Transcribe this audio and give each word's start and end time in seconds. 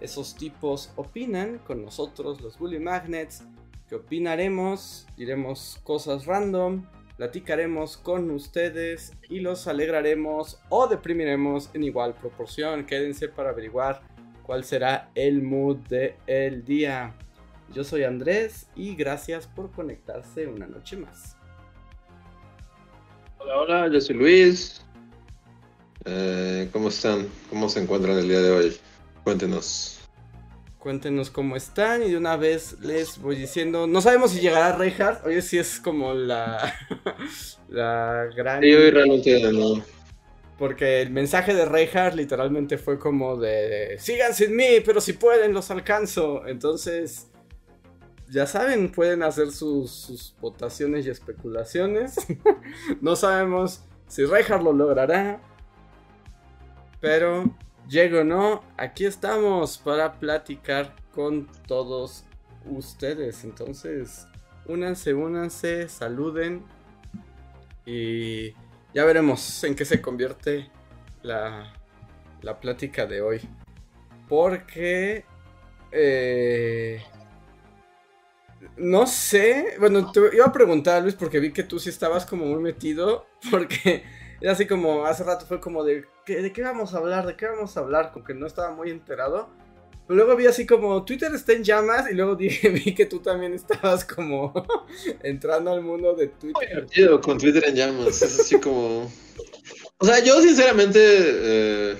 Esos 0.00 0.34
tipos 0.34 0.92
opinan 0.96 1.58
con 1.58 1.82
nosotros, 1.82 2.40
los 2.40 2.58
Bully 2.58 2.78
Magnets, 2.78 3.44
que 3.88 3.96
opinaremos, 3.96 5.06
diremos 5.16 5.80
cosas 5.82 6.26
random, 6.26 6.84
platicaremos 7.16 7.96
con 7.96 8.30
ustedes 8.30 9.12
y 9.28 9.40
los 9.40 9.66
alegraremos 9.66 10.60
o 10.68 10.86
deprimiremos 10.86 11.70
en 11.74 11.82
igual 11.82 12.14
proporción. 12.14 12.86
Quédense 12.86 13.28
para 13.28 13.50
averiguar 13.50 14.02
cuál 14.44 14.62
será 14.64 15.10
el 15.14 15.42
mood 15.42 15.78
del 15.88 16.14
el 16.26 16.64
día. 16.64 17.14
Yo 17.74 17.82
soy 17.82 18.04
Andrés 18.04 18.68
y 18.76 18.94
gracias 18.94 19.46
por 19.46 19.72
conectarse 19.72 20.46
una 20.46 20.66
noche 20.66 20.96
más. 20.96 21.36
Hola, 23.38 23.58
hola, 23.58 23.88
yo 23.92 24.00
soy 24.00 24.16
Luis. 24.16 24.82
Eh, 26.04 26.68
¿Cómo 26.72 26.88
están? 26.88 27.26
¿Cómo 27.50 27.68
se 27.68 27.82
encuentran 27.82 28.16
el 28.16 28.28
día 28.28 28.40
de 28.40 28.50
hoy? 28.50 28.76
Cuéntenos. 29.28 30.00
Cuéntenos 30.78 31.28
cómo 31.28 31.54
están 31.54 32.02
y 32.02 32.12
de 32.12 32.16
una 32.16 32.38
vez 32.38 32.80
les 32.80 33.20
voy 33.20 33.36
diciendo, 33.36 33.86
no 33.86 34.00
sabemos 34.00 34.30
si 34.30 34.40
llegará 34.40 34.74
Reinhardt, 34.74 35.26
oye 35.26 35.42
sí 35.42 35.58
es 35.58 35.80
como 35.80 36.14
la, 36.14 36.74
la 37.68 38.26
gran... 38.34 38.62
Sí, 38.62 38.72
hoy 38.72 38.90
realmente 38.90 39.52
no. 39.52 39.82
Porque 40.56 41.02
el 41.02 41.10
mensaje 41.10 41.52
de 41.52 41.66
Reinhardt 41.66 42.16
literalmente 42.16 42.78
fue 42.78 42.98
como 42.98 43.36
de, 43.36 43.98
sigan 43.98 44.32
sin 44.32 44.56
mí, 44.56 44.80
pero 44.82 44.98
si 45.02 45.12
pueden 45.12 45.52
los 45.52 45.70
alcanzo. 45.70 46.46
Entonces, 46.46 47.26
ya 48.30 48.46
saben, 48.46 48.90
pueden 48.90 49.22
hacer 49.22 49.50
sus, 49.50 50.34
votaciones 50.40 51.04
y 51.04 51.10
especulaciones. 51.10 52.16
no 53.02 53.14
sabemos 53.14 53.82
si 54.06 54.24
Reinhardt 54.24 54.64
lo 54.64 54.72
logrará. 54.72 55.42
Pero, 56.98 57.54
llego 57.88 58.24
no, 58.24 58.62
aquí 58.76 59.04
estamos 59.04 59.78
para 59.78 60.18
platicar 60.18 60.94
con 61.14 61.48
todos 61.66 62.24
ustedes. 62.64 63.44
Entonces, 63.44 64.26
únanse, 64.66 65.14
únanse, 65.14 65.88
saluden. 65.88 66.64
Y 67.86 68.52
ya 68.94 69.04
veremos 69.04 69.64
en 69.64 69.74
qué 69.74 69.84
se 69.84 70.02
convierte 70.02 70.70
la, 71.22 71.72
la 72.42 72.60
plática 72.60 73.06
de 73.06 73.20
hoy. 73.20 73.40
Porque... 74.28 75.24
Eh, 75.90 77.02
no 78.76 79.06
sé, 79.06 79.76
bueno, 79.78 80.10
te 80.12 80.20
iba 80.34 80.46
a 80.46 80.52
preguntar, 80.52 81.02
Luis, 81.02 81.14
porque 81.14 81.40
vi 81.40 81.52
que 81.52 81.62
tú 81.62 81.78
sí 81.78 81.88
estabas 81.90 82.26
como 82.26 82.44
muy 82.44 82.60
metido, 82.60 83.26
porque 83.50 84.04
era 84.40 84.52
así 84.52 84.66
como, 84.66 85.04
hace 85.04 85.24
rato 85.24 85.46
fue 85.46 85.60
como 85.60 85.84
de, 85.84 86.04
¿de 86.36 86.52
qué 86.52 86.62
vamos 86.62 86.94
a 86.94 86.98
hablar? 86.98 87.26
¿De 87.26 87.36
qué 87.36 87.46
vamos 87.46 87.76
a 87.76 87.80
hablar? 87.80 88.12
Como 88.12 88.24
que 88.24 88.34
no 88.34 88.46
estaba 88.46 88.70
muy 88.72 88.90
enterado. 88.90 89.48
Pero 90.06 90.16
luego 90.16 90.36
vi 90.36 90.46
así 90.46 90.66
como, 90.66 91.04
Twitter 91.04 91.34
está 91.34 91.52
en 91.52 91.64
llamas, 91.64 92.10
y 92.10 92.14
luego 92.14 92.34
dije, 92.36 92.70
vi 92.70 92.94
que 92.94 93.06
tú 93.06 93.20
también 93.20 93.54
estabas 93.54 94.04
como 94.04 94.52
entrando 95.22 95.72
al 95.72 95.82
mundo 95.82 96.14
de 96.14 96.28
Twitter. 96.28 96.86
Muy 97.10 97.20
con 97.20 97.38
Twitter 97.38 97.64
en 97.66 97.74
llamas, 97.74 98.22
es 98.22 98.40
así 98.40 98.58
como... 98.58 99.10
O 99.98 100.04
sea, 100.04 100.22
yo 100.22 100.40
sinceramente... 100.40 100.98
Eh 101.02 101.96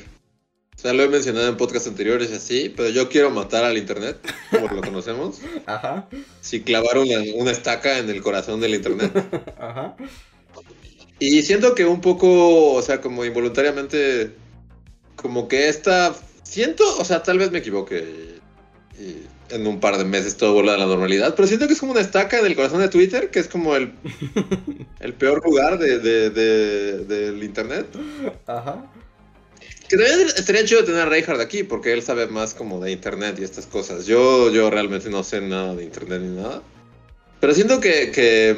o 0.78 0.80
sea, 0.80 0.92
lo 0.92 1.02
he 1.02 1.08
mencionado 1.08 1.48
en 1.48 1.56
podcasts 1.56 1.88
anteriores 1.88 2.30
y 2.30 2.34
así, 2.34 2.68
pero 2.68 2.88
yo 2.88 3.08
quiero 3.08 3.30
matar 3.30 3.64
al 3.64 3.76
internet, 3.76 4.16
como 4.48 4.68
lo 4.68 4.80
conocemos. 4.80 5.40
Ajá. 5.66 6.08
Si 6.40 6.60
clavar 6.60 6.98
una, 6.98 7.50
estaca 7.50 7.98
en 7.98 8.08
el 8.08 8.22
corazón 8.22 8.60
del 8.60 8.76
internet. 8.76 9.10
Ajá. 9.58 9.96
Y 11.18 11.42
siento 11.42 11.74
que 11.74 11.84
un 11.84 12.00
poco, 12.00 12.74
o 12.74 12.82
sea, 12.82 13.00
como 13.00 13.24
involuntariamente, 13.24 14.32
como 15.16 15.48
que 15.48 15.68
esta, 15.68 16.14
siento, 16.44 16.84
o 16.98 17.04
sea, 17.04 17.22
tal 17.22 17.38
vez 17.38 17.50
me 17.50 17.58
equivoque 17.58 18.38
y, 18.98 19.22
en 19.50 19.66
un 19.66 19.80
par 19.80 19.96
de 19.96 20.04
meses 20.04 20.36
todo 20.36 20.52
vuelve 20.52 20.72
a 20.72 20.76
la 20.76 20.86
normalidad, 20.86 21.34
pero 21.34 21.48
siento 21.48 21.66
que 21.66 21.72
es 21.72 21.80
como 21.80 21.92
una 21.92 22.00
estaca 22.00 22.38
en 22.38 22.46
el 22.46 22.54
corazón 22.54 22.80
de 22.80 22.88
Twitter, 22.88 23.30
que 23.30 23.38
es 23.40 23.48
como 23.48 23.74
el, 23.74 23.92
el 25.00 25.14
peor 25.14 25.42
lugar 25.44 25.78
de, 25.78 25.98
del 25.98 27.42
internet. 27.42 27.86
Ajá. 28.46 28.84
Que 29.88 29.96
también 29.96 30.28
estaría 30.36 30.64
chido 30.66 30.84
tener 30.84 31.00
a 31.00 31.06
Reinhardt 31.06 31.40
aquí, 31.40 31.62
porque 31.62 31.94
él 31.94 32.02
sabe 32.02 32.26
más 32.26 32.52
como 32.52 32.78
de 32.78 32.92
internet 32.92 33.36
y 33.38 33.44
estas 33.44 33.66
cosas. 33.66 34.04
Yo, 34.04 34.50
yo 34.50 34.70
realmente 34.70 35.08
no 35.08 35.24
sé 35.24 35.40
nada 35.40 35.74
de 35.74 35.84
internet 35.84 36.20
ni 36.20 36.36
nada. 36.36 36.62
Pero 37.40 37.54
siento 37.54 37.80
que. 37.80 38.10
que, 38.10 38.56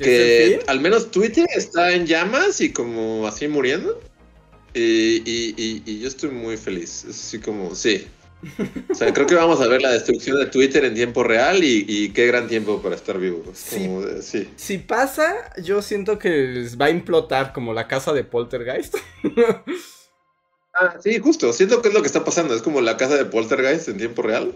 que 0.00 0.60
al 0.66 0.80
menos 0.80 1.10
Twitter 1.10 1.46
está 1.54 1.92
en 1.92 2.06
llamas 2.06 2.60
y 2.60 2.72
como 2.72 3.26
así 3.26 3.48
muriendo. 3.48 4.00
Y, 4.72 5.22
y, 5.24 5.82
y 5.84 6.00
yo 6.00 6.08
estoy 6.08 6.30
muy 6.30 6.56
feliz. 6.56 7.04
Es 7.04 7.16
así 7.26 7.38
como, 7.40 7.74
sí, 7.74 8.06
o 8.90 8.94
sea, 8.94 9.12
creo 9.12 9.26
que 9.26 9.34
vamos 9.34 9.60
a 9.60 9.68
ver 9.68 9.82
la 9.82 9.90
destrucción 9.90 10.38
de 10.38 10.46
Twitter 10.46 10.84
en 10.84 10.94
tiempo 10.94 11.22
real 11.22 11.62
y, 11.62 12.10
qué 12.10 12.26
gran 12.26 12.48
tiempo 12.48 12.80
para 12.80 12.94
estar 12.94 13.18
vivo. 13.18 13.42
Si 14.56 14.78
pasa, 14.78 15.52
yo 15.62 15.82
siento 15.82 16.18
que 16.18 16.66
va 16.80 16.86
a 16.86 16.90
implotar 16.90 17.52
como 17.52 17.74
la 17.74 17.86
casa 17.86 18.12
de 18.12 18.24
Poltergeist. 18.24 18.96
ah, 20.74 20.96
sí, 21.00 21.18
justo. 21.18 21.52
Siento 21.52 21.82
que 21.82 21.88
es 21.88 21.94
lo 21.94 22.00
que 22.00 22.06
está 22.06 22.24
pasando. 22.24 22.54
Es 22.54 22.62
como 22.62 22.80
la 22.80 22.96
casa 22.96 23.16
de 23.16 23.26
Poltergeist 23.26 23.88
en 23.88 23.98
tiempo 23.98 24.22
real. 24.22 24.54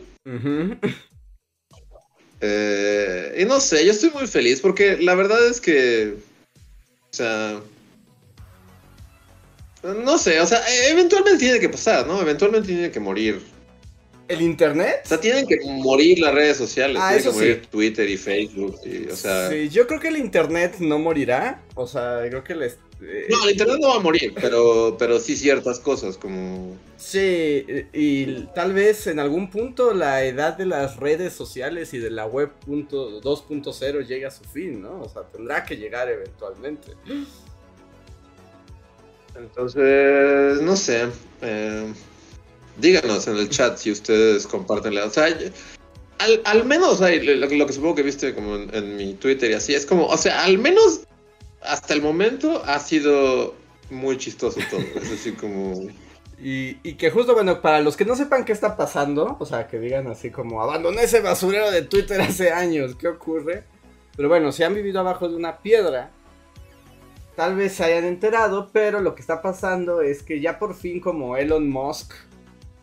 Eh, 2.41 3.37
y 3.41 3.45
no 3.45 3.61
sé, 3.61 3.85
yo 3.85 3.93
estoy 3.93 4.11
muy 4.11 4.27
feliz 4.27 4.61
porque 4.61 4.99
la 4.99 5.15
verdad 5.15 5.47
es 5.49 5.61
que. 5.61 6.17
O 7.11 7.17
sea. 7.17 7.61
No 9.83 10.17
sé, 10.17 10.41
o 10.41 10.47
sea, 10.47 10.63
eventualmente 10.89 11.39
tiene 11.39 11.61
que 11.61 11.69
pasar, 11.69 12.07
¿no? 12.07 12.21
Eventualmente 12.21 12.69
tiene 12.69 12.91
que 12.91 13.01
morir 13.01 13.43
¿El 14.27 14.41
internet? 14.41 15.03
O 15.05 15.09
sea, 15.09 15.21
tienen 15.21 15.47
que 15.47 15.59
morir 15.65 16.19
las 16.19 16.35
redes 16.35 16.57
sociales. 16.57 16.97
Ah, 16.99 17.11
tienen 17.11 17.25
que 17.25 17.39
morir 17.39 17.67
Twitter 17.67 18.09
y 18.09 18.17
Facebook. 18.17 18.81
o 19.11 19.17
sea... 19.17 19.51
Sí, 19.51 19.69
yo 19.69 19.87
creo 19.87 20.01
que 20.01 20.09
el 20.09 20.17
internet 20.17 20.77
no 20.79 20.99
morirá. 20.99 21.63
O 21.75 21.87
sea, 21.87 22.23
creo 22.29 22.43
que 22.43 22.55
les. 22.55 22.79
Eh, 23.07 23.27
no, 23.29 23.45
el 23.45 23.51
internet 23.51 23.79
no 23.81 23.89
va 23.89 23.97
a 23.97 24.01
morir, 24.01 24.33
pero, 24.35 24.97
pero 24.99 25.19
sí 25.19 25.37
ciertas 25.37 25.79
cosas 25.79 26.17
como. 26.17 26.77
Sí, 26.97 27.65
y 27.93 28.47
tal 28.55 28.73
vez 28.73 29.07
en 29.07 29.19
algún 29.19 29.51
punto 29.51 29.93
la 29.93 30.25
edad 30.25 30.57
de 30.57 30.67
las 30.67 30.97
redes 30.97 31.35
sociales 31.35 31.93
y 31.93 31.99
de 31.99 32.11
la 32.11 32.27
web 32.27 32.51
2.0 32.67 34.07
llegue 34.07 34.27
a 34.27 34.31
su 34.31 34.45
fin, 34.45 34.81
¿no? 34.81 35.03
O 35.03 35.09
sea, 35.09 35.23
tendrá 35.23 35.65
que 35.65 35.77
llegar 35.77 36.09
eventualmente. 36.09 36.93
Entonces, 39.37 40.63
no 40.63 40.77
sé. 40.77 41.07
Eh, 41.43 41.93
díganos 42.79 43.27
en 43.27 43.37
el 43.37 43.51
chat 43.51 43.77
si 43.77 43.91
ustedes 43.91 44.47
comparten 44.47 44.95
la. 44.95 45.05
O 45.05 45.11
sea, 45.11 45.27
al, 46.19 46.41
al 46.45 46.65
menos 46.65 47.01
lo, 47.01 47.67
que 47.67 47.73
supongo 47.73 47.97
que 47.97 48.03
viste 48.03 48.35
como 48.35 48.57
en, 48.57 48.97
mi 48.97 49.15
Twitter 49.15 49.51
y 49.51 49.55
así, 49.55 49.75
es 49.75 49.85
como, 49.85 50.07
o 50.07 50.17
sea, 50.17 50.45
al 50.45 50.59
menos 50.59 51.01
hasta 51.65 51.95
el 51.95 52.03
momento 52.03 52.63
ha 52.65 52.79
sido 52.79 53.55
muy 53.91 54.17
chistoso 54.19 54.61
todo. 54.71 54.81
es 54.81 55.13
así 55.13 55.33
como. 55.33 55.89
Y, 56.47 56.75
que 56.95 57.11
justo, 57.11 57.33
bueno, 57.33 57.63
para 57.63 57.81
los 57.81 57.97
que 57.97 58.05
no 58.05 58.17
sepan 58.17 58.45
qué 58.45 58.53
está 58.53 58.77
pasando, 58.77 59.37
o 59.39 59.47
sea, 59.47 59.67
que 59.67 59.79
digan 59.79 60.09
así 60.09 60.31
como, 60.31 60.61
abandoné 60.61 61.05
ese 61.05 61.21
basurero 61.21 61.71
de 61.71 61.83
Twitter 61.83 62.21
hace 62.21 62.51
años, 62.51 62.97
¿qué 62.97 63.09
ocurre? 63.09 63.63
Pero 64.15 64.29
bueno, 64.29 64.53
si 64.53 64.63
han 64.63 64.75
vivido 64.75 65.01
abajo 65.01 65.29
de 65.29 65.37
una 65.37 65.59
piedra, 65.59 66.11
tal 67.35 67.55
vez 67.55 67.73
se 67.73 67.85
hayan 67.85 68.05
enterado, 68.05 68.69
pero 68.73 69.01
lo 69.01 69.15
que 69.15 69.23
está 69.23 69.41
pasando 69.41 70.03
es 70.03 70.23
que 70.23 70.41
ya 70.41 70.59
por 70.59 70.75
fin 70.75 71.01
como 71.01 71.37
Elon 71.39 71.71
Musk 71.71 72.13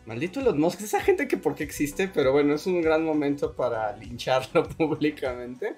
Maldito 0.06 0.40
Elon 0.40 0.58
Musk, 0.58 0.80
esa 0.80 1.00
gente 1.00 1.28
que 1.28 1.36
por 1.36 1.54
qué 1.54 1.62
existe, 1.62 2.08
pero 2.08 2.32
bueno, 2.32 2.54
es 2.54 2.66
un 2.66 2.82
gran 2.82 3.04
momento 3.04 3.52
para 3.52 3.96
lincharlo 3.96 4.68
públicamente. 4.76 5.76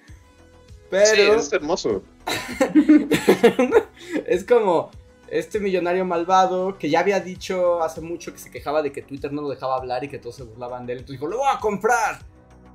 Pero... 1.02 1.34
Sí, 1.34 1.46
es 1.46 1.52
hermoso. 1.52 2.02
es 4.26 4.44
como 4.44 4.90
este 5.28 5.58
millonario 5.58 6.04
malvado 6.04 6.78
que 6.78 6.90
ya 6.90 7.00
había 7.00 7.20
dicho 7.20 7.82
hace 7.82 8.00
mucho 8.00 8.32
que 8.32 8.38
se 8.38 8.50
quejaba 8.50 8.82
de 8.82 8.92
que 8.92 9.02
Twitter 9.02 9.32
no 9.32 9.42
lo 9.42 9.48
dejaba 9.48 9.76
hablar 9.76 10.04
y 10.04 10.08
que 10.08 10.18
todos 10.18 10.36
se 10.36 10.44
burlaban 10.44 10.86
de 10.86 10.94
él. 10.94 10.98
Entonces 11.00 11.20
dijo, 11.20 11.30
lo 11.30 11.38
voy 11.38 11.48
a 11.52 11.58
comprar. 11.58 12.20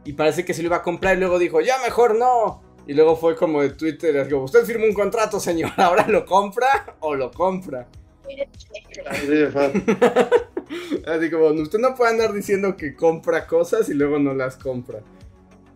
Y 0.04 0.13
parece 0.13 0.45
que 0.45 0.54
se 0.54 0.62
lo 0.62 0.68
iba 0.68 0.77
a 0.77 0.83
comprar 0.83 1.16
y 1.16 1.19
luego 1.19 1.39
dijo, 1.39 1.62
ya 1.62 1.77
mejor 1.80 2.16
no. 2.16 2.62
Y 2.88 2.94
luego 2.94 3.16
fue 3.16 3.36
como 3.36 3.62
de 3.62 3.69
Twitter, 3.69 4.27
como, 4.30 4.44
usted 4.44 4.65
firmó 4.65 4.86
un 4.86 4.94
contrato, 4.94 5.39
señor, 5.39 5.72
ahora 5.77 6.07
lo 6.07 6.25
compra 6.25 6.98
o 7.00 7.15
lo 7.15 7.31
compra. 7.31 7.88
Así 11.07 11.31
como, 11.31 11.48
usted 11.62 11.80
no 11.80 11.95
puede 11.95 12.12
andar 12.12 12.33
diciendo 12.33 12.77
que 12.77 12.95
compra 12.95 13.48
cosas 13.48 13.89
y 13.89 13.94
luego 13.94 14.19
no 14.19 14.33
las 14.33 14.57
compra. 14.57 15.01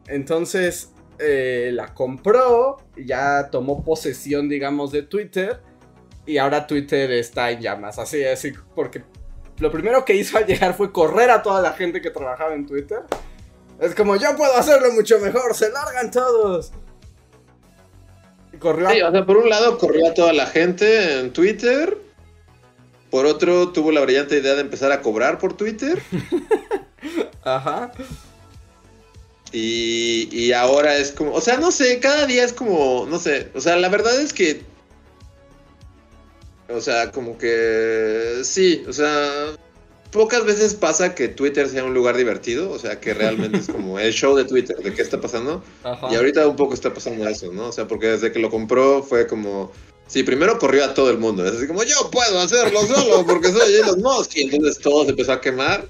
Entonces, 0.08 0.93
eh, 1.20 1.72
la 1.74 1.94
compró, 1.94 2.78
ya 2.96 3.50
tomó 3.52 3.84
posesión, 3.84 4.50
digamos, 4.50 4.92
de 4.92 5.04
Twitter. 5.04 5.62
Y 6.26 6.38
ahora 6.38 6.68
Twitter 6.68 7.12
está 7.12 7.52
en 7.52 7.62
llamas. 7.62 8.00
Así, 8.00 8.24
así, 8.24 8.54
porque 8.76 9.04
lo 9.60 9.72
primero 9.72 10.06
que 10.06 10.16
hizo 10.16 10.38
al 10.38 10.46
llegar 10.46 10.74
fue 10.74 10.92
correr 10.92 11.30
a 11.30 11.42
toda 11.44 11.62
la 11.62 11.74
gente 11.74 12.02
que 12.02 12.10
trabajaba 12.10 12.54
en 12.54 12.66
Twitter. 12.66 13.02
Es 13.80 13.96
como, 13.96 14.16
yo 14.16 14.36
puedo 14.36 14.56
hacerlo 14.56 14.92
mucho 14.94 15.20
mejor, 15.20 15.54
se 15.56 15.70
largan 15.70 16.12
todos. 16.12 16.72
corrió 18.60 18.90
Sí, 18.90 19.02
o 19.02 19.12
sea, 19.12 19.26
por 19.26 19.38
un 19.38 19.50
lado 19.50 19.78
corrió 19.78 20.08
a 20.08 20.14
toda 20.14 20.34
la 20.34 20.46
gente 20.48 21.20
en 21.20 21.34
Twitter. 21.34 21.98
Por 23.10 23.26
otro, 23.26 23.70
tuvo 23.70 23.92
la 23.92 24.02
brillante 24.02 24.40
idea 24.40 24.56
de 24.56 24.62
empezar 24.62 24.92
a 24.92 25.02
cobrar 25.02 25.38
por 25.38 25.54
Twitter. 25.54 26.02
Ajá. 27.44 27.92
Y, 29.56 30.30
y 30.32 30.52
ahora 30.52 30.98
es 30.98 31.12
como, 31.12 31.32
o 31.32 31.40
sea, 31.40 31.58
no 31.58 31.72
sé, 31.72 32.00
cada 32.00 32.26
día 32.26 32.44
es 32.44 32.54
como, 32.54 33.06
no 33.08 33.20
sé, 33.20 33.50
o 33.54 33.62
sea, 33.62 33.78
la 33.78 33.88
verdad 33.88 34.20
es 34.20 34.34
que, 34.34 34.64
o 36.70 36.82
sea, 36.82 37.12
como 37.12 37.38
que, 37.38 38.40
sí, 38.44 38.84
o 38.88 38.94
sea, 38.94 39.56
pocas 40.12 40.44
veces 40.44 40.74
pasa 40.74 41.14
que 41.14 41.28
Twitter 41.28 41.70
sea 41.70 41.84
un 41.84 41.94
lugar 41.94 42.18
divertido, 42.18 42.72
o 42.72 42.80
sea, 42.80 43.00
que 43.00 43.14
realmente 43.14 43.60
es 43.60 43.68
como 43.68 44.00
el 44.00 44.12
show 44.12 44.36
de 44.36 44.46
Twitter, 44.46 44.76
de 44.78 44.92
qué 44.92 45.04
está 45.04 45.22
pasando. 45.22 45.64
Y 46.10 46.16
ahorita 46.16 46.48
un 46.48 46.56
poco 46.56 46.74
está 46.74 46.92
pasando 46.92 47.28
eso, 47.28 47.52
¿no? 47.54 47.68
O 47.68 47.72
sea, 47.72 47.88
porque 47.88 48.08
desde 48.08 48.32
que 48.32 48.40
lo 48.40 48.50
compró 48.50 49.04
fue 49.04 49.28
como, 49.28 49.72
sí, 50.08 50.24
primero 50.24 50.58
corrió 50.58 50.86
a 50.86 50.96
todo 50.96 51.12
el 51.12 51.20
mundo, 51.20 51.46
es 51.46 51.54
así 51.54 51.68
como, 51.68 51.84
yo 51.84 52.10
puedo 52.10 52.40
hacerlo 52.40 52.88
solo 52.88 53.24
porque 53.24 53.52
soy 53.52 53.72
Elon 53.72 54.02
Musk, 54.02 54.36
y 54.36 54.42
entonces 54.44 54.80
todo 54.80 55.04
se 55.04 55.12
empezó 55.12 55.34
a 55.34 55.42
quemar. 55.42 55.88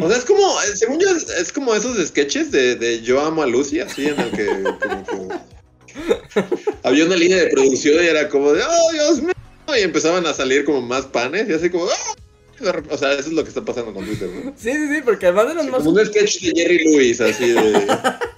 O 0.00 0.08
sea, 0.08 0.18
es 0.18 0.24
como, 0.24 0.60
según 0.74 1.00
yo, 1.00 1.08
es, 1.10 1.52
como 1.52 1.74
esos 1.74 1.96
sketches 2.08 2.50
de, 2.50 2.76
de, 2.76 3.02
Yo 3.02 3.20
amo 3.20 3.42
a 3.42 3.46
Lucy, 3.46 3.80
así 3.80 4.06
en 4.06 4.18
el 4.18 4.30
que, 4.30 4.48
había 6.82 7.04
una 7.04 7.16
línea 7.16 7.38
de 7.38 7.48
producción 7.48 8.02
y 8.02 8.06
era 8.06 8.28
como 8.28 8.52
de, 8.52 8.62
oh 8.62 8.92
Dios 8.92 9.22
mío, 9.22 9.34
y 9.76 9.80
empezaban 9.82 10.26
a 10.26 10.34
salir 10.34 10.64
como 10.64 10.80
más 10.80 11.06
panes 11.06 11.48
y 11.48 11.52
así 11.52 11.70
como, 11.70 11.84
oh". 11.84 11.90
o 12.90 12.98
sea, 12.98 13.12
eso 13.12 13.28
es 13.28 13.32
lo 13.32 13.42
que 13.42 13.48
está 13.48 13.64
pasando 13.64 13.92
con 13.92 14.04
Twitter, 14.04 14.28
¿no? 14.28 14.54
Sí, 14.56 14.72
sí, 14.72 14.94
sí, 14.94 15.02
porque 15.04 15.26
además 15.26 15.48
de 15.48 15.54
los 15.54 15.66
más. 15.66 15.82
Como 15.82 15.98
un 15.98 16.06
sketch 16.06 16.40
de 16.40 16.52
Jerry 16.54 16.84
Lewis, 16.84 17.20
así 17.20 17.52
de. 17.52 17.86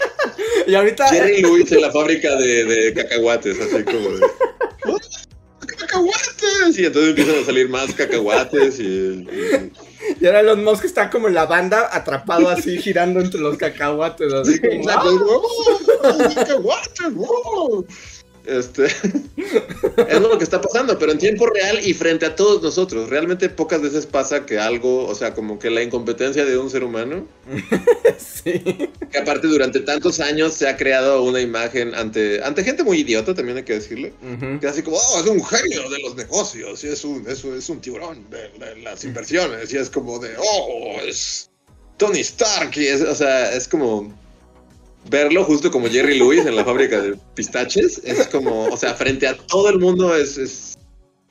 y 0.66 0.74
ahorita. 0.74 1.08
Jerry 1.08 1.42
Lewis 1.42 1.70
en 1.72 1.82
la 1.82 1.92
fábrica 1.92 2.34
de, 2.36 2.64
de 2.64 2.94
cacahuates, 2.94 3.58
así 3.60 3.84
como 3.84 4.10
de. 4.10 4.26
Oh, 4.86 4.98
¡Cacahuates! 5.66 6.78
Y 6.78 6.86
entonces 6.86 7.10
empiezan 7.10 7.42
a 7.42 7.44
salir 7.44 7.68
más 7.68 7.92
cacahuates 7.94 8.80
y 8.80 8.84
y 8.84 9.87
ahora 10.24 10.40
Elon 10.40 10.64
Musk 10.64 10.84
está 10.84 11.10
como 11.10 11.28
en 11.28 11.34
la 11.34 11.46
banda, 11.46 11.88
atrapado 11.92 12.48
así, 12.48 12.78
girando 12.78 13.20
entre 13.20 13.40
los 13.40 13.56
cacahuates. 13.56 14.32
Así 14.32 14.60
como. 14.60 14.82
Este, 18.48 18.86
es 20.08 20.20
lo 20.20 20.38
que 20.38 20.44
está 20.44 20.58
pasando, 20.58 20.98
pero 20.98 21.12
en 21.12 21.18
tiempo 21.18 21.46
real 21.46 21.86
y 21.86 21.92
frente 21.92 22.24
a 22.24 22.34
todos 22.34 22.62
nosotros. 22.62 23.10
Realmente 23.10 23.50
pocas 23.50 23.82
veces 23.82 24.06
pasa 24.06 24.46
que 24.46 24.58
algo, 24.58 25.04
o 25.04 25.14
sea, 25.14 25.34
como 25.34 25.58
que 25.58 25.68
la 25.68 25.82
incompetencia 25.82 26.46
de 26.46 26.56
un 26.56 26.70
ser 26.70 26.82
humano, 26.82 27.28
sí. 28.18 28.52
que 29.10 29.18
aparte 29.18 29.48
durante 29.48 29.80
tantos 29.80 30.18
años 30.20 30.54
se 30.54 30.66
ha 30.66 30.78
creado 30.78 31.22
una 31.24 31.42
imagen 31.42 31.94
ante, 31.94 32.42
ante 32.42 32.64
gente 32.64 32.82
muy 32.82 33.00
idiota, 33.00 33.34
también 33.34 33.58
hay 33.58 33.64
que 33.64 33.74
decirlo, 33.74 34.08
que 34.60 34.66
así 34.66 34.82
como, 34.82 34.96
oh, 34.96 35.20
es 35.20 35.26
un 35.26 35.44
genio 35.44 35.90
de 35.90 35.98
los 36.00 36.16
negocios, 36.16 36.82
y 36.84 36.88
es 36.88 37.04
un, 37.04 37.28
es, 37.28 37.44
es 37.44 37.68
un 37.68 37.80
tiburón 37.82 38.24
de, 38.30 38.76
las 38.82 39.04
inversiones, 39.04 39.70
y 39.74 39.76
es 39.76 39.90
como 39.90 40.18
de, 40.18 40.34
oh, 40.38 40.96
es 41.06 41.50
Tony 41.98 42.20
Stark, 42.20 42.72
y 42.76 42.86
es, 42.86 43.02
o 43.02 43.14
sea, 43.14 43.52
es 43.52 43.68
como 43.68 44.10
verlo 45.10 45.44
justo 45.44 45.70
como 45.70 45.88
Jerry 45.88 46.18
Lewis 46.18 46.46
en 46.46 46.56
la 46.56 46.64
fábrica 46.64 47.00
de 47.00 47.16
pistaches 47.34 48.00
es 48.04 48.26
como, 48.28 48.64
o 48.66 48.76
sea, 48.76 48.94
frente 48.94 49.26
a 49.26 49.36
todo 49.36 49.68
el 49.70 49.78
mundo 49.78 50.14
es, 50.14 50.76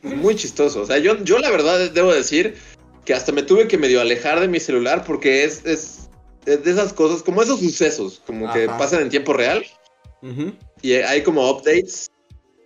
muy 0.03 0.35
chistoso. 0.35 0.81
O 0.81 0.85
sea, 0.85 0.99
yo, 0.99 1.21
yo 1.23 1.39
la 1.39 1.49
verdad 1.49 1.91
debo 1.91 2.13
decir 2.13 2.55
que 3.03 3.13
hasta 3.13 3.31
me 3.31 3.43
tuve 3.43 3.67
que 3.67 3.77
medio 3.77 3.99
alejar 3.99 4.39
de 4.39 4.47
mi 4.47 4.59
celular 4.59 5.03
porque 5.05 5.43
es, 5.43 5.65
es, 5.65 6.09
de 6.45 6.69
esas 6.69 6.93
cosas, 6.93 7.23
como 7.23 7.41
esos 7.41 7.59
sucesos, 7.59 8.21
como 8.25 8.51
que 8.53 8.67
pasan 8.67 9.01
en 9.01 9.09
tiempo 9.09 9.33
real. 9.33 9.65
Y 10.81 10.93
hay 10.93 11.23
como 11.23 11.49
updates, 11.49 12.09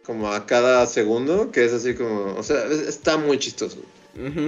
como 0.03 0.31
a 0.31 0.45
cada 0.45 0.85
segundo, 0.87 1.51
que 1.51 1.65
es 1.65 1.73
así 1.73 1.95
como, 1.95 2.35
o 2.35 2.43
sea, 2.43 2.65
está 2.65 3.17
muy 3.17 3.37
chistoso. 3.39 3.77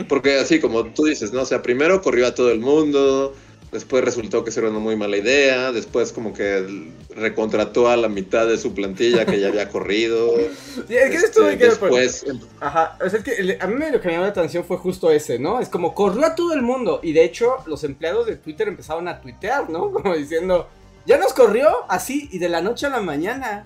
Porque 0.10 0.38
así 0.40 0.60
como 0.60 0.86
tú 0.94 1.06
dices, 1.06 1.32
¿no? 1.32 1.42
O 1.42 1.46
sea, 1.46 1.62
primero 1.62 2.02
corrió 2.02 2.28
a 2.28 2.36
todo 2.36 2.52
el 2.52 2.60
mundo, 2.60 3.34
Después 3.74 4.04
resultó 4.04 4.44
que 4.44 4.52
eso 4.52 4.60
era 4.60 4.70
una 4.70 4.78
muy 4.78 4.96
mala 4.96 5.18
idea. 5.18 5.72
Después 5.72 6.14
como 6.14 6.32
que 6.32 6.94
recontrató 7.10 7.90
a 7.90 7.98
la 7.98 8.08
mitad 8.08 8.46
de 8.48 8.60
su 8.60 8.76
plantilla 8.76 9.26
que 9.26 9.40
ya 9.40 9.48
había 9.48 9.68
corrido. 9.70 10.36
Sí, 10.88 10.96
es 10.96 11.10
que 11.10 11.16
esto 11.16 11.48
este, 11.48 11.66
después... 11.66 12.26
Ajá, 12.60 12.98
o 13.04 13.10
sea, 13.10 13.20
es 13.20 13.26
que 13.26 13.58
a 13.60 13.68
mí 13.68 13.76
lo 13.92 14.02
que 14.02 14.08
me 14.08 14.14
llamó 14.14 14.26
la 14.26 14.32
atención 14.32 14.64
fue 14.64 14.78
justo 14.78 15.12
ese, 15.12 15.40
¿no? 15.40 15.60
Es 15.60 15.70
como 15.70 15.94
corrió 15.94 16.26
a 16.26 16.36
todo 16.36 16.54
el 16.54 16.62
mundo. 16.62 17.00
Y 17.04 17.14
de 17.14 17.24
hecho, 17.24 17.58
los 17.66 17.84
empleados 17.84 18.26
de 18.26 18.36
Twitter 18.36 18.68
empezaron 18.68 19.08
a 19.08 19.22
tuitear, 19.22 19.70
¿no? 19.70 19.92
Como 19.94 20.16
diciendo, 20.16 20.68
ya 21.06 21.18
nos 21.18 21.34
corrió 21.34 21.70
así 21.90 22.30
y 22.32 22.40
de 22.40 22.50
la 22.50 22.62
noche 22.62 22.88
a 22.88 22.90
la 22.90 23.02
mañana. 23.02 23.66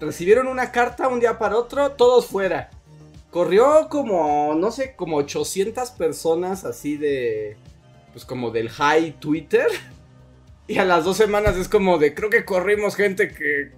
Recibieron 0.00 0.48
una 0.48 0.72
carta 0.72 1.08
un 1.08 1.20
día 1.20 1.38
para 1.38 1.56
otro, 1.56 1.92
todos 1.92 2.26
fuera. 2.26 2.70
Corrió 3.30 3.88
como, 3.88 4.54
no 4.54 4.70
sé, 4.70 4.94
como 4.96 5.16
800 5.18 5.90
personas 5.90 6.64
así 6.64 6.96
de 6.96 7.56
pues 8.16 8.24
como 8.24 8.50
del 8.50 8.70
high 8.70 9.20
Twitter. 9.20 9.66
Y 10.68 10.78
a 10.78 10.84
las 10.84 11.04
dos 11.04 11.16
semanas 11.16 11.56
es 11.56 11.68
como 11.68 11.96
de, 11.96 12.12
creo 12.12 12.28
que 12.28 12.44
corrimos 12.44 12.96
gente 12.96 13.28
que, 13.28 13.70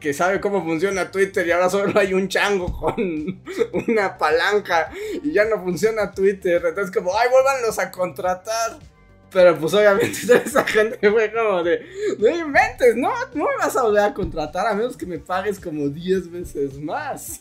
que, 0.00 0.12
sabe 0.12 0.40
cómo 0.40 0.64
funciona 0.64 1.12
Twitter 1.12 1.46
y 1.46 1.52
ahora 1.52 1.70
solo 1.70 1.96
hay 1.96 2.12
un 2.12 2.26
chango 2.26 2.76
con 2.76 2.96
una 3.88 4.18
palanca 4.18 4.90
y 5.22 5.30
ya 5.30 5.44
no 5.44 5.62
funciona 5.62 6.10
Twitter. 6.10 6.60
Entonces 6.66 6.92
como, 6.92 7.16
ay, 7.16 7.28
vuélvanlos 7.30 7.78
a 7.78 7.92
contratar. 7.92 8.80
Pero 9.30 9.56
pues 9.56 9.72
obviamente 9.74 10.18
esa 10.44 10.64
gente 10.64 11.08
fue 11.08 11.32
como 11.32 11.62
de, 11.62 11.86
no 12.18 12.28
inventes, 12.28 12.96
no, 12.96 13.12
no 13.34 13.44
me 13.44 13.56
vas 13.58 13.76
a 13.76 13.84
volver 13.84 14.02
a 14.02 14.12
contratar 14.12 14.66
a 14.66 14.74
menos 14.74 14.96
que 14.96 15.06
me 15.06 15.20
pagues 15.20 15.60
como 15.60 15.88
10 15.88 16.32
veces 16.32 16.80
más. 16.80 17.38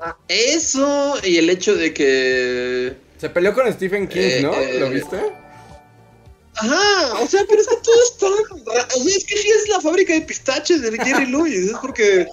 Ah, 0.00 0.16
eso 0.28 1.16
y 1.24 1.38
el 1.38 1.50
hecho 1.50 1.74
de 1.74 1.92
que 1.92 3.07
se 3.18 3.28
peleó 3.30 3.52
con 3.52 3.70
Stephen 3.72 4.08
King, 4.08 4.20
eh, 4.20 4.40
¿no? 4.42 4.50
¿Lo 4.52 4.86
eh, 4.86 4.90
viste? 4.90 5.18
Ajá, 6.54 7.20
o 7.20 7.26
sea, 7.26 7.44
pero 7.48 7.60
es 7.60 7.68
que 7.68 7.76
todo 7.76 8.02
está. 8.10 8.26
O 8.26 9.02
sea, 9.02 9.16
es 9.16 9.24
que 9.24 9.36
sí 9.36 9.48
es 9.48 9.68
la 9.68 9.80
fábrica 9.80 10.12
de 10.12 10.22
pistaches 10.22 10.82
de 10.82 10.90
Jerry 10.92 11.26
Lewis. 11.30 11.70
Es 11.70 11.78
porque. 11.80 12.26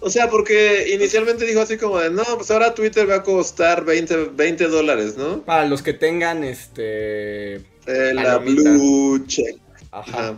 O 0.00 0.10
sea, 0.10 0.30
porque 0.30 0.90
inicialmente 0.94 1.44
dijo 1.44 1.60
así 1.60 1.76
como 1.76 1.98
de, 1.98 2.08
no, 2.10 2.22
pues 2.36 2.50
ahora 2.52 2.72
Twitter 2.72 3.10
va 3.10 3.16
a 3.16 3.22
costar 3.24 3.84
20, 3.84 4.26
20 4.26 4.68
dólares, 4.68 5.16
¿no? 5.16 5.42
Para 5.42 5.64
los 5.64 5.82
que 5.82 5.92
tengan 5.92 6.44
este... 6.44 7.56
Eh, 7.56 8.12
la 8.14 8.38
Blue 8.38 9.26
Check. 9.26 9.56
Ajá. 9.90 10.36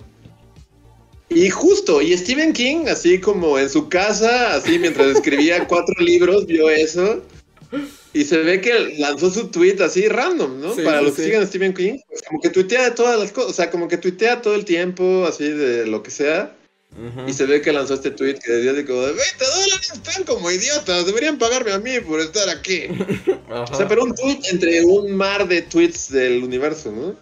Y 1.29 1.51
justo, 1.51 2.01
y 2.01 2.17
Stephen 2.17 2.55
King, 2.55 2.87
así 2.89 3.21
como 3.21 3.59
en 3.59 3.69
su 3.69 3.89
casa, 3.91 4.55
así 4.55 4.79
mientras 4.79 5.09
escribía 5.09 5.67
cuatro 5.69 5.95
libros, 6.01 6.47
vio 6.47 6.71
eso. 6.71 7.23
Y 8.13 8.25
se 8.25 8.39
ve 8.39 8.61
que 8.61 8.97
lanzó 8.99 9.31
su 9.31 9.49
tweet 9.49 9.81
así 9.81 10.09
random, 10.09 10.61
¿no? 10.61 10.75
Para 10.77 11.01
los 11.01 11.15
que 11.15 11.25
sigan 11.25 11.43
a 11.43 11.47
Stephen 11.47 11.75
King, 11.75 11.99
pues 12.09 12.23
como 12.23 12.41
que 12.41 12.51
tuitea 12.51 12.95
todas 12.95 13.19
las 13.19 13.31
cosas, 13.31 13.51
o 13.51 13.55
sea, 13.55 13.71
como 13.71 13.87
que 13.87 13.99
tuitea 13.99 14.43
todo 14.43 14.55
el 14.57 14.65
tiempo, 14.65 15.25
así 15.27 15.49
de 15.49 15.87
lo 15.87 16.03
que 16.03 16.11
sea. 16.11 16.57
Y 17.27 17.33
se 17.33 17.47
ve 17.47 17.63
que 17.63 17.73
lanzó 17.73 17.95
este 17.95 18.11
tweet 18.11 18.41
que 18.45 18.51
decía 18.51 18.73
de 18.73 18.85
como 18.85 19.03
de 19.03 19.13
20 19.13 19.23
dólares 19.45 19.93
están 19.93 20.25
como 20.25 20.51
idiotas, 20.51 21.07
deberían 21.07 21.39
pagarme 21.39 21.71
a 21.71 21.79
mí 21.79 22.01
por 22.01 22.21
estar 22.21 22.49
aquí. 22.49 22.89
O 23.51 23.75
sea, 23.75 23.89
pero 23.89 24.05
un 24.05 24.15
tweet 24.15 24.39
entre 24.53 24.85
un 24.85 25.11
mar 25.17 25.49
de 25.49 25.63
tweets 25.63 26.13
del 26.13 26.45
universo, 26.45 26.93
¿no? 26.93 27.17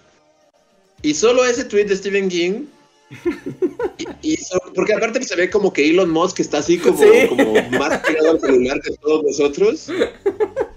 Y 1.01 1.15
solo 1.15 1.43
ese 1.43 1.65
tweet 1.65 1.87
de 1.87 1.97
Stephen 1.97 2.29
King 2.29 2.67
y, 4.23 4.39
porque 4.75 4.93
aparte 4.93 5.23
se 5.25 5.37
ve 5.37 5.49
como 5.49 5.73
que 5.73 5.89
Elon 5.89 6.11
Musk 6.11 6.41
está 6.41 6.59
así 6.59 6.77
como, 6.77 6.99
como 7.29 7.55
más 7.71 8.01
pegado 8.01 8.33
al 8.33 8.41
celular 8.41 8.81
que 8.83 8.95
todos 8.97 9.25
nosotros. 9.25 9.89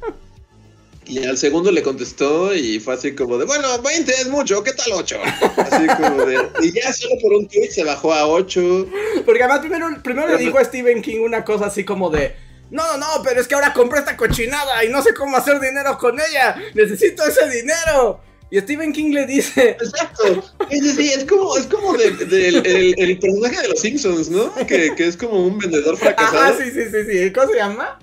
Y 1.11 1.25
al 1.25 1.37
segundo 1.37 1.73
le 1.73 1.83
contestó 1.83 2.55
y 2.55 2.79
fue 2.79 2.93
así 2.93 3.13
como 3.13 3.37
de, 3.37 3.43
bueno, 3.43 3.67
20 3.81 4.11
es 4.13 4.29
mucho, 4.29 4.63
¿qué 4.63 4.71
tal 4.71 4.93
8? 4.93 5.19
Así 5.57 5.85
como 5.87 6.23
de, 6.23 6.39
y 6.61 6.71
ya 6.71 6.93
solo 6.93 7.15
por 7.21 7.33
un 7.33 7.49
tweet 7.49 7.69
se 7.69 7.83
bajó 7.83 8.13
a 8.13 8.25
8. 8.29 8.87
Porque 9.25 9.43
además 9.43 9.59
primero, 9.59 9.87
primero 10.01 10.29
le 10.29 10.37
dijo 10.37 10.57
a 10.57 10.63
Stephen 10.63 11.01
King 11.01 11.19
una 11.19 11.43
cosa 11.43 11.65
así 11.65 11.83
como 11.83 12.09
de, 12.09 12.33
no, 12.69 12.97
no, 12.97 13.07
pero 13.25 13.41
es 13.41 13.47
que 13.49 13.55
ahora 13.55 13.73
compré 13.73 13.99
esta 13.99 14.15
cochinada 14.15 14.85
y 14.85 14.89
no 14.89 15.01
sé 15.01 15.13
cómo 15.13 15.35
hacer 15.35 15.59
dinero 15.59 15.97
con 15.97 16.17
ella, 16.17 16.55
necesito 16.75 17.25
ese 17.25 17.49
dinero. 17.49 18.21
Y 18.49 18.61
Stephen 18.61 18.93
King 18.93 19.11
le 19.11 19.25
dice. 19.25 19.71
Exacto. 19.81 20.43
Sí, 20.69 21.09
es 21.09 21.25
como, 21.25 21.57
es 21.57 21.65
como 21.65 21.93
de, 21.97 22.07
el, 22.07 22.95
el, 22.97 23.19
personaje 23.19 23.61
de 23.61 23.67
los 23.67 23.79
Simpsons, 23.81 24.29
¿no? 24.29 24.53
Que, 24.65 24.95
que, 24.95 25.07
es 25.07 25.17
como 25.17 25.45
un 25.45 25.57
vendedor 25.57 25.97
fracasado. 25.99 26.39
Ah, 26.39 26.53
sí, 26.57 26.71
sí, 26.71 26.83
sí, 26.89 26.97
sí. 27.09 27.33
¿Cómo 27.33 27.51
se 27.51 27.57
llama? 27.57 27.99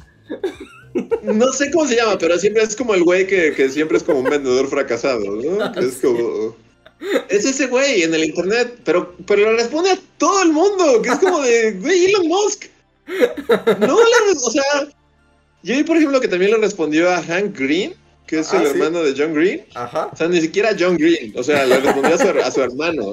No 1.23 1.53
sé 1.53 1.71
cómo 1.71 1.87
se 1.87 1.97
llama, 1.97 2.19
pero 2.19 2.39
siempre 2.39 2.63
es 2.63 2.75
como 2.75 2.95
el 2.95 3.05
güey 3.05 3.27
que, 3.27 3.69
siempre 3.69 3.99
es 3.99 4.03
como 4.03 4.21
un 4.21 4.31
vendedor 4.31 4.69
fracasado, 4.69 5.37
¿no? 5.37 5.75
es 5.81 5.97
como. 5.97 6.57
Es 7.29 7.45
ese 7.45 7.67
güey 7.67 8.03
en 8.03 8.13
el 8.13 8.25
internet, 8.25 8.79
pero, 8.85 9.15
pero 9.27 9.43
lo 9.43 9.57
responde 9.57 9.91
a 9.91 9.99
todo 10.17 10.43
el 10.43 10.53
mundo, 10.53 11.01
que 11.01 11.11
es 11.11 11.19
como 11.19 11.41
de, 11.43 11.73
güey, 11.73 12.07
Elon 12.07 12.27
Musk. 12.27 12.65
No, 13.81 13.97
o 13.97 14.51
sea, 14.51 14.89
yo 15.63 15.77
vi, 15.77 15.85
por 15.85 15.97
ejemplo, 15.97 16.21
que 16.21 16.29
también 16.29 16.51
le 16.51 16.59
respondió 16.59 17.09
a 17.09 17.23
Hank 17.23 17.57
Green, 17.57 17.95
que 18.27 18.41
es 18.41 18.53
el 18.53 18.61
ah, 18.61 18.71
hermano 18.71 19.03
de 19.03 19.15
John 19.17 19.33
Green. 19.33 19.65
Ajá. 19.75 20.11
O 20.13 20.17
sea, 20.17 20.29
ni 20.29 20.41
siquiera 20.41 20.77
John 20.79 20.97
Green, 20.97 21.33
o 21.37 21.43
sea, 21.43 21.65
le 21.67 21.79
respondió 21.81 22.15
a 22.15 22.19
su, 22.19 22.29
a 22.29 22.51
su 22.51 22.63
hermano. 22.63 23.13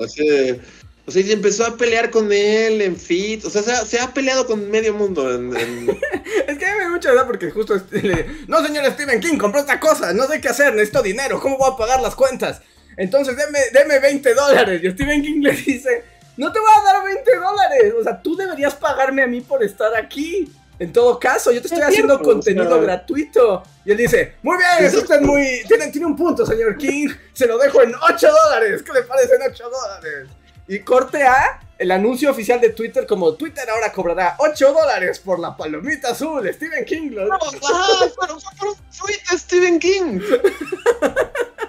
O 1.08 1.12
sea, 1.12 1.22
y 1.22 1.32
empezó 1.32 1.66
a 1.66 1.78
pelear 1.78 2.10
con 2.10 2.32
él 2.34 2.82
en 2.82 2.98
fit. 2.98 3.46
O 3.46 3.50
sea, 3.50 3.62
se 3.62 4.00
ha, 4.00 4.12
peleado 4.12 4.48
con 4.48 4.72
medio 4.72 4.94
mundo. 4.94 5.32
En, 5.32 5.56
es 6.48 6.58
que 6.58 6.66
me 6.66 6.84
da 6.84 6.90
mucha 6.90 7.10
verdad 7.10 7.28
porque 7.28 7.52
justo. 7.52 7.80
Le... 7.92 8.26
No, 8.48 8.66
señor 8.66 8.86
Stephen 8.92 9.20
King, 9.20 9.38
compró 9.38 9.60
esta 9.60 9.80
cosa. 9.80 10.14
No 10.14 10.26
sé 10.26 10.42
qué 10.42 10.50
hacer, 10.50 10.74
necesito 10.74 11.04
dinero. 11.04 11.40
¿Cómo 11.40 11.58
voy 11.58 11.72
a 11.72 11.78
pagar 11.78 12.02
las 12.02 12.16
cuentas? 12.16 12.62
Entonces, 12.98 13.38
deme, 13.38 13.60
deme 13.72 14.00
20 14.00 14.34
dólares. 14.34 14.82
Y 14.84 14.90
Stephen 14.92 15.22
King 15.22 15.42
le 15.42 15.52
dice: 15.52 16.04
No 16.38 16.52
te 16.52 16.60
voy 16.60 16.70
a 16.76 16.84
dar 16.84 17.04
20 17.04 17.36
dólares. 17.36 17.94
O 18.00 18.04
sea, 18.04 18.20
tú 18.20 18.36
deberías 18.36 18.74
pagarme 18.74 19.22
a 19.22 19.28
mí 19.28 19.42
por 19.42 19.64
estar 19.64 19.96
aquí. 19.96 20.52
En 20.78 20.92
todo 20.92 21.20
caso, 21.20 21.52
yo 21.52 21.62
te 21.62 21.68
estoy 21.68 21.84
haciendo 21.84 22.20
contenido 22.20 22.82
gratuito. 22.82 23.64
Y 23.86 23.92
él 23.92 23.98
dice, 23.98 24.34
muy 24.42 24.58
bien, 24.58 24.86
es 24.86 24.94
usted 24.94 25.22
muy... 25.22 25.64
Tiene, 25.70 25.88
tiene 25.88 26.06
un 26.06 26.18
punto, 26.18 26.46
señor 26.46 26.78
King. 26.78 27.08
Se 27.32 27.46
lo 27.46 27.58
dejo 27.58 27.82
en 27.82 27.94
8 27.96 28.28
dólares. 28.44 28.84
¿Qué 28.84 28.92
le 28.92 29.04
parecen 29.04 29.40
8 29.50 29.64
dólares? 29.70 30.28
Y 30.68 30.80
corte 30.80 31.24
A, 31.24 31.62
el 31.78 31.92
anuncio 31.92 32.32
oficial 32.32 32.60
de 32.60 32.70
Twitter 32.70 33.06
como 33.06 33.34
Twitter 33.34 33.70
ahora 33.70 33.92
cobrará 33.92 34.36
8 34.40 34.74
dólares 34.74 35.20
por 35.20 35.40
la 35.40 35.56
palomita 35.56 36.12
azul, 36.12 36.50
Stephen 36.54 36.86
King. 36.86 37.12
Lo... 37.12 37.28
No, 37.28 37.36
ah, 37.36 38.00
pero 38.20 38.40
fue 38.40 38.70
un 38.70 38.76
tweet 38.98 39.38
Stephen 39.38 39.80
King. 39.80 40.20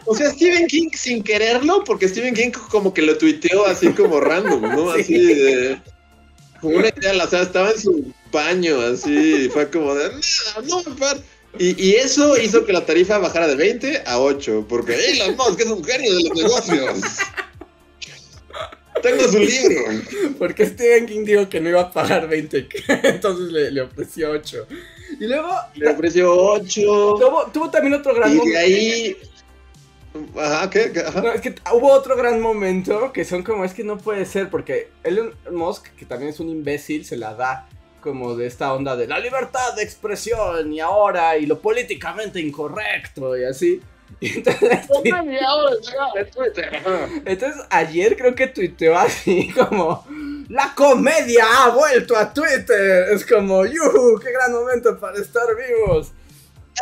O 0.07 0.15
sea, 0.15 0.31
Stephen 0.31 0.67
King 0.69 0.91
sin 0.95 1.23
quererlo, 1.23 1.83
porque 1.85 2.09
Stephen 2.09 2.35
King 2.35 2.53
como 2.71 2.95
que 2.95 3.03
lo 3.03 3.19
tuiteó 3.19 3.67
así 3.67 3.89
como 3.93 4.21
random, 4.21 4.63
¿no? 4.63 4.91
Así 4.93 5.19
de... 5.19 5.81
Como 6.61 6.77
una 6.79 6.89
idea, 6.89 7.23
o 7.23 7.29
sea, 7.29 7.43
estaba 7.43 7.71
en 7.71 7.79
su 7.79 8.15
baño, 8.33 8.81
así, 8.81 9.51
fue 9.53 9.71
como 9.71 9.95
de... 9.95 10.09
No, 10.65 10.83
no, 10.83 10.97
y, 11.59 11.89
y, 11.89 11.95
eso 11.97 12.37
hizo 12.39 12.65
que 12.65 12.73
la 12.73 12.85
tarifa 12.87 13.19
bajara 13.19 13.47
de 13.47 13.57
20 13.57 14.05
a 14.07 14.21
8, 14.21 14.67
porque 14.69 14.95
Elon 14.95 15.37
Musk 15.37 15.61
es 15.61 15.67
un 15.67 15.85
genio 15.85 16.15
de 16.15 16.23
los 16.23 16.37
negocios. 16.37 17.19
Tengo 19.03 19.23
su 19.25 19.39
libro. 19.39 19.85
Porque 20.39 20.67
Stephen 20.67 21.07
King 21.07 21.25
dijo 21.25 21.49
que 21.49 21.61
no 21.61 21.69
iba 21.69 21.83
a 21.83 21.93
pagar 21.93 22.29
20, 22.29 22.69
entonces 23.05 23.73
le, 23.73 23.81
ofreció 23.81 24.31
8. 24.31 24.67
Y 25.21 25.27
luego. 25.27 25.51
Le 25.75 25.91
ofreció 25.91 26.35
8. 26.35 26.81
Tuvo, 27.53 27.71
también 27.71 27.95
otro 27.95 28.15
gran 28.15 28.37
momento. 28.37 28.53
Y 28.53 28.57
ahí. 28.57 29.17
Ajá, 30.39 30.71
¿qué? 30.71 30.93
es 31.35 31.41
que 31.43 31.55
hubo 31.75 31.93
otro 31.93 32.17
gran 32.17 32.41
momento 32.41 33.13
que 33.13 33.23
son 33.25 33.43
como, 33.43 33.67
es 33.67 33.75
que 33.75 33.85
no 33.85 33.99
puede 33.99 34.25
ser, 34.25 34.49
porque 34.49 34.89
Elon 35.05 35.35
Musk, 35.53 35.89
que 35.95 36.07
también 36.07 36.31
es 36.31 36.41
un 36.41 36.49
imbécil, 36.49 37.05
se 37.05 37.19
la 37.19 37.35
da 37.35 37.69
como 38.01 38.35
de 38.37 38.47
esta 38.47 38.73
onda 38.73 38.97
de 38.97 39.09
la 39.09 39.19
libertad 39.19 39.75
de 39.75 39.83
expresión 39.83 40.73
y 40.73 40.81
ahora 40.81 41.37
y 41.37 41.45
lo 41.45 41.61
políticamente 41.61 42.41
incorrecto 42.41 43.37
y 43.37 43.45
así. 43.45 43.81
Entonces, 47.25 47.63
ayer 47.71 48.17
creo 48.17 48.35
que 48.35 48.47
tuiteó 48.49 48.97
así 48.97 49.53
como 49.57 50.07
la 50.49 50.73
comedia 50.75 51.45
ha 51.59 51.71
vuelto 51.71 52.17
a 52.17 52.33
Twitter. 52.33 53.09
Es 53.13 53.27
como, 53.27 53.65
¡yuhu! 53.67 54.19
¡Qué 54.21 54.33
gran 54.33 54.53
momento 54.53 54.99
para 54.99 55.19
estar 55.19 55.47
vivos! 55.57 56.13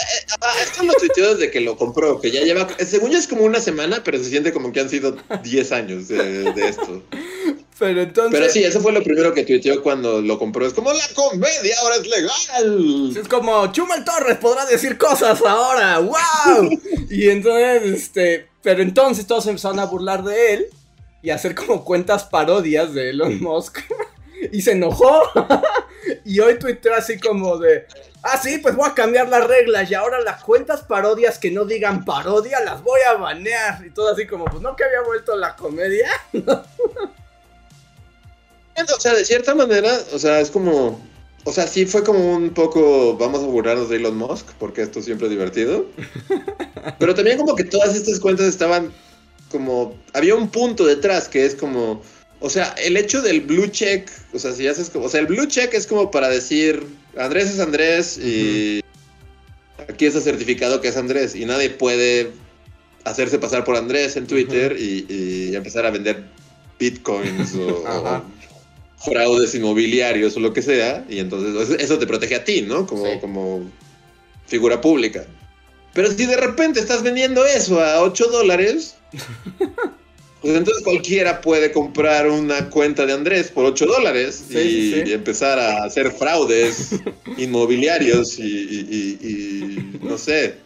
Eh, 0.04 0.26
ah, 0.40 0.54
esto 0.62 0.82
lo 0.82 0.92
tuiteó 0.94 1.34
desde 1.34 1.50
que 1.50 1.60
lo 1.60 1.76
compró, 1.76 2.20
que 2.20 2.30
ya 2.30 2.42
lleva, 2.42 2.68
según 2.84 3.10
yo 3.10 3.18
es 3.18 3.26
como 3.26 3.44
una 3.44 3.60
semana, 3.60 4.02
pero 4.04 4.18
se 4.18 4.30
siente 4.30 4.52
como 4.52 4.72
que 4.72 4.80
han 4.80 4.90
sido 4.90 5.16
10 5.42 5.72
años 5.72 6.08
de, 6.08 6.52
esto. 6.56 7.02
Pero 7.78 8.02
entonces. 8.02 8.38
Pero 8.38 8.52
sí, 8.52 8.62
eso 8.62 8.80
fue 8.80 8.92
lo 8.92 9.02
primero 9.02 9.34
que 9.34 9.44
tuiteó 9.44 9.82
cuando 9.82 10.20
lo 10.20 10.38
compró. 10.38 10.66
Es 10.66 10.74
como 10.74 10.92
la 10.92 11.08
comedia 11.14 11.74
ahora 11.80 11.96
es 11.96 12.06
legal. 12.06 13.16
Es 13.16 13.28
como 13.28 13.72
Chumel 13.72 14.04
Torres 14.04 14.38
podrá 14.38 14.64
decir 14.66 14.96
cosas 14.96 15.40
ahora. 15.42 15.98
¡Wow! 15.98 16.70
y 17.10 17.28
entonces, 17.30 17.82
este. 17.82 18.48
Pero 18.62 18.82
entonces 18.82 19.26
todos 19.26 19.46
empezaron 19.46 19.80
a 19.80 19.86
burlar 19.86 20.22
de 20.22 20.54
él 20.54 20.66
y 21.20 21.30
a 21.30 21.34
hacer 21.34 21.54
como 21.54 21.84
cuentas 21.84 22.24
parodias 22.24 22.94
de 22.94 23.10
Elon 23.10 23.42
Musk. 23.42 23.78
y 24.52 24.62
se 24.62 24.72
enojó. 24.72 25.22
y 26.24 26.38
hoy 26.40 26.58
tuiteó 26.58 26.94
así 26.94 27.18
como 27.18 27.58
de. 27.58 27.86
Ah, 28.26 28.40
sí, 28.42 28.56
pues 28.56 28.74
voy 28.74 28.88
a 28.88 28.94
cambiar 28.94 29.28
las 29.28 29.46
reglas 29.46 29.90
y 29.90 29.94
ahora 29.94 30.18
las 30.22 30.42
cuentas 30.42 30.80
parodias 30.80 31.38
que 31.38 31.50
no 31.50 31.66
digan 31.66 32.06
parodia 32.06 32.58
las 32.60 32.82
voy 32.82 33.00
a 33.02 33.12
banear. 33.18 33.84
Y 33.84 33.90
todo 33.90 34.10
así 34.10 34.26
como, 34.26 34.46
pues 34.46 34.62
no 34.62 34.74
que 34.74 34.84
había 34.84 35.02
vuelto 35.02 35.36
la 35.36 35.54
comedia. 35.54 36.08
o 38.96 39.00
sea, 39.00 39.12
de 39.12 39.26
cierta 39.26 39.54
manera, 39.54 39.92
o 40.12 40.18
sea, 40.18 40.40
es 40.40 40.50
como. 40.50 41.00
O 41.44 41.52
sea, 41.52 41.66
sí 41.66 41.84
fue 41.84 42.02
como 42.02 42.36
un 42.36 42.48
poco. 42.54 43.14
Vamos 43.18 43.42
a 43.42 43.46
burlarnos 43.46 43.90
de 43.90 43.96
Elon 43.96 44.16
Musk, 44.16 44.46
porque 44.58 44.80
esto 44.80 45.02
siempre 45.02 45.26
es 45.26 45.30
divertido. 45.30 45.84
Pero 46.98 47.14
también, 47.14 47.36
como 47.36 47.54
que 47.54 47.64
todas 47.64 47.94
estas 47.94 48.18
cuentas 48.20 48.46
estaban 48.46 48.90
como. 49.50 49.98
Había 50.14 50.34
un 50.34 50.48
punto 50.48 50.86
detrás 50.86 51.28
que 51.28 51.44
es 51.44 51.54
como. 51.54 52.00
O 52.40 52.48
sea, 52.48 52.74
el 52.78 52.96
hecho 52.96 53.20
del 53.20 53.42
blue 53.42 53.66
check. 53.66 54.10
O 54.32 54.38
sea, 54.38 54.52
si 54.52 54.66
haces 54.66 54.88
como. 54.88 55.04
O 55.04 55.08
sea, 55.10 55.20
el 55.20 55.26
blue 55.26 55.46
check 55.46 55.74
es 55.74 55.86
como 55.86 56.10
para 56.10 56.30
decir. 56.30 56.86
Andrés 57.18 57.50
es 57.50 57.60
Andrés 57.60 58.18
y. 58.18 58.80
Aquí 59.88 60.06
está 60.06 60.20
certificado 60.20 60.80
que 60.80 60.88
es 60.88 60.96
Andrés. 60.96 61.34
Y 61.34 61.44
nadie 61.44 61.70
puede 61.70 62.32
hacerse 63.04 63.38
pasar 63.38 63.64
por 63.64 63.76
Andrés 63.76 64.16
en 64.16 64.26
Twitter 64.26 64.76
y, 64.78 65.54
empezar 65.54 65.86
a 65.86 65.90
vender 65.90 66.24
bitcoins 66.78 67.54
o, 67.56 68.22
fraudes 68.96 69.54
inmobiliarios 69.54 70.36
o 70.36 70.40
lo 70.40 70.52
que 70.52 70.62
sea, 70.62 71.04
y 71.08 71.18
entonces 71.18 71.78
eso 71.78 71.98
te 71.98 72.06
protege 72.06 72.36
a 72.36 72.44
ti, 72.44 72.62
¿no? 72.62 72.86
Como, 72.86 73.20
como 73.20 73.70
figura 74.46 74.80
pública. 74.80 75.26
Pero 75.92 76.10
si 76.10 76.26
de 76.26 76.36
repente 76.36 76.80
estás 76.80 77.02
vendiendo 77.02 77.44
eso 77.46 77.80
a 77.80 78.00
8 78.02 78.28
dólares, 78.28 78.96
pues 80.44 80.56
entonces 80.58 80.84
cualquiera 80.84 81.40
puede 81.40 81.72
comprar 81.72 82.28
una 82.28 82.68
cuenta 82.68 83.06
de 83.06 83.14
Andrés 83.14 83.50
por 83.50 83.64
8 83.64 83.86
dólares 83.86 84.44
y, 84.50 85.10
empezar 85.10 85.58
a 85.58 85.84
hacer 85.84 86.12
fraudes 86.12 86.90
inmobiliarios 87.38 88.38
y, 88.38 89.98
no 90.02 90.18
sé, 90.18 90.56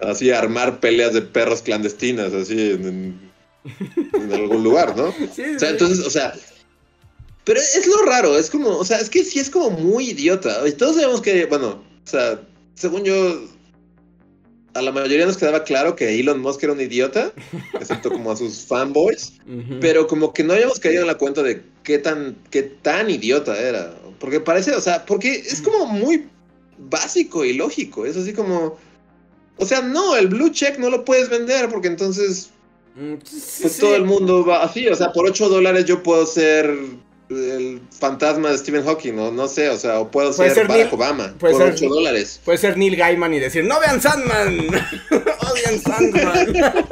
así 0.00 0.30
armar 0.30 0.80
peleas 0.80 1.12
de 1.12 1.20
perros 1.20 1.60
clandestinas, 1.60 2.32
así 2.32 2.70
en, 2.70 3.20
en 4.14 4.32
algún 4.32 4.64
lugar, 4.64 4.96
¿no? 4.96 5.08
o 5.56 5.58
sea, 5.58 5.68
entonces, 5.68 5.98
o 5.98 6.08
sea, 6.08 6.32
pero 7.44 7.60
es 7.60 7.86
lo 7.86 8.02
raro, 8.06 8.38
es 8.38 8.48
como, 8.48 8.78
o 8.78 8.84
sea, 8.86 8.98
es 8.98 9.10
que 9.10 9.24
sí 9.24 9.40
es 9.40 9.50
como 9.50 9.68
muy 9.72 10.08
idiota. 10.08 10.66
Y 10.66 10.72
todos 10.72 10.96
sabemos 10.96 11.20
que, 11.20 11.44
bueno, 11.44 11.82
o 12.02 12.08
sea, 12.08 12.40
según 12.74 13.04
yo, 13.04 13.46
a 14.76 14.82
la 14.82 14.92
mayoría 14.92 15.26
nos 15.26 15.36
quedaba 15.36 15.64
claro 15.64 15.96
que 15.96 16.20
Elon 16.20 16.40
Musk 16.40 16.62
era 16.62 16.72
un 16.72 16.80
idiota, 16.80 17.32
excepto 17.74 18.10
como 18.10 18.30
a 18.30 18.36
sus 18.36 18.66
fanboys, 18.66 19.34
pero 19.80 20.06
como 20.06 20.32
que 20.32 20.44
no 20.44 20.52
habíamos 20.52 20.78
caído 20.78 21.02
en 21.02 21.06
la 21.06 21.16
cuenta 21.16 21.42
de 21.42 21.62
qué 21.82 21.98
tan, 21.98 22.36
qué 22.50 22.62
tan 22.62 23.10
idiota 23.10 23.58
era. 23.58 23.94
Porque 24.18 24.40
parece, 24.40 24.74
o 24.74 24.80
sea, 24.80 25.04
porque 25.04 25.32
es 25.32 25.60
como 25.60 25.86
muy 25.86 26.26
básico 26.78 27.44
y 27.44 27.54
lógico, 27.54 28.06
es 28.06 28.16
así 28.16 28.32
como, 28.32 28.76
o 29.56 29.66
sea, 29.66 29.80
no, 29.80 30.16
el 30.16 30.28
blue 30.28 30.50
check 30.50 30.78
no 30.78 30.90
lo 30.90 31.04
puedes 31.04 31.28
vender 31.28 31.68
porque 31.70 31.88
entonces 31.88 32.50
mm, 32.96 33.14
pues 33.62 33.78
todo 33.78 33.96
el 33.96 34.04
mundo 34.04 34.44
va 34.44 34.62
así, 34.62 34.86
o 34.88 34.94
sea, 34.94 35.12
por 35.12 35.26
8 35.26 35.48
dólares 35.48 35.86
yo 35.86 36.02
puedo 36.02 36.26
ser 36.26 36.76
el 37.30 37.80
fantasma 37.98 38.50
de 38.50 38.58
Stephen 38.58 38.84
Hawking, 38.84 39.18
o 39.18 39.30
no 39.30 39.48
sé, 39.48 39.68
o 39.68 39.76
sea, 39.76 40.00
o 40.00 40.10
puedo 40.10 40.32
ser, 40.32 40.66
Barack 40.66 40.92
Obama 40.92 41.34
por 41.38 41.52
8 41.52 41.88
dólares. 41.88 42.40
Puede 42.44 42.58
ser 42.58 42.76
Neil 42.76 42.96
Gaiman 42.96 43.34
y 43.34 43.40
decir, 43.40 43.64
no 43.64 43.80
vean 43.80 44.00
Sandman, 44.00 44.58
odian 45.10 45.80
Sandman. 45.80 46.86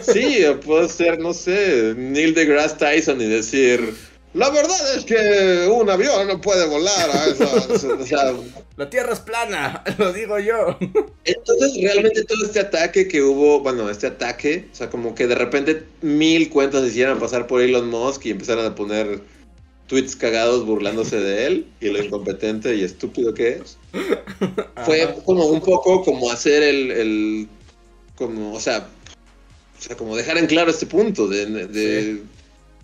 sí, 0.00 0.44
o 0.44 0.60
puedo 0.60 0.88
ser, 0.88 1.18
no 1.18 1.32
sé, 1.34 1.94
Neil 1.96 2.34
deGrasse 2.34 2.76
Tyson 2.76 3.20
y 3.20 3.26
decir, 3.26 3.94
la 4.34 4.50
verdad 4.50 4.96
es 4.96 5.04
que 5.04 5.68
un 5.72 5.88
avión 5.88 6.26
no 6.28 6.40
puede 6.40 6.66
volar 6.66 7.10
a 7.10 7.26
o 8.00 8.06
sea, 8.06 8.34
la 8.76 8.90
Tierra 8.90 9.12
es 9.12 9.20
plana, 9.20 9.82
lo 9.98 10.12
digo 10.12 10.38
yo. 10.38 10.78
Entonces, 11.24 11.72
realmente 11.82 12.24
todo 12.24 12.44
este 12.44 12.60
ataque 12.60 13.08
que 13.08 13.22
hubo, 13.22 13.60
bueno, 13.60 13.90
este 13.90 14.06
ataque, 14.06 14.68
o 14.72 14.74
sea, 14.74 14.90
como 14.90 15.14
que 15.14 15.26
de 15.26 15.34
repente 15.34 15.84
mil 16.02 16.50
cuentas 16.50 16.82
se 16.82 16.88
hicieran 16.88 17.18
pasar 17.18 17.46
por 17.46 17.60
Elon 17.60 17.88
Musk 17.88 18.26
y 18.26 18.30
empezaron 18.30 18.66
a 18.66 18.74
poner 18.74 19.20
tweets 19.88 20.14
cagados 20.14 20.66
burlándose 20.66 21.18
de 21.18 21.46
él 21.46 21.66
y 21.80 21.88
lo 21.88 22.02
incompetente 22.02 22.76
y 22.76 22.84
estúpido 22.84 23.34
que 23.34 23.60
es. 23.62 23.78
Fue 24.84 25.16
como 25.24 25.46
un 25.46 25.60
poco 25.60 26.04
como 26.04 26.30
hacer 26.30 26.62
el, 26.62 26.90
el 26.90 27.48
como, 28.14 28.52
o 28.52 28.60
sea, 28.60 28.88
o 29.78 29.82
sea, 29.82 29.96
como 29.96 30.16
dejar 30.16 30.38
en 30.38 30.46
claro 30.46 30.70
este 30.70 30.86
punto 30.86 31.28
de, 31.28 32.20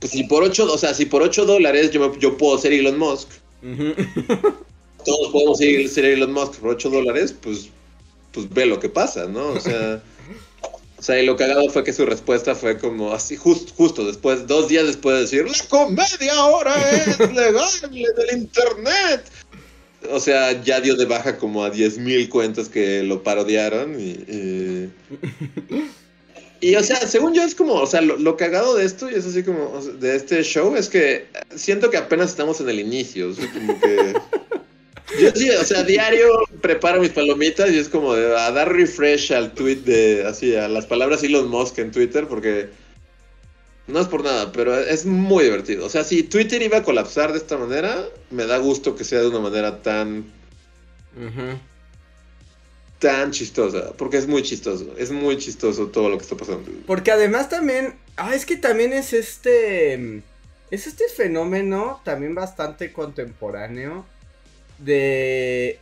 pues 0.05 0.13
si 0.13 0.25
por 0.25 0.43
8, 0.43 0.71
o 0.71 0.77
sea, 0.77 0.93
si 0.93 1.07
por 1.07 1.23
8 1.23 1.47
dólares 1.47 1.91
yo, 1.91 2.15
yo 2.19 2.37
puedo 2.37 2.59
ser 2.59 2.75
Elon 2.75 2.99
Musk. 2.99 3.27
todos 3.63 5.33
podemos 5.33 5.57
seguir, 5.57 5.89
ser 5.89 6.05
Elon 6.05 6.31
Musk 6.31 6.57
por 6.57 6.73
8 6.73 6.91
dólares, 6.91 7.35
pues, 7.41 7.71
pues 8.31 8.47
ve 8.51 8.67
lo 8.67 8.79
que 8.79 8.91
pasa, 8.91 9.25
¿no? 9.25 9.47
O 9.47 9.61
sea, 9.61 10.03
o 10.99 11.03
sea, 11.03 11.23
y 11.23 11.25
lo 11.25 11.37
cagado 11.37 11.71
fue 11.71 11.85
que 11.85 11.95
su 11.95 12.05
respuesta 12.05 12.55
fue 12.55 12.77
como 12.77 13.15
así, 13.15 13.37
justo 13.37 14.05
después, 14.05 14.47
dos 14.47 14.69
días 14.69 14.87
después 14.87 15.15
de 15.15 15.23
decir, 15.23 15.47
la 15.47 15.69
comedia 15.71 16.35
ahora 16.35 16.75
es 16.91 17.19
legal 17.33 17.71
en 17.85 17.95
el 17.95 18.39
internet. 18.41 19.25
O 20.11 20.21
sea, 20.21 20.63
ya 20.63 20.83
dio 20.83 20.97
de 20.97 21.07
baja 21.07 21.39
como 21.39 21.65
a 21.65 21.73
10.000 21.73 22.29
cuentas 22.29 22.69
que 22.69 23.03
lo 23.03 23.23
parodiaron 23.23 23.99
y... 23.99 24.11
y... 24.11 24.91
o 26.63 26.83
sea, 26.83 26.97
según 27.07 27.35
yo 27.35 27.43
es 27.43 27.55
como, 27.55 27.75
o 27.75 27.87
sea, 27.87 28.01
lo, 28.01 28.37
cagado 28.37 28.77
de 28.77 28.85
esto 28.85 29.11
y 29.11 29.15
es 29.15 29.27
así 29.27 29.43
como, 29.43 29.81
de 29.81 30.17
este 30.17 30.43
show 30.43 30.75
es 30.77 30.89
que 30.89 31.27
siento 31.55 31.91
que 31.91 31.99
apenas 31.99 32.31
estamos 32.31 32.61
en 32.61 32.69
el 32.69 32.81
inicio, 32.81 33.31
o 33.31 33.35
sea, 33.35 33.51
como 33.53 33.81
que... 33.81 34.15
Yo 35.21 35.31
sí, 35.33 35.49
o 35.51 35.63
sea, 35.63 35.83
diario 35.83 36.27
preparo 36.61 37.01
mis 37.01 37.11
palomitas 37.11 37.71
y 37.71 37.79
es 37.79 37.89
como 37.89 38.15
de, 38.15 38.37
a 38.37 38.51
dar 38.51 38.73
refresh 38.73 39.33
al 39.33 39.53
tweet 39.53 39.77
de, 39.77 40.25
así, 40.27 40.57
a 40.57 40.67
las 40.67 40.87
palabras 40.87 41.23
Elon 41.23 41.49
Musk 41.49 41.79
en 41.79 41.93
Twitter 41.93 42.27
porque 42.27 42.71
no 43.87 44.01
es 44.01 44.09
por 44.09 44.25
nada, 44.25 44.51
pero 44.51 44.77
es 44.77 45.05
muy 45.05 45.45
divertido. 45.45 45.85
O 45.85 45.89
sea, 45.91 46.05
si 46.05 46.23
Twitter 46.23 46.63
iba 46.63 46.79
a 46.79 46.83
colapsar 46.83 47.33
de 47.33 47.39
esta 47.39 47.59
manera, 47.59 48.09
me 48.31 48.47
da 48.47 48.57
gusto 48.59 48.97
que 48.97 49.05
sea 49.05 49.21
de 49.21 49.29
una 49.29 49.41
manera 49.41 49.83
tan... 49.83 50.25
Tan 52.99 53.33
chistosa, 53.33 53.93
porque 53.97 54.17
es 54.17 54.27
muy 54.27 54.43
chistoso, 54.43 54.95
es 54.97 55.11
muy 55.11 55.37
chistoso 55.37 55.89
todo 55.89 56.09
lo 56.09 56.17
que 56.17 56.23
está 56.23 56.37
pasando. 56.37 56.71
Porque 56.87 57.11
además 57.11 57.49
también, 57.49 57.95
ah, 58.17 58.35
es 58.35 58.47
que 58.47 58.57
también 58.57 58.93
es 58.93 59.13
este, 59.13 60.23
es 60.71 60.87
este 60.87 61.09
fenómeno 61.09 62.01
también 62.05 62.35
bastante 62.35 62.93
contemporáneo 62.93 64.07
de 64.79 65.79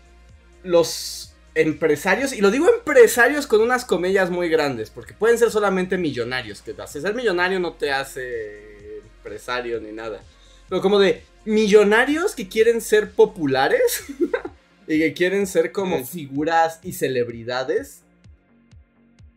los 0.64 1.32
empresarios, 1.54 2.32
y 2.32 2.40
lo 2.40 2.50
digo 2.50 2.68
empresarios 2.68 3.46
con 3.46 3.60
unas 3.60 3.84
comillas 3.84 4.30
muy 4.30 4.48
grandes, 4.48 4.90
porque 4.90 5.12
pueden 5.12 5.38
ser 5.38 5.50
solamente 5.50 5.98
millonarios, 5.98 6.62
que 6.62 6.74
hace 6.80 7.00
ser 7.00 7.14
millonario 7.14 7.60
no 7.60 7.74
te 7.74 7.92
hace 7.92 9.00
empresario 9.02 9.80
ni 9.80 9.92
nada, 9.92 10.22
pero 10.68 10.80
como 10.80 10.98
de 10.98 11.22
millonarios 11.44 12.34
que 12.34 12.48
quieren 12.48 12.80
ser 12.80 13.12
populares 13.12 14.04
y 14.94 14.98
que 14.98 15.14
quieren 15.14 15.46
ser 15.46 15.72
como 15.72 16.04
figuras 16.04 16.80
y 16.82 16.92
celebridades. 16.92 18.02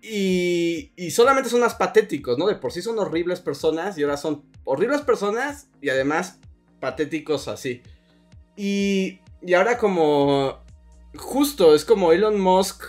Y, 0.02 0.92
y 0.96 1.12
solamente 1.12 1.50
son 1.50 1.62
más 1.62 1.76
patéticos, 1.76 2.38
¿no? 2.38 2.48
De 2.48 2.56
por 2.56 2.72
sí 2.72 2.82
son 2.82 3.00
horribles 3.00 3.40
personas 3.40 3.98
y 3.98 4.04
ahora 4.04 4.18
son 4.18 4.44
horribles 4.64 5.02
personas 5.02 5.68
y 5.82 5.90
además 5.90 6.38
patéticos 6.80 7.48
así. 7.48 7.82
Y 8.56 9.20
y 9.46 9.54
ahora 9.54 9.78
como... 9.78 10.64
Justo, 11.16 11.76
es 11.76 11.86
como 11.86 12.12
Elon 12.12 12.40
Musk. 12.40 12.84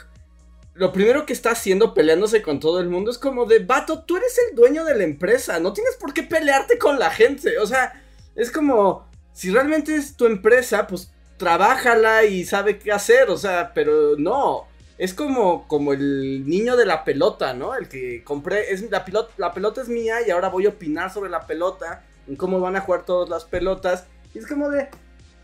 Lo 0.75 0.93
primero 0.93 1.27
que 1.27 1.33
está 1.33 1.53
haciendo 1.53 1.95
peleándose 1.95 2.43
con 2.43 2.61
todo 2.61 2.81
el 2.81 2.89
mundo 2.89 3.11
es 3.11 3.19
como 3.19 3.45
de, 3.45 3.61
vato, 3.61 4.03
tú 4.03 4.17
eres 4.17 4.37
el 4.49 4.57
dueño 4.57 4.85
de 4.85 4.97
la 4.97 5.05
empresa, 5.05 5.61
no 5.61 5.73
tienes 5.73 5.95
por 5.97 6.13
qué 6.13 6.23
pelearte 6.23 6.77
con 6.77 6.99
la 6.99 7.11
gente. 7.11 7.59
O 7.59 7.67
sea, 7.67 8.03
es 8.35 8.51
como, 8.51 9.09
si 9.33 9.51
realmente 9.51 9.95
es 9.95 10.17
tu 10.17 10.27
empresa, 10.27 10.87
pues 10.87 11.13
trabájala 11.37 12.25
y 12.25 12.45
sabe 12.45 12.79
qué 12.79 12.93
hacer, 12.93 13.31
o 13.31 13.37
sea, 13.37 13.73
pero 13.75 14.17
no. 14.17 14.67
Es 14.99 15.13
como, 15.13 15.69
como 15.69 15.93
el 15.93 16.49
niño 16.49 16.77
de 16.77 16.87
la 16.87 17.05
pelota, 17.05 17.53
¿no? 17.53 17.75
El 17.75 17.89
que 17.89 18.25
compré, 18.25 18.73
es, 18.73 18.91
la, 18.91 19.05
pelota, 19.05 19.31
la 19.37 19.53
pelota 19.53 19.83
es 19.83 19.89
mía 19.89 20.27
y 20.27 20.31
ahora 20.31 20.49
voy 20.49 20.65
a 20.67 20.71
opinar 20.71 21.13
sobre 21.13 21.29
la 21.29 21.47
pelota, 21.47 22.03
en 22.27 22.37
cómo 22.37 22.61
van 22.61 22.77
a 22.77 22.81
jugar 22.81 23.05
todas 23.05 23.29
las 23.29 23.45
pelotas. 23.45 24.07
Y 24.35 24.39
es 24.39 24.47
como 24.47 24.71
de, 24.71 24.89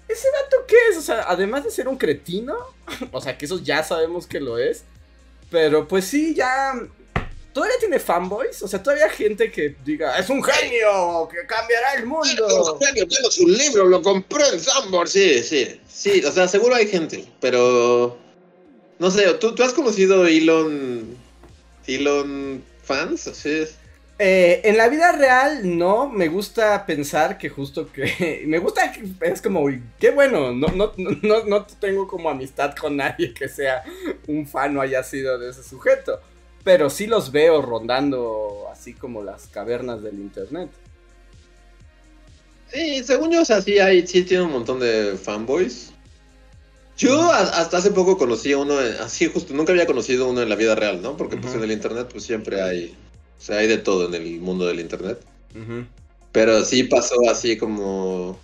¿ese 0.08 0.28
vato 0.42 0.64
qué 0.66 0.76
es? 0.90 0.96
O 0.96 1.02
sea, 1.02 1.24
además 1.28 1.64
de 1.64 1.70
ser 1.70 1.86
un 1.86 1.98
cretino, 1.98 2.54
o 3.12 3.20
sea, 3.20 3.36
que 3.36 3.44
eso 3.44 3.58
ya 3.58 3.82
sabemos 3.82 4.26
que 4.26 4.40
lo 4.40 4.58
es, 4.58 4.84
pero 5.50 5.86
pues 5.86 6.06
sí, 6.06 6.34
ya... 6.34 6.74
¿Todavía 7.52 7.76
tiene 7.78 7.98
fanboys? 7.98 8.62
O 8.62 8.68
sea, 8.68 8.82
todavía 8.82 9.04
hay 9.04 9.10
gente 9.10 9.50
que 9.50 9.76
diga, 9.84 10.18
es 10.18 10.30
un 10.30 10.42
genio, 10.42 11.28
que 11.30 11.46
cambiará 11.46 11.94
el 11.94 12.06
mundo. 12.06 12.46
Es 12.48 12.68
un 12.68 12.80
genio, 12.80 13.06
tengo 13.06 13.30
su 13.30 13.46
libro, 13.46 13.86
lo 13.86 14.02
compré 14.02 14.48
en 14.48 14.60
Sambor, 14.60 15.08
sí, 15.08 15.42
sí. 15.42 15.80
Sí, 15.86 16.24
o 16.24 16.32
sea, 16.32 16.48
seguro 16.48 16.74
hay 16.74 16.86
gente, 16.86 17.24
pero... 17.40 18.18
No 18.98 19.10
sé, 19.10 19.32
¿tú, 19.34 19.54
tú 19.54 19.62
has 19.62 19.72
conocido 19.72 20.26
Elon... 20.26 21.16
Elon 21.86 22.62
fans? 22.82 23.26
Eh, 24.18 24.60
en 24.64 24.76
la 24.76 24.88
vida 24.88 25.12
real, 25.12 25.76
no, 25.76 26.08
me 26.08 26.28
gusta 26.28 26.86
pensar 26.86 27.38
que 27.38 27.48
justo 27.48 27.90
que. 27.90 28.44
Me 28.46 28.58
gusta 28.58 28.92
que 28.92 29.02
es 29.22 29.42
como, 29.42 29.66
qué 29.98 30.10
bueno, 30.10 30.52
no, 30.52 30.68
no, 30.68 30.92
no, 30.96 31.44
no 31.44 31.66
tengo 31.80 32.06
como 32.06 32.30
amistad 32.30 32.74
con 32.76 32.96
nadie 32.96 33.34
que 33.34 33.48
sea 33.48 33.82
un 34.28 34.46
fan 34.46 34.76
o 34.76 34.80
haya 34.80 35.02
sido 35.02 35.38
de 35.38 35.50
ese 35.50 35.64
sujeto. 35.64 36.20
Pero 36.64 36.90
sí 36.90 37.06
los 37.06 37.32
veo 37.32 37.60
rondando 37.62 38.66
así 38.70 38.94
como 38.94 39.22
las 39.22 39.46
cavernas 39.46 40.02
del 40.02 40.14
internet. 40.14 40.70
Sí, 42.72 43.02
según 43.04 43.32
yo, 43.32 43.42
o 43.42 43.44
sea, 43.44 43.60
sí, 43.60 43.78
hay, 43.78 44.06
sí 44.06 44.22
tiene 44.22 44.44
un 44.44 44.52
montón 44.52 44.80
de 44.80 45.16
fanboys. 45.16 45.92
Yo 46.96 47.32
hasta 47.32 47.78
hace 47.78 47.90
poco 47.90 48.16
conocí 48.16 48.52
a 48.52 48.58
uno, 48.58 48.74
así 49.00 49.28
justo, 49.28 49.54
nunca 49.54 49.72
había 49.72 49.86
conocido 49.86 50.28
uno 50.28 50.42
en 50.42 50.48
la 50.48 50.56
vida 50.56 50.74
real, 50.74 51.02
¿no? 51.02 51.16
Porque 51.16 51.36
pues 51.36 51.54
en 51.54 51.62
el 51.62 51.72
internet 51.72 52.08
pues 52.12 52.24
siempre 52.24 52.62
hay 52.62 52.94
o 53.42 53.44
sea, 53.44 53.58
hay 53.58 53.66
de 53.66 53.78
todo 53.78 54.06
en 54.06 54.14
el 54.14 54.40
mundo 54.40 54.66
del 54.66 54.78
internet. 54.78 55.18
Pero 56.30 56.64
sí 56.64 56.84
pasó 56.84 57.16
así 57.28 57.56
como 57.56 58.38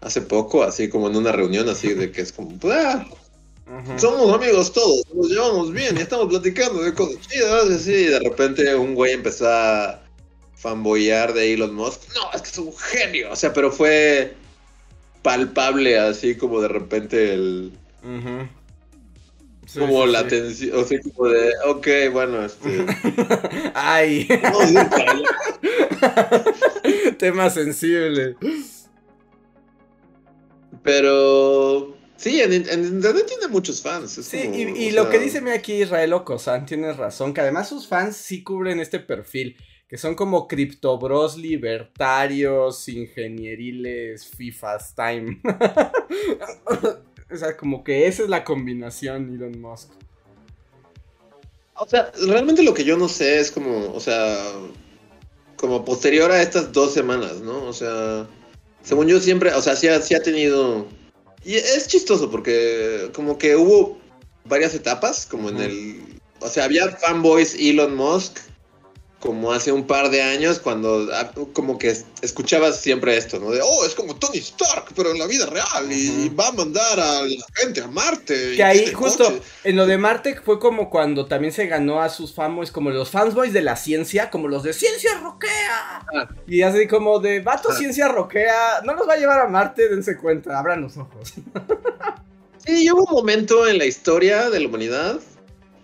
hace 0.00 0.22
poco, 0.22 0.62
así 0.62 0.88
como 0.88 1.08
en 1.08 1.16
una 1.16 1.30
reunión, 1.30 1.68
así 1.68 1.92
de 1.92 2.10
que 2.10 2.22
es 2.22 2.32
como, 2.32 2.58
somos 3.96 4.34
amigos 4.34 4.72
todos, 4.72 5.02
nos 5.14 5.28
llevamos 5.28 5.72
bien 5.72 5.96
y 5.96 6.00
estamos 6.00 6.28
platicando 6.28 6.82
de 6.82 6.94
cosas 6.94 7.20
chidas. 7.26 7.70
Y 7.70 7.74
así, 7.74 8.04
de 8.04 8.20
repente 8.20 8.74
un 8.74 8.94
güey 8.94 9.12
empezó 9.12 9.48
a 9.48 10.02
fanboyar 10.54 11.32
de 11.32 11.54
Elon 11.54 11.74
Musk. 11.74 12.02
No, 12.14 12.32
es 12.34 12.42
que 12.42 12.48
es 12.48 12.58
un 12.58 12.76
genio. 12.76 13.32
O 13.32 13.36
sea, 13.36 13.52
pero 13.52 13.70
fue 13.70 14.34
palpable, 15.22 15.98
así 15.98 16.34
como 16.34 16.60
de 16.60 16.68
repente 16.68 17.34
el 17.34 17.72
como 19.78 20.06
la 20.06 20.26
tensión, 20.26 20.78
o 20.78 20.84
sea, 20.84 20.98
como 21.00 21.28
de, 21.28 21.52
ok, 21.66 21.86
bueno, 22.12 22.44
este. 22.44 22.86
Ay. 23.74 24.26
Tema 27.18 27.50
sensible. 27.50 28.36
Pero. 30.82 31.99
Sí, 32.20 32.38
en, 32.38 32.52
internet 32.52 33.24
tiene 33.26 33.48
muchos 33.48 33.80
fans. 33.80 34.10
sí, 34.10 34.36
y, 34.36 34.90
lo 34.90 35.08
que 35.08 35.18
dice 35.18 35.38
aquí 35.50 35.80
Israel 35.80 36.12
Ocosan, 36.12 36.66
tienes 36.66 36.98
razón, 36.98 37.32
que 37.32 37.40
además 37.40 37.70
sus 37.70 37.88
fans 37.88 38.14
sí 38.14 38.42
cubren 38.42 38.78
este 38.78 39.00
perfil, 39.00 39.56
que 39.88 39.96
son 39.96 40.14
como 40.14 40.46
criptobros 40.46 41.38
libertarios, 41.38 42.86
ingenieriles, 42.88 44.26
FIFAs 44.28 44.94
time. 44.94 45.40
O 47.32 47.36
sea, 47.36 47.56
como 47.56 47.84
que 47.84 48.08
esa 48.08 48.24
es 48.24 48.28
la 48.28 48.42
combinación 48.42 49.32
Elon 49.32 49.60
Musk. 49.60 49.90
O 51.74 51.88
sea, 51.88 52.10
realmente 52.26 52.64
lo 52.64 52.74
que 52.74 52.84
yo 52.84 52.96
no 52.96 53.08
sé 53.08 53.38
es 53.38 53.52
como, 53.52 53.92
o 53.94 54.00
sea, 54.00 54.36
como 55.56 55.84
posterior 55.84 56.30
a 56.32 56.42
estas 56.42 56.72
dos 56.72 56.92
semanas, 56.92 57.40
¿no? 57.40 57.64
O 57.64 57.72
sea, 57.72 58.26
según 58.82 59.06
yo 59.06 59.20
siempre, 59.20 59.52
o 59.54 59.62
sea, 59.62 59.76
sí 59.76 59.88
ha, 59.88 60.00
sí 60.02 60.14
ha 60.14 60.22
tenido... 60.22 60.86
Y 61.44 61.54
es 61.56 61.88
chistoso 61.88 62.30
porque 62.30 63.10
como 63.14 63.38
que 63.38 63.56
hubo 63.56 63.98
varias 64.44 64.74
etapas, 64.74 65.26
como 65.26 65.48
en 65.48 65.60
el... 65.60 66.20
O 66.40 66.48
sea, 66.48 66.64
había 66.64 66.90
fanboys 66.96 67.54
Elon 67.54 67.94
Musk 67.94 68.38
como 69.20 69.52
hace 69.52 69.70
un 69.70 69.86
par 69.86 70.10
de 70.10 70.22
años 70.22 70.58
cuando 70.58 71.08
ah, 71.12 71.30
como 71.52 71.78
que 71.78 71.94
escuchabas 72.22 72.80
siempre 72.80 73.16
esto, 73.16 73.38
¿no? 73.38 73.50
De, 73.50 73.60
oh, 73.62 73.84
es 73.84 73.94
como 73.94 74.16
Tony 74.16 74.38
Stark, 74.38 74.86
pero 74.96 75.10
en 75.10 75.18
la 75.18 75.26
vida 75.26 75.44
real 75.46 75.92
y, 75.92 76.30
va 76.30 76.48
a 76.48 76.52
mandar 76.52 76.98
a 76.98 77.22
la 77.22 77.44
gente 77.54 77.82
a 77.82 77.86
Marte. 77.86 78.56
Que 78.56 78.64
ahí 78.64 78.78
este 78.78 78.94
justo 78.94 79.40
en 79.62 79.76
lo 79.76 79.86
de 79.86 79.98
Marte 79.98 80.40
fue 80.42 80.58
como 80.58 80.88
cuando 80.88 81.26
también 81.26 81.52
se 81.52 81.66
ganó 81.66 82.00
a 82.00 82.08
sus 82.08 82.34
famos 82.34 82.70
como 82.70 82.90
los 82.90 83.10
fanboys 83.10 83.52
de 83.52 83.60
la 83.60 83.76
ciencia, 83.76 84.30
como 84.30 84.48
los 84.48 84.62
de 84.62 84.72
ciencia 84.72 85.18
roquea. 85.18 86.06
Ah. 86.14 86.28
Y 86.46 86.62
así 86.62 86.86
como 86.86 87.18
de, 87.18 87.40
vato 87.40 87.68
ah. 87.70 87.76
ciencia 87.76 88.08
roquea, 88.08 88.80
no 88.84 88.94
nos 88.94 89.06
va 89.06 89.14
a 89.14 89.18
llevar 89.18 89.40
a 89.40 89.48
Marte, 89.48 89.88
dense 89.90 90.16
cuenta, 90.16 90.58
abran 90.58 90.80
los 90.80 90.96
ojos. 90.96 91.34
sí, 92.64 92.90
hubo 92.90 93.04
un 93.04 93.12
momento 93.12 93.68
en 93.68 93.76
la 93.76 93.84
historia 93.84 94.48
de 94.48 94.60
la 94.60 94.66
humanidad 94.66 95.20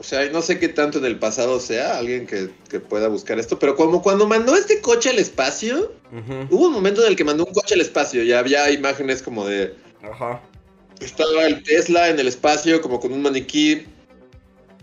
sea, 0.07 0.29
no 0.31 0.43
sé 0.43 0.59
qué 0.59 0.69
tanto 0.69 0.99
en 0.99 1.05
el 1.05 1.19
pasado 1.19 1.61
sea, 1.61 1.99
alguien 1.99 2.27
que, 2.27 2.49
pueda 2.81 3.09
buscar 3.09 3.39
esto, 3.39 3.59
pero 3.59 3.75
como 3.75 4.03
cuando 4.03 4.27
mandó 4.27 4.55
este 4.55 4.81
coche 4.81 5.11
al 5.11 5.19
espacio, 5.19 5.93
hubo 6.51 6.67
un 6.67 6.73
momento 6.73 7.03
en 7.03 7.09
el 7.09 7.17
que 7.17 7.25
mandó 7.25 7.45
un 7.45 7.53
coche 7.53 7.75
al 7.75 7.81
espacio 7.81 8.23
y 8.23 8.33
había 8.33 8.71
imágenes 8.71 9.23
como 9.23 9.47
de... 9.47 9.75
Ajá. 10.03 10.43
Estaba 11.01 11.45
el 11.47 11.63
Tesla 11.63 12.09
en 12.09 12.19
el 12.19 12.29
espacio 12.29 12.81
como 12.81 13.01
con 13.01 13.13
un 13.13 13.23
maniquí 13.23 13.85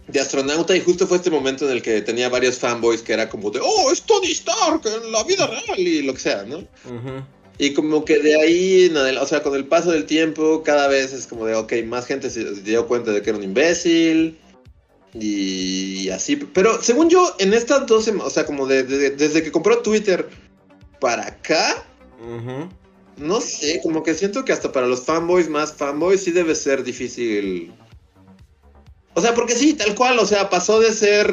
de 0.07 0.19
astronauta 0.19 0.75
y 0.75 0.81
justo 0.81 1.07
fue 1.07 1.17
este 1.17 1.31
momento 1.31 1.65
en 1.65 1.77
el 1.77 1.81
que 1.81 2.01
tenía 2.01 2.29
varios 2.29 2.59
fanboys 2.59 3.01
que 3.01 3.13
era 3.13 3.29
como 3.29 3.49
de, 3.49 3.59
oh, 3.63 3.91
es 3.91 4.01
Tony 4.01 4.31
Stark 4.31 4.81
en 4.86 5.12
la 5.12 5.23
vida 5.23 5.47
real 5.47 5.79
y 5.79 6.01
lo 6.03 6.13
que 6.13 6.19
sea, 6.19 6.43
¿no? 6.43 6.67
Y 7.57 7.73
como 7.73 8.03
que 8.03 8.19
de 8.19 8.36
ahí, 8.36 8.93
o 9.19 9.25
sea, 9.27 9.43
con 9.43 9.55
el 9.55 9.65
paso 9.65 9.91
del 9.91 10.05
tiempo, 10.05 10.63
cada 10.63 10.88
vez 10.88 11.13
es 11.13 11.27
como 11.27 11.45
de, 11.45 11.55
ok, 11.55 11.73
más 11.86 12.07
gente 12.07 12.29
se 12.29 12.62
dio 12.62 12.88
cuenta 12.88 13.12
de 13.12 13.21
que 13.21 13.29
era 13.29 13.38
un 13.38 13.43
imbécil. 13.43 14.39
Y 15.13 16.10
así. 16.10 16.36
Pero 16.36 16.82
según 16.82 17.10
yo, 17.10 17.36
en 17.39 17.54
estas 17.54 17.86
dos 17.86 18.08
o 18.08 18.30
sea, 18.30 18.45
como 18.45 18.65
desde 18.67 19.43
que 19.43 19.52
compró 19.52 19.80
Twitter 19.80 20.28
para 20.99 21.28
acá, 21.28 21.86
no 23.17 23.41
sé, 23.41 23.80
como 23.84 24.04
que 24.04 24.13
siento 24.13 24.43
que 24.43 24.54
hasta 24.54 24.71
para 24.71 24.88
los 24.88 25.02
fanboys 25.02 25.49
más 25.49 25.73
fanboys 25.73 26.23
sí 26.23 26.32
debe 26.32 26.56
ser 26.56 26.84
difícil 26.84 27.73
o 29.15 29.21
sea, 29.21 29.36
porque 29.36 29.54
sí, 29.54 29.73
tal 29.73 29.93
cual, 29.93 30.17
o 30.17 30.26
sea, 30.26 30.49
pasó 30.49 30.80
de 30.80 30.91
ser, 30.91 31.32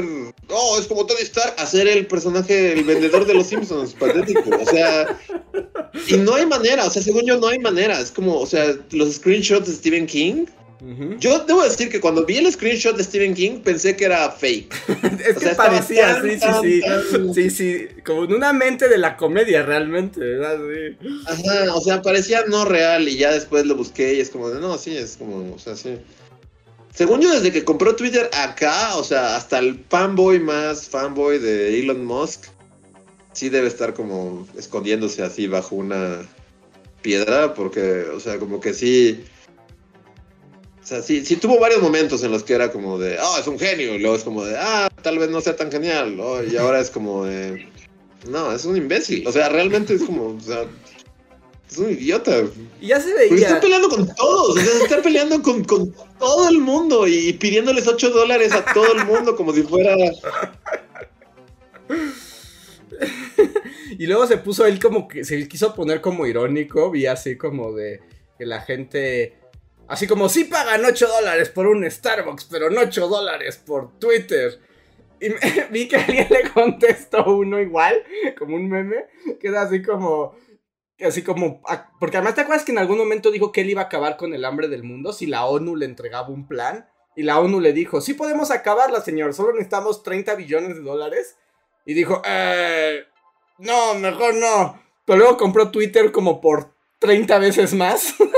oh, 0.48 0.78
es 0.78 0.86
como 0.86 1.06
Tony 1.06 1.22
Stark, 1.22 1.54
a 1.56 1.64
ser 1.64 1.88
el 1.88 2.06
personaje, 2.06 2.74
el 2.74 2.84
vendedor 2.84 3.26
de 3.26 3.32
los 3.32 3.46
Simpsons, 3.46 3.94
patético. 3.94 4.50
O 4.50 4.66
sea, 4.66 5.18
y 6.06 6.16
no 6.18 6.34
hay 6.34 6.44
manera, 6.44 6.84
o 6.84 6.90
sea, 6.90 7.02
según 7.02 7.24
yo 7.24 7.38
no 7.38 7.48
hay 7.48 7.58
manera. 7.58 7.98
Es 7.98 8.10
como, 8.10 8.38
o 8.38 8.46
sea, 8.46 8.76
los 8.90 9.14
screenshots 9.14 9.66
de 9.66 9.74
Stephen 9.74 10.06
King. 10.06 10.46
Yo 11.18 11.40
debo 11.40 11.62
decir 11.62 11.90
que 11.90 12.00
cuando 12.00 12.24
vi 12.24 12.38
el 12.38 12.50
screenshot 12.50 12.96
de 12.96 13.04
Stephen 13.04 13.34
King 13.34 13.60
pensé 13.62 13.96
que 13.96 14.06
era 14.06 14.30
fake. 14.30 14.74
es 15.26 15.36
que 15.36 15.50
parecía, 15.50 16.22
sí, 16.22 16.38
sí, 16.40 16.82
sí. 17.10 17.34
Sí, 17.34 17.50
sí, 17.50 17.88
como 18.04 18.24
en 18.24 18.32
una 18.32 18.54
mente 18.54 18.88
de 18.88 18.96
la 18.96 19.16
comedia 19.16 19.62
realmente, 19.62 20.20
¿verdad? 20.20 20.58
Ajá, 21.26 21.74
o 21.74 21.80
sea, 21.82 22.00
parecía 22.00 22.44
no 22.48 22.64
real 22.64 23.08
y 23.08 23.18
ya 23.18 23.32
después 23.32 23.66
lo 23.66 23.76
busqué 23.76 24.14
y 24.14 24.20
es 24.20 24.30
como 24.30 24.48
de, 24.48 24.58
no, 24.58 24.78
sí, 24.78 24.96
es 24.96 25.18
como, 25.18 25.54
o 25.54 25.58
sea, 25.58 25.76
sí. 25.76 25.98
Según 26.94 27.20
yo, 27.20 27.30
desde 27.30 27.52
que 27.52 27.64
compró 27.64 27.94
Twitter 27.94 28.30
acá, 28.32 28.96
o 28.96 29.04
sea, 29.04 29.36
hasta 29.36 29.58
el 29.58 29.84
fanboy 29.88 30.40
más 30.40 30.88
fanboy 30.88 31.38
de 31.38 31.78
Elon 31.78 32.04
Musk, 32.04 32.46
sí 33.32 33.50
debe 33.50 33.68
estar 33.68 33.92
como 33.92 34.48
escondiéndose 34.56 35.22
así 35.22 35.46
bajo 35.46 35.76
una 35.76 36.26
piedra, 37.02 37.54
porque, 37.54 38.04
o 38.14 38.20
sea, 38.20 38.38
como 38.38 38.60
que 38.60 38.72
sí. 38.72 39.24
O 40.90 40.92
sea, 40.92 41.02
sí, 41.02 41.24
sí 41.24 41.36
tuvo 41.36 41.60
varios 41.60 41.80
momentos 41.80 42.24
en 42.24 42.32
los 42.32 42.42
que 42.42 42.52
era 42.52 42.72
como 42.72 42.98
de, 42.98 43.16
oh, 43.22 43.38
es 43.38 43.46
un 43.46 43.60
genio, 43.60 43.94
y 43.94 44.00
luego 44.00 44.16
es 44.16 44.24
como 44.24 44.44
de, 44.44 44.56
ah, 44.58 44.88
tal 45.02 45.20
vez 45.20 45.30
no 45.30 45.40
sea 45.40 45.54
tan 45.54 45.70
genial, 45.70 46.20
y 46.50 46.56
ahora 46.56 46.80
es 46.80 46.90
como 46.90 47.26
de, 47.26 47.68
no, 48.28 48.50
es 48.50 48.64
un 48.64 48.76
imbécil, 48.76 49.24
o 49.24 49.30
sea, 49.30 49.50
realmente 49.50 49.94
es 49.94 50.02
como, 50.02 50.30
o 50.30 50.40
sea, 50.40 50.64
es 51.70 51.78
un 51.78 51.92
idiota. 51.92 52.42
Y 52.80 52.88
ya 52.88 53.00
se 53.00 53.14
veía. 53.14 53.36
está 53.36 53.60
peleando 53.60 53.88
con 53.88 54.12
todos. 54.16 54.56
O 54.56 54.60
sea, 54.60 54.82
está 54.82 55.00
peleando 55.00 55.40
con, 55.40 55.64
todo 56.18 56.48
el 56.48 56.58
mundo 56.58 57.06
y 57.06 57.34
pidiéndoles 57.34 57.86
8 57.86 58.10
dólares 58.10 58.50
a 58.50 58.64
todo 58.74 58.92
el 58.92 59.06
mundo 59.06 59.36
como 59.36 59.52
si 59.52 59.62
fuera. 59.62 59.94
y 63.96 64.06
luego 64.06 64.26
se 64.26 64.38
puso 64.38 64.66
él 64.66 64.80
como 64.80 65.06
que 65.06 65.24
se 65.24 65.46
quiso 65.46 65.72
poner 65.72 66.00
como 66.00 66.26
irónico. 66.26 66.90
Vi 66.90 67.06
así 67.06 67.36
como 67.36 67.72
de 67.72 68.00
que 68.36 68.44
la 68.44 68.60
gente. 68.62 69.38
Así 69.90 70.06
como, 70.06 70.28
sí 70.28 70.44
pagan 70.44 70.84
8 70.84 71.08
dólares 71.08 71.50
por 71.50 71.66
un 71.66 71.88
Starbucks, 71.88 72.44
pero 72.44 72.70
no 72.70 72.80
8 72.80 73.08
dólares 73.08 73.56
por 73.56 73.98
Twitter. 73.98 74.60
Y 75.20 75.28
vi 75.70 75.88
que 75.88 75.96
alguien 75.96 76.28
le 76.30 76.48
contestó 76.50 77.24
uno 77.24 77.60
igual, 77.60 78.02
como 78.38 78.56
un 78.56 78.68
meme, 78.68 79.06
que 79.40 79.48
era 79.48 79.62
así 79.62 79.82
como, 79.82 80.36
Así 81.02 81.22
como, 81.22 81.62
ah, 81.66 81.90
porque 81.98 82.18
además 82.18 82.34
te 82.34 82.42
acuerdas 82.42 82.64
que 82.64 82.72
en 82.72 82.78
algún 82.78 82.98
momento 82.98 83.30
dijo 83.30 83.52
que 83.52 83.62
él 83.62 83.70
iba 83.70 83.82
a 83.82 83.86
acabar 83.86 84.16
con 84.16 84.34
el 84.34 84.44
hambre 84.44 84.68
del 84.68 84.82
mundo 84.82 85.12
si 85.12 85.26
la 85.26 85.46
ONU 85.46 85.76
le 85.76 85.86
entregaba 85.86 86.28
un 86.28 86.46
plan. 86.46 86.88
Y 87.16 87.22
la 87.22 87.40
ONU 87.40 87.60
le 87.60 87.72
dijo, 87.72 88.00
sí 88.00 88.14
podemos 88.14 88.50
acabarla, 88.50 89.00
señor, 89.00 89.34
solo 89.34 89.52
necesitamos 89.52 90.02
30 90.02 90.34
billones 90.36 90.76
de 90.76 90.82
dólares. 90.82 91.36
Y 91.84 91.94
dijo, 91.94 92.22
eh, 92.24 93.04
no, 93.58 93.94
mejor 93.94 94.34
no. 94.34 94.80
Pero 95.04 95.18
luego 95.18 95.36
compró 95.36 95.70
Twitter 95.70 96.12
como 96.12 96.40
por 96.40 96.74
30 96.98 97.38
veces 97.38 97.74
más. 97.74 98.14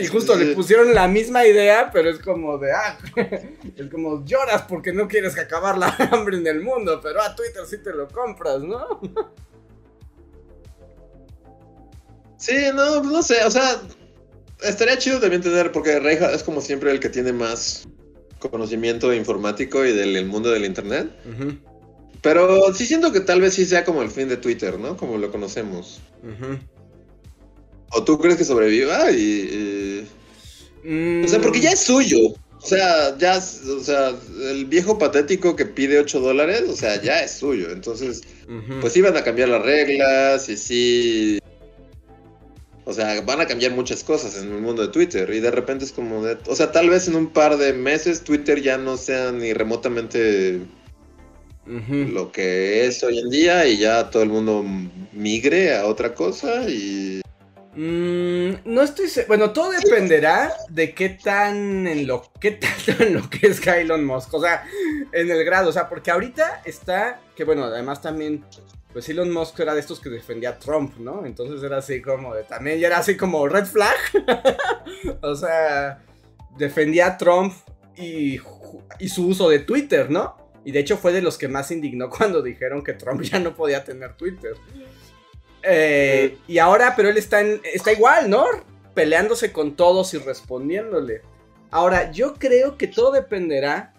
y 0.00 0.06
justo 0.06 0.36
le 0.36 0.54
pusieron 0.54 0.94
la 0.94 1.08
misma 1.08 1.46
idea, 1.46 1.90
pero 1.92 2.10
es 2.10 2.18
como 2.18 2.58
de, 2.58 2.72
ah, 2.72 2.98
es 3.76 3.86
como 3.90 4.24
lloras 4.24 4.62
porque 4.62 4.92
no 4.92 5.08
quieres 5.08 5.38
acabar 5.38 5.78
la 5.78 5.88
hambre 6.12 6.36
en 6.36 6.46
el 6.46 6.60
mundo, 6.60 7.00
pero 7.02 7.22
a 7.22 7.34
Twitter 7.34 7.62
sí 7.68 7.78
te 7.78 7.92
lo 7.92 8.08
compras, 8.08 8.60
¿no? 8.60 9.00
Sí, 12.38 12.54
no, 12.74 13.02
no 13.02 13.22
sé, 13.22 13.42
o 13.44 13.50
sea, 13.50 13.80
estaría 14.62 14.98
chido 14.98 15.18
también 15.18 15.40
tener, 15.40 15.72
porque 15.72 15.98
Reija 15.98 16.30
es 16.32 16.42
como 16.42 16.60
siempre 16.60 16.90
el 16.90 17.00
que 17.00 17.08
tiene 17.08 17.32
más 17.32 17.88
conocimiento 18.38 19.12
informático 19.14 19.84
y 19.86 19.92
del 19.92 20.26
mundo 20.26 20.50
del 20.50 20.66
internet. 20.66 21.10
Pero 22.22 22.74
sí 22.74 22.86
siento 22.86 23.12
que 23.12 23.20
tal 23.20 23.40
vez 23.40 23.54
sí 23.54 23.64
sea 23.64 23.84
como 23.84 24.02
el 24.02 24.10
fin 24.10 24.28
de 24.28 24.36
Twitter, 24.36 24.78
¿no? 24.78 24.96
Como 24.96 25.16
lo 25.16 25.30
conocemos. 25.30 26.00
¿O 27.92 28.04
tú 28.04 28.18
crees 28.18 28.36
que 28.36 28.44
sobreviva? 28.44 29.10
Y, 29.10 30.06
O 31.24 31.28
sea, 31.28 31.40
porque 31.40 31.60
ya 31.60 31.72
es 31.72 31.80
suyo. 31.80 32.18
O 32.62 32.68
sea, 32.68 33.16
ya, 33.18 33.38
o 33.38 33.80
sea, 33.80 34.12
el 34.50 34.64
viejo 34.64 34.98
patético 34.98 35.54
que 35.54 35.66
pide 35.66 36.00
8 36.00 36.20
dólares, 36.20 36.64
o 36.68 36.74
sea, 36.74 37.00
ya 37.00 37.22
es 37.22 37.32
suyo. 37.32 37.70
Entonces, 37.70 38.22
pues 38.80 38.96
iban 38.96 39.16
a 39.16 39.22
cambiar 39.22 39.50
las 39.50 39.62
reglas 39.62 40.48
y 40.48 40.56
sí 40.56 41.38
o 42.86 42.92
sea, 42.92 43.20
van 43.22 43.40
a 43.40 43.46
cambiar 43.46 43.72
muchas 43.72 44.04
cosas 44.04 44.40
en 44.40 44.52
el 44.52 44.60
mundo 44.60 44.82
de 44.82 44.88
Twitter 44.88 45.28
y 45.30 45.40
de 45.40 45.50
repente 45.50 45.84
es 45.84 45.90
como 45.90 46.24
de, 46.24 46.38
o 46.46 46.54
sea, 46.54 46.70
tal 46.70 46.88
vez 46.88 47.08
en 47.08 47.16
un 47.16 47.32
par 47.32 47.56
de 47.56 47.72
meses 47.72 48.22
Twitter 48.22 48.62
ya 48.62 48.78
no 48.78 48.96
sea 48.96 49.32
ni 49.32 49.52
remotamente 49.52 50.60
lo 51.66 52.30
que 52.30 52.86
es 52.86 53.02
hoy 53.02 53.18
en 53.18 53.28
día 53.28 53.66
y 53.66 53.78
ya 53.78 54.08
todo 54.08 54.22
el 54.22 54.28
mundo 54.28 54.64
migre 55.12 55.76
a 55.76 55.86
otra 55.86 56.14
cosa 56.14 56.70
y 56.70 57.22
mm, 57.76 58.50
no 58.64 58.82
estoy 58.82 59.08
bueno 59.28 59.52
todo 59.52 59.70
dependerá 59.70 60.52
de 60.68 60.94
qué 60.94 61.10
tan 61.10 61.86
en 61.86 62.06
lo 62.06 62.30
qué 62.40 62.52
tanto 62.52 63.02
en 63.02 63.14
lo 63.14 63.30
que 63.30 63.46
es 63.46 63.64
Elon 63.66 64.04
Musk 64.04 64.34
o 64.34 64.40
sea 64.40 64.64
en 65.12 65.30
el 65.30 65.44
grado 65.44 65.68
o 65.68 65.72
sea 65.72 65.88
porque 65.88 66.10
ahorita 66.10 66.62
está 66.64 67.20
que 67.36 67.44
bueno 67.44 67.64
además 67.64 68.02
también 68.02 68.44
pues 68.96 69.10
Elon 69.10 69.30
Musk 69.30 69.60
era 69.60 69.74
de 69.74 69.80
estos 69.80 70.00
que 70.00 70.08
defendía 70.08 70.48
a 70.48 70.58
Trump, 70.58 70.96
¿no? 70.96 71.26
Entonces 71.26 71.62
era 71.62 71.76
así 71.76 72.00
como 72.00 72.34
de, 72.34 72.44
también 72.44 72.78
ya 72.78 72.86
era 72.86 72.96
así 72.96 73.14
como 73.14 73.46
red 73.46 73.66
flag. 73.66 73.94
o 75.20 75.34
sea, 75.34 76.02
defendía 76.56 77.08
a 77.08 77.18
Trump 77.18 77.52
y, 77.94 78.38
su 79.06 79.26
uso 79.26 79.50
de 79.50 79.58
Twitter, 79.58 80.10
¿no? 80.10 80.36
Y 80.64 80.72
de 80.72 80.80
hecho 80.80 80.96
fue 80.96 81.12
de 81.12 81.20
los 81.20 81.36
que 81.36 81.46
más 81.46 81.70
indignó 81.70 82.08
cuando 82.16 82.40
dijeron 82.40 82.82
que 82.82 82.94
Trump 82.94 83.20
ya 83.20 83.38
no 83.38 83.54
podía 83.54 83.84
tener 83.84 84.16
Twitter. 84.16 84.54
Eh, 85.66 86.38
y 86.46 86.58
ahora, 86.58 86.94
pero 86.96 87.08
él 87.08 87.16
está, 87.16 87.40
está 87.40 87.92
igual, 87.92 88.30
¿no? 88.30 88.46
Peleándose 88.94 89.52
con 89.52 89.76
todos 89.76 90.14
y 90.14 90.18
respondiéndole. 90.18 91.22
Ahora, 91.70 92.12
yo 92.12 92.34
creo 92.34 92.78
que 92.78 92.86
todo 92.86 93.10
dependerá 93.10 93.92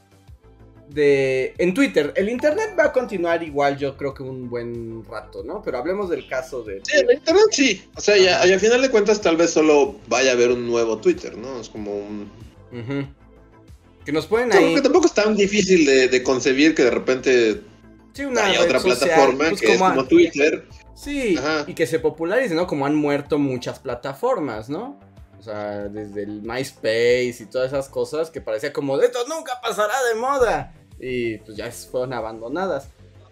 de 0.89 1.53
en 1.57 1.73
Twitter. 1.73 2.13
El 2.15 2.29
internet 2.29 2.75
va 2.79 2.85
a 2.85 2.93
continuar 2.93 3.43
igual, 3.43 3.77
yo 3.77 3.97
creo 3.97 4.13
que 4.13 4.23
un 4.23 4.49
buen 4.49 5.03
rato, 5.05 5.43
¿no? 5.43 5.61
Pero 5.61 5.77
hablemos 5.77 6.09
del 6.09 6.27
caso 6.27 6.63
de. 6.63 6.81
Sí, 6.83 6.97
el 6.97 7.11
internet 7.11 7.45
sí. 7.51 7.83
O 7.95 8.01
sea, 8.01 8.17
ya, 8.17 8.41
al 8.41 8.59
final 8.59 8.81
de 8.81 8.89
cuentas, 8.89 9.21
tal 9.21 9.37
vez 9.37 9.51
solo 9.51 9.95
vaya 10.07 10.31
a 10.31 10.33
haber 10.33 10.51
un 10.51 10.65
nuevo 10.65 10.97
Twitter, 10.97 11.37
¿no? 11.37 11.59
Es 11.59 11.69
como 11.69 11.95
un. 11.95 12.31
Que 14.05 14.11
nos 14.11 14.25
pueden 14.25 14.53
ahí. 14.53 14.73
que 14.75 14.81
tampoco 14.81 15.07
es 15.07 15.13
tan 15.13 15.35
difícil 15.35 15.85
de, 15.85 16.23
concebir 16.23 16.73
que 16.73 16.83
de 16.83 16.91
repente. 16.91 17.61
Sí, 18.13 18.25
una 18.25 18.45
haya 18.45 18.61
otra 18.61 18.79
plataforma 18.79 19.49
pues 19.49 19.61
que 19.61 19.73
es 19.73 19.79
como 19.79 20.05
Twitter. 20.05 20.65
Sí, 20.97 21.37
y 21.67 21.73
que 21.75 21.85
se 21.85 21.99
popularice, 21.99 22.55
¿no? 22.55 22.65
Como 22.65 22.87
han 22.87 22.95
muerto 22.95 23.37
muchas 23.37 23.77
plataformas, 23.77 24.67
¿no? 24.67 24.99
O 25.37 25.43
sea, 25.43 25.87
desde 25.89 26.23
el 26.23 26.41
MySpace 26.41 27.37
y 27.39 27.45
todas 27.45 27.67
esas 27.67 27.87
cosas 27.87 28.31
que 28.31 28.41
parecía 28.41 28.73
como, 28.73 28.99
esto 28.99 29.19
nunca 29.29 29.61
pasará 29.61 29.93
de 30.11 30.19
moda. 30.19 30.73
Y 30.99 31.37
pues 31.37 31.55
ya 31.55 31.69
fueron 31.71 32.13
abandonadas. 32.13 32.87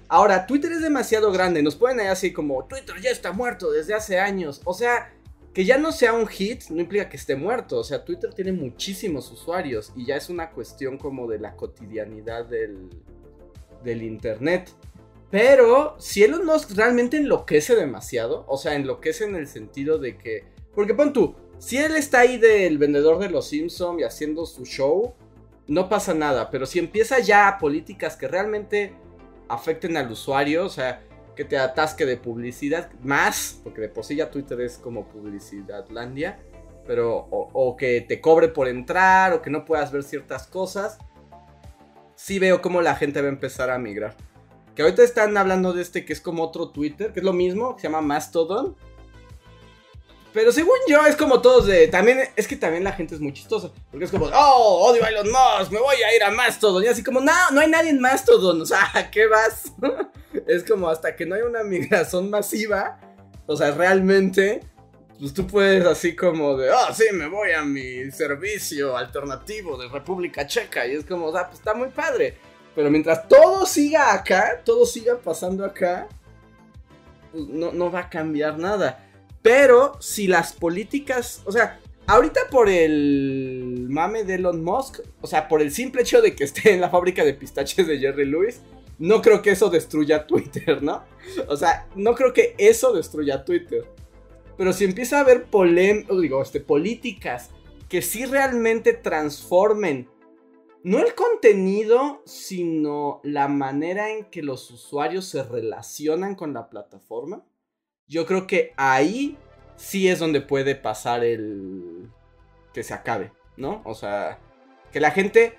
Ahora, 0.07 0.45
Twitter 0.45 0.73
es 0.73 0.81
demasiado 0.83 1.31
grande. 1.31 1.63
Nos 1.63 1.75
pueden 1.75 1.99
ahí 1.99 2.05
así 2.05 2.31
como, 2.31 2.63
Twitter 2.65 3.01
ya 3.01 3.09
está 3.09 3.31
muerto 3.31 3.71
desde 3.71 3.95
hace 3.95 4.19
años. 4.19 4.61
O 4.63 4.75
sea, 4.75 5.11
que 5.51 5.65
ya 5.65 5.79
no 5.79 5.91
sea 5.91 6.13
un 6.13 6.27
hit 6.27 6.65
no 6.69 6.81
implica 6.81 7.09
que 7.09 7.17
esté 7.17 7.35
muerto. 7.35 7.79
O 7.79 7.83
sea, 7.83 8.05
Twitter 8.05 8.31
tiene 8.31 8.51
muchísimos 8.51 9.31
usuarios 9.31 9.91
y 9.95 10.05
ya 10.05 10.17
es 10.17 10.29
una 10.29 10.51
cuestión 10.51 10.99
como 10.99 11.27
de 11.27 11.39
la 11.39 11.55
cotidianidad 11.55 12.45
del, 12.45 12.91
del 13.83 14.03
Internet. 14.03 14.69
Pero 15.35 15.97
si 15.99 16.23
Elon 16.23 16.45
Musk 16.45 16.71
realmente 16.77 17.17
enloquece 17.17 17.75
demasiado, 17.75 18.45
o 18.47 18.57
sea, 18.57 18.73
enloquece 18.73 19.25
en 19.25 19.35
el 19.35 19.47
sentido 19.47 19.97
de 19.97 20.17
que... 20.17 20.45
Porque 20.73 20.93
pon 20.93 21.11
tú, 21.11 21.35
si 21.57 21.75
él 21.75 21.97
está 21.97 22.19
ahí 22.19 22.37
del 22.37 22.77
vendedor 22.77 23.19
de 23.19 23.29
los 23.29 23.49
Simpsons 23.49 23.99
y 23.99 24.05
haciendo 24.05 24.45
su 24.45 24.63
show, 24.63 25.13
no 25.67 25.89
pasa 25.89 26.13
nada. 26.13 26.49
Pero 26.51 26.65
si 26.65 26.79
empieza 26.79 27.19
ya 27.19 27.57
políticas 27.59 28.15
que 28.15 28.29
realmente 28.29 28.93
afecten 29.49 29.97
al 29.97 30.09
usuario, 30.09 30.63
o 30.63 30.69
sea, 30.69 31.03
que 31.35 31.43
te 31.43 31.57
atasque 31.57 32.05
de 32.05 32.15
publicidad 32.15 32.89
más, 33.03 33.59
porque 33.61 33.81
de 33.81 33.89
por 33.89 34.05
sí 34.05 34.15
ya 34.15 34.31
Twitter 34.31 34.61
es 34.61 34.77
como 34.77 35.09
publicidadlandia, 35.09 36.39
pero 36.87 37.27
o, 37.29 37.75
que 37.75 37.99
te 37.99 38.21
cobre 38.21 38.47
por 38.47 38.69
entrar 38.69 39.33
o 39.33 39.41
que 39.41 39.49
no 39.49 39.65
puedas 39.65 39.91
ver 39.91 40.03
ciertas 40.03 40.47
cosas, 40.47 40.97
sí 42.15 42.39
veo 42.39 42.61
cómo 42.61 42.81
la 42.81 42.95
gente 42.95 43.19
va 43.19 43.27
a 43.27 43.31
empezar 43.31 43.69
a 43.69 43.77
migrar. 43.77 44.15
Que 44.75 44.81
ahorita 44.81 45.03
están 45.03 45.37
hablando 45.37 45.71
de 45.71 45.81
este 45.81 46.03
que 46.03 46.11
es 46.11 46.19
como 46.19 46.43
otro 46.43 46.69
Twitter, 46.69 47.13
que 47.13 47.21
es 47.21 47.25
lo 47.25 47.31
mismo, 47.31 47.75
que 47.75 47.81
se 47.81 47.87
llama 47.87 48.01
Mastodon, 48.01 48.75
Pero 50.33 50.51
según 50.51 50.75
yo, 50.89 51.05
es 51.05 51.15
como 51.15 51.41
todos 51.41 51.65
de. 51.65 51.87
También. 51.87 52.19
Es 52.35 52.45
que 52.45 52.57
también 52.57 52.83
la 52.83 52.91
gente 52.91 53.15
es 53.15 53.21
muy 53.21 53.31
chistosa. 53.31 53.71
Porque 53.89 54.03
es 54.03 54.11
como. 54.11 54.25
Oh, 54.33 54.89
odio 54.89 55.05
a 55.05 55.07
Elon 55.07 55.31
Musk. 55.31 55.71
Me 55.71 55.79
voy 55.79 55.95
a 55.95 56.13
ir 56.13 56.21
a 56.23 56.29
Mastodon. 56.29 56.83
Y 56.83 56.87
así 56.87 57.01
como. 57.01 57.21
No, 57.21 57.31
no 57.53 57.61
hay 57.61 57.69
nadie 57.69 57.89
en 57.89 58.01
Mastodon. 58.01 58.61
O 58.65 58.65
sea, 58.65 59.09
¿qué 59.11 59.27
vas? 59.27 59.71
es 60.47 60.65
como 60.65 60.89
hasta 60.89 61.15
que 61.15 61.25
no 61.25 61.35
hay 61.35 61.43
una 61.43 61.63
migración 61.63 62.29
masiva. 62.29 62.99
O 63.45 63.55
sea, 63.55 63.71
realmente. 63.71 64.61
Pues 65.17 65.33
tú 65.33 65.47
puedes 65.47 65.85
así 65.85 66.17
como 66.17 66.57
de. 66.57 66.69
Oh, 66.69 66.93
sí, 66.93 67.05
me 67.13 67.29
voy 67.29 67.51
a 67.51 67.61
mi 67.61 68.11
servicio 68.11 68.97
alternativo 68.97 69.77
de 69.77 69.87
República 69.87 70.45
Checa. 70.45 70.85
Y 70.85 70.95
es 70.95 71.05
como. 71.05 71.27
O 71.27 71.31
sea, 71.31 71.47
pues 71.47 71.59
está 71.59 71.73
muy 71.73 71.87
padre. 71.87 72.37
Pero 72.75 72.91
mientras 72.91 73.27
todo 73.27 73.65
siga 73.65 74.13
acá. 74.13 74.61
Todo 74.63 74.85
siga 74.85 75.17
pasando 75.17 75.65
acá. 75.65 76.07
Pues 77.31 77.47
no, 77.47 77.71
no 77.71 77.91
va 77.91 78.01
a 78.01 78.09
cambiar 78.09 78.59
nada. 78.59 79.09
Pero 79.41 79.93
si 80.01 80.27
las 80.27 80.53
políticas, 80.53 81.41
o 81.45 81.51
sea, 81.51 81.79
ahorita 82.07 82.41
por 82.49 82.69
el 82.69 83.85
mame 83.89 84.23
de 84.23 84.35
Elon 84.35 84.63
Musk, 84.63 85.01
o 85.21 85.27
sea, 85.27 85.47
por 85.47 85.61
el 85.61 85.71
simple 85.71 86.01
hecho 86.01 86.21
de 86.21 86.35
que 86.35 86.43
esté 86.43 86.73
en 86.73 86.81
la 86.81 86.89
fábrica 86.89 87.23
de 87.23 87.33
pistaches 87.33 87.87
de 87.87 87.99
Jerry 87.99 88.25
Lewis, 88.25 88.61
no 88.97 89.21
creo 89.21 89.41
que 89.41 89.51
eso 89.51 89.69
destruya 89.69 90.25
Twitter, 90.25 90.81
¿no? 90.81 91.03
O 91.47 91.57
sea, 91.57 91.87
no 91.95 92.15
creo 92.15 92.33
que 92.33 92.55
eso 92.57 92.93
destruya 92.93 93.43
Twitter. 93.43 93.85
Pero 94.57 94.73
si 94.73 94.85
empieza 94.85 95.17
a 95.17 95.21
haber 95.21 95.45
polem 95.45 96.05
digo, 96.21 96.41
este, 96.41 96.59
políticas 96.59 97.49
que 97.89 98.01
sí 98.01 98.25
realmente 98.25 98.93
transformen 98.93 100.07
no 100.85 100.99
el 100.99 101.15
contenido, 101.15 102.21
sino 102.27 103.19
la 103.23 103.47
manera 103.47 104.11
en 104.11 104.25
que 104.25 104.43
los 104.43 104.69
usuarios 104.69 105.25
se 105.25 105.41
relacionan 105.41 106.35
con 106.35 106.53
la 106.53 106.69
plataforma, 106.69 107.43
yo 108.05 108.27
creo 108.27 108.45
que 108.45 108.71
ahí 108.77 109.35
sí 109.77 110.07
es 110.07 110.19
donde 110.19 110.41
puede 110.41 110.75
pasar 110.75 111.23
el 111.23 112.11
que 112.71 112.83
se 112.83 112.93
acabe, 112.93 113.31
¿no? 113.57 113.81
O 113.83 113.95
sea, 113.95 114.37
que 114.91 114.99
la 114.99 115.09
gente... 115.09 115.57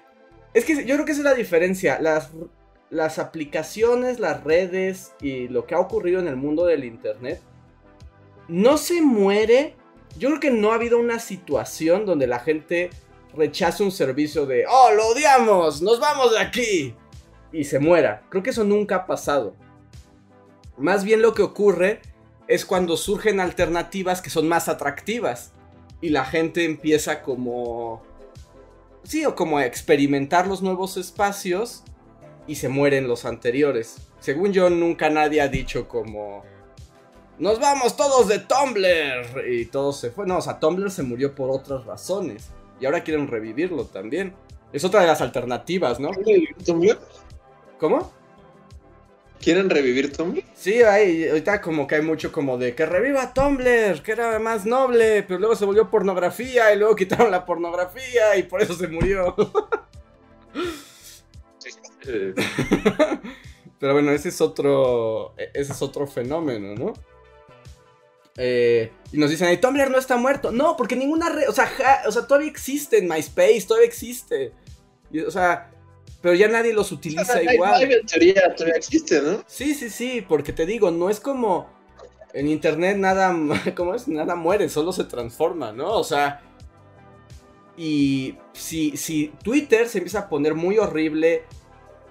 Es 0.55 0.65
que 0.65 0.87
yo 0.87 0.95
creo 0.95 1.05
que 1.05 1.11
esa 1.11 1.23
es 1.23 1.25
la 1.25 1.35
diferencia. 1.35 1.99
Las, 2.01 2.31
las 2.89 3.19
aplicaciones, 3.19 4.21
las 4.21 4.45
redes 4.45 5.13
y 5.21 5.49
lo 5.49 5.67
que 5.67 5.75
ha 5.75 5.81
ocurrido 5.81 6.21
en 6.21 6.29
el 6.29 6.37
mundo 6.37 6.67
del 6.67 6.85
Internet 6.85 7.43
no 8.47 8.77
se 8.77 9.03
muere. 9.03 9.75
Yo 10.21 10.29
creo 10.29 10.41
que 10.41 10.51
no 10.53 10.71
ha 10.71 10.77
habido 10.77 11.01
una 11.01 11.19
situación 11.19 12.07
donde 12.07 12.29
la 12.29 12.39
gente 12.39 12.91
rechace 13.37 13.83
un 13.83 13.93
servicio 13.93 14.47
de, 14.47 14.65
oh, 14.69 14.91
lo 14.93 15.09
odiamos, 15.09 15.83
nos 15.83 16.01
vamos 16.01 16.33
de 16.33 16.39
aquí. 16.39 16.95
Y 17.53 17.65
se 17.65 17.79
muera. 17.79 18.23
Creo 18.29 18.43
que 18.43 18.51
eso 18.51 18.65
nunca 18.65 18.97
ha 18.97 19.07
pasado. 19.07 19.55
Más 20.77 21.05
bien 21.05 21.23
lo 21.23 21.33
que 21.33 21.43
ocurre 21.43 22.01
es 22.49 22.65
cuando 22.65 22.97
surgen 22.97 23.41
alternativas 23.41 24.21
que 24.21 24.31
son 24.31 24.49
más 24.49 24.69
atractivas 24.69 25.53
y 26.01 26.11
la 26.11 26.25
gente 26.25 26.65
empieza 26.65 27.23
como... 27.23 28.03
Sí, 29.05 29.25
o 29.25 29.35
como 29.35 29.59
a 29.59 29.67
experimentar 29.67 30.47
los 30.49 30.63
nuevos 30.63 30.97
espacios 30.97 31.85
y 32.47 32.57
se 32.57 32.69
mueren 32.69 33.09
los 33.09 33.25
anteriores. 33.25 33.97
Según 34.19 34.53
yo, 34.53 34.69
nunca 34.69 35.11
nadie 35.11 35.41
ha 35.41 35.49
dicho 35.49 35.89
como... 35.89 36.45
Nos 37.39 37.61
vamos 37.61 37.97
todos 37.97 38.29
de 38.29 38.39
Tumblr. 38.39 39.49
Y 39.49 39.67
todo 39.67 39.93
se 39.93 40.11
fue. 40.11 40.27
No, 40.27 40.39
o 40.39 40.41
sea, 40.41 40.59
Tumblr 40.59 40.91
se 40.91 41.03
murió 41.03 41.35
por 41.35 41.51
otras 41.51 41.85
razones. 41.85 42.51
Y 42.81 42.87
ahora 42.87 43.03
quieren 43.03 43.29
revivirlo 43.29 43.87
también. 43.87 44.35
Es 44.73 44.85
otra 44.85 45.01
de 45.01 45.07
las 45.07 45.21
alternativas, 45.21 46.01
¿no? 46.01 46.11
¿Cómo? 47.79 48.13
¿Quieren 49.41 49.71
revivir 49.71 50.17
Tumblr? 50.17 50.43
Sí, 50.55 50.83
hay, 50.83 51.29
ahorita 51.29 51.61
como 51.61 51.87
que 51.87 51.97
hay 51.97 52.03
mucho 52.03 52.33
como 52.33 52.59
de 52.59 52.75
que 52.75 52.87
reviva 52.87 53.33
Tumblr, 53.33 54.03
que 54.03 54.13
era 54.13 54.39
más 54.39 54.67
noble, 54.67 55.23
pero 55.23 55.39
luego 55.39 55.55
se 55.55 55.65
volvió 55.65 55.91
pornografía 55.91 56.73
y 56.73 56.79
luego 56.79 56.97
quitaron 56.97 57.31
la 57.31 57.45
pornografía 57.45 58.37
y 58.37 58.45
por 58.45 58.63
eso 58.63 58.75
se 58.75 58.89
murió. 58.89 59.37
pero 63.79 63.93
bueno, 63.93 64.11
ese 64.13 64.31
es 64.31 64.41
otro, 64.41 65.35
ese 65.37 65.73
es 65.73 65.83
otro 65.83 66.07
fenómeno, 66.07 66.75
¿no? 66.75 66.95
Eh, 68.37 68.93
y 69.13 69.19
nos 69.19 69.31
dicen, 69.31 69.61
Tumblr 69.61 69.91
no 69.91 69.99
está 69.99 70.17
muerto. 70.17 70.51
No, 70.51 70.77
porque 70.77 70.97
ninguna 70.97 71.31
red, 71.31 71.49
o 71.49 71.53
sea, 71.53 71.71
o 72.07 72.13
sea, 72.13 72.27
todavía 72.27 72.51
existe 72.51 72.99
en 72.99 73.09
MySpace, 73.09 73.65
todavía 73.67 73.89
existe. 73.89 74.53
o 75.27 75.31
sea, 75.31 75.71
pero 76.21 76.35
ya 76.35 76.49
nadie 76.49 76.73
los 76.73 76.93
utiliza 76.93 77.43
igual. 77.43 77.83
en 77.83 78.07
teoría 78.07 78.55
todavía 78.55 78.77
existe, 78.77 79.21
¿no? 79.23 79.45
Sí, 79.47 79.75
sí, 79.75 79.91
sí, 79.91 80.25
porque 80.27 80.53
te 80.53 80.67
digo, 80.67 80.91
no 80.91 81.09
es 81.09 81.21
como 81.21 81.69
en 82.33 82.49
internet 82.49 82.97
nada, 82.97 83.35
¿cómo 83.77 83.95
es? 83.95 84.09
Nada 84.09 84.35
muere, 84.35 84.69
solo 84.69 84.93
se 84.93 85.05
transforma, 85.05 85.73
¿no? 85.73 85.93
O 85.93 86.05
sea, 86.05 86.43
y 87.77 88.37
si, 88.53 88.97
si 88.97 89.33
Twitter 89.43 89.89
se 89.89 89.99
empieza 89.99 90.21
a 90.21 90.29
poner 90.29 90.55
muy 90.55 90.79
horrible, 90.79 91.45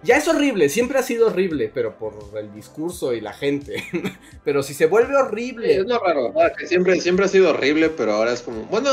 ya 0.03 0.17
es 0.17 0.27
horrible, 0.27 0.69
siempre 0.69 0.99
ha 0.99 1.03
sido 1.03 1.27
horrible, 1.27 1.71
pero 1.73 1.97
por 1.97 2.13
el 2.37 2.53
discurso 2.53 3.13
y 3.13 3.21
la 3.21 3.33
gente. 3.33 3.83
pero 4.43 4.63
si 4.63 4.73
se 4.73 4.85
vuelve 4.85 5.15
horrible. 5.15 5.77
es 5.77 5.85
lo 5.85 5.99
raro, 5.99 6.33
que 6.57 6.67
siempre, 6.67 6.99
siempre 7.01 7.25
ha 7.25 7.29
sido 7.29 7.49
horrible, 7.49 7.89
pero 7.89 8.13
ahora 8.13 8.33
es 8.33 8.41
como. 8.41 8.63
Bueno, 8.63 8.91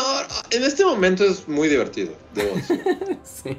en 0.50 0.62
este 0.62 0.84
momento 0.84 1.24
es 1.24 1.46
muy 1.48 1.68
divertido, 1.68 2.12
debo 2.34 2.54
decir. 2.56 2.82
sí. 3.22 3.56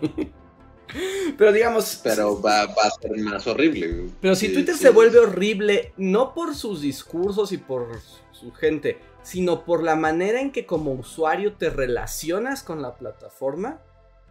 Pero 1.38 1.51
digamos. 1.51 2.01
Pero 2.03 2.41
va, 2.41 2.63
a 2.63 2.91
ser 3.01 3.17
más 3.17 3.47
horrible. 3.47 4.10
Pero 4.21 4.36
si 4.36 4.53
Twitter 4.53 4.75
se 4.75 4.89
vuelve 4.89 5.19
horrible, 5.19 5.93
no 5.97 6.34
por 6.34 6.56
sus 6.56 6.82
discursos 6.82 7.51
y 7.51 7.58
por 7.58 7.88
su 8.32 8.51
gente, 8.51 8.99
sino 9.23 9.65
por 9.65 9.84
la 9.84 9.95
manera 9.95 10.41
en 10.41 10.51
que 10.51 10.65
como 10.65 10.91
usuario 10.91 11.53
te 11.53 11.69
relacionas 11.69 12.63
con 12.63 12.82
la 12.82 12.95
plataforma, 12.95 13.82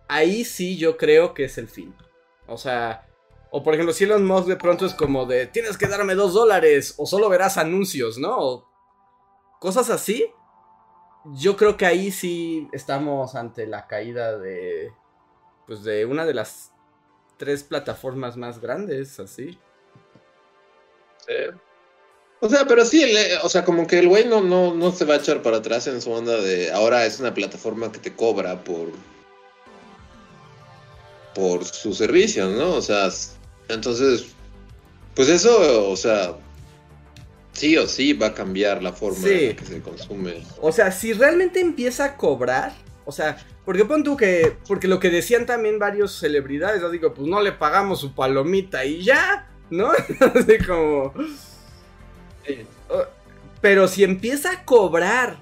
ahí 0.09 0.45
sí 0.45 0.77
yo 0.77 0.97
creo 0.97 1.35
que 1.35 1.45
es 1.45 1.59
el 1.59 1.69
fin. 1.69 1.95
O 2.53 2.59
sea. 2.59 3.09
O 3.51 3.63
por 3.63 3.75
ejemplo, 3.75 3.93
si 3.93 4.05
Elon 4.05 4.25
Musk 4.25 4.47
de 4.47 4.57
pronto 4.57 4.87
es 4.87 4.95
como 4.95 5.27
de 5.27 5.47
tienes 5.47 5.77
que 5.77 5.87
darme 5.87 6.15
dos 6.15 6.33
dólares 6.33 6.95
o 6.97 7.05
solo 7.05 7.29
verás 7.29 7.59
anuncios, 7.59 8.19
¿no? 8.19 8.39
O 8.39 8.69
cosas 9.61 9.91
así. 9.91 10.27
Yo 11.35 11.57
creo 11.57 11.77
que 11.77 11.87
ahí 11.87 12.11
sí 12.11 12.69
estamos 12.73 13.35
ante 13.37 13.67
la 13.67 13.87
caída 13.87 14.39
de, 14.39 14.93
pues 15.67 15.85
de 15.85 16.05
una 16.05 16.25
de 16.25 16.35
las 16.35 16.73
tres 17.37 17.63
plataformas 17.63 18.37
más 18.37 18.61
grandes, 18.61 19.21
así. 19.21 19.59
Sí. 21.27 21.35
O 22.41 22.49
sea, 22.49 22.65
pero 22.67 22.85
sí, 22.85 23.05
o 23.45 23.49
sea, 23.49 23.65
como 23.65 23.87
que 23.87 24.01
el 24.01 24.09
güey 24.09 24.25
no, 24.25 24.41
no, 24.41 24.75
no 24.75 24.91
se 24.91 25.05
va 25.05 25.15
a 25.15 25.19
echar 25.19 25.43
para 25.43 25.59
atrás 25.59 25.87
en 25.87 26.03
su 26.03 26.11
onda 26.11 26.41
de 26.41 26.73
ahora 26.73 27.07
es 27.07 27.21
una 27.21 27.35
plataforma 27.35 27.93
que 27.93 28.01
te 28.01 28.17
cobra 28.17 28.65
por 28.65 28.89
por 31.35 31.65
su 31.65 31.95
servicio, 31.95 32.49
¿no? 32.49 32.75
O 32.75 32.83
sea, 32.83 33.09
entonces, 33.69 34.27
pues 35.15 35.29
eso, 35.29 35.91
o 35.91 35.97
sea, 35.97 36.35
sí 37.53 37.77
o 37.77 37.87
sí 37.87 38.13
va 38.13 38.29
a 38.29 38.35
cambiar 38.35 38.83
la 38.83 38.93
forma 38.93 39.29
en 39.29 39.49
la 39.49 39.57
que 39.57 39.65
se 39.65 39.81
consume. 39.81 40.45
O 40.61 40.73
sea, 40.73 40.91
si 40.93 41.13
realmente 41.13 41.61
empieza 41.61 42.05
a 42.05 42.17
cobrar, 42.17 42.73
o 43.05 43.13
sea, 43.13 43.37
porque 43.65 43.85
pon 43.85 44.03
tú 44.03 44.17
que. 44.17 44.57
Porque 44.67 44.89
lo 44.89 44.99
que 44.99 45.11
decían 45.11 45.47
también 45.47 45.79
varios 45.79 46.19
celebridades, 46.19 46.81
yo 46.81 46.91
digo, 46.91 47.15
pues 47.15 47.29
no 47.29 47.41
le 47.41 47.53
pagamos 47.53 48.01
su 48.01 48.15
palomita 48.15 48.85
y 48.85 49.03
ya, 49.03 49.49
¿no? 49.71 49.91
Así 50.35 50.59
como. 50.67 51.13
Pero 53.61 53.87
si 53.87 54.03
empieza 54.03 54.51
a 54.51 54.65
cobrar 54.65 55.37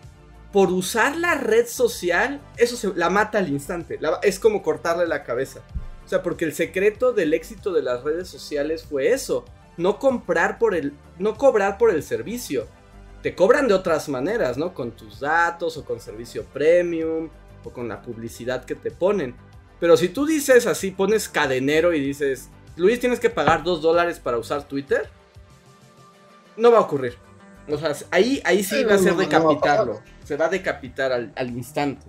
por 0.52 0.70
usar 0.70 1.16
la 1.16 1.34
red 1.34 1.66
social, 1.66 2.40
eso 2.56 2.76
se, 2.76 2.94
la 2.94 3.08
mata 3.08 3.38
al 3.38 3.48
instante. 3.48 3.98
es 4.22 4.38
como 4.38 4.62
cortarle 4.62 5.06
la 5.06 5.24
cabeza. 5.24 5.62
O 6.10 6.12
sea, 6.12 6.24
porque 6.24 6.44
el 6.44 6.52
secreto 6.52 7.12
del 7.12 7.32
éxito 7.34 7.72
de 7.72 7.82
las 7.82 8.02
redes 8.02 8.26
sociales 8.26 8.82
fue 8.82 9.12
eso. 9.12 9.44
No 9.76 10.00
comprar 10.00 10.58
por 10.58 10.74
el. 10.74 10.92
No 11.20 11.36
cobrar 11.36 11.78
por 11.78 11.92
el 11.92 12.02
servicio. 12.02 12.66
Te 13.22 13.36
cobran 13.36 13.68
de 13.68 13.74
otras 13.74 14.08
maneras, 14.08 14.58
¿no? 14.58 14.74
Con 14.74 14.90
tus 14.90 15.20
datos 15.20 15.76
o 15.76 15.84
con 15.84 16.00
servicio 16.00 16.44
premium 16.46 17.28
o 17.62 17.70
con 17.70 17.86
la 17.86 18.02
publicidad 18.02 18.64
que 18.64 18.74
te 18.74 18.90
ponen. 18.90 19.36
Pero 19.78 19.96
si 19.96 20.08
tú 20.08 20.26
dices 20.26 20.66
así, 20.66 20.90
pones 20.90 21.28
cadenero 21.28 21.94
y 21.94 22.00
dices, 22.00 22.48
Luis, 22.74 22.98
tienes 22.98 23.20
que 23.20 23.30
pagar 23.30 23.62
dos 23.62 23.80
dólares 23.80 24.18
para 24.18 24.36
usar 24.36 24.66
Twitter, 24.66 25.08
no 26.56 26.72
va 26.72 26.78
a 26.78 26.80
ocurrir. 26.80 27.14
O 27.68 27.78
sea, 27.78 27.94
ahí, 28.10 28.42
ahí 28.44 28.64
sí 28.64 28.82
va 28.82 28.96
a 28.96 28.98
ser 28.98 29.14
decapitarlo. 29.14 30.02
Se 30.24 30.36
va 30.36 30.46
a 30.46 30.48
decapitar 30.48 31.12
al, 31.12 31.50
instante. 31.50 32.04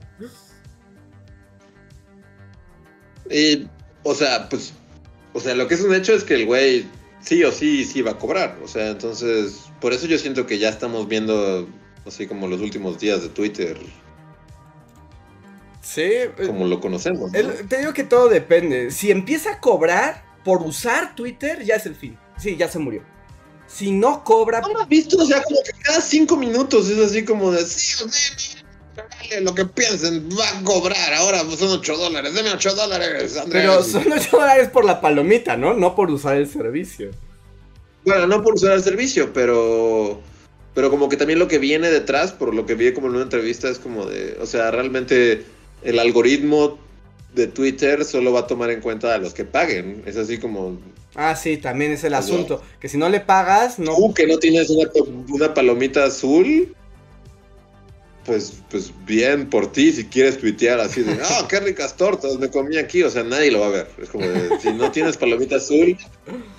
Y, 3.30 3.70
o 4.04 4.14
sea, 4.16 4.50
pues, 4.50 4.74
o 5.34 5.40
sea, 5.40 5.56
lo 5.56 5.68
que 5.68 5.76
es 5.76 5.82
un 5.82 5.94
hecho 5.94 6.14
es 6.14 6.24
que 6.24 6.36
el 6.36 6.46
güey 6.46 6.86
sí 7.22 7.44
o 7.44 7.52
sí, 7.52 7.86
sí 7.86 8.02
va 8.02 8.12
a 8.12 8.18
cobrar. 8.18 8.58
O 8.64 8.68
sea, 8.68 8.90
entonces, 8.90 9.62
por 9.80 9.94
eso 9.94 10.08
yo 10.08 10.18
siento 10.18 10.46
que 10.46 10.58
ya 10.60 10.70
estamos 10.70 11.08
viendo, 11.08 11.68
así 12.06 12.28
como 12.28 12.48
los 12.48 12.62
últimos 12.62 13.00
días 13.00 13.22
de 13.24 13.30
Twitter, 13.30 13.78
Sí. 15.82 16.02
Eh, 16.04 16.32
Como 16.46 16.68
lo 16.68 16.80
conocemos. 16.80 17.32
te 17.32 17.78
digo 17.80 17.94
que 17.94 18.04
todo 18.04 18.30
depende. 18.30 18.92
Si 18.92 19.10
empieza 19.10 19.54
a 19.54 19.60
cobrar 19.60 20.24
por 20.44 20.62
usar 20.62 21.16
Twitter, 21.16 21.64
ya 21.64 21.76
es 21.76 21.86
el 21.88 21.96
fin. 21.96 22.18
Sí, 22.38 22.56
ya 22.56 22.68
se 22.70 22.80
murió. 22.80 23.04
si 23.68 23.92
no 23.92 24.24
cobra. 24.24 24.62
No 24.62 24.68
lo 24.70 24.82
has 24.82 24.88
visto, 24.90 25.18
o 25.18 25.26
sea, 25.26 25.42
como 25.42 25.58
que 25.64 25.72
cada 25.84 26.02
cinco 26.02 26.36
minutos 26.38 26.90
es 26.90 27.00
así 27.00 27.24
como 27.26 27.52
de 27.52 27.66
sí, 27.66 28.04
sí, 28.10 28.58
lo 29.42 29.56
que 29.56 29.66
piensen, 29.66 30.30
va 30.30 30.60
a 30.60 30.64
cobrar. 30.64 31.14
Ahora 31.14 31.40
son 31.58 31.70
8 31.70 31.98
dólares, 31.98 32.34
deme 32.34 32.52
8 32.52 32.76
dólares. 32.76 33.40
Pero 33.52 33.84
son 33.84 34.12
8 34.12 34.30
dólares 34.32 34.70
por 34.70 34.86
la 34.86 35.02
palomita, 35.02 35.58
¿no? 35.58 35.74
No 35.74 35.96
por 35.96 36.12
usar 36.12 36.38
el 36.38 36.50
servicio. 36.50 37.12
Bueno, 38.06 38.28
no 38.28 38.42
por 38.42 38.56
usar 38.56 38.74
el 38.74 38.84
servicio, 38.84 39.32
pero. 39.34 40.22
Pero 40.74 40.90
como 40.90 41.10
que 41.10 41.18
también 41.18 41.38
lo 41.38 41.50
que 41.50 41.60
viene 41.60 41.90
detrás, 41.90 42.32
por 42.32 42.54
lo 42.56 42.66
que 42.66 42.76
vi 42.76 42.94
como 42.94 43.08
en 43.08 43.16
una 43.16 43.24
entrevista, 43.24 43.70
es 43.70 43.80
como 43.80 44.06
de. 44.06 44.38
O 44.42 44.46
sea, 44.46 44.72
realmente 44.72 45.44
el 45.84 46.00
algoritmo 46.00 46.80
de 47.34 47.48
Twitter 47.48 48.04
solo 48.06 48.34
va 48.34 48.42
a 48.42 48.48
tomar 48.48 48.72
en 48.72 48.82
cuenta 48.82 49.14
a 49.14 49.18
los 49.18 49.34
que 49.34 49.46
paguen. 49.46 50.04
Es 50.06 50.18
así 50.18 50.38
como. 50.38 50.80
Ah, 51.16 51.36
sí, 51.36 51.58
también 51.58 51.92
es 51.92 52.04
el 52.04 52.14
asunto. 52.14 52.62
Que 52.80 52.88
si 52.88 52.98
no 52.98 53.10
le 53.10 53.20
pagas, 53.20 53.80
no. 53.80 53.96
Tú 53.96 54.14
que 54.14 54.28
no 54.28 54.38
tienes 54.38 54.70
una, 54.70 54.90
una 55.30 55.54
palomita 55.54 56.06
azul, 56.06 56.74
pues, 58.26 58.62
pues 58.70 58.92
bien 59.06 59.50
por 59.50 59.72
ti 59.72 59.92
si 59.92 60.06
quieres 60.06 60.38
tuitear 60.38 60.80
así 60.80 61.02
de, 61.02 61.18
ah, 61.24 61.48
qué 61.50 61.60
ricas 61.60 61.98
tortas 61.98 62.38
me 62.38 62.50
comí 62.50 62.78
aquí, 62.78 63.04
o 63.04 63.10
sea, 63.10 63.24
nadie 63.24 63.52
lo 63.52 63.60
va 63.60 63.68
a 63.68 63.72
ver. 63.72 63.88
Es 64.02 64.10
como 64.10 64.28
de, 64.28 64.60
si 64.60 64.72
no 64.74 64.92
tienes 64.92 65.18
palomita 65.18 65.56
azul 65.56 65.98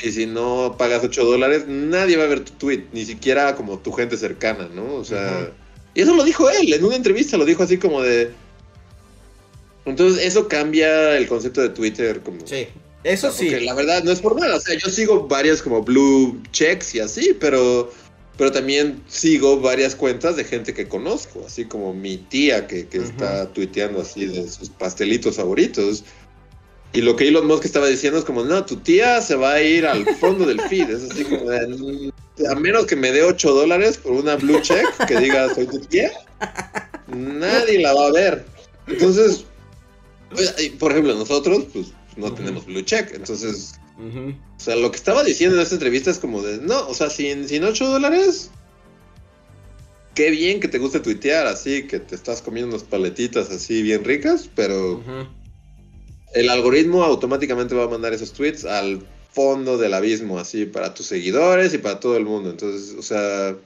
y 0.03 0.11
si 0.11 0.27
no 0.27 0.75
pagas 0.77 1.05
8 1.05 1.25
dólares, 1.25 1.64
nadie 1.68 2.16
va 2.16 2.25
a 2.25 2.29
ver 2.29 2.40
tu 2.40 2.53
tweet, 2.53 2.85
ni 2.92 3.05
siquiera 3.05 3.55
como 3.55 3.79
tu 3.79 3.92
gente 3.92 4.16
cercana, 4.16 4.68
¿no? 4.75 4.94
O 4.94 5.05
sea, 5.05 5.51
y 5.94 6.03
eso 6.03 6.14
lo 6.14 6.25
dijo 6.25 6.51
él, 6.51 6.72
en 6.72 6.85
una 6.85 6.96
entrevista 6.96 7.37
lo 7.37 7.44
dijo 7.44 7.62
así 7.62 7.79
como 7.79 8.03
de... 8.03 8.31
Entonces 9.85 10.25
eso 10.25 10.48
cambia 10.48 11.16
el 11.16 11.27
concepto 11.27 11.61
de 11.61 11.68
Twitter 11.68 12.20
como... 12.20 12.46
Sí, 12.46 12.68
eso 13.05 13.33
sí. 13.33 13.51
la 13.51 13.75
verdad 13.75 14.03
no 14.05 14.12
es 14.12 14.20
por 14.20 14.40
nada, 14.40 14.57
o 14.57 14.61
sea, 14.61 14.77
yo 14.77 14.88
sigo 14.88 15.27
varias 15.27 15.61
como 15.61 15.83
blue 15.83 16.40
checks 16.53 16.94
y 16.94 17.01
así, 17.01 17.37
pero 17.38 17.90
pero 18.36 18.50
también 18.50 19.02
sigo 19.08 19.60
varias 19.60 19.94
cuentas 19.94 20.36
de 20.36 20.44
gente 20.44 20.72
que 20.72 20.88
conozco, 20.88 21.44
así 21.46 21.64
como 21.64 21.92
mi 21.92 22.16
tía 22.16 22.66
que, 22.66 22.88
está 22.90 23.52
tuiteando 23.52 24.00
así 24.00 24.26
de 24.26 24.48
sus 24.48 24.70
pastelitos 24.70 25.36
favoritos. 25.36 26.04
Y 26.94 27.00
lo 27.00 27.16
que 27.16 27.28
Elon 27.28 27.46
Musk 27.46 27.64
estaba 27.64 27.86
diciendo 27.86 28.18
es 28.18 28.24
como, 28.24 28.44
no, 28.44 28.64
tu 28.66 28.76
tía 28.76 29.20
se 29.22 29.34
va 29.34 29.54
a 29.54 29.62
ir 29.62 29.86
al 29.86 30.04
fondo 30.16 30.44
del 30.44 30.60
feed. 30.62 30.90
Es 30.90 31.10
así 31.10 31.24
como, 31.24 31.50
a 31.50 32.54
menos 32.54 32.86
que 32.86 32.96
me 32.96 33.12
dé 33.12 33.22
8 33.22 33.52
dólares 33.52 33.98
por 33.98 34.12
una 34.12 34.36
blue 34.36 34.60
check 34.60 34.86
que 35.06 35.16
diga 35.18 35.54
soy 35.54 35.66
tu 35.66 35.78
tía, 35.80 36.10
nadie 37.08 37.80
la 37.80 37.94
va 37.94 38.06
a 38.06 38.12
ver. 38.12 38.46
Entonces, 38.86 39.44
por 40.78 40.92
ejemplo, 40.92 41.14
nosotros, 41.14 41.66
pues 41.72 41.92
no 42.16 42.32
tenemos 42.32 42.66
blue 42.66 42.82
check. 42.82 43.12
Entonces, 43.14 43.74
o 43.98 44.61
sea, 44.61 44.76
lo 44.76 44.90
que 44.90 44.96
estaba 44.96 45.22
diciendo 45.22 45.57
en 45.57 45.62
esta 45.62 45.74
entrevista 45.74 46.11
es 46.11 46.18
como 46.18 46.42
de, 46.42 46.59
no, 46.59 46.88
o 46.88 46.94
sea, 46.94 47.11
sin, 47.11 47.48
sin 47.48 47.64
8 47.64 47.87
dólares, 47.87 48.50
qué 50.14 50.31
bien 50.31 50.61
que 50.61 50.68
te 50.68 50.78
guste 50.78 51.00
tuitear 51.00 51.46
así, 51.46 51.87
que 51.87 52.00
te 52.00 52.14
estás 52.14 52.42
comiendo 52.42 52.74
unas 52.74 52.87
paletitas 52.87 53.50
así 53.50 53.83
bien 53.83 54.05
ricas, 54.05 54.48
pero 54.55 55.02
el 56.35 56.48
algoritmo 56.48 57.05
automáticamente 57.05 57.74
va 57.74 57.85
a 57.85 57.88
mandar 57.88 58.12
esos 58.12 58.33
tweets 58.33 58.64
al 58.64 59.07
fondo 59.33 59.78
del 59.78 59.94
abismo, 59.94 60.38
así, 60.38 60.66
para 60.66 60.94
tus 60.94 61.07
seguidores 61.07 61.72
y 61.74 61.78
para 61.78 62.00
todo 62.00 62.16
el 62.16 62.24
mundo. 62.24 62.50
Entonces, 62.50 62.94
o 62.98 63.02
sea... 63.02 63.57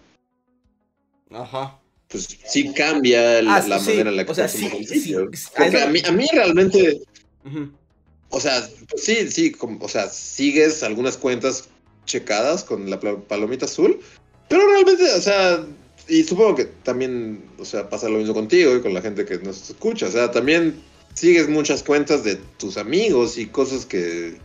Ajá. 1.30 1.80
Pues 2.08 2.38
sí 2.46 2.72
cambia 2.72 3.42
la, 3.42 3.56
ah, 3.56 3.66
manera 3.66 4.10
en 4.10 4.16
la 4.16 4.24
que 4.24 4.30
o 4.30 4.34
sea, 4.34 4.48
sí, 4.48 4.66
a, 4.66 5.86
mí, 5.88 6.00
a 6.06 6.12
mí 6.12 6.26
realmente... 6.32 7.02
O 8.30 8.40
sea, 8.40 8.68
sí, 8.96 9.30
sí, 9.30 9.54
o 9.80 9.88
sea, 9.88 10.08
sigues 10.08 10.82
algunas 10.82 11.16
cuentas 11.16 11.68
checadas 12.06 12.64
con 12.64 12.90
la 12.90 12.98
palomita 13.00 13.66
azul, 13.66 14.00
pero 14.48 14.66
realmente, 14.66 15.12
o 15.12 15.20
sea, 15.20 15.64
y 16.08 16.22
supongo 16.24 16.56
que 16.56 16.64
también, 16.64 17.44
o 17.58 17.64
sea, 17.64 17.88
pasa 17.88 18.08
lo 18.08 18.18
mismo 18.18 18.34
contigo 18.34 18.74
y 18.76 18.80
con 18.80 18.94
la 18.94 19.02
gente 19.02 19.24
que 19.24 19.38
nos 19.38 19.70
escucha, 19.70 20.06
o 20.06 20.10
sea, 20.10 20.30
también 20.30 20.82
sigues 21.14 21.48
muchas 21.48 21.82
cuentas 21.82 22.24
de 22.24 22.36
tus 22.58 22.76
amigos 22.76 23.38
y 23.38 23.46
cosas 23.46 23.86
que, 23.86 24.36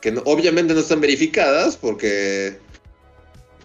que 0.00 0.20
obviamente 0.24 0.74
no 0.74 0.80
están 0.80 1.00
verificadas 1.00 1.76
porque, 1.76 2.58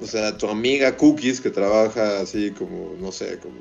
o 0.02 0.08
sea, 0.08 0.38
tu 0.38 0.48
amiga 0.48 0.98
Cookies 0.98 1.42
que 1.42 1.50
trabaja 1.50 2.20
así 2.22 2.52
como, 2.52 2.96
no 3.00 3.12
sé, 3.12 3.40
como 3.40 3.56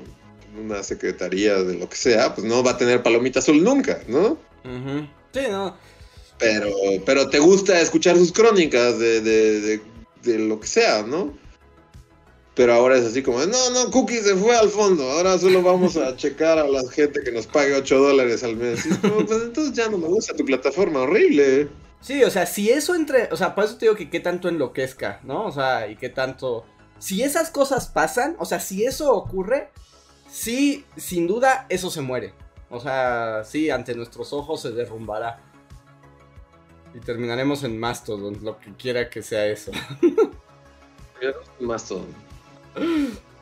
una 0.59 0.83
secretaría 0.83 1.55
de 1.63 1.75
lo 1.75 1.89
que 1.89 1.95
sea, 1.95 2.33
pues 2.35 2.45
no 2.45 2.63
va 2.63 2.71
a 2.71 2.77
tener 2.77 3.03
palomita 3.03 3.39
azul 3.39 3.63
nunca, 3.63 4.01
¿no? 4.07 4.37
Ajá. 4.63 5.07
Sí, 5.33 5.41
no. 5.49 5.75
Pero, 6.37 6.69
pero 7.05 7.29
te 7.29 7.39
gusta 7.39 7.79
escuchar 7.79 8.17
sus 8.17 8.31
crónicas 8.31 8.99
de, 8.99 9.21
de, 9.21 9.81
de, 10.23 10.39
lo 10.39 10.59
que 10.59 10.67
sea, 10.67 11.03
¿no? 11.03 11.37
Pero 12.55 12.73
ahora 12.73 12.97
es 12.97 13.05
así 13.05 13.23
como, 13.23 13.39
no, 13.39 13.69
no, 13.71 13.89
Cookie 13.89 14.19
se 14.19 14.35
fue 14.35 14.55
al 14.55 14.69
fondo, 14.69 15.09
ahora 15.09 15.39
solo 15.39 15.63
vamos 15.63 15.97
a 15.97 16.15
checar 16.17 16.59
a 16.59 16.67
la 16.67 16.87
gente 16.91 17.21
que 17.23 17.31
nos 17.31 17.47
pague 17.47 17.73
8 17.73 17.97
dólares 17.97 18.43
al 18.43 18.57
mes. 18.57 18.81
pues 19.01 19.41
entonces 19.41 19.73
ya 19.73 19.89
no 19.89 19.97
me 19.97 20.07
gusta 20.07 20.35
tu 20.35 20.45
plataforma, 20.45 21.01
horrible. 21.01 21.69
Sí, 22.01 22.23
o 22.23 22.29
sea, 22.29 22.45
si 22.45 22.69
eso 22.69 22.93
entre, 22.93 23.29
o 23.31 23.37
sea, 23.37 23.55
por 23.55 23.63
eso 23.63 23.77
te 23.77 23.85
digo 23.85 23.95
que 23.95 24.09
qué 24.09 24.19
tanto 24.19 24.49
enloquezca, 24.49 25.21
¿no? 25.23 25.45
O 25.45 25.51
sea, 25.51 25.87
y 25.87 25.95
qué 25.95 26.09
tanto... 26.09 26.65
Si 26.99 27.23
esas 27.23 27.49
cosas 27.49 27.87
pasan, 27.87 28.35
o 28.39 28.45
sea, 28.45 28.59
si 28.59 28.83
eso 28.83 29.13
ocurre, 29.13 29.69
sí, 30.29 30.85
sin 30.97 31.27
duda, 31.27 31.65
eso 31.69 31.89
se 31.89 32.01
muere. 32.01 32.33
O 32.73 32.79
sea, 32.79 33.43
sí, 33.45 33.69
ante 33.69 33.93
nuestros 33.93 34.33
ojos 34.33 34.61
se 34.61 34.71
derrumbará. 34.71 35.39
Y 36.95 36.99
terminaremos 36.99 37.63
en 37.63 37.79
Mastodon, 37.79 38.39
lo 38.41 38.59
que 38.59 38.73
quiera 38.73 39.11
que 39.11 39.21
sea 39.21 39.45
eso. 39.45 39.71
Mastodon. 41.59 42.07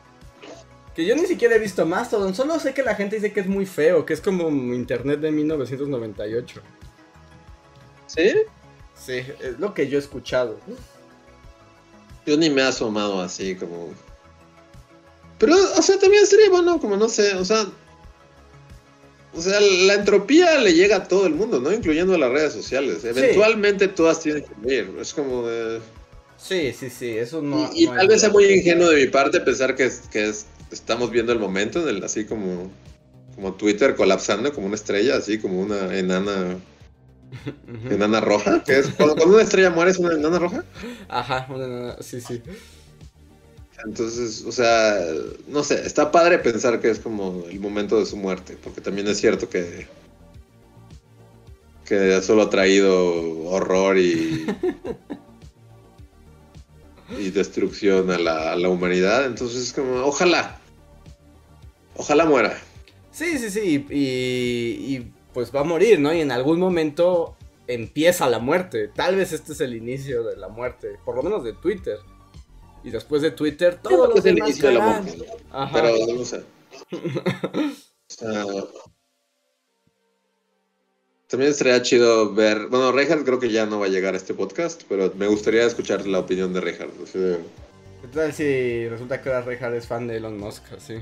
Que 0.94 1.06
yo 1.06 1.16
ni 1.16 1.24
siquiera 1.24 1.54
he 1.54 1.58
visto 1.58 1.86
Mastodon, 1.86 2.34
solo 2.34 2.60
sé 2.60 2.74
que 2.74 2.82
la 2.82 2.94
gente 2.94 3.16
dice 3.16 3.32
que 3.32 3.40
es 3.40 3.46
muy 3.46 3.64
feo, 3.64 4.04
que 4.04 4.12
es 4.12 4.20
como 4.20 4.50
internet 4.50 5.20
de 5.20 5.32
1998. 5.32 6.60
¿Sí? 8.08 8.34
Sí, 8.94 9.24
es 9.40 9.58
lo 9.58 9.72
que 9.72 9.88
yo 9.88 9.96
he 9.96 10.02
escuchado. 10.02 10.58
Yo 12.26 12.36
ni 12.36 12.50
me 12.50 12.60
he 12.60 12.66
asomado 12.66 13.22
así 13.22 13.54
como... 13.54 13.94
Pero, 15.38 15.54
o 15.54 15.80
sea, 15.80 15.98
también 15.98 16.26
sería 16.26 16.50
bueno, 16.50 16.78
como 16.78 16.98
no 16.98 17.08
sé, 17.08 17.36
o 17.36 17.44
sea, 17.46 17.64
o 19.34 19.40
sea, 19.40 19.60
la 19.60 19.94
entropía 19.94 20.58
le 20.58 20.74
llega 20.74 20.96
a 20.96 21.08
todo 21.08 21.26
el 21.26 21.34
mundo, 21.34 21.58
¿no? 21.58 21.72
Incluyendo 21.72 22.14
a 22.14 22.18
las 22.18 22.30
redes 22.30 22.52
sociales. 22.52 23.02
Eventualmente 23.04 23.88
todas 23.88 24.20
tienen 24.20 24.44
que 24.44 24.54
morir. 24.56 24.94
Es 25.00 25.14
como 25.14 25.46
de... 25.46 25.80
Sí, 26.36 26.74
sí, 26.78 26.90
sí, 26.90 27.16
eso 27.16 27.40
no... 27.40 27.70
Y, 27.72 27.86
tal 27.86 28.08
vez 28.08 28.20
sea 28.20 28.30
muy 28.30 28.44
ingenuo 28.44 28.90
de 28.90 29.04
mi 29.04 29.10
parte 29.10 29.40
pensar 29.40 29.74
que, 29.74 29.90
que 30.10 30.32
estamos 30.70 31.10
viendo 31.10 31.32
el 31.32 31.38
momento 31.38 31.88
en 31.88 31.96
el 31.96 32.04
así 32.04 32.24
como, 32.24 32.70
como 33.34 33.54
Twitter 33.54 33.94
colapsando 33.94 34.52
como 34.52 34.66
una 34.66 34.76
estrella, 34.76 35.16
así 35.16 35.38
como 35.38 35.60
una 35.60 35.96
enana... 35.96 36.58
enana 37.90 38.20
roja, 38.20 38.62
que 38.62 38.80
es 38.80 38.88
cuando, 38.88 39.24
una 39.24 39.42
estrella 39.42 39.70
muere 39.70 39.92
es 39.92 39.98
una 39.98 40.12
enana 40.12 40.38
roja. 40.38 40.64
Ajá, 41.08 41.46
una 41.48 41.64
enana, 41.64 41.96
sí, 42.00 42.20
sí. 42.20 42.42
Entonces, 43.84 44.44
o 44.44 44.52
sea, 44.52 44.98
no 45.48 45.64
sé, 45.64 45.86
está 45.86 46.10
padre 46.12 46.38
pensar 46.38 46.80
que 46.80 46.90
es 46.90 46.98
como 46.98 47.44
el 47.50 47.58
momento 47.58 47.98
de 47.98 48.06
su 48.06 48.16
muerte, 48.16 48.56
porque 48.62 48.80
también 48.80 49.08
es 49.08 49.18
cierto 49.18 49.48
que 49.48 49.86
que 51.84 52.22
solo 52.22 52.42
ha 52.42 52.50
traído 52.50 53.44
horror 53.50 53.98
y 53.98 54.46
y 57.18 57.30
destrucción 57.30 58.10
a 58.10 58.18
la, 58.18 58.52
a 58.52 58.56
la 58.56 58.68
humanidad, 58.68 59.26
entonces 59.26 59.62
es 59.62 59.72
como, 59.72 59.96
ojalá, 60.04 60.58
ojalá 61.96 62.24
muera. 62.24 62.58
Sí, 63.10 63.38
sí, 63.38 63.50
sí, 63.50 63.86
y, 63.90 64.96
y 64.96 65.12
pues 65.34 65.54
va 65.54 65.60
a 65.60 65.64
morir, 65.64 66.00
¿no? 66.00 66.12
Y 66.14 66.20
en 66.20 66.32
algún 66.32 66.58
momento 66.58 67.36
empieza 67.66 68.28
la 68.28 68.38
muerte, 68.38 68.88
tal 68.88 69.16
vez 69.16 69.32
este 69.32 69.52
es 69.52 69.60
el 69.60 69.74
inicio 69.74 70.24
de 70.24 70.36
la 70.36 70.48
muerte, 70.48 70.98
por 71.04 71.16
lo 71.16 71.22
menos 71.22 71.44
de 71.44 71.52
Twitter. 71.52 71.98
Y 72.84 72.90
después 72.90 73.22
de 73.22 73.30
Twitter, 73.30 73.78
todo 73.80 74.08
lo 74.08 74.20
demás 74.20 74.48
inicio 74.48 74.68
de 74.68 74.74
la 74.74 75.70
Pero 75.72 75.94
no 76.14 76.24
sé. 76.24 76.42
también 81.32 81.50
estaría 81.50 81.80
chido 81.80 82.34
ver. 82.34 82.66
Bueno, 82.66 82.92
Reinhardt 82.92 83.24
creo 83.24 83.40
que 83.40 83.50
ya 83.50 83.64
no 83.64 83.80
va 83.80 83.86
a 83.86 83.88
llegar 83.88 84.12
a 84.12 84.18
este 84.18 84.34
podcast, 84.34 84.82
pero 84.88 85.12
me 85.16 85.26
gustaría 85.28 85.64
escuchar 85.64 86.06
la 86.06 86.18
opinión 86.18 86.52
de 86.52 86.60
Reinhardt. 86.60 86.92
¿Qué 87.12 88.08
tal 88.12 88.34
si 88.34 88.88
resulta 88.88 89.22
que 89.22 89.30
ahora 89.30 89.42
Reinhardt 89.42 89.76
es 89.76 89.86
fan 89.86 90.06
de 90.08 90.16
Elon 90.16 90.38
Musk? 90.38 90.72
Así. 90.76 90.96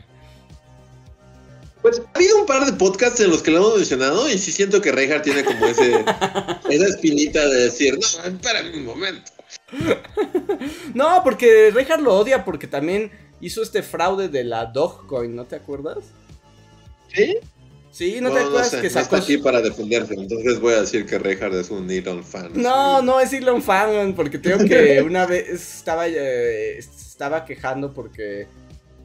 Pues 1.83 2.01
ha 2.01 2.17
habido 2.17 2.37
un 2.37 2.47
par 2.47 2.65
de 2.65 2.73
podcasts 2.75 3.21
en 3.21 3.31
los 3.31 3.43
que 3.43 3.51
lo 3.51 3.59
hemos 3.59 3.77
mencionado 3.77 4.29
y 4.31 4.39
sí 4.39 4.53
siento 4.53 4.81
que 4.81 4.93
Reinhardt 4.93 5.25
tiene 5.25 5.43
como 5.43 5.67
ese, 5.67 6.05
esa 6.71 6.87
espinita 6.87 7.49
de 7.49 7.65
decir, 7.65 7.99
no, 7.99 8.25
espérame 8.25 8.77
un 8.77 8.85
momento. 8.85 9.33
no, 10.95 11.23
porque 11.25 11.71
Reinhardt 11.73 12.03
lo 12.03 12.17
odia 12.17 12.45
porque 12.45 12.67
también 12.67 13.11
hizo 13.41 13.63
este 13.63 13.83
fraude 13.83 14.29
de 14.29 14.45
la 14.45 14.67
Dogecoin, 14.67 15.35
¿no 15.35 15.45
te 15.45 15.57
acuerdas? 15.57 15.99
¿Sí? 17.09 17.39
Sí, 17.91 18.21
¿no, 18.21 18.31
te 18.31 18.39
acuerdas 18.39 18.77
que 18.77 18.89
sacó... 18.89 19.17
No 19.17 19.17
está 19.17 19.33
aquí 19.33 19.39
para 19.39 19.61
defenderse, 19.61 20.15
entonces 20.15 20.61
voy 20.61 20.75
a 20.75 20.83
decir 20.83 21.07
que 21.07 21.19
Reinhardt 21.19 21.55
es 21.55 21.71
un 21.71 21.91
Elon 21.91 22.23
fan. 22.23 22.53
No, 22.55 23.03
no 23.03 23.19
es 23.19 23.33
Elon 23.33 23.63
fan, 23.63 24.15
porque 24.15 24.39
tengo 24.39 24.65
que 24.65 25.03
una 25.07 25.27
vez 25.27 25.49
estaba, 25.49 26.07
eh, 26.07 26.79
estaba 26.79 27.45
quejando 27.45 27.93
porque 27.93 28.47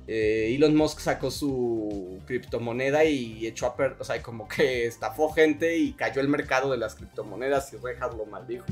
eh, 0.07 0.53
Elon 0.55 0.76
Musk 0.76 0.99
sacó 0.99 1.32
su 1.32 2.20
criptomoneda 2.28 3.03
y 3.05 3.47
echó 3.47 3.66
a 3.66 3.76
perder, 3.76 3.97
o 3.99 4.03
sea, 4.03 4.22
como 4.22 4.47
que 4.47 4.86
estafó 4.86 5.34
gente 5.34 5.78
y 5.78 5.93
cayó 5.93 6.22
el 6.22 6.28
mercado 6.28 6.70
de 6.72 6.78
las 6.78 6.93
criptomonedas 6.93 7.74
y 7.74 7.78
Reinhardt 7.78 8.16
lo 8.16 8.28
maldijo. 8.28 8.66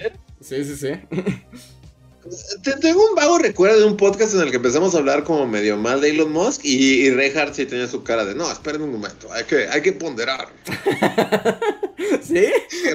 ¿Eh? 0.00 0.12
Sí, 0.40 0.64
sí, 0.64 0.76
sí. 0.76 0.92
Tengo 2.80 3.08
un 3.08 3.16
vago 3.16 3.38
recuerdo 3.38 3.80
de 3.80 3.84
un 3.84 3.96
podcast 3.96 4.34
en 4.34 4.42
el 4.42 4.50
que 4.50 4.56
empezamos 4.56 4.94
a 4.94 4.98
hablar 4.98 5.24
como 5.24 5.44
medio 5.46 5.76
mal 5.76 6.00
de 6.00 6.10
Elon 6.10 6.30
Musk 6.30 6.64
y, 6.64 7.06
y 7.06 7.10
Reinhardt 7.10 7.54
sí 7.54 7.66
tenía 7.66 7.88
su 7.88 8.04
cara 8.04 8.24
de 8.24 8.36
no, 8.36 8.50
esperen 8.50 8.82
un 8.82 8.92
momento, 8.92 9.32
hay 9.32 9.44
que, 9.44 9.66
hay 9.66 9.82
que 9.82 9.92
ponderar. 9.92 10.48
¿Sí? 12.22 12.46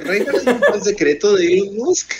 ¿Reinhardt 0.02 0.38
es 0.38 0.46
un 0.46 0.60
fan 0.60 0.82
secreto 0.82 1.36
de 1.36 1.58
Elon 1.58 1.76
Musk? 1.76 2.14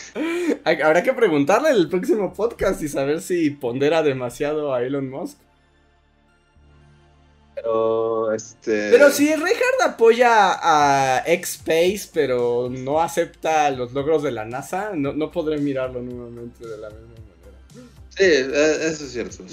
Habrá 0.65 1.03
que 1.03 1.15
preguntarle 1.15 1.71
en 1.71 1.77
el 1.77 1.89
próximo 1.89 2.35
podcast 2.35 2.83
y 2.83 2.89
saber 2.89 3.23
si 3.23 3.51
pondera 3.51 4.03
demasiado 4.03 4.75
a 4.75 4.83
Elon 4.83 5.09
Musk. 5.09 5.39
Pero, 7.61 8.33
este... 8.33 8.91
Pero 8.91 9.11
si 9.11 9.27
Reinhardt 9.27 9.83
apoya 9.85 10.59
a 10.63 11.25
X-Space, 11.27 12.11
pero 12.13 12.69
no 12.71 13.01
acepta 13.01 13.71
los 13.71 13.93
logros 13.93 14.23
de 14.23 14.31
la 14.31 14.45
NASA, 14.45 14.93
no, 14.95 15.13
no 15.13 15.33
podré 15.33 15.59
mirarlo 15.59 16.01
nuevamente 16.01 16.67
de 16.67 16.79
la 16.79 16.89
misma 16.91 17.15
manera. 17.15 17.91
Sí, 18.11 18.25
e, 18.25 18.89
eso 18.89 19.05
es 19.05 19.13
cierto. 19.13 19.45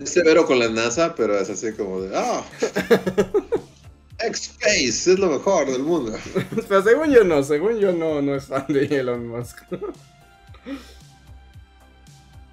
Es 0.00 0.10
severo 0.10 0.46
con 0.46 0.58
la 0.58 0.68
NASA, 0.68 1.14
pero 1.14 1.38
es 1.38 1.48
así 1.48 1.72
como 1.72 2.00
de... 2.00 2.16
¡Ah! 2.16 2.42
X-Space 4.18 5.12
es 5.12 5.18
lo 5.18 5.30
mejor 5.30 5.70
del 5.70 5.82
mundo. 5.82 6.16
pero 6.68 6.82
según 6.82 7.10
yo 7.10 7.24
no, 7.24 7.42
según 7.42 7.78
yo 7.78 7.92
no, 7.92 8.22
no 8.22 8.34
es 8.34 8.46
fan 8.46 8.66
de 8.68 8.86
Elon 8.86 9.28
Musk. 9.28 9.62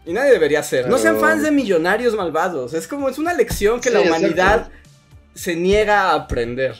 Y 0.09 0.13
nadie 0.13 0.31
debería 0.31 0.63
ser. 0.63 0.89
No 0.89 0.97
sean 0.97 1.19
fans 1.19 1.43
de 1.43 1.51
millonarios 1.51 2.15
malvados. 2.15 2.73
Es 2.73 2.87
como, 2.87 3.09
es 3.09 3.19
una 3.19 3.31
lección 3.31 3.79
que 3.79 3.91
la 3.91 4.01
humanidad 4.01 4.71
se 5.35 5.55
niega 5.55 6.05
a 6.05 6.15
aprender. 6.15 6.75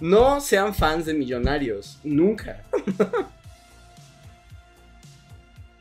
No 0.00 0.38
sean 0.42 0.74
fans 0.74 1.06
de 1.06 1.14
millonarios. 1.14 1.98
Nunca. 2.04 2.62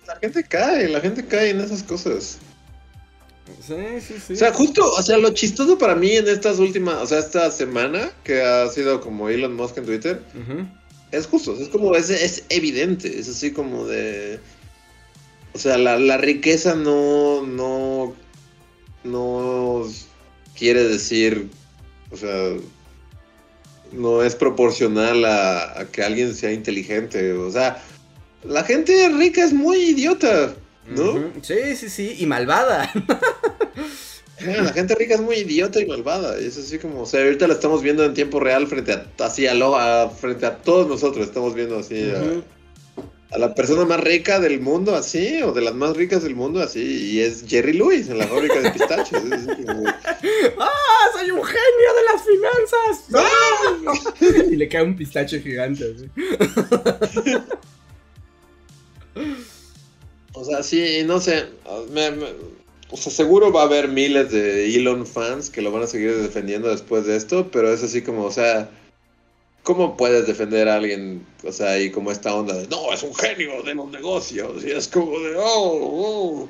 La 0.08 0.16
gente 0.22 0.44
cae, 0.46 0.88
la 0.90 1.02
gente 1.02 1.26
cae 1.26 1.50
en 1.50 1.60
esas 1.60 1.82
cosas. 1.84 2.38
Sí, 3.62 3.76
sí, 4.00 4.16
sí. 4.26 4.34
O 4.34 4.36
sea, 4.36 4.54
justo, 4.54 4.86
o 4.86 5.02
sea, 5.02 5.18
lo 5.18 5.32
chistoso 5.32 5.78
para 5.78 5.96
mí 5.96 6.12
en 6.12 6.28
estas 6.28 6.60
últimas, 6.60 6.96
o 6.96 7.08
sea, 7.08 7.20
esta 7.20 7.50
semana, 7.52 8.12
que 8.24 8.42
ha 8.42 8.68
sido 8.70 9.02
como 9.02 9.30
Elon 9.30 9.56
Musk 9.56 9.78
en 9.78 9.86
Twitter, 9.86 10.22
es 11.12 11.26
justo, 11.26 11.56
es 11.60 11.70
como, 11.70 11.96
es, 11.96 12.10
es 12.10 12.44
evidente, 12.50 13.18
es 13.18 13.30
así 13.30 13.52
como 13.52 13.88
de... 13.88 14.40
O 15.54 15.60
sea, 15.60 15.78
la, 15.78 16.18
riqueza 16.18 16.74
no, 16.74 17.46
no, 17.46 18.16
no 19.04 19.88
quiere 20.58 20.84
decir, 20.84 21.48
o 22.12 22.18
sea, 22.18 22.54
no 23.92 24.24
es 24.24 24.36
proporcional 24.36 25.24
a, 25.26 25.88
que 25.92 26.02
alguien 26.02 26.34
sea 26.34 26.52
inteligente. 26.52 27.34
O 27.34 27.52
sea, 27.52 27.84
la 28.44 28.64
gente 28.64 29.10
rica 29.10 29.44
es 29.46 29.54
muy 29.54 29.78
idiota, 29.78 30.56
¿no? 30.88 31.32
Sí, 31.44 31.76
sí, 31.76 31.90
sí, 31.90 32.16
y 32.18 32.26
malvada. 32.26 32.92
la 34.40 34.74
gente 34.74 34.96
rica 34.96 35.14
es 35.14 35.22
muy 35.22 35.36
idiota 35.36 35.80
y 35.80 35.86
malvada. 35.86 36.36
Es 36.40 36.58
así 36.58 36.80
como, 36.80 37.02
o 37.02 37.06
sea, 37.06 37.22
ahorita 37.22 37.46
lo 37.46 37.54
estamos 37.54 37.84
viendo 37.84 38.04
en 38.04 38.16
tiempo 38.16 38.40
real 38.40 38.66
frente 38.66 38.94
a, 38.94 39.06
así 39.20 39.46
a, 39.46 40.10
frente 40.10 40.48
a 40.48 40.58
todos 40.58 40.88
nosotros. 40.88 41.28
Estamos 41.28 41.54
viendo 41.54 41.78
así 41.78 42.10
a 42.10 42.42
la 43.38 43.56
persona 43.56 43.86
más 43.86 44.00
rica 44.00 44.40
del 44.40 44.60
mundo 44.60 44.96
así, 44.96 45.42
o 45.42 45.52
de 45.52 45.62
las 45.62 45.74
más 45.74 45.98
ricas 45.98 46.24
del 46.24 46.36
mundo 46.36 46.62
así, 46.62 47.14
y 47.14 47.20
es 47.22 47.46
Jerry 47.48 47.74
Lewis 47.74 48.10
en 48.10 48.20
la 48.20 48.28
fábrica 48.28 48.60
de 48.60 48.72
pistachos. 48.72 49.22
¡Ah! 50.60 51.10
¡Soy 51.14 51.32
un 51.32 51.44
genio 51.44 51.94
de 51.96 52.04
las 52.12 52.24
finanzas! 52.24 53.06
¡Ah! 53.16 54.46
y 54.52 54.56
le 54.56 54.68
cae 54.68 54.84
un 54.84 54.96
pistacho 54.96 55.40
gigante 55.40 55.84
así. 55.84 56.10
o 60.34 60.46
sea, 60.46 60.64
sí, 60.64 61.04
no 61.06 61.20
sé. 61.20 61.46
o 61.66 62.98
sea, 62.98 63.12
seguro 63.12 63.52
va 63.52 63.62
a 63.62 63.66
haber 63.66 63.88
miles 63.88 64.32
de 64.32 64.76
Elon 64.76 65.08
fans 65.08 65.50
que 65.50 65.62
lo 65.62 65.72
van 65.72 65.84
a 65.84 65.88
seguir 65.88 66.16
defendiendo 66.18 66.70
después 66.70 67.06
de 67.06 67.16
esto, 67.16 67.50
pero 67.52 67.74
es 67.74 67.84
así 67.84 68.04
como, 68.04 68.26
o 68.26 68.32
sea 68.32 68.70
¿Cómo 69.64 69.96
puedes 69.96 70.28
defender 70.28 70.68
a 70.68 70.76
alguien, 70.76 71.26
o 71.44 71.52
sea, 71.52 71.80
y 71.80 71.90
como 71.90 72.12
esta 72.12 72.36
onda 72.36 72.54
de, 72.54 72.68
no, 72.68 72.92
es 72.92 73.02
un 73.02 73.16
genio 73.16 73.64
de 73.64 73.74
los 73.74 73.90
negocios, 73.90 74.64
y 74.64 74.72
es 74.72 74.90
como 74.90 75.18
de, 75.20 75.36
oh, 75.38 75.46
oh. 75.46 76.50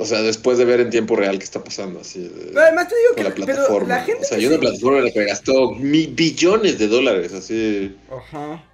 O 0.00 0.04
sea, 0.06 0.22
después 0.22 0.56
de 0.58 0.64
ver 0.64 0.80
en 0.80 0.90
tiempo 0.90 1.16
real 1.16 1.38
qué 1.38 1.44
está 1.44 1.62
pasando, 1.62 2.00
así. 2.00 2.30
además 2.56 2.88
te 2.88 2.96
digo 2.96 3.14
que 3.16 3.24
la 3.24 3.34
plataforma. 3.34 3.88
la 3.88 4.02
gente 4.02 4.22
o 4.22 4.24
sea, 4.24 4.38
hay 4.38 4.46
una 4.46 4.58
plataforma 4.58 4.98
en 4.98 5.04
la 5.04 5.10
que 5.10 5.24
gastó 5.24 5.74
billones 5.74 6.78
de 6.78 6.88
dólares, 6.88 7.34
así. 7.34 7.96
Ajá. 8.10 8.64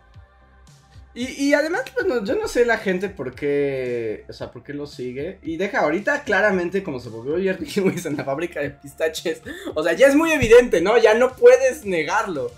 Y, 1.14 1.47
y 1.47 1.55
además, 1.55 1.84
bueno, 1.95 2.24
yo 2.24 2.34
no 2.34 2.47
sé 2.47 2.66
la 2.66 2.76
gente 2.76 3.09
por 3.09 3.34
qué, 3.34 4.24
o 4.28 4.32
sea, 4.32 4.51
por 4.51 4.62
qué 4.62 4.74
lo 4.74 4.86
sigue. 4.86 5.38
Y 5.42 5.57
deja, 5.57 5.80
ahorita 5.80 6.24
claramente 6.24 6.82
como 6.82 7.01
se 7.01 7.09
volvió 7.09 7.38
Jerry 7.38 7.70
Lewis 7.74 8.05
en 8.07 8.16
la 8.16 8.24
fábrica 8.24 8.61
de 8.61 8.70
pistaches, 8.70 9.40
o 9.74 9.82
sea, 9.82 9.95
ya 9.95 10.09
es 10.09 10.14
muy 10.14 10.30
evidente, 10.30 10.80
¿no? 10.80 10.99
Ya 10.99 11.14
no 11.14 11.34
puedes 11.34 11.84
negarlo. 11.84 12.53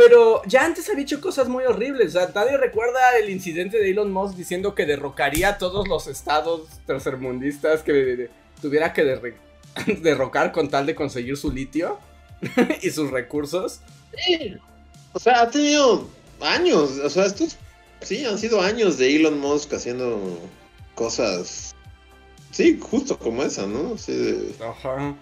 Pero 0.00 0.40
ya 0.46 0.64
antes 0.64 0.88
había 0.88 1.02
hecho 1.02 1.20
cosas 1.20 1.48
muy 1.48 1.64
horribles. 1.64 2.16
O 2.16 2.18
sea, 2.18 2.30
nadie 2.34 2.56
recuerda 2.56 3.18
el 3.18 3.28
incidente 3.28 3.78
de 3.78 3.90
Elon 3.90 4.10
Musk 4.10 4.34
diciendo 4.34 4.74
que 4.74 4.86
derrocaría 4.86 5.50
a 5.50 5.58
todos 5.58 5.86
los 5.88 6.06
estados 6.06 6.62
tercermundistas 6.86 7.82
que 7.82 8.30
tuviera 8.62 8.94
que 8.94 9.04
derrocar 10.00 10.52
con 10.52 10.70
tal 10.70 10.86
de 10.86 10.94
conseguir 10.94 11.36
su 11.36 11.52
litio 11.52 11.98
y 12.82 12.88
sus 12.90 13.10
recursos. 13.10 13.80
Sí. 14.16 14.56
O 15.12 15.18
sea, 15.18 15.42
ha 15.42 15.50
tenido 15.50 16.08
años. 16.40 16.92
O 17.04 17.10
sea, 17.10 17.26
estos 17.26 17.58
sí 18.00 18.24
han 18.24 18.38
sido 18.38 18.62
años 18.62 18.96
de 18.96 19.16
Elon 19.16 19.38
Musk 19.38 19.74
haciendo 19.74 20.38
cosas. 20.94 21.74
Sí, 22.52 22.80
justo 22.80 23.18
como 23.18 23.42
esa, 23.42 23.66
¿no? 23.66 23.98
Sí, 23.98 24.56
Ajá. 24.66 25.14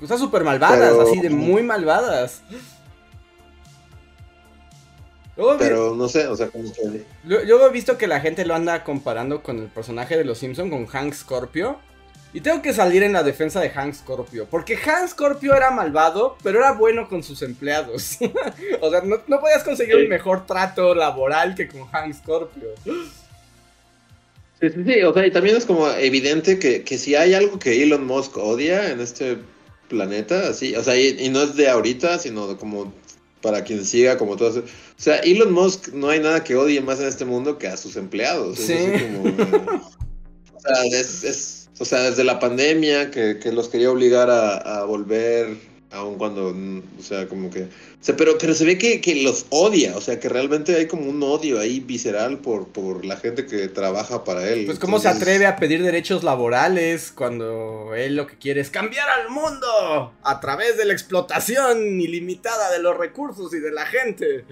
Cosas 0.00 0.20
súper 0.20 0.44
malvadas, 0.44 0.96
así 0.98 1.20
de 1.20 1.30
muy 1.30 1.62
malvadas. 1.62 2.42
pero 5.58 5.94
no 5.94 6.08
sé, 6.08 6.26
o 6.28 6.36
sea, 6.36 6.48
¿cómo 6.48 6.68
se 6.68 7.04
Luego 7.24 7.66
he 7.66 7.70
visto 7.70 7.98
que 7.98 8.06
la 8.06 8.20
gente 8.20 8.44
lo 8.44 8.54
anda 8.54 8.84
comparando 8.84 9.42
con 9.42 9.58
el 9.58 9.66
personaje 9.66 10.16
de 10.16 10.24
los 10.24 10.38
Simpson 10.38 10.70
con 10.70 10.86
Hank 10.86 11.14
Scorpio. 11.14 11.78
Y 12.32 12.42
tengo 12.42 12.60
que 12.60 12.74
salir 12.74 13.02
en 13.02 13.14
la 13.14 13.22
defensa 13.22 13.58
de 13.58 13.70
Hank 13.70 13.94
Scorpio. 13.94 14.46
Porque 14.50 14.76
Hank 14.76 15.08
Scorpio 15.08 15.54
era 15.54 15.70
malvado, 15.70 16.36
pero 16.42 16.58
era 16.58 16.72
bueno 16.72 17.08
con 17.08 17.22
sus 17.22 17.40
empleados. 17.42 18.18
o 18.80 18.90
sea, 18.90 19.00
no, 19.00 19.40
podías 19.40 19.64
conseguir 19.64 19.96
un 19.96 20.08
mejor 20.08 20.46
trato 20.46 20.94
laboral 20.94 21.54
que 21.54 21.66
con 21.66 21.86
Hank 21.86 22.14
Scorpio. 22.14 22.68
Sí, 24.60 24.70
sí, 24.70 24.84
sí. 24.84 25.02
O 25.02 25.14
sea, 25.14 25.26
y 25.26 25.30
también 25.30 25.56
es 25.56 25.64
como 25.64 25.88
evidente 25.90 26.58
que, 26.58 26.84
que 26.84 26.98
si 26.98 27.14
hay 27.16 27.32
algo 27.32 27.58
que 27.58 27.82
Elon 27.82 28.06
Musk 28.06 28.36
odia 28.36 28.90
en 28.90 29.00
este 29.00 29.38
planeta, 29.88 30.48
así, 30.48 30.74
o 30.74 30.82
sea, 30.82 30.98
y, 31.00 31.28
no 31.30 31.42
es 31.42 31.56
de 31.56 31.68
ahorita, 31.68 32.18
sino 32.18 32.56
como 32.58 32.92
para 33.42 33.64
quien 33.64 33.84
siga, 33.84 34.18
como 34.18 34.36
todo 34.36 34.50
eso. 34.50 34.60
O 34.60 35.00
sea, 35.00 35.18
Elon 35.18 35.52
Musk 35.52 35.92
no 35.92 36.08
hay 36.08 36.20
nada 36.20 36.42
que 36.44 36.56
odie 36.56 36.80
más 36.80 37.00
en 37.00 37.06
este 37.06 37.24
mundo 37.24 37.58
que 37.58 37.68
a 37.68 37.76
sus 37.76 37.96
empleados. 37.96 38.58
Sí. 38.58 38.74
o, 40.54 40.60
sea, 40.60 40.84
es, 41.00 41.68
o 41.78 41.84
sea, 41.84 42.10
desde 42.10 42.24
la 42.24 42.38
pandemia 42.38 43.10
que, 43.10 43.38
que 43.38 43.52
los 43.52 43.68
quería 43.68 43.90
obligar 43.90 44.30
a, 44.30 44.56
a 44.56 44.84
volver 44.84 45.56
aun 45.90 46.18
cuando, 46.18 46.48
o 46.48 47.02
sea, 47.02 47.26
como 47.28 47.50
que... 47.50 47.62
O 47.62 47.68
sea, 48.00 48.14
pero, 48.16 48.36
pero 48.38 48.54
se 48.54 48.64
ve 48.64 48.76
que, 48.76 49.00
que, 49.00 49.22
los 49.22 49.46
odia, 49.48 49.96
o 49.96 50.00
sea, 50.00 50.20
que 50.20 50.28
realmente 50.28 50.76
hay 50.76 50.86
como 50.86 51.08
un 51.08 51.22
odio 51.22 51.58
ahí 51.58 51.80
visceral 51.80 52.38
por, 52.38 52.68
por 52.68 53.04
la 53.04 53.16
gente 53.16 53.46
que 53.46 53.68
trabaja 53.68 54.22
para 54.24 54.48
él. 54.48 54.66
Pues 54.66 54.78
cómo 54.78 54.98
se 54.98 55.08
atreve 55.08 55.46
a 55.46 55.56
pedir 55.56 55.82
derechos 55.82 56.24
laborales 56.24 57.10
cuando 57.14 57.94
él 57.94 58.16
lo 58.16 58.26
que 58.26 58.36
quiere 58.36 58.60
es 58.60 58.70
cambiar 58.70 59.08
al 59.08 59.30
mundo 59.30 60.12
a 60.22 60.40
través 60.40 60.76
de 60.76 60.84
la 60.84 60.92
explotación 60.92 62.00
ilimitada 62.00 62.70
de 62.70 62.82
los 62.82 62.96
recursos 62.96 63.52
y 63.54 63.58
de 63.58 63.72
la 63.72 63.86
gente. 63.86 64.44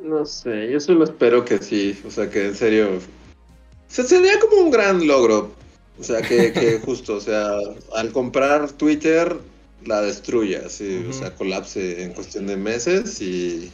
No 0.00 0.24
sé, 0.24 0.70
yo 0.70 0.80
solo 0.80 1.04
espero 1.04 1.44
que 1.44 1.58
sí, 1.58 1.98
o 2.06 2.10
sea, 2.10 2.30
que 2.30 2.46
en 2.46 2.54
serio... 2.54 2.96
O 2.96 3.88
sea, 3.88 4.04
sería 4.04 4.40
como 4.40 4.62
un 4.62 4.70
gran 4.70 5.06
logro 5.06 5.52
o 5.98 6.02
sea, 6.02 6.22
que, 6.22 6.80
justo, 6.84 7.16
o 7.16 7.20
sea, 7.20 7.56
al 7.94 8.12
comprar 8.12 8.72
Twitter 8.72 9.36
la 9.84 10.02
destruya, 10.02 10.68
sí, 10.68 11.06
o 11.08 11.12
sea, 11.12 11.34
colapse 11.34 12.02
en 12.02 12.12
cuestión 12.12 12.46
de 12.46 12.56
meses 12.56 13.20
y... 13.20 13.70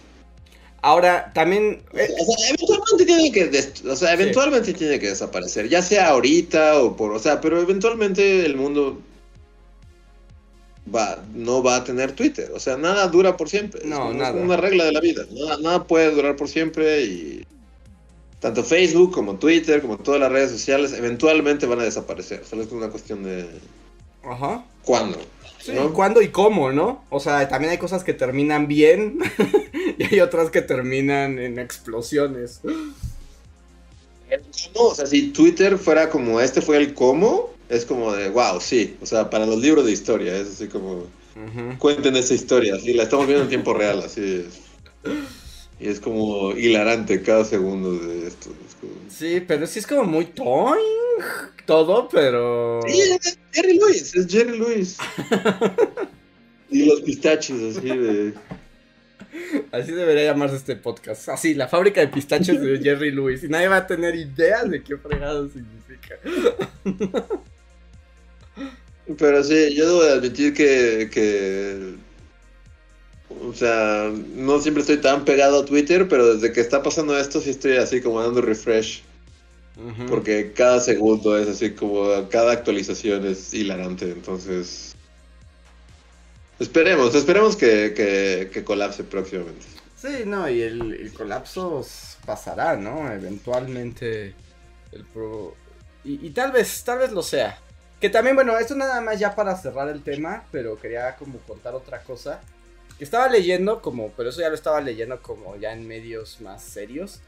Ahora, 0.85 1.31
también... 1.33 1.81
O 1.93 1.97
sea, 1.97 2.49
eventualmente 2.49 3.07
tiene 3.07 3.33
que, 3.33 3.89
o 3.89 3.97
sea, 3.97 4.13
eventualmente 4.13 4.75
tiene 4.75 4.99
que 4.99 5.09
desaparecer, 5.09 5.69
ya 5.69 5.81
sea 5.81 6.09
ahorita 6.09 6.81
o 6.81 6.97
por, 6.97 7.13
o 7.13 7.19
sea, 7.19 7.41
pero 7.41 7.61
eventualmente 7.61 8.45
el 8.45 8.57
mundo 8.57 9.01
va, 10.93 11.25
no 11.35 11.63
va 11.63 11.77
a 11.77 11.85
tener 11.85 12.13
Twitter, 12.13 12.51
o 12.53 12.59
sea, 12.59 12.77
nada 12.77 13.07
dura 13.07 13.37
por 13.37 13.49
siempre, 13.49 13.83
no, 13.85 14.11
es, 14.11 14.17
nada. 14.17 14.33
una 14.33 14.57
regla 14.57 14.85
de 14.85 14.93
la 14.93 15.01
vida, 15.01 15.25
nada, 15.31 15.59
nada 15.59 15.85
puede 15.85 16.11
durar 16.11 16.35
por 16.37 16.49
siempre 16.49 17.03
y 17.03 17.47
tanto 18.43 18.65
Facebook 18.65 19.13
como 19.13 19.37
Twitter, 19.37 19.81
como 19.81 19.99
todas 19.99 20.21
las 20.21 20.33
redes 20.33 20.51
sociales, 20.51 20.93
eventualmente 20.93 21.65
van 21.65 21.79
a 21.79 21.85
desaparecer, 21.85 22.45
solo 22.45 22.65
es 22.65 22.73
una 22.73 22.89
cuestión 22.89 23.23
de... 23.23 23.49
Ajá. 24.25 24.65
¿Cuándo? 24.85 25.17
Sí, 25.61 25.73
¿Cuándo 25.95 26.21
y 26.21 26.29
cómo, 26.31 26.73
no? 26.73 27.05
O 27.09 27.21
sea, 27.21 27.49
también 27.49 27.71
hay 27.71 27.79
cosas 27.79 28.03
que 28.03 28.15
terminan 28.15 28.67
bien 28.67 29.21
y 29.99 30.13
hay 30.13 30.21
otras 30.21 30.51
que 30.51 30.61
terminan 30.61 31.39
en 31.39 31.61
explosiones. 31.61 32.61
No, 34.75 34.83
o 34.83 34.95
sea, 34.95 35.07
si 35.07 35.29
Twitter 35.29 35.79
fuera 35.79 36.11
como 36.11 36.41
este 36.41 36.61
fue 36.61 36.79
el 36.79 36.95
cómo, 36.95 37.51
es 37.69 37.85
como 37.85 38.13
de 38.13 38.29
wow, 38.29 38.61
sí. 38.61 38.97
O 39.01 39.07
sea, 39.07 39.31
para 39.31 39.47
los 39.47 39.59
libros 39.59 39.85
de 39.85 39.93
historia, 39.93 40.37
es 40.37 40.49
así 40.49 40.67
como. 40.67 41.07
Cuenten 41.79 42.17
esa 42.17 42.35
historia, 42.35 42.75
así 42.75 42.93
la 42.93 43.05
estamos 43.05 43.27
viendo 43.27 43.45
en 43.45 43.49
tiempo 43.49 43.73
real, 43.73 44.01
así 44.01 44.45
es. 44.47 44.61
Y 45.83 45.89
es 45.89 45.99
como 45.99 46.53
hilarante 46.53 47.23
cada 47.23 47.45
segundo 47.45 47.93
de 47.99 48.29
esto. 48.29 48.55
Sí, 49.09 49.43
pero 49.47 49.67
sí 49.67 49.81
es 49.81 49.87
como 49.87 50.05
muy 50.05 50.27
toing 50.27 50.79
todo, 51.67 52.09
pero. 52.09 52.81
Sí, 52.87 53.01
es 53.01 53.39
Jerry 53.51 53.79
Lewis, 53.79 54.15
es 54.15 54.29
Jerry 54.29 54.59
Lewis. 54.59 54.99
y 56.71 56.85
los 56.85 57.01
pistachos, 57.01 57.77
así 57.77 57.89
de. 57.89 58.33
Así 59.73 59.93
debería 59.93 60.25
llamarse 60.25 60.57
este 60.57 60.77
podcast. 60.77 61.31
Así, 61.31 61.55
la 61.55 61.67
fábrica 61.67 62.01
de 62.01 62.09
pistachos 62.09 62.61
de 62.61 62.79
Jerry 62.79 63.11
Lewis. 63.11 63.43
Y 63.43 63.49
nadie 63.49 63.67
va 63.67 63.79
a 63.79 63.87
tener 63.87 64.15
idea 64.15 64.63
de 64.65 64.83
qué 64.83 64.97
fregado 64.99 65.49
significa. 65.49 66.17
Pero 69.19 69.43
sí, 69.43 69.75
yo 69.75 69.87
debo 69.87 70.05
de 70.05 70.13
admitir 70.13 70.53
que, 70.53 71.09
que 71.11 71.95
o 73.41 73.53
sea, 73.55 74.11
no 74.35 74.61
siempre 74.61 74.81
estoy 74.83 74.99
tan 74.99 75.25
pegado 75.25 75.61
a 75.61 75.65
Twitter, 75.65 76.09
pero 76.09 76.35
desde 76.35 76.53
que 76.53 76.61
está 76.61 76.83
pasando 76.83 77.19
esto 77.19 77.41
sí 77.41 77.51
estoy 77.51 77.77
así 77.77 78.01
como 78.01 78.23
dando 78.23 78.41
refresh. 78.41 79.03
Porque 80.09 80.53
cada 80.53 80.81
segundo 80.81 81.37
es 81.37 81.49
así 81.49 81.73
como, 81.73 82.29
cada 82.29 82.53
actualización 82.53 83.27
es 83.27 83.53
hilarante, 83.55 84.11
entonces... 84.11 84.95
Esperemos, 86.59 87.15
esperemos 87.15 87.57
que, 87.57 88.49
que, 88.53 88.65
colapse 88.65 89.03
próximamente. 89.03 89.67
Sí, 89.97 90.25
no, 90.27 90.49
y 90.49 90.61
el, 90.61 91.13
colapso 91.13 91.85
pasará, 92.25 92.77
¿no? 92.77 93.11
Eventualmente. 93.11 94.35
El 94.93 95.05
y, 96.05 96.27
y, 96.27 96.31
tal 96.31 96.53
vez, 96.53 96.85
tal 96.85 96.99
vez 96.99 97.11
lo 97.11 97.23
sea. 97.23 97.59
Que 98.01 98.11
también, 98.11 98.37
bueno, 98.37 98.57
esto 98.59 98.77
nada 98.77 99.01
más 99.01 99.19
ya 99.19 99.35
para 99.35 99.57
cerrar 99.57 99.89
el 99.89 100.03
tema, 100.03 100.45
pero 100.53 100.79
quería 100.79 101.17
como 101.17 101.39
contar 101.39 101.75
otra 101.75 102.03
cosa 102.03 102.41
estaba 102.99 103.29
leyendo 103.29 103.83
como, 103.83 104.11
pero 104.11 104.29
eso 104.29 104.41
ya 104.41 104.49
lo 104.49 104.55
estaba 104.55 104.81
leyendo 104.81 105.21
como 105.23 105.57
ya 105.57 105.73
en 105.73 105.87
medios 105.87 106.41
más 106.41 106.63
serios. 106.63 107.21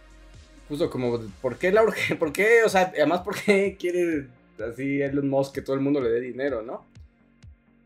Justo 0.68 0.88
como, 0.90 1.20
¿por 1.42 1.58
qué 1.58 1.72
la 1.72 1.82
urge? 1.82 2.14
¿Por 2.16 2.32
qué? 2.32 2.62
O 2.64 2.68
sea, 2.68 2.92
además, 2.94 3.20
¿por 3.22 3.40
qué 3.40 3.76
quiere 3.78 4.28
así 4.58 5.02
Elon 5.02 5.28
Musk 5.28 5.54
que 5.54 5.62
todo 5.62 5.74
el 5.74 5.82
mundo 5.82 6.00
le 6.00 6.10
dé 6.10 6.20
dinero, 6.20 6.62
no? 6.62 6.86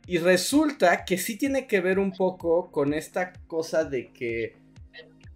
Y 0.07 0.18
resulta 0.18 1.05
que 1.05 1.18
sí 1.18 1.37
tiene 1.37 1.66
que 1.66 1.81
ver 1.81 1.99
un 1.99 2.12
poco 2.12 2.70
con 2.70 2.95
esta 2.95 3.33
cosa 3.47 3.85
de 3.85 4.11
que 4.11 4.57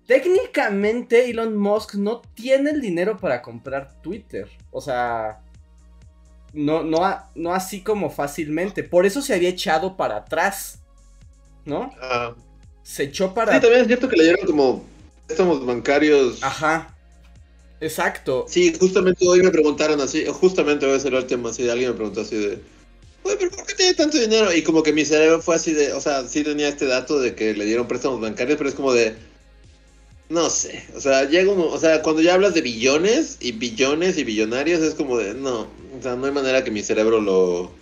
técnicamente 0.07 1.28
Elon 1.30 1.57
Musk 1.57 1.95
no 1.95 2.22
tiene 2.34 2.70
el 2.70 2.80
dinero 2.80 3.18
para 3.18 3.43
comprar 3.43 4.01
Twitter. 4.01 4.49
O 4.70 4.80
sea, 4.80 5.43
no, 6.53 6.82
no, 6.82 7.01
no 7.34 7.55
así 7.55 7.82
como 7.82 8.11
fácilmente. 8.11 8.82
Por 8.82 9.07
eso 9.07 9.20
se 9.20 9.34
había 9.34 9.51
echado 9.51 9.97
para 9.97 10.16
atrás. 10.16 10.81
¿No? 11.64 11.92
Ah. 12.00 12.34
Se 12.82 13.04
echó 13.04 13.32
para. 13.32 13.54
Sí, 13.54 13.60
también 13.60 13.82
es 13.82 13.86
cierto 13.86 14.08
que 14.08 14.16
le 14.16 14.24
dieron 14.24 14.46
como 14.46 14.84
préstamos 15.26 15.64
bancarios. 15.64 16.42
Ajá. 16.42 16.94
Exacto. 17.82 18.46
Sí, 18.48 18.72
justamente 18.78 19.26
hoy 19.26 19.42
me 19.42 19.50
preguntaron 19.50 20.00
así, 20.00 20.24
justamente 20.26 20.86
hoy 20.86 21.00
salió 21.00 21.18
el 21.18 21.26
tema 21.26 21.50
así, 21.50 21.68
alguien 21.68 21.90
me 21.90 21.96
preguntó 21.96 22.20
así 22.20 22.36
de, 22.36 22.60
oye, 23.24 23.36
pero 23.36 23.50
¿por 23.50 23.66
qué 23.66 23.74
tiene 23.74 23.94
tanto 23.94 24.18
dinero? 24.18 24.54
Y 24.54 24.62
como 24.62 24.84
que 24.84 24.92
mi 24.92 25.04
cerebro 25.04 25.42
fue 25.42 25.56
así 25.56 25.72
de, 25.72 25.92
o 25.92 26.00
sea, 26.00 26.26
sí 26.28 26.44
tenía 26.44 26.68
este 26.68 26.86
dato 26.86 27.18
de 27.18 27.34
que 27.34 27.54
le 27.54 27.64
dieron 27.64 27.88
préstamos 27.88 28.20
bancarios, 28.20 28.56
pero 28.56 28.68
es 28.68 28.76
como 28.76 28.92
de, 28.92 29.16
no 30.28 30.48
sé, 30.48 30.84
o 30.94 31.00
sea, 31.00 31.24
llega 31.24 31.50
o 31.50 31.78
sea, 31.78 32.02
cuando 32.02 32.22
ya 32.22 32.34
hablas 32.34 32.54
de 32.54 32.62
billones 32.62 33.38
y 33.40 33.50
billones 33.50 34.16
y 34.16 34.22
billonarios 34.22 34.80
es 34.80 34.94
como 34.94 35.18
de, 35.18 35.34
no, 35.34 35.62
o 35.62 36.02
sea, 36.02 36.14
no 36.14 36.26
hay 36.26 36.32
manera 36.32 36.62
que 36.62 36.70
mi 36.70 36.82
cerebro 36.82 37.20
lo 37.20 37.72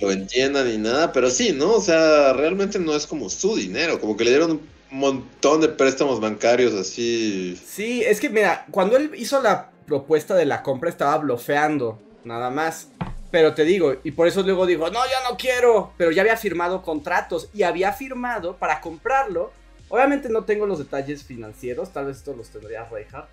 lo 0.00 0.10
entienda 0.10 0.64
ni 0.64 0.78
nada, 0.78 1.12
pero 1.12 1.30
sí, 1.30 1.52
¿no? 1.52 1.74
O 1.74 1.80
sea, 1.80 2.32
realmente 2.32 2.78
no 2.78 2.94
es 2.94 3.06
como 3.06 3.28
su 3.30 3.56
dinero, 3.56 4.00
como 4.00 4.16
que 4.16 4.24
le 4.24 4.30
dieron 4.30 4.50
un 4.52 4.98
montón 4.98 5.60
de 5.60 5.68
préstamos 5.68 6.20
bancarios 6.20 6.72
así. 6.74 7.60
Sí, 7.66 8.02
es 8.02 8.20
que 8.20 8.30
mira, 8.30 8.66
cuando 8.70 8.96
él 8.96 9.12
hizo 9.16 9.42
la 9.42 9.70
propuesta 9.86 10.34
de 10.34 10.46
la 10.46 10.62
compra 10.62 10.90
estaba 10.90 11.18
blofeando, 11.18 12.00
nada 12.24 12.50
más. 12.50 12.88
Pero 13.30 13.52
te 13.54 13.64
digo, 13.64 13.96
y 14.04 14.12
por 14.12 14.26
eso 14.26 14.42
luego 14.42 14.64
digo, 14.64 14.88
no, 14.88 15.00
ya 15.04 15.28
no 15.28 15.36
quiero, 15.36 15.92
pero 15.98 16.10
ya 16.10 16.22
había 16.22 16.36
firmado 16.36 16.82
contratos 16.82 17.50
y 17.52 17.62
había 17.62 17.92
firmado 17.92 18.56
para 18.56 18.80
comprarlo. 18.80 19.52
Obviamente 19.90 20.30
no 20.30 20.44
tengo 20.44 20.66
los 20.66 20.78
detalles 20.78 21.24
financieros, 21.24 21.92
tal 21.92 22.06
vez 22.06 22.18
esto 22.18 22.34
los 22.34 22.48
tendría 22.48 22.84
Reinhardt, 22.84 23.28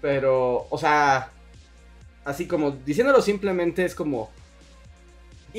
pero, 0.00 0.66
o 0.70 0.78
sea, 0.78 1.32
así 2.24 2.46
como 2.46 2.70
diciéndolo 2.70 3.22
simplemente 3.22 3.84
es 3.84 3.94
como, 3.94 4.30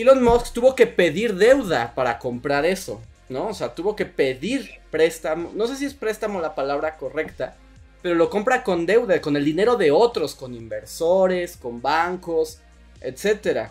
Elon 0.01 0.23
Musk 0.23 0.53
tuvo 0.53 0.75
que 0.75 0.87
pedir 0.87 1.35
deuda 1.35 1.93
para 1.95 2.19
comprar 2.19 2.65
eso, 2.65 3.01
¿no? 3.29 3.47
O 3.47 3.53
sea, 3.53 3.73
tuvo 3.73 3.95
que 3.95 4.05
pedir 4.05 4.79
préstamo. 4.91 5.51
No 5.55 5.67
sé 5.67 5.75
si 5.75 5.85
es 5.85 5.93
préstamo 5.93 6.41
la 6.41 6.55
palabra 6.55 6.97
correcta, 6.97 7.55
pero 8.01 8.15
lo 8.15 8.29
compra 8.29 8.63
con 8.63 8.85
deuda, 8.85 9.21
con 9.21 9.35
el 9.35 9.45
dinero 9.45 9.75
de 9.75 9.91
otros, 9.91 10.35
con 10.35 10.53
inversores, 10.53 11.57
con 11.57 11.81
bancos, 11.81 12.59
etc. 13.01 13.69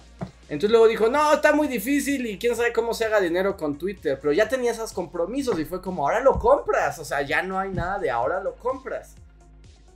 Entonces 0.49 0.71
luego 0.71 0.89
dijo, 0.89 1.09
no, 1.09 1.35
está 1.35 1.53
muy 1.53 1.69
difícil 1.69 2.27
y 2.27 2.39
quién 2.39 2.55
sabe 2.55 2.73
cómo 2.73 2.95
se 2.95 3.05
haga 3.05 3.21
dinero 3.21 3.57
con 3.57 3.79
Twitter, 3.79 4.19
pero 4.21 4.33
ya 4.33 4.49
tenía 4.49 4.73
esos 4.73 4.93
compromisos 4.93 5.59
y 5.59 5.65
fue 5.65 5.83
como, 5.83 6.07
ahora 6.07 6.21
lo 6.21 6.39
compras, 6.39 6.99
o 6.99 7.05
sea, 7.05 7.23
ya 7.23 7.43
no 7.43 7.59
hay 7.59 7.71
nada 7.71 7.99
de 7.99 8.11
ahora 8.11 8.41
lo 8.43 8.55
compras. 8.55 9.15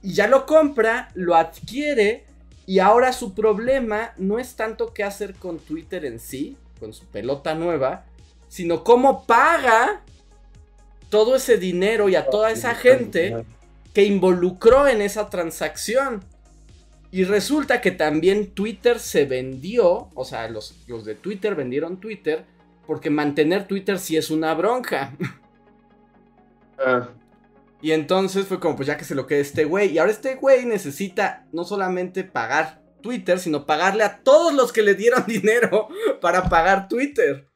Y 0.03 0.15
ya 0.15 0.27
lo 0.27 0.47
compra, 0.47 1.11
lo 1.15 1.37
adquiere 1.37 2.25
y 2.71 2.79
ahora 2.79 3.13
su 3.13 3.35
problema 3.35 4.13
no 4.17 4.39
es 4.39 4.55
tanto 4.55 4.95
qué 4.95 5.03
hacer 5.03 5.35
con 5.35 5.59
Twitter 5.59 6.05
en 6.05 6.21
sí, 6.21 6.57
con 6.79 6.93
su 6.93 7.05
pelota 7.05 7.57
nueva, 7.57 8.05
sino 8.47 8.85
cómo 8.85 9.27
paga 9.27 10.03
todo 11.09 11.35
ese 11.35 11.59
dinero 11.59 12.09
y 12.09 12.15
a 12.15 12.27
toda 12.27 12.53
esa 12.53 12.77
gente 12.77 13.45
que 13.93 14.05
involucró 14.05 14.87
en 14.87 15.03
esa 15.03 15.29
transacción. 15.29 16.23
Y 17.11 17.25
resulta 17.25 17.81
que 17.81 17.91
también 17.91 18.53
Twitter 18.53 19.01
se 19.01 19.25
vendió, 19.25 20.09
o 20.15 20.25
sea, 20.25 20.49
los, 20.49 20.77
los 20.87 21.05
de 21.05 21.17
Twitter 21.17 21.57
vendieron 21.57 21.99
Twitter, 21.99 22.45
porque 22.87 23.11
mantener 23.11 23.67
Twitter 23.67 23.99
sí 23.99 24.17
es 24.17 24.31
una 24.31 24.55
bronca. 24.55 25.13
Ah. 26.79 27.09
Y 27.83 27.93
entonces 27.93 28.47
fue 28.47 28.61
como, 28.61 28.77
pues 28.77 28.87
ya 28.87 28.97
que 28.97 29.05
se 29.05 29.15
lo 29.15 29.27
quede 29.27 29.41
este 29.41 29.65
güey. 29.65 29.93
Y 29.93 29.99
ahora 29.99 30.13
este 30.13 30.35
güey 30.35 30.67
necesita 30.67 31.47
no 31.53 31.65
solamente 31.65 32.25
pagar 32.25 32.83
Twitter, 33.03 33.39
sino 33.39 33.67
pagarle 33.67 34.05
a 34.05 34.23
todos 34.23 34.53
los 34.53 34.73
que 34.73 34.83
le 34.83 34.95
dieron 34.95 35.25
dinero 35.27 35.89
para 36.21 36.49
pagar 36.49 36.89
Twitter. 36.89 37.47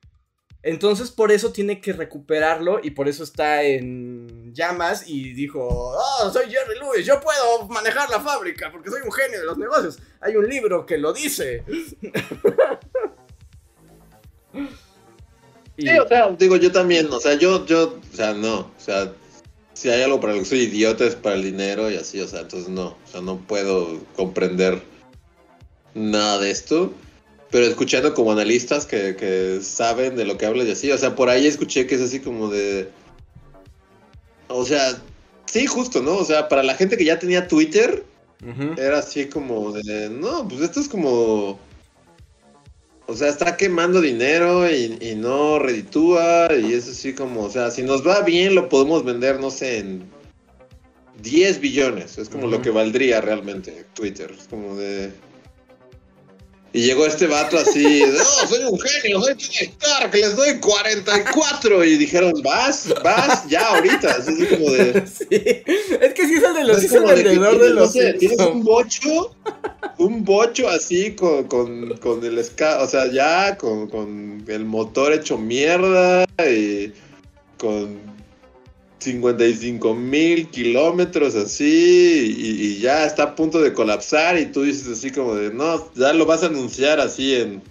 Entonces 0.62 1.11
por 1.11 1.31
eso 1.31 1.53
tiene 1.53 1.83
que 1.83 1.93
recuperarlo 1.93 2.81
y 2.83 2.93
por 2.93 3.07
eso 3.07 3.22
está 3.22 3.62
en 3.62 4.55
llamas 4.55 5.05
y 5.07 5.35
dijo, 5.35 5.68
oh, 5.68 6.31
soy 6.33 6.47
Jerry 6.47 6.79
Lewis, 6.79 7.05
yo 7.05 7.20
puedo 7.20 7.68
manejar 7.68 8.09
la 8.09 8.18
fábrica 8.18 8.72
porque 8.72 8.89
soy 8.89 9.03
un 9.03 9.12
genio 9.12 9.41
de 9.41 9.47
los 9.47 9.59
negocios. 9.59 9.99
Hay 10.22 10.37
un 10.37 10.49
libro 10.49 10.87
que 10.87 10.97
lo 10.97 11.12
dice. 11.12 11.64
Sí, 15.77 15.89
o 15.99 16.07
sea, 16.07 16.31
digo 16.31 16.57
yo 16.57 16.70
también, 16.70 17.09
o 17.11 17.18
sea, 17.18 17.35
yo, 17.35 17.66
yo, 17.66 17.99
o 17.99 18.16
sea, 18.16 18.33
no, 18.33 18.59
o 18.61 18.75
sea, 18.79 19.12
si 19.85 19.91
hay 19.91 20.01
algo 20.01 20.18
para 20.18 20.32
lo 20.32 20.39
que 20.39 20.47
soy 20.47 20.61
idiota 20.61 21.05
es 21.05 21.14
para 21.14 21.37
el 21.37 21.43
dinero 21.43 21.91
y 21.91 21.97
así, 21.97 22.18
o 22.18 22.26
sea, 22.26 22.41
entonces 22.41 22.70
no, 22.70 22.87
o 22.87 23.12
sea, 23.12 23.20
no 23.20 23.37
puedo 23.37 24.01
comprender 24.16 24.82
nada 25.93 26.39
de 26.39 26.51
esto. 26.51 26.95
Pero 27.51 27.66
escuchando 27.66 28.14
como 28.14 28.32
analistas 28.32 28.87
que, 28.87 29.59
saben 29.61 30.16
de 30.16 30.24
lo 30.24 30.39
que 30.39 30.47
hablan 30.47 30.66
y 30.66 30.70
así, 30.70 30.91
o 30.91 30.97
sea, 30.97 31.14
por 31.14 31.28
ahí 31.28 31.47
escuché 31.47 31.87
que 31.87 31.97
es 31.97 32.01
así 32.01 32.20
como 32.20 32.49
de... 32.49 32.89
O 34.49 34.64
sea, 34.64 35.03
sí, 35.45 35.66
justo, 35.66 36.01
¿no? 36.01 36.16
O 36.16 36.24
sea, 36.24 36.49
para 36.49 36.62
la 36.62 36.76
gente 36.76 36.97
que 36.97 37.05
ya 37.05 37.18
tenía 37.18 37.47
Twitter, 37.47 38.07
era 38.78 39.01
así 39.01 39.26
como 39.26 39.72
de... 39.72 40.09
No, 40.09 40.49
pues 40.49 40.62
esto 40.62 40.80
es 40.80 40.89
como 40.89 41.59
o 43.07 43.15
sea, 43.15 43.29
está 43.29 43.57
quemando 43.57 44.01
dinero 44.01 44.71
y, 44.71 45.15
no 45.17 45.59
reditúa 45.59 46.49
y 46.55 46.73
es 46.73 46.89
así 46.89 47.15
como, 47.15 47.43
o 47.43 47.51
sea, 47.51 47.71
si 47.71 47.83
nos 47.83 48.07
va 48.07 48.23
bien 48.23 48.55
lo 48.55 48.69
podemos 48.69 49.05
vender, 49.05 49.41
no 49.41 49.51
sé, 49.51 49.79
en 49.79 50.05
10 51.23 51.61
billones. 51.61 52.19
Es 52.19 52.29
como 52.29 52.47
lo 52.47 52.61
que 52.63 52.71
valdría 52.71 53.21
realmente 53.21 53.85
Twitter. 53.95 54.33
Es 54.39 54.49
como 54.49 54.77
de. 54.77 55.11
Y 56.75 56.81
llegó 56.81 57.07
este 57.07 57.29
vato 57.29 57.57
así, 57.57 58.03
no, 58.05 58.49
soy 58.49 58.64
un 58.64 58.81
genio, 58.81 59.22
soy 59.22 59.37
Tony 59.79 60.11
que 60.11 60.18
les 60.18 60.35
doy 60.35 60.59
44. 60.59 61.85
Y 61.85 61.97
dijeron, 61.97 62.33
vas, 62.43 62.93
vas, 63.05 63.49
ya 63.49 63.68
ahorita. 63.68 64.16
Así 64.18 64.45
como 64.47 64.70
de. 64.70 65.05
Sí. 65.14 65.27
Es 65.31 66.14
que 66.14 66.27
sí 66.27 66.35
es 66.35 66.43
el 66.43 66.55
de 66.55 66.64
los 66.64 66.83
es 66.83 66.93
el 66.93 67.05
vendedor 67.05 67.61
de, 67.61 67.70
los. 67.70 67.93
tienes 67.93 68.41
un 68.41 68.64
bocho, 68.64 69.37
un 69.99 70.25
bocho 70.25 70.68
así 70.68 71.12
con, 71.12 71.45
con, 71.45 71.97
con 71.99 72.25
el 72.25 72.45
ska, 72.45 72.83
o 72.83 72.89
sea, 72.89 73.07
ya 73.07 73.57
con, 73.57 73.89
con 73.89 74.45
el 74.49 74.64
motor 74.64 75.12
hecho 75.12 75.39
mierda 75.39 76.25
y 76.39 76.93
con 77.57 78.14
55 78.99 79.95
mil 79.95 80.49
kilómetros 80.49 81.34
así 81.34 82.34
y, 82.38 82.78
ya 82.80 83.05
está 83.05 83.24
a 83.24 83.34
punto 83.34 83.61
de 83.61 83.72
colapsar 83.72 84.38
y 84.38 84.47
tú 84.47 84.62
dices 84.62 84.88
así 84.88 85.11
como 85.11 85.34
de, 85.34 85.53
no, 85.53 85.90
ya 85.95 86.12
lo 86.12 86.26
vas 86.26 86.42
a 86.42 86.47
anunciar 86.47 87.01
así 87.01 87.34
en, 87.34 87.62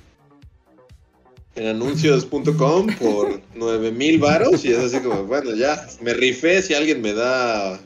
en 1.56 1.68
anuncios.com 1.68 2.88
por 3.00 3.42
9 3.56 3.92
mil 3.92 4.20
varos 4.20 4.64
y 4.66 4.72
es 4.72 4.80
así 4.80 5.00
como, 5.00 5.24
bueno, 5.24 5.54
ya, 5.56 5.88
me 6.02 6.14
rifé 6.14 6.62
si 6.62 6.74
alguien 6.74 7.02
me 7.02 7.14
da, 7.14 7.80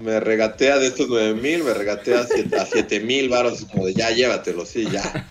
me 0.00 0.20
regatea 0.20 0.78
de 0.78 0.88
estos 0.88 1.08
9 1.08 1.34
mil, 1.34 1.64
me 1.64 1.74
regatea 1.74 2.20
a 2.20 2.66
7 2.66 3.00
mil 3.00 3.28
varos, 3.28 3.66
como 3.70 3.86
de, 3.86 3.94
ya, 3.94 4.10
llévatelo, 4.10 4.66
sí, 4.66 4.86
ya. 4.90 5.28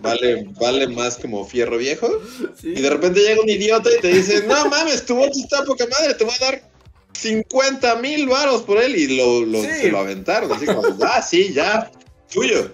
Vale, 0.00 0.48
vale 0.60 0.88
más 0.88 1.16
como 1.16 1.44
fierro 1.46 1.78
viejo. 1.78 2.08
Y 2.62 2.80
de 2.80 2.90
repente 2.90 3.20
llega 3.20 3.40
un 3.40 3.48
idiota 3.48 3.90
y 3.96 4.00
te 4.00 4.08
dice, 4.08 4.44
no 4.46 4.68
mames, 4.68 5.06
tu 5.06 5.16
voz 5.16 5.36
está 5.36 5.64
poca 5.64 5.86
madre, 5.86 6.14
te 6.14 6.24
voy 6.24 6.34
a 6.40 6.44
dar 6.44 6.71
50 7.14 7.96
mil 7.96 8.26
varos 8.26 8.62
por 8.62 8.78
él 8.82 8.96
y 8.96 9.16
lo, 9.16 9.44
lo, 9.44 9.62
se 9.62 9.90
lo 9.90 9.98
aventaron. 9.98 10.52
Así 10.52 10.66
como, 10.66 10.82
ah, 11.02 11.22
sí, 11.22 11.52
ya, 11.52 11.90
tuyo. 12.32 12.70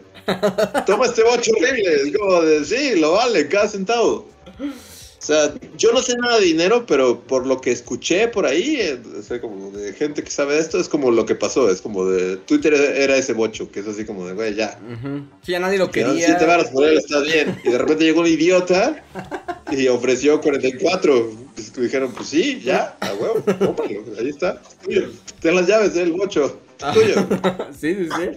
Toma 0.86 1.06
este 1.06 1.22
bocho 1.22 1.50
horrible. 1.52 1.94
Es 1.94 2.16
como 2.16 2.42
de, 2.42 2.64
sí, 2.64 2.98
lo 2.98 3.12
vale, 3.12 3.48
cada 3.48 3.68
centavo. 3.68 4.28
O 4.60 5.26
sea, 5.28 5.52
yo 5.76 5.92
no 5.92 6.00
sé 6.00 6.16
nada 6.16 6.38
de 6.38 6.46
dinero, 6.46 6.86
pero 6.86 7.20
por 7.20 7.44
lo 7.44 7.60
que 7.60 7.72
escuché 7.72 8.28
por 8.28 8.46
ahí, 8.46 8.76
eh, 8.80 9.00
como 9.40 9.72
de 9.72 9.92
gente 9.92 10.22
que 10.22 10.30
sabe 10.30 10.54
de 10.54 10.60
esto, 10.60 10.78
es 10.78 10.88
como 10.88 11.10
lo 11.10 11.26
que 11.26 11.34
pasó. 11.34 11.68
Es 11.68 11.82
como 11.82 12.06
de 12.06 12.36
Twitter 12.36 12.72
era 12.72 13.16
ese 13.16 13.32
bocho, 13.32 13.70
que 13.70 13.80
es 13.80 13.88
así 13.88 14.04
como 14.04 14.26
de, 14.26 14.34
güey, 14.34 14.54
ya. 14.54 14.78
Sí, 15.42 15.52
ya 15.52 15.58
nadie 15.58 15.78
lo 15.78 15.90
quería. 15.90 16.26
Si 16.28 16.38
te 16.38 16.70
por 16.72 16.84
él, 16.84 16.98
está 16.98 17.20
bien. 17.20 17.60
Y 17.64 17.70
de 17.70 17.78
repente 17.78 18.04
llegó 18.04 18.20
un 18.20 18.28
idiota 18.28 19.04
y 19.72 19.88
ofreció 19.88 20.40
44. 20.40 21.47
Pues 21.58 21.74
dijeron, 21.74 22.12
pues 22.12 22.28
sí, 22.28 22.60
ya, 22.60 22.96
a 23.00 23.12
huevo, 23.14 23.42
cómpralo, 23.44 24.04
ahí 24.16 24.28
está. 24.28 24.60
Tuyo. 24.84 25.10
Ten 25.40 25.56
las 25.56 25.66
llaves 25.66 25.94
del 25.94 26.12
bocho. 26.12 26.60
Tuyo. 26.92 27.16
sí, 27.76 27.96
sí, 27.96 28.08
sí. 28.08 28.30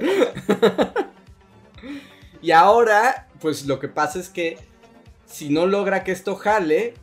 y 2.42 2.50
ahora, 2.50 3.28
pues 3.40 3.68
lo 3.68 3.80
que 3.80 3.90
pasa 3.90 4.20
es 4.20 4.30
que 4.30 4.58
si 5.28 5.50
no 5.50 5.68
logra 5.68 6.04
que 6.04 6.12
esto 6.12 6.36
jale, 6.36 6.96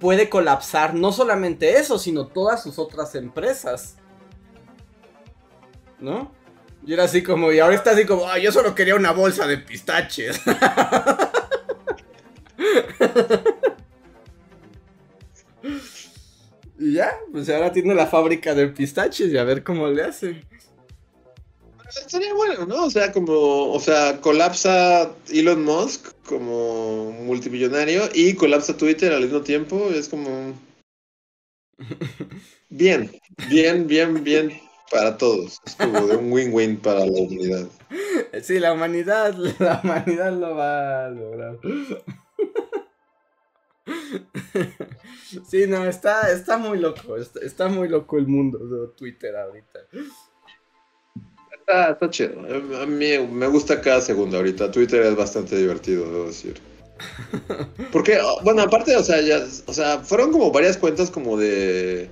puede 0.00 0.30
colapsar 0.30 0.94
no 0.94 1.12
solamente 1.12 1.78
eso, 1.78 1.98
sino 1.98 2.28
todas 2.28 2.62
sus 2.62 2.78
otras 2.78 3.14
empresas. 3.14 3.96
¿No? 6.00 6.32
Y 6.86 6.94
era 6.94 7.04
así 7.04 7.22
como, 7.22 7.52
y 7.52 7.58
ahora 7.58 7.74
está 7.74 7.90
así 7.90 8.06
como, 8.06 8.24
yo 8.38 8.52
solo 8.52 8.74
quería 8.74 8.94
una 8.94 9.12
bolsa 9.12 9.46
de 9.46 9.58
pistaches. 9.58 10.40
ya, 16.96 17.12
pues 17.30 17.48
ahora 17.50 17.72
tiene 17.72 17.94
la 17.94 18.06
fábrica 18.06 18.54
de 18.54 18.68
pistaches 18.68 19.30
y 19.30 19.36
a 19.36 19.44
ver 19.44 19.62
cómo 19.62 19.86
le 19.88 20.02
hace. 20.02 20.42
Sería 22.08 22.34
bueno, 22.34 22.66
¿no? 22.66 22.86
O 22.86 22.90
sea, 22.90 23.12
como, 23.12 23.72
o 23.72 23.80
sea, 23.80 24.20
colapsa 24.20 25.12
Elon 25.30 25.64
Musk 25.64 26.12
como 26.26 27.12
multimillonario 27.12 28.08
y 28.14 28.34
colapsa 28.34 28.76
Twitter 28.76 29.12
al 29.12 29.22
mismo 29.22 29.42
tiempo. 29.42 29.90
Es 29.90 30.08
como. 30.08 30.54
Bien, 32.68 33.12
bien, 33.48 33.86
bien, 33.86 34.24
bien 34.24 34.60
para 34.90 35.16
todos. 35.16 35.60
Es 35.64 35.76
como 35.76 36.04
de 36.06 36.16
un 36.16 36.32
win-win 36.32 36.78
para 36.78 37.06
la 37.06 37.12
humanidad. 37.12 37.68
Sí, 38.42 38.58
la 38.58 38.72
humanidad, 38.72 39.34
la 39.60 39.80
humanidad 39.82 40.32
lo 40.32 40.56
va 40.56 41.06
a 41.06 41.10
lograr. 41.10 41.58
Sí, 45.48 45.66
no, 45.66 45.84
está, 45.84 46.30
está 46.30 46.56
muy 46.56 46.78
loco, 46.78 47.16
está, 47.16 47.40
está 47.40 47.68
muy 47.68 47.88
loco 47.88 48.16
el 48.16 48.28
mundo 48.28 48.58
de 48.58 48.88
Twitter 48.96 49.34
ahorita. 49.34 49.80
Está, 51.66 52.10
chido. 52.10 52.40
A 52.80 52.86
mí 52.86 53.18
me 53.18 53.46
gusta 53.48 53.80
cada 53.80 54.00
segundo 54.00 54.36
ahorita. 54.36 54.70
Twitter 54.70 55.02
es 55.02 55.16
bastante 55.16 55.56
divertido, 55.56 56.04
debo 56.04 56.26
decir. 56.26 56.54
Porque, 57.92 58.18
oh, 58.22 58.40
bueno, 58.44 58.62
aparte, 58.62 58.94
o 58.96 59.02
sea, 59.02 59.20
ya, 59.20 59.44
o 59.66 59.72
sea, 59.72 59.98
fueron 59.98 60.30
como 60.30 60.52
varias 60.52 60.76
cuentas 60.76 61.10
como 61.10 61.36
de. 61.36 62.08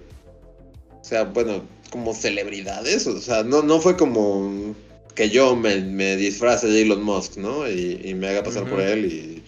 O 1.00 1.04
sea, 1.04 1.24
bueno, 1.24 1.62
como 1.90 2.12
celebridades. 2.14 3.06
O 3.06 3.20
sea, 3.20 3.44
no, 3.44 3.62
no 3.62 3.80
fue 3.80 3.96
como 3.96 4.74
que 5.14 5.30
yo 5.30 5.54
me, 5.54 5.80
me 5.80 6.16
disfrace 6.16 6.66
de 6.66 6.82
Elon 6.82 7.02
Musk, 7.02 7.36
¿no? 7.36 7.68
Y, 7.70 8.12
me 8.14 8.28
haga 8.28 8.42
pasar 8.42 8.68
por 8.68 8.80
él 8.80 9.04
y 9.06 9.44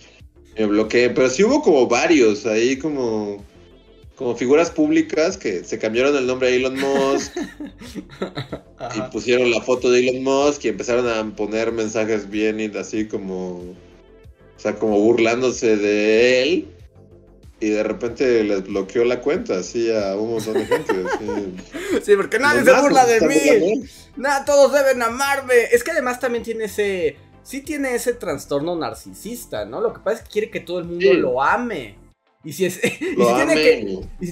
me 0.59 0.67
bloqueé. 0.67 1.11
Pero 1.11 1.29
sí 1.31 1.45
hubo 1.45 1.63
como 1.63 1.87
varios 1.87 2.47
ahí, 2.47 2.77
como 2.77 3.45
como 4.17 4.35
figuras 4.35 4.71
públicas 4.71 5.37
que 5.37 5.63
se 5.63 5.79
cambiaron 5.79 6.17
el 6.17 6.27
nombre 6.27 6.49
a 6.49 6.51
Elon 6.51 6.79
Musk 6.81 7.37
y 8.97 9.01
pusieron 9.13 9.51
la 9.51 9.61
foto 9.61 9.91
de 9.91 10.09
Elon 10.09 10.25
Musk 10.25 10.65
y 10.65 10.69
empezaron 10.69 11.07
a 11.07 11.37
poner 11.37 11.71
mensajes 11.71 12.29
bien 12.29 12.75
así 12.77 13.07
como, 13.07 13.59
o 13.59 13.75
sea, 14.57 14.75
como 14.77 14.99
burlándose 14.99 15.77
de 15.77 16.43
él 16.43 16.69
y 17.61 17.71
de 17.71 17.83
repente 17.83 18.43
les 18.45 18.65
bloqueó 18.65 19.05
la 19.05 19.21
cuenta 19.21 19.59
así 19.59 19.91
a 19.91 20.15
un 20.17 20.33
montón 20.33 20.55
de 20.55 20.67
gente. 20.67 20.93
Sí, 22.03 22.15
porque 22.17 22.39
nadie 22.39 22.65
se 22.65 22.81
burla 22.81 23.07
de 23.07 23.21
mí. 23.23 23.85
Nada, 24.17 24.45
todos 24.45 24.73
deben 24.73 25.03
amarme. 25.03 25.55
Es 25.73 25.83
que 25.83 25.93
además 25.93 26.21
también 26.21 26.45
tiene 26.45 26.65
ese, 26.65 27.17
sí 27.47 27.61
tiene 27.61 27.95
ese 27.95 28.13
trastorno 28.13 28.75
narcisista, 28.75 29.65
¿no? 29.65 29.81
Lo 29.81 29.93
que 29.93 30.01
pasa 30.01 30.19
es 30.19 30.23
que 30.25 30.31
quiere 30.31 30.51
que 30.51 30.61
todo 30.61 30.81
el 30.81 30.87
mundo 30.87 31.13
lo 31.15 31.41
ame. 31.43 31.97
Y 32.43 32.53
si, 32.53 32.69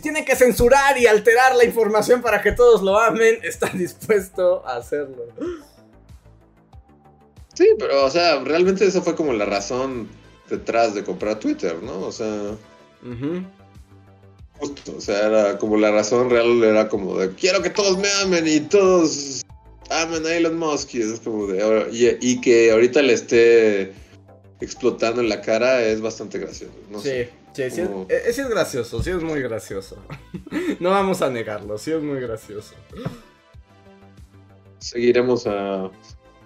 tiene 0.02 0.24
que, 0.24 0.36
censurar 0.36 0.98
y 0.98 1.06
alterar 1.06 1.56
la 1.56 1.64
información 1.64 2.22
para 2.22 2.42
que 2.42 2.52
todos 2.52 2.82
lo 2.82 2.98
amen, 2.98 3.38
está 3.42 3.68
dispuesto 3.68 4.66
a 4.66 4.76
hacerlo. 4.76 5.26
Sí, 7.54 7.68
pero, 7.78 8.04
o 8.04 8.10
sea, 8.10 8.40
realmente 8.40 8.84
esa 8.84 9.00
fue 9.00 9.14
como 9.14 9.32
la 9.32 9.44
razón 9.44 10.08
detrás 10.50 10.94
de 10.94 11.04
comprar 11.04 11.38
Twitter, 11.38 11.82
¿no? 11.82 12.00
O 12.00 12.12
sea. 12.12 12.56
Justo, 14.58 14.94
o 14.96 15.00
sea, 15.00 15.26
era 15.26 15.58
como 15.58 15.76
la 15.76 15.90
razón 15.90 16.30
real 16.30 16.62
era 16.64 16.88
como 16.88 17.18
de 17.18 17.34
quiero 17.34 17.60
que 17.60 17.70
todos 17.70 17.98
me 17.98 18.08
amen 18.22 18.46
y 18.46 18.60
todos 18.60 19.44
amen 19.90 20.26
a 20.26 20.34
Elon 20.34 20.58
Musk. 20.58 20.94
Y 20.94 21.02
es 21.02 21.20
como 21.20 21.46
de. 21.46 21.88
Y, 21.92 22.40
que 22.40 22.70
ahorita 22.72 23.02
le 23.02 23.12
esté 23.12 23.92
explotando 24.60 25.20
en 25.20 25.28
la 25.28 25.40
cara 25.40 25.82
es 25.82 26.00
bastante 26.00 26.38
gracioso. 26.38 26.74
No 26.90 27.00
sí. 27.00 27.26
Sí, 27.54 27.70
sí, 27.70 27.82
es, 27.82 27.88
eh, 28.08 28.32
sí 28.32 28.40
es 28.40 28.48
gracioso, 28.48 29.00
sí 29.00 29.10
es 29.10 29.22
muy 29.22 29.40
gracioso. 29.40 29.96
no 30.80 30.90
vamos 30.90 31.22
a 31.22 31.30
negarlo, 31.30 31.78
sí 31.78 31.92
es 31.92 32.02
muy 32.02 32.18
gracioso. 32.18 32.74
Seguiremos 34.80 35.46
a 35.46 35.88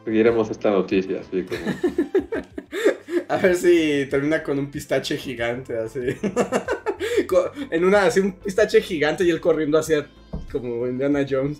seguiremos 0.04 0.50
esta 0.50 0.70
noticia, 0.70 1.20
así 1.20 1.44
como. 1.44 1.60
a 3.28 3.36
ver 3.38 3.56
si 3.56 4.06
termina 4.10 4.42
con 4.42 4.58
un 4.58 4.70
pistache 4.70 5.16
gigante, 5.16 5.78
así. 5.78 6.00
en 7.70 7.84
una, 7.84 8.04
así 8.04 8.20
un 8.20 8.32
pistache 8.32 8.82
gigante 8.82 9.24
y 9.24 9.30
él 9.30 9.40
corriendo 9.40 9.78
hacia 9.78 10.06
como 10.52 10.86
Indiana 10.86 11.26
Jones. 11.28 11.58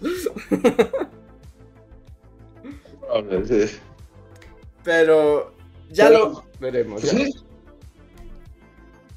Pero 4.84 5.54
ya 5.90 6.10
lo 6.10 6.44
veremos. 6.60 7.02
Ya. 7.02 7.12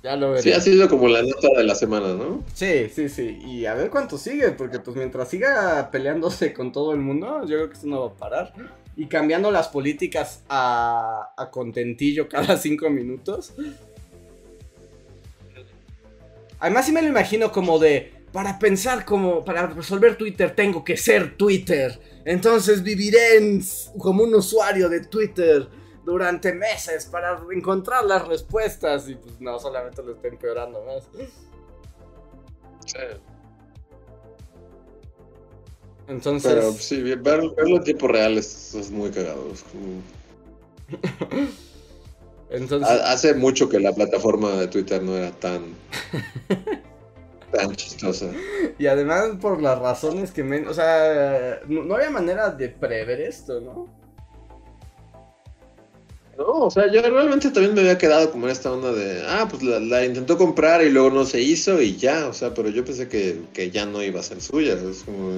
Ya 0.04 0.16
lo 0.16 0.36
Sí, 0.40 0.52
ha 0.52 0.60
sido 0.60 0.90
como 0.90 1.08
la 1.08 1.22
nota 1.22 1.48
de 1.56 1.64
la 1.64 1.76
semana, 1.76 2.14
¿no? 2.14 2.44
Sí, 2.56 2.90
sí, 2.90 3.08
sí. 3.08 3.38
Y 3.46 3.68
a 3.68 3.76
ver 3.76 3.92
cuánto 3.92 4.18
sigue, 4.18 4.50
porque 4.52 4.80
pues 4.80 4.98
mientras 4.98 5.30
siga 5.30 5.90
peleándose 5.92 6.54
con 6.54 6.72
todo 6.72 6.94
el 6.94 7.00
mundo, 7.00 7.42
yo 7.42 7.58
creo 7.58 7.70
que 7.70 7.78
eso 7.78 7.88
no 7.88 8.02
va 8.02 8.08
a 8.08 8.16
parar. 8.16 8.54
Y 8.98 9.06
cambiando 9.06 9.52
las 9.52 9.68
políticas 9.68 10.44
a, 10.50 11.34
a 11.38 11.52
contentillo 11.52 12.28
cada 12.28 12.58
cinco 12.58 12.90
minutos. 12.90 13.54
Además 16.60 16.86
sí 16.86 16.92
me 16.92 17.02
lo 17.04 17.08
imagino 17.08 17.52
como 17.52 17.78
de, 17.78 18.12
para 18.32 18.58
pensar 18.58 19.06
como, 19.06 19.46
para 19.46 19.68
resolver 19.68 20.16
Twitter 20.16 20.56
tengo 20.56 20.84
que 20.84 20.98
ser 20.98 21.38
Twitter. 21.38 22.00
Entonces 22.26 22.84
viviré 22.84 23.60
como 23.98 24.24
un 24.24 24.36
usuario 24.36 24.90
de 24.90 25.02
Twitter 25.02 25.68
durante 26.06 26.54
meses 26.54 27.06
para 27.06 27.40
encontrar 27.52 28.06
las 28.06 28.28
respuestas 28.28 29.08
y 29.10 29.16
pues 29.16 29.40
no, 29.40 29.60
solamente 29.60 30.04
lo 30.04 30.14
está 30.14 30.28
empeorando 30.28 30.84
más. 30.84 31.04
Entonces. 36.08 36.52
Pero 36.54 36.74
sí, 36.74 37.02
verlo, 37.02 37.56
en 37.58 37.84
tiempo 37.84 38.08
real 38.08 38.38
es, 38.38 38.92
muy 38.92 39.12
cagado. 39.12 39.48
Entonces... 42.50 42.90
Hace 43.06 43.34
mucho 43.34 43.70
que 43.70 43.80
la 43.80 43.94
plataforma 43.94 44.52
de 44.56 44.68
Twitter 44.68 45.02
no 45.02 45.16
era 45.16 45.32
tan. 45.32 45.64
tan 47.52 47.76
chistosa. 47.76 48.28
Y 48.78 48.88
además 48.88 49.32
por 49.42 49.62
las 49.62 49.78
razones 49.80 50.32
que 50.32 50.44
me... 50.44 50.68
O 50.68 50.74
sea, 50.74 51.60
no 51.68 51.96
había 51.96 52.10
manera 52.10 52.50
de 52.50 52.70
prever 52.70 53.22
esto, 53.22 53.62
¿no? 53.62 54.02
No, 56.38 56.46
o 56.46 56.72
sea, 56.72 56.92
yo 56.92 57.02
realmente 57.02 57.52
también 57.52 57.76
me 57.76 57.82
había 57.82 57.98
quedado 57.98 58.32
como 58.32 58.46
en 58.46 58.52
esta 58.52 58.72
onda 58.72 58.92
de, 58.92 59.24
ah, 59.28 59.48
pues 59.50 59.62
la, 59.62 60.06
intentó 60.06 60.38
comprar 60.38 60.82
y 60.82 60.90
luego 60.90 61.10
no 61.10 61.26
se 61.26 61.42
hizo 61.42 61.82
y 61.82 61.98
ya, 61.98 62.28
o 62.28 62.34
sea, 62.34 62.54
pero 62.54 62.70
yo 62.70 62.86
pensé 62.86 63.08
que, 63.08 63.72
ya 63.72 63.86
no 63.86 64.02
iba 64.02 64.20
a 64.20 64.24
ser 64.24 64.42
suya, 64.42 64.74
es 64.74 65.04
como... 65.04 65.32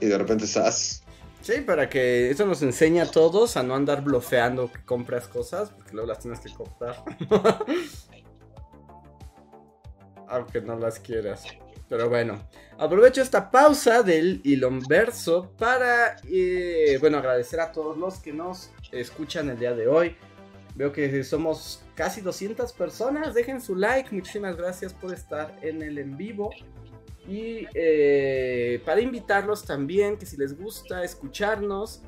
Y 0.00 0.06
de 0.06 0.18
repente 0.18 0.44
estás... 0.44 1.02
Sí, 1.40 1.54
para 1.66 1.88
que 1.88 2.30
eso 2.30 2.46
nos 2.46 2.62
enseñe 2.62 3.00
a 3.00 3.10
todos 3.10 3.56
a 3.56 3.64
no 3.64 3.74
andar 3.74 4.04
blofeando 4.04 4.70
que 4.70 4.84
compras 4.84 5.26
cosas, 5.26 5.70
porque 5.70 5.92
luego 5.92 6.06
las 6.06 6.20
tienes 6.20 6.38
que 6.40 6.52
comprar. 6.52 7.02
Aunque 10.32 10.60
no 10.60 10.78
las 10.78 10.98
quieras. 10.98 11.44
Pero 11.88 12.08
bueno, 12.08 12.48
aprovecho 12.78 13.20
esta 13.20 13.50
pausa 13.50 14.02
del 14.02 14.40
verso 14.88 15.52
para, 15.58 16.16
eh, 16.26 16.96
bueno, 17.00 17.18
agradecer 17.18 17.60
a 17.60 17.70
todos 17.70 17.98
los 17.98 18.18
que 18.18 18.32
nos 18.32 18.70
escuchan 18.92 19.50
el 19.50 19.58
día 19.58 19.74
de 19.74 19.86
hoy. 19.88 20.16
Veo 20.74 20.90
que 20.90 21.22
somos 21.22 21.84
casi 21.94 22.22
200 22.22 22.72
personas. 22.72 23.34
Dejen 23.34 23.60
su 23.60 23.76
like. 23.76 24.08
Muchísimas 24.14 24.56
gracias 24.56 24.94
por 24.94 25.12
estar 25.12 25.54
en 25.60 25.82
el 25.82 25.98
en 25.98 26.16
vivo. 26.16 26.50
Y 27.28 27.66
eh, 27.74 28.82
para 28.86 29.02
invitarlos 29.02 29.64
también, 29.66 30.16
que 30.16 30.24
si 30.24 30.38
les 30.38 30.58
gusta 30.58 31.04
escucharnos 31.04 32.02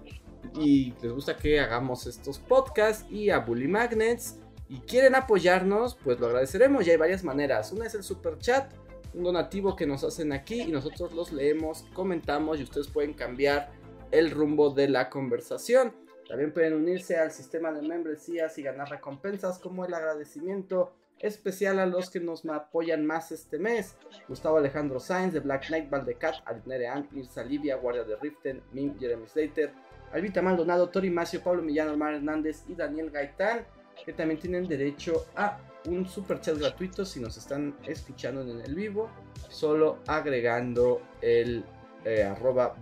y 0.59 0.95
les 1.03 1.13
gusta 1.13 1.37
que 1.37 1.61
hagamos 1.61 2.07
estos 2.07 2.39
podcasts 2.39 3.05
y 3.11 3.29
a 3.29 3.39
Bully 3.39 3.69
Magnets 3.69 4.39
y 4.75 4.81
quieren 4.81 5.15
apoyarnos, 5.15 5.97
pues 6.03 6.19
lo 6.19 6.27
agradeceremos. 6.27 6.85
Y 6.87 6.91
hay 6.91 6.97
varias 6.97 7.23
maneras. 7.23 7.71
Una 7.71 7.87
es 7.87 7.95
el 7.95 8.03
super 8.03 8.39
chat 8.39 8.73
un 9.15 9.23
donativo 9.23 9.77
que 9.77 9.87
nos 9.87 10.03
hacen 10.03 10.33
aquí 10.33 10.63
y 10.63 10.73
nosotros 10.73 11.13
los 11.13 11.33
leemos, 11.33 11.85
comentamos 11.95 12.59
y 12.59 12.65
ustedes 12.65 12.89
pueden 12.89 13.15
cambiar 13.15 13.71
el 14.11 14.31
rumbo 14.31 14.71
de 14.71 14.89
la 14.89 15.09
conversación. 15.09 15.93
También 16.29 16.53
pueden 16.53 16.75
unirse 16.75 17.17
al 17.17 17.31
sistema 17.31 17.71
de 17.71 17.87
membresías 17.87 18.59
y 18.59 18.63
ganar 18.63 18.91
recompensas 18.91 19.59
como 19.59 19.85
el 19.85 19.95
agradecimiento 19.95 20.93
especial 21.21 21.79
a 21.79 21.87
los 21.87 22.11
que 22.11 22.19
nos 22.19 22.45
apoyan 22.45 23.07
más 23.07 23.31
este 23.31 23.59
mes. 23.59 23.97
Gustavo 24.27 24.57
Alejandro 24.57 24.99
Sainz 24.99 25.33
de 25.33 25.41
Black 25.41 25.69
Knight, 25.69 25.89
Valdecat, 25.89 26.37
Adnerean, 26.45 27.09
Mirza 27.13 27.45
Livia, 27.45 27.77
Guardia 27.77 28.03
de 28.03 28.17
Riften, 28.17 28.63
Mim, 28.73 28.99
Jeremy 28.99 29.29
Slater, 29.29 29.73
Albita 30.13 30.43
Maldonado, 30.43 30.89
Tori 30.89 31.11
Macio, 31.11 31.41
Pablo 31.41 31.63
Millán, 31.63 31.89
Omar 31.89 32.15
Hernández 32.15 32.65
y 32.69 32.75
Daniel 32.75 33.11
Gaitán, 33.11 33.65
que 34.05 34.13
también 34.13 34.41
tienen 34.41 34.67
derecho 34.67 35.27
a 35.37 35.59
un 35.87 36.09
super 36.09 36.41
chat 36.41 36.59
gratuito 36.59 37.05
si 37.05 37.21
nos 37.21 37.37
están 37.37 37.75
escuchando 37.87 38.43
en 38.43 38.61
el 38.61 38.75
vivo, 38.75 39.11
solo 39.49 39.99
agregando 40.07 41.03
el 41.21 41.65
eh, 42.05 42.23
arroba 42.23 42.75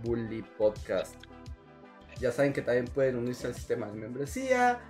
podcast. 0.57 1.15
Ya 2.19 2.31
saben 2.31 2.53
que 2.53 2.61
también 2.61 2.85
pueden 2.85 3.17
unirse 3.17 3.47
al 3.47 3.55
sistema 3.55 3.87
de 3.87 3.93
membresía 3.93 4.81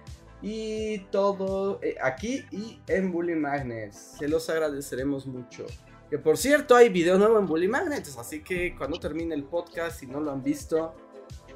y 0.41 0.99
todo 1.09 1.79
eh, 1.81 1.95
aquí 2.01 2.45
y 2.51 2.79
en 2.87 3.11
Bully 3.11 3.35
Magnets. 3.35 4.17
Se 4.19 4.27
los 4.27 4.49
agradeceremos 4.49 5.25
mucho. 5.25 5.65
Que 6.09 6.19
por 6.19 6.37
cierto 6.37 6.75
hay 6.75 6.89
video 6.89 7.17
nuevo 7.17 7.39
en 7.39 7.47
Bully 7.47 7.67
Magnets, 7.67 8.17
así 8.17 8.43
que 8.43 8.75
cuando 8.75 8.99
termine 8.99 9.33
el 9.33 9.45
podcast, 9.45 9.99
si 9.99 10.05
no 10.05 10.19
lo 10.19 10.31
han 10.31 10.43
visto, 10.43 10.93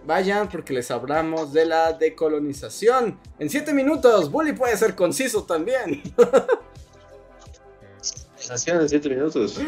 Vayan 0.06 0.48
porque 0.50 0.74
les 0.74 0.90
hablamos 0.92 1.52
de 1.54 1.66
la 1.66 1.94
decolonización. 1.94 3.20
En 3.40 3.50
7 3.50 3.74
minutos, 3.74 4.32
Bully 4.32 4.54
puede 4.54 4.78
ser 4.78 4.96
conciso 4.96 5.44
también. 5.44 6.02
en 8.50 8.90
7 8.90 9.10
minutos. 9.10 9.60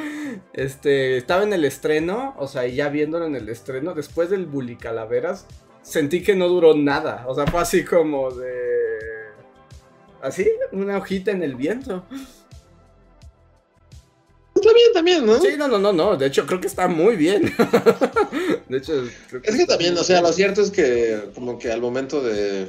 Este, 0.53 1.17
estaba 1.17 1.43
en 1.43 1.53
el 1.53 1.65
estreno, 1.65 2.35
o 2.37 2.47
sea, 2.47 2.65
ya 2.67 2.89
viéndolo 2.89 3.25
en 3.25 3.35
el 3.35 3.49
estreno, 3.49 3.93
después 3.93 4.29
del 4.29 4.45
Bully 4.45 4.77
Calaveras, 4.77 5.45
sentí 5.81 6.23
que 6.23 6.35
no 6.35 6.47
duró 6.47 6.75
nada. 6.75 7.25
O 7.27 7.35
sea, 7.35 7.47
fue 7.47 7.61
así 7.61 7.83
como 7.83 8.31
de. 8.31 8.69
Así, 10.21 10.49
una 10.71 10.97
hojita 10.97 11.31
en 11.31 11.43
el 11.43 11.55
viento. 11.55 12.05
Está 14.59 14.73
bien 14.73 14.93
también, 14.93 15.25
¿no? 15.25 15.39
Sí, 15.39 15.49
no, 15.57 15.67
no, 15.67 15.79
no, 15.79 15.93
no. 15.93 16.17
De 16.17 16.27
hecho, 16.27 16.45
creo 16.45 16.59
que 16.59 16.67
está 16.67 16.87
muy 16.87 17.15
bien. 17.15 17.43
de 18.69 18.77
hecho, 18.77 19.07
creo 19.29 19.41
que 19.41 19.49
Es 19.49 19.55
que 19.55 19.65
también, 19.65 19.97
o 19.97 20.03
sea, 20.03 20.21
lo 20.21 20.33
cierto 20.33 20.61
es 20.61 20.69
que 20.69 21.29
como 21.33 21.57
que 21.57 21.71
al 21.71 21.81
momento 21.81 22.21
de... 22.21 22.67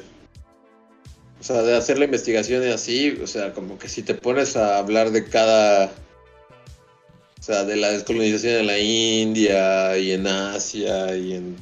O 1.40 1.42
sea, 1.42 1.62
de 1.62 1.76
hacer 1.76 1.98
la 1.98 2.04
investigación 2.04 2.62
y 2.62 2.70
así, 2.70 3.18
o 3.22 3.26
sea, 3.26 3.54
como 3.54 3.78
que 3.78 3.88
si 3.88 4.02
te 4.02 4.14
pones 4.14 4.56
a 4.56 4.78
hablar 4.78 5.10
de 5.10 5.24
cada... 5.24 5.86
O 5.86 7.42
sea, 7.42 7.64
de 7.64 7.76
la 7.76 7.90
descolonización 7.90 8.54
en 8.60 8.66
la 8.66 8.78
India 8.78 9.98
y 9.98 10.12
en 10.12 10.26
Asia 10.26 11.16
y 11.16 11.34
en... 11.34 11.56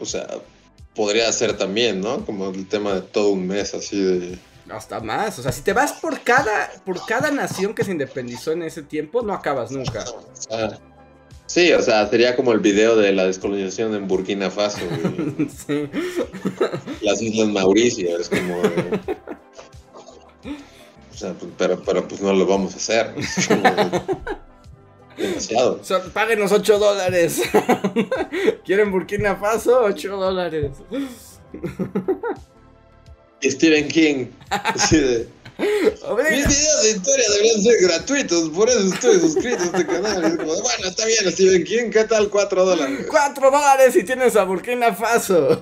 O 0.00 0.06
sea, 0.06 0.26
podría 0.94 1.30
ser 1.32 1.56
también, 1.56 2.00
¿no? 2.00 2.24
Como 2.24 2.50
el 2.50 2.66
tema 2.66 2.94
de 2.94 3.02
todo 3.02 3.30
un 3.30 3.46
mes 3.46 3.74
así 3.74 4.00
de 4.02 4.38
hasta 4.70 5.00
más. 5.00 5.38
O 5.38 5.42
sea, 5.42 5.52
si 5.52 5.62
te 5.62 5.72
vas 5.72 5.92
por 5.92 6.20
cada, 6.20 6.70
por 6.84 7.04
cada 7.04 7.30
nación 7.30 7.74
que 7.74 7.84
se 7.84 7.92
independizó 7.92 8.52
en 8.52 8.62
ese 8.62 8.82
tiempo, 8.82 9.22
no 9.22 9.32
acabas 9.32 9.70
nunca. 9.70 10.04
Ah, 10.50 10.78
sí, 11.46 11.72
o 11.72 11.82
sea, 11.82 12.08
sería 12.08 12.36
como 12.36 12.52
el 12.52 12.60
video 12.60 12.96
de 12.96 13.12
la 13.12 13.24
descolonización 13.24 13.94
en 13.94 14.08
Burkina 14.08 14.50
Faso. 14.50 14.78
sí. 15.66 15.88
Las 17.02 17.22
Islas 17.22 17.48
Mauricio, 17.48 18.18
es 18.18 18.28
como... 18.28 18.60
o 18.60 18.64
sea, 21.14 21.32
pues, 21.34 21.52
pero, 21.58 21.82
pero 21.84 22.06
pues 22.08 22.20
no 22.20 22.32
lo 22.32 22.46
vamos 22.46 22.74
a 22.74 22.76
hacer. 22.76 23.14
demasiado. 25.16 25.80
páguenos 26.12 26.52
8 26.52 26.78
dólares. 26.78 27.42
¿Quieren 28.64 28.90
Burkina 28.90 29.36
Faso? 29.36 29.82
8 29.84 30.16
dólares. 30.16 30.72
Stephen 33.42 33.88
King. 33.88 34.26
Mis 35.60 36.46
videos 36.48 36.82
de 36.82 36.90
historia 36.90 37.24
deberían 37.30 37.62
ser 37.62 37.74
gratuitos, 37.82 38.48
por 38.50 38.68
eso 38.70 38.94
estoy 38.94 39.20
suscrito 39.20 39.62
a 39.62 39.66
este 39.66 39.86
canal. 39.86 40.36
bueno, 40.38 40.88
está 40.88 41.04
bien, 41.04 41.30
Stephen 41.30 41.64
King, 41.64 41.90
¿qué 41.90 42.04
tal 42.04 42.30
4 42.30 42.64
dólares? 42.64 43.06
4 43.08 43.50
dólares 43.50 43.92
si 43.92 44.02
tienes 44.02 44.36
a 44.36 44.44
Burkina 44.44 44.94
Faso. 44.94 45.60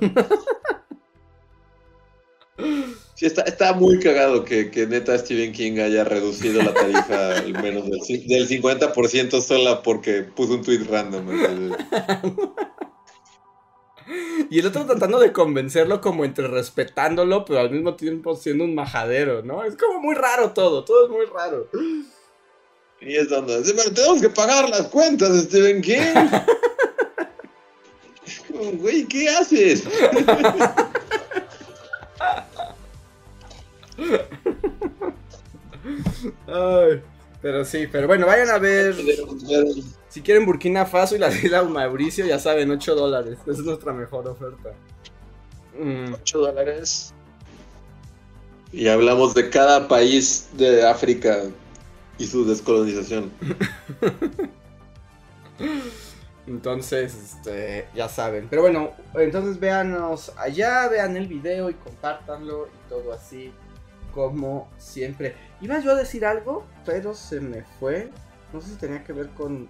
Sí, 3.14 3.26
está, 3.26 3.43
está 3.43 3.72
muy 3.72 3.99
cagado 3.99 4.45
que, 4.45 4.70
que, 4.70 4.87
neta 4.87 5.18
Stephen 5.18 5.53
King 5.53 5.81
haya 5.81 6.05
reducido 6.05 6.62
la 6.62 6.72
tarifa 6.72 7.39
al 7.39 7.53
menos 7.53 7.91
del, 7.91 8.29
del 8.29 8.49
50% 8.49 9.41
sola 9.41 9.83
porque 9.83 10.22
puso 10.22 10.55
un 10.55 10.62
tweet 10.62 10.85
random. 10.89 11.26
Y 14.50 14.59
el 14.59 14.66
otro 14.66 14.86
tratando 14.86 15.18
de 15.18 15.32
convencerlo 15.32 16.00
como 16.00 16.24
entre 16.24 16.48
respetándolo, 16.48 17.44
pero 17.44 17.61
al 17.61 17.70
mismo 17.70 17.94
tiempo 17.96 18.36
siendo 18.36 18.64
un 18.64 18.74
majadero, 18.74 19.42
¿no? 19.42 19.64
Es 19.64 19.76
como 19.76 20.00
muy 20.00 20.14
raro 20.14 20.52
todo, 20.52 20.84
todo 20.84 21.04
es 21.06 21.11
muy 21.11 21.26
raro. 21.26 21.68
Y 23.00 23.14
es 23.16 23.28
donde, 23.28 23.61
pero 23.76 23.92
tenemos 23.92 24.20
que 24.20 24.30
pagar 24.30 24.68
las 24.68 24.88
cuentas, 24.88 25.36
Stephen 25.44 25.82
King. 25.82 25.96
Güey, 28.80 29.04
¿qué 29.06 29.28
haces? 29.28 29.84
Ay, 36.46 37.02
pero 37.40 37.64
sí, 37.64 37.86
pero 37.90 38.09
bueno, 38.09 38.26
vayan 38.26 38.50
a 38.50 38.59
ver. 38.59 38.96
Si 40.19 40.23
quieren 40.25 40.47
Burkina 40.47 40.85
Faso 40.85 41.14
y 41.14 41.21
las 41.21 41.45
Islas 41.45 41.71
Mauricio, 41.71 42.27
ya 42.27 42.41
saben, 42.41 42.69
8 42.73 42.97
dólares. 42.97 43.39
Esa 43.43 43.53
es 43.53 43.59
nuestra 43.61 43.93
mejor 43.93 44.27
oferta. 44.27 44.71
8 45.79 45.81
mm. 45.81 46.41
dólares. 46.43 47.14
Y 48.73 48.89
hablamos 48.89 49.33
de 49.35 49.49
cada 49.49 49.87
país 49.87 50.49
de 50.55 50.85
África 50.85 51.45
y 52.19 52.27
su 52.27 52.45
descolonización. 52.45 53.31
Entonces, 56.49 57.14
este, 57.14 57.87
ya 57.95 58.09
saben. 58.09 58.49
Pero 58.51 58.62
bueno, 58.62 58.91
entonces 59.14 59.61
véanos 59.61 60.33
allá, 60.37 60.89
vean 60.89 61.16
el 61.16 61.29
video 61.29 61.71
y 61.71 61.75
compártanlo 61.75 62.66
y 62.66 62.89
todo 62.89 63.12
así 63.12 63.53
como 64.12 64.69
siempre. 64.79 65.37
Iba 65.61 65.79
yo 65.79 65.93
a 65.93 65.95
decir 65.95 66.27
algo, 66.27 66.66
pero 66.85 67.14
se 67.14 67.41
me 67.41 67.62
fue. 67.79 68.11
No 68.53 68.61
sé 68.61 68.70
si 68.70 68.76
tenía 68.76 69.05
que 69.05 69.12
ver 69.12 69.28
con, 69.30 69.68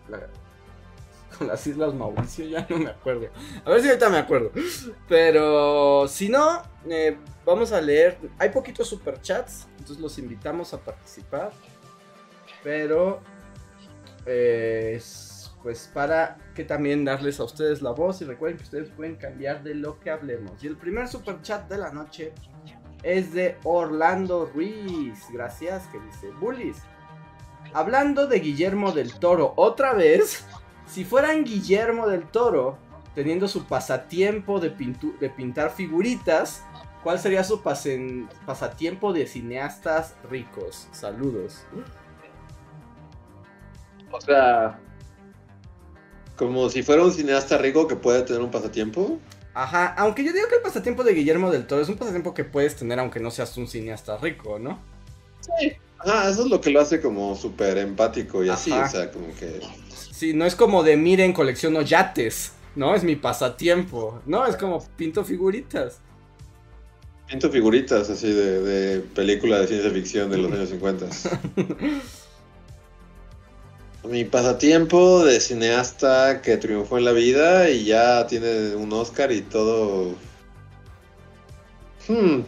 las 1.41 1.67
Islas 1.67 1.95
Mauricio, 1.95 2.47
ya 2.47 2.67
no 2.69 2.79
me 2.79 2.91
acuerdo. 2.91 3.29
A 3.65 3.71
ver 3.71 3.81
si 3.81 3.89
ahorita 3.89 4.09
me 4.09 4.19
acuerdo. 4.19 4.51
Pero 5.09 6.09
si 6.09 6.29
no, 6.29 6.63
eh, 6.89 7.17
vamos 7.45 7.73
a 7.73 7.81
leer. 7.81 8.19
Hay 8.39 8.51
poquitos 8.51 8.89
superchats, 8.89 9.69
entonces 9.79 9.99
los 9.99 10.19
invitamos 10.19 10.75
a 10.75 10.81
participar. 10.81 11.53
Pero, 12.63 13.21
eh, 14.27 15.01
pues 15.63 15.91
para 15.93 16.39
que 16.55 16.65
también 16.65 17.05
darles 17.05 17.41
a 17.41 17.45
ustedes 17.45 17.83
la 17.83 17.91
voz 17.91 18.21
y 18.21 18.25
recuerden 18.25 18.59
que 18.59 18.65
ustedes 18.65 18.91
pueden 18.91 19.17
cambiar 19.17 19.63
de 19.63 19.75
lo 19.75 20.01
que 20.01 20.11
hablemos. 20.11 20.63
Y 20.63 20.67
el 20.67 20.77
primer 20.77 21.09
super 21.09 21.41
chat 21.43 21.69
de 21.69 21.79
la 21.79 21.93
noche 21.93 22.33
es 23.03 23.33
de 23.33 23.57
Orlando 23.65 24.51
Ruiz. 24.53 25.21
Gracias, 25.33 25.87
que 25.89 26.01
dice 26.01 26.31
Bullies. 26.41 26.79
Hablando 27.73 28.27
de 28.27 28.41
Guillermo 28.41 28.93
del 28.93 29.15
Toro 29.15 29.53
otra 29.57 29.93
vez, 29.93 30.45
si 30.87 31.05
fueran 31.05 31.45
Guillermo 31.45 32.07
del 32.07 32.27
Toro 32.27 32.79
teniendo 33.15 33.49
su 33.49 33.65
pasatiempo 33.65 34.61
de, 34.61 34.71
de 35.21 35.31
pintar 35.31 35.71
figuritas, 35.71 36.63
¿cuál 37.03 37.19
sería 37.19 37.45
su 37.45 37.63
pasatiempo 37.63 39.13
de 39.13 39.27
cineastas 39.27 40.15
ricos? 40.31 40.89
Saludos. 40.93 41.65
O 44.11 44.21
sea, 44.21 44.79
como 46.39 46.71
si 46.71 46.83
fuera 46.83 47.03
un 47.03 47.13
cineasta 47.13 47.59
rico 47.59 47.89
que 47.89 47.97
puede 47.97 48.23
tener 48.23 48.41
un 48.41 48.51
pasatiempo. 48.51 49.19
Ajá, 49.53 49.95
aunque 49.99 50.25
yo 50.25 50.33
digo 50.33 50.47
que 50.49 50.55
el 50.55 50.63
pasatiempo 50.63 51.03
de 51.03 51.13
Guillermo 51.13 51.51
del 51.51 51.67
Toro 51.67 51.83
es 51.83 51.89
un 51.89 51.97
pasatiempo 51.97 52.33
que 52.33 52.45
puedes 52.45 52.77
tener 52.77 53.01
aunque 53.01 53.19
no 53.19 53.33
seas 53.33 53.57
un 53.57 53.67
cineasta 53.67 54.17
rico, 54.19 54.59
¿no? 54.61 54.79
Sí. 55.41 55.77
Ajá, 55.99 56.31
eso 56.31 56.45
es 56.45 56.51
lo 56.51 56.61
que 56.61 56.71
lo 56.71 56.81
hace 56.81 57.01
como 57.01 57.35
súper 57.35 57.79
empático 57.79 58.45
y 58.45 58.49
así, 58.49 58.71
o 58.71 58.89
sea, 58.89 59.11
como 59.11 59.35
que... 59.35 59.61
Sí, 60.13 60.33
no 60.33 60.45
es 60.45 60.55
como 60.55 60.83
de 60.83 60.97
miren, 60.97 61.33
colecciono 61.33 61.83
yates, 61.83 62.53
¿no? 62.77 62.95
Es 62.95 63.05
mi 63.05 63.17
pasatiempo, 63.17 64.21
¿no? 64.27 64.47
Es 64.47 64.57
como 64.57 64.85
pinto 64.97 65.25
figuritas. 65.25 66.01
Pinto 67.29 67.51
figuritas 67.51 68.09
así 68.09 68.33
de, 68.33 68.61
de 68.63 69.01
película 69.01 69.61
de 69.61 69.67
ciencia 69.67 69.91
ficción 69.91 70.31
de 70.31 70.39
los 70.39 70.53
años 70.53 70.69
50. 70.71 71.07
Mi 74.05 74.25
pasatiempo 74.25 75.25
de 75.25 75.41
cineasta 75.41 76.41
que 76.41 76.57
triunfó 76.57 76.99
en 76.99 77.05
la 77.05 77.13
vida 77.13 77.69
y 77.69 77.85
ya 77.85 78.27
tiene 78.27 78.75
un 78.77 78.93
Oscar 78.93 79.33
y 79.33 79.43
todo. 79.43 80.15
Hmm. 82.07 82.41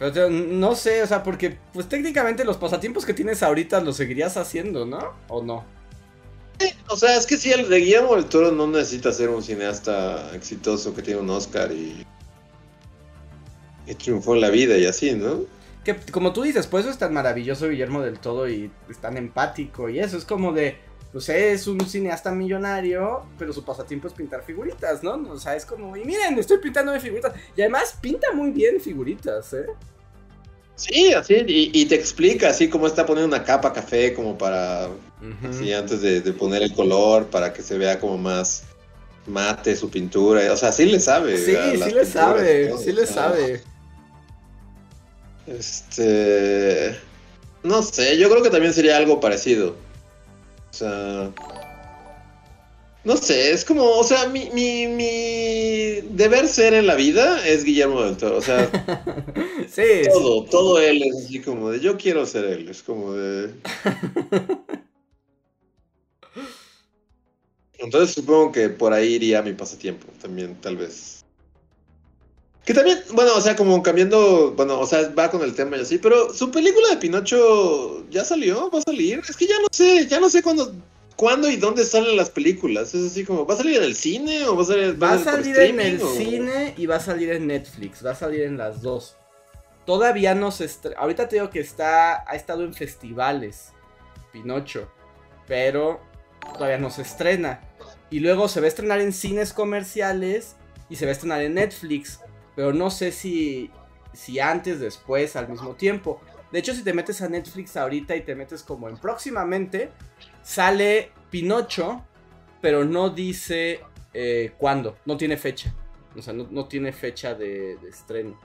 Pero 0.00 0.30
no 0.30 0.74
sé, 0.74 1.02
o 1.02 1.06
sea, 1.06 1.22
porque 1.22 1.58
pues 1.74 1.86
técnicamente 1.86 2.42
los 2.42 2.56
pasatiempos 2.56 3.04
que 3.04 3.12
tienes 3.12 3.42
ahorita 3.42 3.82
los 3.82 3.98
seguirías 3.98 4.38
haciendo, 4.38 4.86
¿no? 4.86 5.12
¿O 5.28 5.42
no? 5.42 5.64
o 6.88 6.96
sea, 6.96 7.16
es 7.16 7.26
que 7.26 7.36
si 7.36 7.52
el 7.52 7.68
de 7.68 7.78
Guillermo 7.78 8.16
del 8.16 8.24
Toro 8.24 8.50
no 8.50 8.66
necesita 8.66 9.12
ser 9.12 9.28
un 9.28 9.42
cineasta 9.42 10.34
exitoso 10.34 10.94
que 10.94 11.02
tiene 11.02 11.20
un 11.20 11.28
Oscar 11.28 11.70
y, 11.70 12.06
y 13.86 13.94
triunfó 13.94 14.34
en 14.34 14.40
la 14.40 14.48
vida 14.48 14.78
y 14.78 14.86
así, 14.86 15.12
¿no? 15.12 15.44
Que 15.84 15.96
como 16.10 16.32
tú 16.32 16.42
dices, 16.42 16.66
pues 16.66 16.84
eso 16.84 16.92
es 16.92 16.98
tan 16.98 17.12
maravilloso 17.12 17.68
Guillermo 17.68 18.00
del 18.00 18.18
Todo 18.18 18.48
y 18.48 18.70
es 18.88 18.98
tan 18.98 19.18
empático 19.18 19.90
y 19.90 20.00
eso 20.00 20.16
es 20.16 20.24
como 20.24 20.52
de, 20.52 20.78
pues 21.12 21.28
es 21.28 21.66
un 21.66 21.80
cineasta 21.80 22.30
millonario, 22.30 23.24
pero 23.36 23.52
su 23.52 23.64
pasatiempo 23.64 24.06
es 24.06 24.14
pintar 24.14 24.44
figuritas, 24.44 25.02
¿no? 25.02 25.14
O 25.30 25.38
sea, 25.38 25.56
es 25.56 25.66
como, 25.66 25.96
y 25.96 26.04
miren, 26.04 26.38
estoy 26.38 26.58
pintando 26.58 26.98
figuritas. 27.00 27.32
Y 27.56 27.62
además 27.62 27.96
pinta 28.00 28.32
muy 28.32 28.50
bien 28.50 28.80
figuritas, 28.80 29.52
¿eh? 29.54 29.66
Sí, 30.76 31.12
así, 31.12 31.44
y, 31.46 31.84
te 31.86 31.94
explica 31.94 32.48
así 32.48 32.70
cómo 32.70 32.86
está 32.86 33.04
poniendo 33.04 33.36
una 33.36 33.44
capa 33.44 33.70
café 33.70 34.14
como 34.14 34.38
para, 34.38 34.88
así 35.46 35.74
antes 35.74 36.00
de, 36.00 36.22
poner 36.32 36.62
el 36.62 36.74
color, 36.74 37.26
para 37.26 37.52
que 37.52 37.60
se 37.60 37.76
vea 37.76 38.00
como 38.00 38.16
más 38.16 38.62
mate 39.26 39.76
su 39.76 39.90
pintura, 39.90 40.50
o 40.50 40.56
sea, 40.56 40.72
sí 40.72 40.86
le 40.86 40.98
sabe. 40.98 41.36
Sí, 41.36 41.54
sí 41.84 41.90
le 41.90 42.06
sabe, 42.06 42.78
sí 42.78 42.92
le 42.92 43.06
sabe. 43.06 43.62
Este. 45.46 46.96
No 47.62 47.82
sé, 47.82 48.16
yo 48.16 48.30
creo 48.30 48.42
que 48.42 48.48
también 48.48 48.72
sería 48.72 48.96
algo 48.96 49.20
parecido. 49.20 49.76
O 50.70 50.72
sea. 50.72 51.32
No 53.02 53.16
sé, 53.16 53.52
es 53.52 53.64
como, 53.64 53.82
o 53.82 54.04
sea, 54.04 54.28
mi, 54.28 54.50
mi, 54.50 54.86
mi 54.86 56.02
deber 56.10 56.46
ser 56.46 56.74
en 56.74 56.86
la 56.86 56.96
vida 56.96 57.46
es 57.46 57.64
Guillermo 57.64 58.02
del 58.02 58.18
Toro. 58.18 58.36
O 58.36 58.42
sea, 58.42 58.70
sí, 59.70 60.02
todo, 60.12 60.44
todo 60.44 60.78
él 60.78 61.02
es 61.02 61.24
así 61.24 61.40
como 61.40 61.70
de 61.70 61.80
yo 61.80 61.96
quiero 61.96 62.26
ser 62.26 62.44
él. 62.44 62.68
Es 62.68 62.82
como 62.82 63.14
de. 63.14 63.54
Entonces 67.78 68.14
supongo 68.14 68.52
que 68.52 68.68
por 68.68 68.92
ahí 68.92 69.14
iría 69.14 69.40
mi 69.40 69.54
pasatiempo 69.54 70.06
también, 70.20 70.54
tal 70.60 70.76
vez. 70.76 71.19
Que 72.64 72.74
también, 72.74 73.02
bueno, 73.12 73.32
o 73.34 73.40
sea, 73.40 73.56
como 73.56 73.82
cambiando, 73.82 74.52
bueno, 74.52 74.78
o 74.78 74.86
sea, 74.86 75.08
va 75.18 75.30
con 75.30 75.42
el 75.42 75.54
tema 75.54 75.76
y 75.76 75.80
así, 75.80 75.98
pero 75.98 76.32
su 76.32 76.50
película 76.50 76.90
de 76.90 76.98
Pinocho 76.98 78.08
ya 78.10 78.24
salió, 78.24 78.70
va 78.70 78.78
a 78.78 78.82
salir. 78.82 79.22
Es 79.28 79.36
que 79.36 79.46
ya 79.46 79.58
no 79.60 79.68
sé, 79.72 80.06
ya 80.06 80.20
no 80.20 80.28
sé 80.28 80.42
cuándo, 80.42 80.72
cuándo 81.16 81.50
y 81.50 81.56
dónde 81.56 81.84
salen 81.84 82.16
las 82.16 82.30
películas. 82.30 82.94
Es 82.94 83.12
así 83.12 83.24
como, 83.24 83.46
¿va 83.46 83.54
a 83.54 83.58
salir 83.58 83.76
en 83.76 83.84
el 83.84 83.94
cine 83.94 84.44
o 84.46 84.56
va 84.56 84.62
a 84.62 84.66
salir, 84.66 85.02
va 85.02 85.12
a 85.12 85.18
salir 85.18 85.58
en 85.58 85.80
el 85.80 86.00
cine 86.00 86.74
y 86.76 86.86
va 86.86 86.96
a 86.96 87.00
salir 87.00 87.30
en 87.30 87.46
Netflix, 87.46 88.04
va 88.04 88.12
a 88.12 88.14
salir 88.14 88.42
en 88.42 88.56
las 88.56 88.82
dos. 88.82 89.16
Todavía 89.84 90.34
no 90.34 90.50
se 90.50 90.66
estrena, 90.66 90.98
ahorita 91.00 91.28
te 91.28 91.36
digo 91.36 91.50
que 91.50 91.60
está, 91.60 92.24
ha 92.30 92.36
estado 92.36 92.64
en 92.64 92.72
festivales, 92.72 93.72
Pinocho, 94.32 94.88
pero 95.46 96.00
todavía 96.54 96.78
no 96.78 96.90
se 96.90 97.02
estrena. 97.02 97.60
Y 98.10 98.20
luego 98.20 98.48
se 98.48 98.60
va 98.60 98.66
a 98.66 98.68
estrenar 98.68 99.00
en 99.00 99.12
cines 99.12 99.52
comerciales 99.52 100.56
y 100.88 100.96
se 100.96 101.04
va 101.04 101.10
a 101.10 101.12
estrenar 101.12 101.42
en 101.42 101.54
Netflix. 101.54 102.20
Pero 102.60 102.74
no 102.74 102.90
sé 102.90 103.10
si, 103.10 103.70
si 104.12 104.38
antes, 104.38 104.80
después, 104.80 105.34
al 105.34 105.48
mismo 105.48 105.74
tiempo. 105.76 106.20
De 106.52 106.58
hecho, 106.58 106.74
si 106.74 106.82
te 106.82 106.92
metes 106.92 107.22
a 107.22 107.28
Netflix 107.30 107.74
ahorita 107.74 108.14
y 108.14 108.20
te 108.20 108.34
metes 108.34 108.62
como 108.62 108.86
en 108.90 108.98
próximamente, 108.98 109.88
sale 110.42 111.10
Pinocho, 111.30 112.04
pero 112.60 112.84
no 112.84 113.08
dice 113.08 113.80
eh, 114.12 114.52
cuándo, 114.58 114.98
no 115.06 115.16
tiene 115.16 115.38
fecha. 115.38 115.74
O 116.14 116.20
sea, 116.20 116.34
no, 116.34 116.66
tiene 116.66 116.92
fecha 116.92 117.34
de, 117.34 117.78
estreno. 117.88 118.38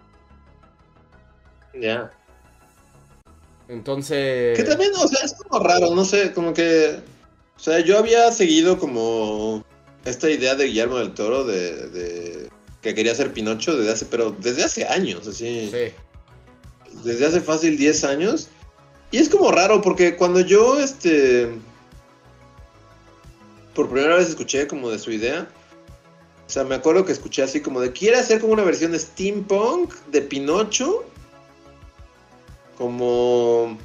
Ya. 1.73 2.09
Entonces. 3.67 4.57
Que 4.57 4.63
también, 4.63 4.93
o 4.95 5.09
sea, 5.09 5.25
es 5.25 5.33
como 5.33 5.61
raro, 5.61 5.93
no 5.93 6.05
sé, 6.05 6.31
como 6.31 6.53
que. 6.53 7.01
O 7.57 7.59
sea, 7.59 7.81
yo 7.81 7.97
había 7.97 8.31
seguido 8.31 8.79
como 8.79 9.65
esta 10.05 10.29
idea 10.29 10.55
de 10.55 10.67
Guillermo 10.67 10.99
del 10.99 11.13
Toro 11.13 11.43
de 11.43 12.49
que 12.85 12.93
quería 12.93 13.15
ser 13.15 13.33
Pinocho 13.33 13.75
desde 13.75 13.91
hace, 13.91 14.05
pero 14.05 14.29
desde 14.29 14.63
hace 14.63 14.85
años, 14.85 15.27
así. 15.27 15.71
Sí. 15.71 15.91
Desde 17.03 17.25
hace 17.25 17.41
fácil 17.41 17.79
10 17.79 18.03
años. 18.03 18.47
Y 19.09 19.17
es 19.17 19.27
como 19.27 19.51
raro 19.51 19.81
porque 19.81 20.15
cuando 20.15 20.39
yo, 20.41 20.79
este, 20.79 21.49
por 23.73 23.89
primera 23.89 24.17
vez 24.17 24.29
escuché 24.29 24.67
como 24.67 24.91
de 24.91 24.99
su 24.99 25.11
idea, 25.11 25.49
o 26.45 26.49
sea, 26.49 26.63
me 26.63 26.75
acuerdo 26.75 27.05
que 27.05 27.11
escuché 27.11 27.41
así 27.41 27.59
como 27.59 27.81
de, 27.81 27.91
quiere 27.91 28.17
hacer 28.17 28.39
como 28.39 28.53
una 28.53 28.63
versión 28.63 28.91
de 28.91 28.99
steampunk 28.99 29.91
de 30.11 30.21
Pinocho, 30.21 31.05
como, 32.77 33.79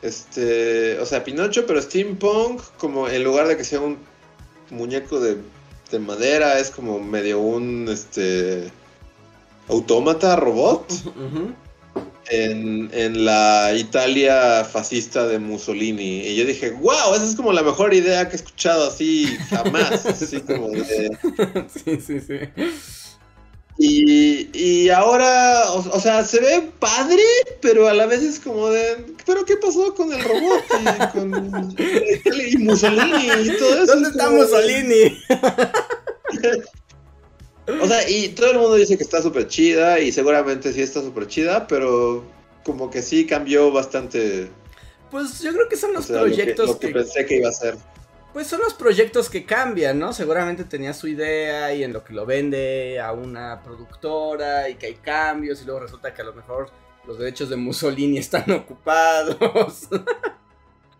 este, 0.00 0.98
o 1.00 1.04
sea, 1.04 1.22
Pinocho, 1.22 1.66
pero 1.66 1.82
steampunk, 1.82 2.62
como 2.78 3.08
en 3.08 3.22
lugar 3.22 3.46
de 3.46 3.58
que 3.58 3.64
sea 3.64 3.80
un 3.80 3.98
muñeco 4.70 5.20
de 5.20 5.36
de 5.90 5.98
madera, 5.98 6.58
es 6.58 6.70
como 6.70 6.98
medio 6.98 7.40
un 7.40 7.88
este 7.88 8.70
autómata 9.68 10.36
robot. 10.36 10.86
en, 12.28 13.24
la 13.24 13.72
Italia 13.74 14.64
fascista 14.64 15.26
de 15.26 15.38
Mussolini. 15.38 16.26
Y 16.26 16.36
yo 16.36 16.44
dije, 16.44 16.70
wow, 16.72 17.14
esa 17.14 17.24
es 17.24 17.36
como 17.36 17.52
la 17.52 17.62
mejor 17.62 17.94
idea 17.94 18.28
que 18.28 18.32
he 18.32 18.36
escuchado 18.36 18.88
así 18.88 19.26
jamás. 19.48 20.06
así 20.06 20.40
como 20.40 20.70
de... 20.70 21.16
Sí, 21.72 22.00
sí, 22.00 22.20
sí. 22.20 22.38
Y, 23.78 24.48
y 24.54 24.88
ahora, 24.88 25.70
o, 25.72 26.00
sea, 26.00 26.24
se 26.24 26.40
ve 26.40 26.70
padre, 26.78 27.22
pero 27.60 27.88
a 27.88 27.94
la 27.94 28.06
vez 28.06 28.22
es 28.22 28.40
como 28.40 28.70
de, 28.70 29.04
¿pero 29.26 29.44
qué 29.44 29.58
pasó 29.58 29.94
con 29.94 30.10
el 30.12 30.24
robot 30.24 30.64
y 30.80 30.84
con 31.12 31.74
y 32.24 32.56
Mussolini 32.56 33.28
y 33.44 33.50
todo 33.58 33.82
eso? 33.82 33.86
¿Dónde 33.86 34.08
está 34.08 34.30
Mussolini? 34.30 35.22
o 37.82 37.86
sea, 37.86 38.08
y 38.08 38.28
todo 38.28 38.52
el 38.52 38.58
mundo 38.58 38.76
dice 38.76 38.96
que 38.96 39.04
está 39.04 39.20
súper 39.20 39.46
chida 39.46 40.00
y 40.00 40.10
seguramente 40.10 40.72
sí 40.72 40.80
está 40.80 41.02
súper 41.02 41.26
chida, 41.26 41.66
pero 41.66 42.24
como 42.64 42.90
que 42.90 43.02
sí 43.02 43.26
cambió 43.26 43.70
bastante. 43.72 44.48
Pues 45.10 45.40
yo 45.40 45.52
creo 45.52 45.68
que 45.68 45.76
son 45.76 45.92
los 45.92 46.06
proyectos 46.06 46.66
lo 46.66 46.78
que, 46.78 46.88
pensé 46.88 47.26
que 47.26 47.36
iba 47.36 47.50
a 47.50 47.52
ser. 47.52 47.76
Pues 48.36 48.48
son 48.48 48.60
los 48.60 48.74
proyectos 48.74 49.30
que 49.30 49.46
cambian, 49.46 49.98
¿no? 49.98 50.12
Seguramente 50.12 50.64
tenía 50.64 50.92
su 50.92 51.08
idea 51.08 51.74
y 51.74 51.82
en 51.82 51.94
lo 51.94 52.04
que 52.04 52.12
lo 52.12 52.26
vende 52.26 53.00
a 53.00 53.12
una 53.12 53.62
productora 53.62 54.68
y 54.68 54.74
que 54.74 54.88
hay 54.88 54.94
cambios 54.96 55.62
y 55.62 55.64
luego 55.64 55.80
resulta 55.80 56.12
que 56.12 56.20
a 56.20 56.26
lo 56.26 56.34
mejor 56.34 56.70
los 57.06 57.18
derechos 57.18 57.48
de 57.48 57.56
Mussolini 57.56 58.18
están 58.18 58.50
ocupados. 58.50 59.88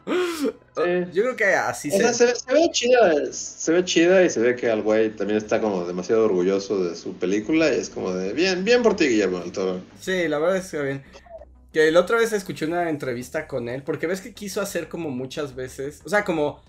Yo 0.07 1.23
creo 1.25 1.37
que 1.37 1.45
así 1.45 1.91
se... 1.91 2.15
se, 2.15 2.25
ve 2.25 2.71
chida, 2.73 3.31
se 3.31 3.71
ve 3.71 3.85
chida 3.85 4.25
y 4.25 4.31
se 4.31 4.41
ve 4.41 4.57
que 4.57 4.71
al 4.71 4.81
güey 4.81 5.11
también 5.11 5.37
está 5.37 5.61
como 5.61 5.85
demasiado 5.85 6.25
orgulloso 6.25 6.83
de 6.85 6.97
su 6.97 7.19
película 7.19 7.69
y 7.69 7.81
es 7.81 7.91
como 7.91 8.15
de 8.15 8.33
bien, 8.33 8.65
bien 8.65 8.83
por 8.83 8.97
ti 8.97 9.09
Guillermo 9.09 9.41
del 9.41 9.53
Toro. 9.53 9.83
Sí, 10.01 10.27
la 10.27 10.39
verdad 10.39 10.57
es 10.57 10.71
que 10.71 10.81
bien. 10.81 11.05
Que 11.71 11.91
la 11.91 12.01
otra 12.01 12.17
vez 12.17 12.33
escuché 12.33 12.65
una 12.65 12.89
entrevista 12.89 13.47
con 13.47 13.69
él 13.69 13.83
porque 13.83 14.07
ves 14.07 14.23
que 14.23 14.33
quiso 14.33 14.63
hacer 14.63 14.89
como 14.89 15.11
muchas 15.11 15.55
veces, 15.55 16.01
o 16.03 16.09
sea, 16.09 16.25
como 16.25 16.63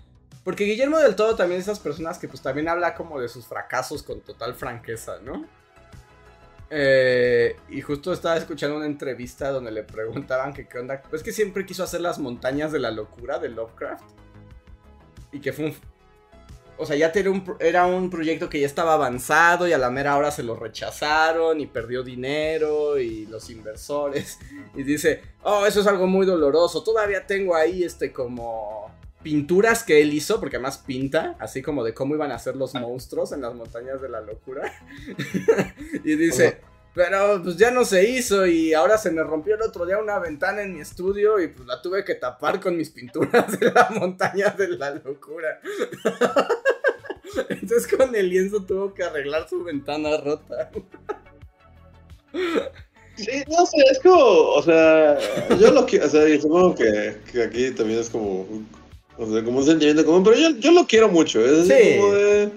Porque 0.48 0.64
Guillermo 0.64 0.96
del 0.96 1.14
Todo 1.14 1.36
también 1.36 1.60
es 1.60 1.66
esas 1.66 1.78
personas 1.78 2.16
que 2.16 2.26
pues 2.26 2.40
también 2.40 2.70
habla 2.70 2.94
como 2.94 3.20
de 3.20 3.28
sus 3.28 3.46
fracasos 3.46 4.02
con 4.02 4.22
total 4.22 4.54
franqueza, 4.54 5.18
¿no? 5.22 5.44
Eh, 6.70 7.54
y 7.68 7.82
justo 7.82 8.14
estaba 8.14 8.38
escuchando 8.38 8.78
una 8.78 8.86
entrevista 8.86 9.50
donde 9.50 9.70
le 9.70 9.82
preguntaban 9.82 10.54
que 10.54 10.66
qué 10.66 10.78
onda. 10.78 11.02
Pues 11.02 11.22
que 11.22 11.32
siempre 11.32 11.66
quiso 11.66 11.84
hacer 11.84 12.00
las 12.00 12.18
montañas 12.18 12.72
de 12.72 12.78
la 12.78 12.90
locura 12.90 13.38
de 13.38 13.50
Lovecraft. 13.50 14.08
Y 15.32 15.40
que 15.40 15.52
fue 15.52 15.66
un. 15.66 15.74
O 16.78 16.86
sea, 16.86 16.96
ya 16.96 17.12
era 17.14 17.30
un, 17.30 17.44
era 17.60 17.84
un 17.84 18.08
proyecto 18.08 18.48
que 18.48 18.58
ya 18.58 18.66
estaba 18.66 18.94
avanzado 18.94 19.68
y 19.68 19.74
a 19.74 19.78
la 19.78 19.90
mera 19.90 20.16
hora 20.16 20.30
se 20.30 20.44
lo 20.44 20.56
rechazaron 20.56 21.60
y 21.60 21.66
perdió 21.66 22.02
dinero 22.02 22.98
y 22.98 23.26
los 23.26 23.50
inversores. 23.50 24.38
Y 24.74 24.82
dice, 24.82 25.20
oh, 25.42 25.66
eso 25.66 25.82
es 25.82 25.86
algo 25.86 26.06
muy 26.06 26.24
doloroso. 26.24 26.82
Todavía 26.82 27.26
tengo 27.26 27.54
ahí 27.54 27.82
este 27.82 28.14
como 28.14 28.97
pinturas 29.22 29.82
que 29.82 30.00
él 30.00 30.12
hizo, 30.14 30.40
porque 30.40 30.56
además 30.56 30.78
pinta, 30.78 31.36
así 31.38 31.62
como 31.62 31.84
de 31.84 31.94
cómo 31.94 32.14
iban 32.14 32.32
a 32.32 32.38
ser 32.38 32.56
los 32.56 32.74
monstruos 32.74 33.32
en 33.32 33.42
las 33.42 33.54
montañas 33.54 34.00
de 34.00 34.08
la 34.08 34.20
locura. 34.20 34.72
y 36.04 36.14
dice, 36.14 36.60
pero 36.94 37.40
pues 37.42 37.56
ya 37.56 37.70
no 37.70 37.84
se 37.84 38.08
hizo 38.08 38.46
y 38.46 38.74
ahora 38.74 38.98
se 38.98 39.10
me 39.10 39.22
rompió 39.22 39.54
el 39.54 39.62
otro 39.62 39.86
día 39.86 39.98
una 39.98 40.18
ventana 40.18 40.62
en 40.62 40.74
mi 40.74 40.80
estudio 40.80 41.40
y 41.40 41.48
pues 41.48 41.66
la 41.66 41.80
tuve 41.80 42.04
que 42.04 42.14
tapar 42.14 42.60
con 42.60 42.76
mis 42.76 42.90
pinturas 42.90 43.58
de 43.58 43.70
las 43.70 43.90
montañas 43.90 44.56
de 44.56 44.68
la 44.68 44.90
locura. 44.90 45.60
Entonces 47.48 47.86
con 47.86 48.14
el 48.14 48.28
lienzo 48.28 48.64
tuvo 48.64 48.94
que 48.94 49.04
arreglar 49.04 49.48
su 49.48 49.62
ventana 49.62 50.16
rota. 50.16 50.70
Sí, 53.14 53.42
no 53.48 53.66
sé, 53.66 53.76
es 53.90 53.98
como, 54.00 54.16
o 54.16 54.62
sea, 54.62 55.18
yo 55.58 55.72
lo 55.72 55.84
quiero, 55.86 56.06
o 56.06 56.08
sea, 56.08 56.40
supongo 56.40 56.74
que, 56.74 57.16
que, 57.32 57.42
aquí 57.42 57.70
también 57.72 57.98
es 57.98 58.10
como 58.10 58.46
o 59.18 59.30
sea, 59.30 59.44
como 59.44 59.58
un 59.58 59.66
sentimiento 59.66 60.04
común, 60.04 60.22
pero 60.22 60.36
yo, 60.36 60.56
yo 60.58 60.70
lo 60.70 60.86
quiero 60.86 61.08
mucho. 61.08 61.44
Es 61.44 61.66
sí. 61.66 61.96
como 61.98 62.12
de. 62.12 62.50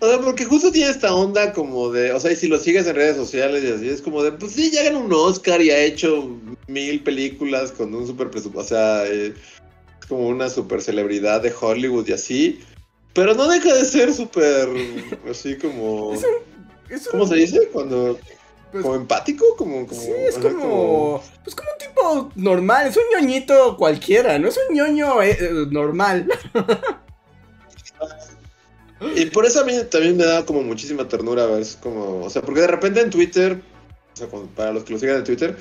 O 0.00 0.08
sea, 0.08 0.18
porque 0.20 0.44
justo 0.44 0.72
tiene 0.72 0.90
esta 0.90 1.14
onda 1.14 1.52
como 1.52 1.90
de. 1.92 2.12
O 2.12 2.18
sea, 2.18 2.32
y 2.32 2.36
si 2.36 2.48
lo 2.48 2.58
sigues 2.58 2.86
en 2.86 2.96
redes 2.96 3.16
sociales 3.16 3.62
y 3.62 3.72
así, 3.72 3.88
es 3.88 4.02
como 4.02 4.22
de. 4.22 4.32
Pues 4.32 4.52
sí, 4.52 4.70
ya 4.72 4.82
ganó 4.82 5.00
un 5.00 5.12
Oscar 5.12 5.62
y 5.62 5.70
ha 5.70 5.78
hecho 5.78 6.36
mil 6.66 7.00
películas 7.02 7.70
con 7.70 7.94
un 7.94 8.06
super 8.06 8.28
presupuesto. 8.28 8.74
O 8.74 8.76
sea, 8.76 9.06
eh, 9.06 9.34
es 10.00 10.06
como 10.08 10.26
una 10.26 10.48
super 10.48 10.82
celebridad 10.82 11.42
de 11.42 11.52
Hollywood 11.58 12.08
y 12.08 12.12
así. 12.12 12.60
Pero 13.14 13.34
no 13.34 13.46
deja 13.46 13.72
de 13.74 13.84
ser 13.84 14.12
súper. 14.12 14.68
Así 15.30 15.56
como. 15.56 16.14
¿Cómo 17.10 17.26
se 17.26 17.36
dice? 17.36 17.68
Cuando. 17.72 18.18
Pues, 18.70 18.84
como 18.84 18.94
empático, 18.94 19.44
como, 19.56 19.86
como 19.86 20.00
sí, 20.00 20.12
es 20.12 20.38
como, 20.38 21.20
pues 21.42 21.56
como 21.56 21.70
un 21.70 21.78
tipo 21.78 22.30
normal, 22.36 22.86
es 22.86 22.96
un 22.96 23.02
ñoñito 23.12 23.76
cualquiera, 23.76 24.38
no 24.38 24.48
es 24.48 24.58
un 24.68 24.76
ñoño 24.76 25.20
eh, 25.22 25.36
eh, 25.40 25.66
normal. 25.70 26.28
y 29.16 29.26
por 29.26 29.44
eso 29.44 29.62
a 29.62 29.64
mí 29.64 29.72
también 29.90 30.16
me 30.16 30.24
da 30.24 30.46
como 30.46 30.62
muchísima 30.62 31.08
ternura 31.08 31.46
ver, 31.46 31.66
como, 31.82 32.24
o 32.24 32.30
sea, 32.30 32.42
porque 32.42 32.60
de 32.60 32.68
repente 32.68 33.00
en 33.00 33.10
Twitter, 33.10 33.60
o 34.14 34.16
sea, 34.16 34.28
para 34.54 34.72
los 34.72 34.84
que 34.84 34.92
lo 34.92 35.00
sigan 35.00 35.16
en 35.16 35.24
Twitter, 35.24 35.56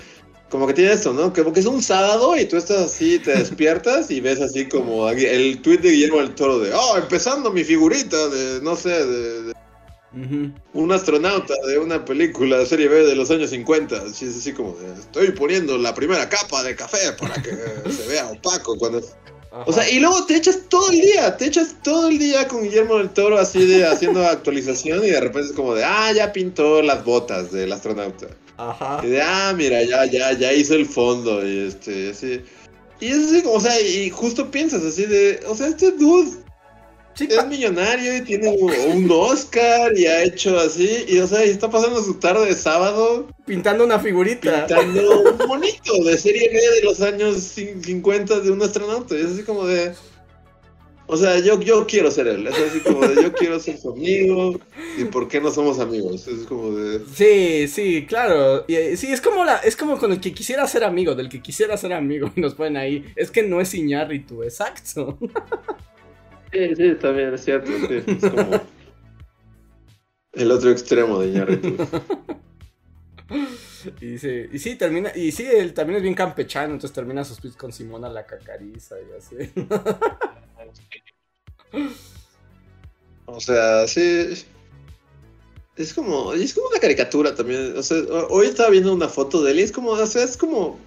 como 0.50 0.68
que 0.68 0.74
tiene 0.74 0.92
esto, 0.92 1.12
¿no? 1.12 1.34
Como 1.34 1.52
que 1.52 1.62
es 1.62 1.66
un 1.66 1.82
sábado 1.82 2.38
y 2.38 2.46
tú 2.46 2.58
estás 2.58 2.78
así, 2.78 3.18
te 3.18 3.32
despiertas 3.32 4.12
y 4.12 4.22
ves 4.22 4.40
así 4.40 4.68
como 4.68 5.10
el 5.10 5.62
tweet 5.62 5.80
de 5.80 5.92
Guillermo 5.92 6.18
del 6.18 6.36
Toro 6.36 6.60
de, 6.60 6.74
oh, 6.74 6.98
empezando 6.98 7.52
mi 7.52 7.64
figurita 7.64 8.30
de, 8.30 8.62
no 8.62 8.76
sé, 8.76 9.06
de 9.06 9.54
un 10.12 10.92
astronauta 10.92 11.54
de 11.68 11.78
una 11.78 12.04
película 12.04 12.58
de 12.58 12.66
serie 12.66 12.88
B 12.88 13.06
de 13.06 13.16
los 13.16 13.30
años 13.30 13.52
50. 13.52 13.96
es 14.08 14.24
así 14.24 14.54
como 14.54 14.76
estoy 14.98 15.32
poniendo 15.32 15.78
la 15.78 15.94
primera 15.94 16.28
capa 16.28 16.64
de 16.64 16.76
café 16.76 17.14
para 17.14 17.36
que 17.42 17.52
se 17.92 18.08
vea 18.08 18.28
opaco 18.28 18.78
cuando. 18.78 19.02
O 19.66 19.74
sea, 19.74 19.90
y 19.90 20.00
luego 20.00 20.26
te 20.26 20.36
echas 20.36 20.60
todo 20.70 20.92
el 20.92 21.02
día, 21.02 21.36
te 21.36 21.48
echas 21.48 21.76
todo 21.82 22.10
el 22.10 22.20
día 22.20 22.48
con 22.48 22.64
Guillermo 22.64 22.98
del 22.98 23.10
Toro 23.10 23.38
así 23.40 23.66
de 23.66 23.86
haciendo 23.86 24.24
actualización 24.28 25.04
y 25.04 25.10
de 25.10 25.20
repente 25.20 25.50
es 25.50 25.56
como 25.56 25.74
de, 25.74 25.84
ah, 25.84 26.12
ya 26.12 26.32
pintó 26.32 26.82
las 26.82 27.04
botas 27.04 27.52
del 27.52 27.72
astronauta. 27.72 28.28
Ajá. 28.58 29.02
Y 29.04 29.08
de, 29.08 29.22
ah, 29.22 29.54
mira, 29.56 29.84
ya, 29.84 30.06
ya, 30.06 30.34
ya 30.34 30.54
hizo 30.54 30.76
el 30.76 30.86
fondo 30.86 31.48
y 31.48 31.68
este, 31.68 32.12
así. 32.12 32.42
Y 33.00 33.08
es 33.08 33.28
así 33.28 33.42
como, 33.42 33.56
o 33.56 33.60
sea, 33.60 33.80
y 33.80 34.10
justo 34.10 34.52
piensas 34.52 34.84
así 34.84 35.06
de, 35.06 35.40
o 35.48 35.56
sea, 35.56 35.68
este 35.68 35.92
dude 35.92 36.38
es 37.26 37.48
millonario 37.48 38.18
y 38.18 38.22
tiene 38.22 38.50
un 38.50 39.10
Oscar 39.12 39.98
y 39.98 40.06
ha 40.06 40.24
hecho 40.24 40.58
así. 40.60 41.06
Y 41.08 41.20
o 41.20 41.28
sea, 41.28 41.46
y 41.46 41.50
está 41.50 41.70
pasando 41.70 42.02
su 42.02 42.16
tarde 42.16 42.46
de 42.46 42.56
sábado. 42.56 43.28
Pintando 43.46 43.84
una 43.84 44.00
figurita. 44.00 44.68
Pintando 44.68 45.22
un 45.22 45.38
bonito 45.38 46.04
de 46.04 46.18
serie 46.18 46.50
B 46.50 46.60
de 46.60 46.84
los 46.84 47.02
años 47.02 47.38
50 47.38 48.40
de 48.40 48.52
un 48.52 48.62
astronauta. 48.62 49.16
Y 49.16 49.22
es 49.22 49.28
así 49.28 49.44
como 49.44 49.66
de. 49.66 49.94
O 51.12 51.18
sea, 51.18 51.40
yo, 51.40 51.60
yo 51.60 51.88
quiero 51.88 52.12
ser 52.12 52.28
él. 52.28 52.46
Es 52.46 52.56
así 52.56 52.82
como 52.82 53.08
de 53.08 53.24
yo 53.24 53.34
quiero 53.34 53.60
ser 53.60 53.80
su 53.80 53.92
amigo. 53.92 54.60
¿Y 54.98 55.06
por 55.06 55.28
qué 55.28 55.42
no 55.42 55.50
somos 55.50 55.80
amigos? 55.80 56.28
Es 56.28 56.46
como 56.46 56.72
de. 56.72 57.02
Sí, 57.16 57.68
sí, 57.68 58.06
claro. 58.06 58.64
Y, 58.68 58.76
eh, 58.76 58.96
sí, 58.96 59.12
es 59.12 59.20
como 59.20 59.44
la, 59.44 59.58
es 59.58 59.76
como 59.76 59.98
con 59.98 60.12
el 60.12 60.22
que 60.22 60.34
quisiera 60.34 60.68
ser 60.68 60.84
amigo, 60.84 61.16
del 61.16 61.28
que 61.28 61.42
quisiera 61.42 61.76
ser 61.78 61.94
amigo. 61.94 62.32
Y 62.36 62.42
nos 62.42 62.54
ponen 62.54 62.78
ahí. 62.78 63.06
Es 63.16 63.32
que 63.32 63.42
no 63.42 63.60
es 63.60 63.74
Iñárritu, 63.74 64.44
exacto. 64.44 65.18
Sí, 66.52 66.76
sí, 66.76 66.96
también 66.96 67.34
es 67.34 67.44
cierto. 67.44 67.72
Sí, 67.88 68.04
es 68.06 68.32
como 68.32 68.68
el 70.34 70.52
otro 70.52 70.72
extremo 70.72 71.20
de 71.20 71.28
Iñárritu. 71.28 71.78
Y 74.02 74.18
sí, 74.18 74.46
y 74.52 74.60
sí, 74.60 74.76
termina, 74.76 75.10
y 75.16 75.32
sí, 75.32 75.46
él 75.46 75.74
también 75.74 75.98
es 75.98 76.04
bien 76.04 76.14
campechano, 76.14 76.74
entonces 76.74 76.94
termina 76.94 77.24
sus 77.24 77.40
tweets 77.40 77.56
con 77.56 77.72
Simona 77.72 78.10
la 78.10 78.26
cacariza 78.26 78.96
y 79.00 79.18
así. 79.18 79.36
O 83.26 83.40
sea, 83.40 83.88
sí. 83.88 84.46
Es 85.76 85.94
como, 85.94 86.34
es 86.34 86.54
como 86.54 86.68
una 86.68 86.80
caricatura 86.80 87.36
también. 87.36 87.78
O 87.78 87.84
sea, 87.84 87.98
hoy 88.30 88.48
estaba 88.48 88.72
viendo 88.72 88.92
una 88.92 89.08
foto 89.08 89.44
de 89.44 89.52
él 89.52 89.60
y 89.60 89.64
es 89.64 89.72
como, 89.72 89.92
o 89.92 90.06
sea, 90.06 90.24
es 90.24 90.36
como 90.36 90.80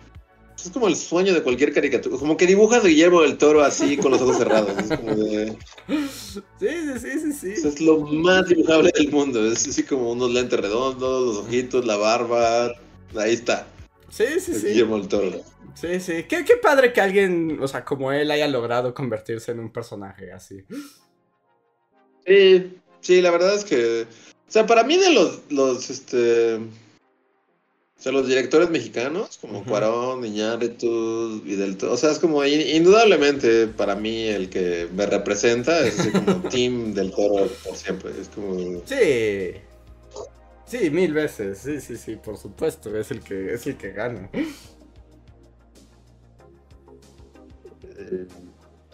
es 0.57 0.71
como 0.71 0.89
el 0.89 0.97
sueño 0.97 1.35
de 1.35 1.43
cualquier 1.43 1.73
caricatura. 1.73 2.17
Como 2.19 2.37
que 2.37 2.47
dibujas 2.47 2.85
a 2.85 2.89
Guillermo 2.89 3.23
del 3.23 3.39
Toro 3.39 3.63
así 3.63 3.97
con 3.97 4.13
los 4.13 4.21
ojos 4.21 4.39
cerrados. 4.39 4.71
Es 4.79 4.99
como 4.99 5.15
de. 5.15 5.57
Sí, 5.89 6.39
sí, 7.01 7.19
sí, 7.21 7.33
sí. 7.33 7.69
es 7.69 7.81
lo 7.81 8.01
más 8.01 8.49
dibujable 8.49 8.91
del 8.95 9.11
mundo. 9.11 9.45
Es 9.45 9.67
así 9.67 9.83
como 9.83 10.13
unos 10.13 10.31
lentes 10.31 10.59
redondos, 10.59 11.37
los 11.37 11.45
ojitos, 11.45 11.85
la 11.85 11.97
barba. 11.97 12.73
Ahí 13.17 13.35
está. 13.35 13.67
Sí, 14.09 14.25
sí, 14.39 14.55
sí. 14.55 14.69
Guillermo 14.69 14.99
del 14.99 15.09
Toro. 15.09 15.43
Sí, 15.75 16.01
sí. 16.01 16.25
Qué, 16.29 16.45
qué 16.45 16.57
padre 16.57 16.93
que 16.93 17.01
alguien, 17.01 17.59
o 17.61 17.67
sea, 17.67 17.85
como 17.85 18.13
él 18.13 18.31
haya 18.31 18.47
logrado 18.47 18.95
convertirse 18.95 19.53
en 19.53 19.61
un 19.61 19.73
personaje 19.73 20.33
así. 20.33 20.65
Sí, 22.27 22.77
sí, 23.01 23.21
la 23.21 23.31
verdad 23.31 23.55
es 23.55 23.65
que. 23.65 24.03
O 24.49 24.53
sea, 24.53 24.67
para 24.67 24.85
mí 24.85 24.99
de 24.99 25.11
los, 25.13 25.41
los, 25.51 25.89
este 25.89 26.61
o 28.03 28.05
sea, 28.05 28.11
los 28.11 28.27
directores 28.27 28.69
mexicanos, 28.69 29.39
como 29.41 29.63
Cuarón, 29.63 30.25
Iñárritu, 30.25 31.41
Vidal, 31.45 31.79
o 31.89 31.97
sea, 31.97 32.11
es 32.11 32.19
como 32.19 32.45
indudablemente 32.45 33.69
para 33.69 33.95
mí 33.95 34.25
el 34.25 34.51
que 34.51 34.89
me 34.93 35.07
representa 35.07 35.87
es 35.87 36.09
como 36.09 36.43
Team 36.51 36.95
del 36.95 37.13
Toro 37.13 37.47
por 37.63 37.77
siempre. 37.77 38.11
Es 38.21 38.27
como. 38.27 38.83
Sí. 38.87 39.53
Sí, 40.67 40.91
mil 40.91 41.13
veces. 41.13 41.59
Sí, 41.59 41.81
sí, 41.81 41.97
sí, 41.97 42.17
por 42.17 42.37
supuesto. 42.37 42.93
Es 42.99 43.13
el 43.13 43.21
que, 43.21 43.55
es 43.55 43.69
el 43.69 43.77
que 43.77 43.93
gana. 43.93 44.29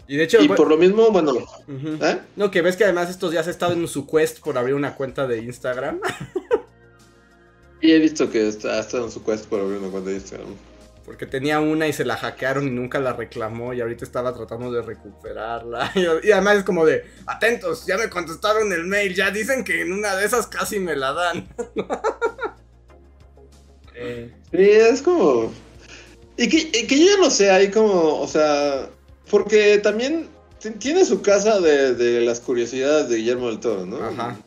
Y 0.07 0.17
de 0.17 0.23
hecho. 0.23 0.39
Y 0.39 0.49
por 0.49 0.69
lo 0.69 0.77
mismo, 0.77 1.09
bueno. 1.09 1.33
¿eh? 1.67 2.19
No, 2.35 2.51
que 2.51 2.61
ves 2.61 2.75
que 2.75 2.83
además 2.83 3.09
estos 3.09 3.31
días 3.31 3.47
ha 3.47 3.49
estado 3.49 3.73
en 3.73 3.87
su 3.87 4.05
quest 4.05 4.39
por 4.41 4.55
abrir 4.55 4.75
una 4.75 4.93
cuenta 4.93 5.25
de 5.25 5.39
Instagram. 5.39 5.99
Y 7.81 7.91
he 7.91 7.99
visto 7.99 8.29
que 8.29 8.47
está, 8.47 8.79
estado 8.79 9.05
en 9.05 9.11
su 9.11 9.23
quest 9.23 9.45
por 9.45 9.61
abrir 9.61 9.77
una 9.77 9.89
cuenta 9.89 10.09
de 10.09 10.17
Instagram. 10.17 10.55
Porque 11.05 11.25
tenía 11.25 11.59
una 11.59 11.87
y 11.87 11.93
se 11.93 12.05
la 12.05 12.17
hackearon 12.17 12.67
y 12.67 12.69
nunca 12.69 12.99
la 12.99 13.13
reclamó 13.13 13.73
y 13.73 13.81
ahorita 13.81 14.05
estaba 14.05 14.33
tratando 14.33 14.71
de 14.71 14.81
recuperarla. 14.81 15.91
Y, 16.23 16.31
además 16.31 16.57
es 16.57 16.63
como 16.63 16.85
de, 16.85 17.05
atentos, 17.25 17.85
ya 17.85 17.97
me 17.97 18.09
contestaron 18.09 18.71
el 18.73 18.85
mail, 18.85 19.15
ya 19.15 19.31
dicen 19.31 19.63
que 19.63 19.81
en 19.81 19.93
una 19.93 20.15
de 20.15 20.25
esas 20.25 20.47
casi 20.47 20.79
me 20.79 20.95
la 20.95 21.13
dan. 21.13 21.47
sí, 24.51 24.59
es 24.59 25.01
como... 25.01 25.51
Y 26.37 26.47
que, 26.47 26.85
que, 26.85 26.99
yo 26.99 27.05
ya 27.05 27.17
no 27.17 27.29
sé, 27.29 27.51
ahí 27.51 27.69
como, 27.69 28.19
o 28.19 28.27
sea, 28.27 28.89
porque 29.29 29.77
también 29.79 30.29
tiene 30.79 31.03
su 31.03 31.21
casa 31.21 31.59
de, 31.59 31.95
de 31.95 32.21
las 32.21 32.39
curiosidades 32.39 33.09
de 33.09 33.17
Guillermo 33.17 33.47
del 33.47 33.59
Toro, 33.59 33.85
¿no? 33.85 33.97
Ajá 33.97 34.37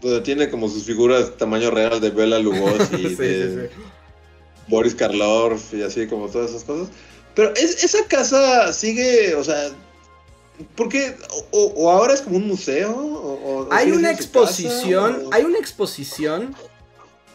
donde 0.00 0.20
tiene 0.22 0.50
como 0.50 0.68
sus 0.68 0.84
figuras 0.84 1.36
tamaño 1.36 1.70
real 1.70 2.00
de 2.00 2.10
Bela 2.10 2.38
Lugosi, 2.38 3.14
de 3.16 3.70
Boris 4.68 4.94
Karloff 4.94 5.74
y 5.74 5.82
así 5.82 6.06
como 6.06 6.28
todas 6.28 6.50
esas 6.50 6.64
cosas. 6.64 6.88
Pero 7.34 7.54
esa 7.54 8.06
casa 8.08 8.72
sigue, 8.72 9.34
o 9.34 9.44
sea, 9.44 9.70
porque 10.76 11.16
o, 11.52 11.72
o, 11.76 11.90
ahora 11.90 12.14
es 12.14 12.22
como 12.22 12.36
un 12.36 12.46
museo 12.46 12.90
o, 12.92 13.68
hay 13.70 13.92
una 13.92 14.10
exposición, 14.10 15.24
hay 15.32 15.44
una 15.44 15.58
exposición 15.58 16.54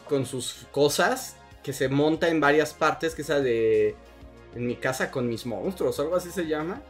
con 0.07 0.26
sus 0.26 0.68
cosas 0.72 1.36
que 1.63 1.74
se 1.74 1.89
monta 1.89 2.30
en 2.30 2.39
varias 2.39 2.74
partes, 2.74 3.16
que 3.16 3.22
es 3.22 3.30
la 3.30 3.39
de 3.39 3.95
en 4.53 4.68
mi 4.68 4.76
casa 4.76 5.11
con 5.11 5.28
mis 5.28 5.45
monstruos, 5.45 5.99
algo 5.99 6.16
así 6.16 6.30
se 6.32 6.47
llama. 6.47 6.82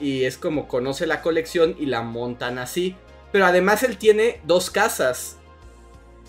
y 0.00 0.24
es 0.24 0.38
como 0.38 0.66
conoce 0.66 1.06
la 1.06 1.20
colección 1.20 1.76
y 1.78 1.86
la 1.86 2.02
montan 2.02 2.58
así. 2.58 2.96
Pero 3.32 3.46
además 3.46 3.82
él 3.82 3.96
tiene 3.96 4.40
dos 4.44 4.70
casas. 4.70 5.36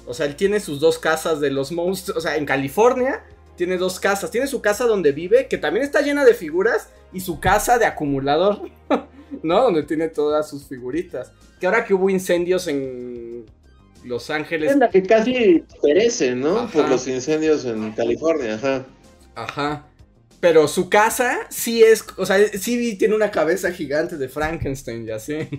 O 0.06 0.14
sea, 0.14 0.26
él 0.26 0.36
tiene 0.36 0.60
sus 0.60 0.80
dos 0.80 0.99
casas 0.99 1.39
de 1.39 1.52
los 1.52 1.72
monstruos. 1.72 2.18
O 2.18 2.22
sea, 2.22 2.38
en 2.38 2.45
California 2.45 3.24
tiene 3.56 3.78
dos 3.78 3.99
casas. 3.99 4.32
Tiene 4.32 4.47
su 4.47 4.62
casa 4.62 4.86
donde 4.86 5.12
vive, 5.12 5.47
que 5.47 5.58
también 5.58 5.86
está 5.86 6.02
llena 6.02 6.26
de 6.26 6.34
figuras, 6.34 6.89
y 7.14 7.20
su 7.20 7.39
casa 7.39 7.78
de 7.78 7.86
acumulador, 7.86 8.62
¿no? 9.43 9.62
Donde 9.62 9.84
tiene 9.84 10.10
todas 10.10 10.49
sus 10.49 10.66
figuritas. 10.66 11.32
Que 11.60 11.68
ahora 11.68 11.86
que 11.86 11.93
hubo 11.93 12.10
incendios 12.10 12.68
en 12.68 13.45
Los 14.04 14.30
Ángeles. 14.30 14.72
Es 14.72 14.78
la 14.78 14.89
que 14.89 15.04
casi 15.04 15.64
perece, 15.82 16.36
¿no? 16.36 16.70
Por 16.72 16.89
los 16.89 17.08
incendios 17.08 17.66
en 17.66 17.91
California, 17.91 18.56
ajá. 18.56 18.86
Ajá. 19.36 19.88
Pero 20.39 20.68
su 20.68 20.89
casa 20.89 21.41
sí 21.49 21.84
es, 21.84 22.04
o 22.18 22.26
sea, 22.26 22.38
sí 22.47 22.95
tiene 22.97 23.14
una 23.14 23.30
cabeza 23.30 23.72
gigante 23.72 24.18
de 24.18 24.28
Frankenstein, 24.28 25.06
ya 25.06 25.20
sé. 25.20 25.49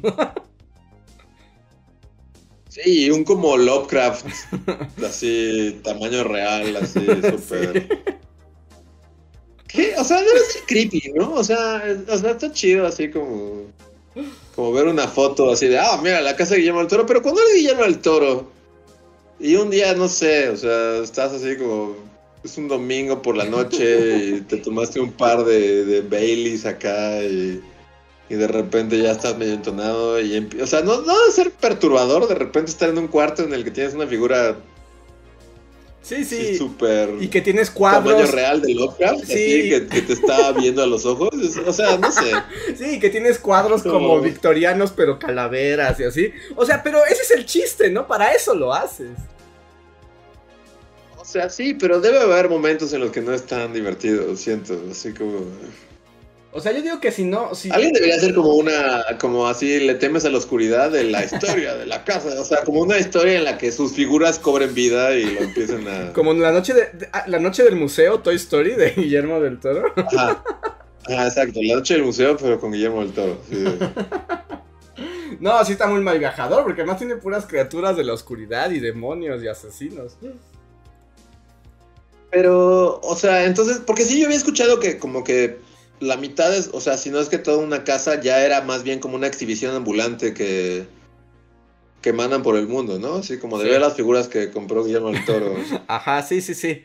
Sí, 2.73 3.11
un 3.11 3.23
como 3.23 3.59
Lovecraft, 3.59 4.25
así, 5.07 5.79
tamaño 5.85 6.25
real, 6.25 6.75
así, 6.77 7.01
súper... 7.31 8.17
¿Qué? 9.69 9.95
O 9.99 10.05
sea, 10.05 10.23
debe 10.23 10.41
ser 10.41 10.63
creepy, 10.67 11.13
¿no? 11.15 11.35
O 11.35 11.45
sea, 11.45 11.85
o 12.09 12.17
sea, 12.17 12.31
está 12.31 12.51
chido 12.51 12.87
así 12.87 13.11
como... 13.11 13.65
Como 14.57 14.73
ver 14.73 14.87
una 14.87 15.07
foto 15.07 15.51
así 15.51 15.67
de, 15.67 15.79
ah, 15.79 16.01
mira, 16.03 16.23
la 16.23 16.35
casa 16.35 16.55
de 16.55 16.61
Guillermo 16.61 16.79
del 16.79 16.89
Toro, 16.89 17.05
pero 17.05 17.21
cuando 17.21 17.43
es 17.43 17.57
Guillermo 17.57 17.83
del 17.83 17.99
Toro? 17.99 18.51
Y 19.39 19.55
un 19.57 19.69
día, 19.69 19.93
no 19.93 20.09
sé, 20.09 20.49
o 20.49 20.57
sea, 20.57 20.97
estás 21.03 21.33
así 21.33 21.59
como... 21.59 21.95
Es 22.43 22.57
un 22.57 22.69
domingo 22.69 23.21
por 23.21 23.37
la 23.37 23.45
noche 23.45 24.17
y 24.17 24.41
te 24.41 24.57
tomaste 24.57 24.99
un 24.99 25.13
par 25.13 25.45
de, 25.45 25.85
de 25.85 26.01
Baileys 26.01 26.65
acá 26.65 27.23
y 27.23 27.61
y 28.33 28.35
de 28.35 28.49
repente 28.49 28.97
ya 28.97 29.13
estás 29.13 29.37
medio 29.37 29.53
entonado 29.53 30.19
y 30.19 30.49
o 30.59 30.67
sea, 30.67 30.81
no, 30.81 31.03
no 31.03 31.19
debe 31.19 31.33
ser 31.33 31.51
perturbador 31.51 32.27
de 32.27 32.35
repente 32.35 32.71
estar 32.71 32.89
en 32.89 32.97
un 32.97 33.09
cuarto 33.09 33.43
en 33.43 33.53
el 33.53 33.63
que 33.63 33.71
tienes 33.71 33.93
una 33.93 34.07
figura 34.07 34.57
Sí, 36.01 36.25
sí. 36.25 36.57
Súper. 36.57 37.11
Y 37.21 37.29
que 37.29 37.41
tienes 37.41 37.71
cuadros. 37.71 38.13
Tamaño 38.13 38.33
real 38.33 38.61
de 38.61 38.75
Lovecraft. 38.75 39.25
Sí. 39.25 39.71
que, 39.71 40.03
te 40.03 40.13
está 40.15 40.51
viendo 40.51 40.83
a 40.83 40.87
los 40.87 41.07
ojos. 41.07 41.31
O 41.65 41.73
sea, 41.73 41.97
no 41.97 42.11
sé. 42.11 42.33
Sí, 42.77 42.99
que 42.99 43.09
tienes 43.09 43.39
cuadros 43.39 43.85
como... 43.85 44.21
victorianos, 44.21 44.91
pero 44.91 45.21
calaveras 45.21 46.01
y 46.01 46.05
así. 46.05 46.33
O 46.57 46.67
sea, 46.67 46.83
pero 46.83 47.05
ese 47.07 47.23
es 47.23 47.31
el 47.31 47.47
chiste, 47.47 47.89
¿no? 47.89 48.09
Para 48.09 48.33
eso 48.33 48.53
lo 48.53 48.75
haces. 48.75 49.17
O 51.17 51.25
sea, 51.25 51.49
sí, 51.49 51.75
pero 51.75 52.01
debe 52.01 52.19
haber 52.19 52.49
momentos 52.49 52.93
en 52.93 53.01
los 53.01 53.13
que 53.13 53.21
no 53.21 53.33
es 53.33 53.47
tan 53.47 53.73
divertido, 53.73 54.35
siento. 54.35 54.77
Así 54.91 55.15
como. 55.15 55.47
O 56.55 56.61
sea, 56.61 56.73
yo 56.73 56.83
digo 56.83 57.01
que 57.01 57.11
si 57.11 57.25
no. 57.25 57.55
Si... 57.55 57.71
Alguien 57.71 57.95
debería 57.95 58.17
hacer 58.17 58.35
como 58.35 58.55
una. 58.55 59.03
Como 59.19 59.49
así, 59.49 59.81
le 59.81 59.95
temes 59.95 60.27
a 60.27 60.31
la 60.31 60.37
oscuridad 60.37 60.91
de 60.91 61.05
la 61.05 61.25
historia 61.25 61.75
de 61.75 61.87
la 61.87 62.05
casa. 62.05 62.39
O 62.39 62.45
sea, 62.45 62.63
como 62.63 62.81
una 62.81 62.99
historia 62.99 63.39
en 63.39 63.45
la 63.45 63.57
que 63.57 63.73
sus 63.73 63.95
figuras 63.95 64.39
cobren 64.39 64.75
vida 64.75 65.15
y 65.15 65.25
lo 65.35 65.41
empiecen 65.41 65.89
a. 65.89 66.13
Como 66.13 66.35
la 66.35 66.53
noche, 66.53 66.75
de, 66.75 67.09
ah, 67.13 67.25
la 67.27 67.39
noche 67.39 67.63
del 67.63 67.77
museo, 67.77 68.21
Toy 68.21 68.37
Story 68.37 68.75
de 68.75 68.91
Guillermo 68.97 69.41
del 69.41 69.61
Toro. 69.61 69.93
Ajá. 69.97 70.45
Ah, 71.09 71.27
exacto. 71.27 71.61
La 71.63 71.77
noche 71.77 71.95
del 71.95 72.05
museo, 72.05 72.37
pero 72.37 72.61
con 72.61 72.71
Guillermo 72.71 73.01
del 73.01 73.13
Toro. 73.13 73.41
no, 75.41 75.53
así 75.53 75.73
está 75.73 75.87
muy 75.87 76.03
mal 76.03 76.19
viajador, 76.19 76.65
porque 76.65 76.83
además 76.83 76.99
tiene 76.99 77.17
puras 77.17 77.47
criaturas 77.47 77.97
de 77.97 78.05
la 78.05 78.13
oscuridad 78.13 78.71
y 78.71 78.79
demonios 78.79 79.43
y 79.43 79.49
asesinos. 79.49 80.19
Pero, 82.31 83.01
o 83.01 83.17
sea, 83.17 83.47
entonces, 83.47 83.81
porque 83.87 84.05
sí 84.05 84.21
yo 84.21 84.27
había 84.27 84.37
escuchado 84.37 84.81
que 84.81 84.99
como 84.99 85.25
que 85.25 85.72
la 86.03 86.17
mitad 86.17 86.55
es, 86.55 86.71
o 86.73 86.81
sea, 86.81 86.99
si 86.99 87.11
no 87.11 87.21
es 87.21 87.29
que 87.29 87.39
toda 87.39 87.59
una 87.59 87.85
casa 87.85 88.21
ya 88.21 88.45
era 88.45 88.61
más 88.61 88.83
bien 88.83 88.99
como 88.99 89.15
una 89.15 89.29
exhibición 89.29 89.75
ambulante 89.75 90.35
que 90.35 90.87
que 92.03 92.13
mandan 92.13 92.43
por 92.43 92.57
el 92.57 92.67
mundo, 92.67 92.99
¿no? 92.99 93.15
Así 93.15 93.39
como 93.39 93.59
de 93.59 93.71
ver 93.71 93.81
las 93.81 93.95
figuras 93.95 94.27
que 94.27 94.51
compró 94.51 94.85
Guillermo 94.85 95.13
del 95.13 95.25
Toro. 95.25 95.55
Ajá, 95.87 96.21
sí, 96.23 96.41
sí, 96.41 96.55
sí. 96.55 96.85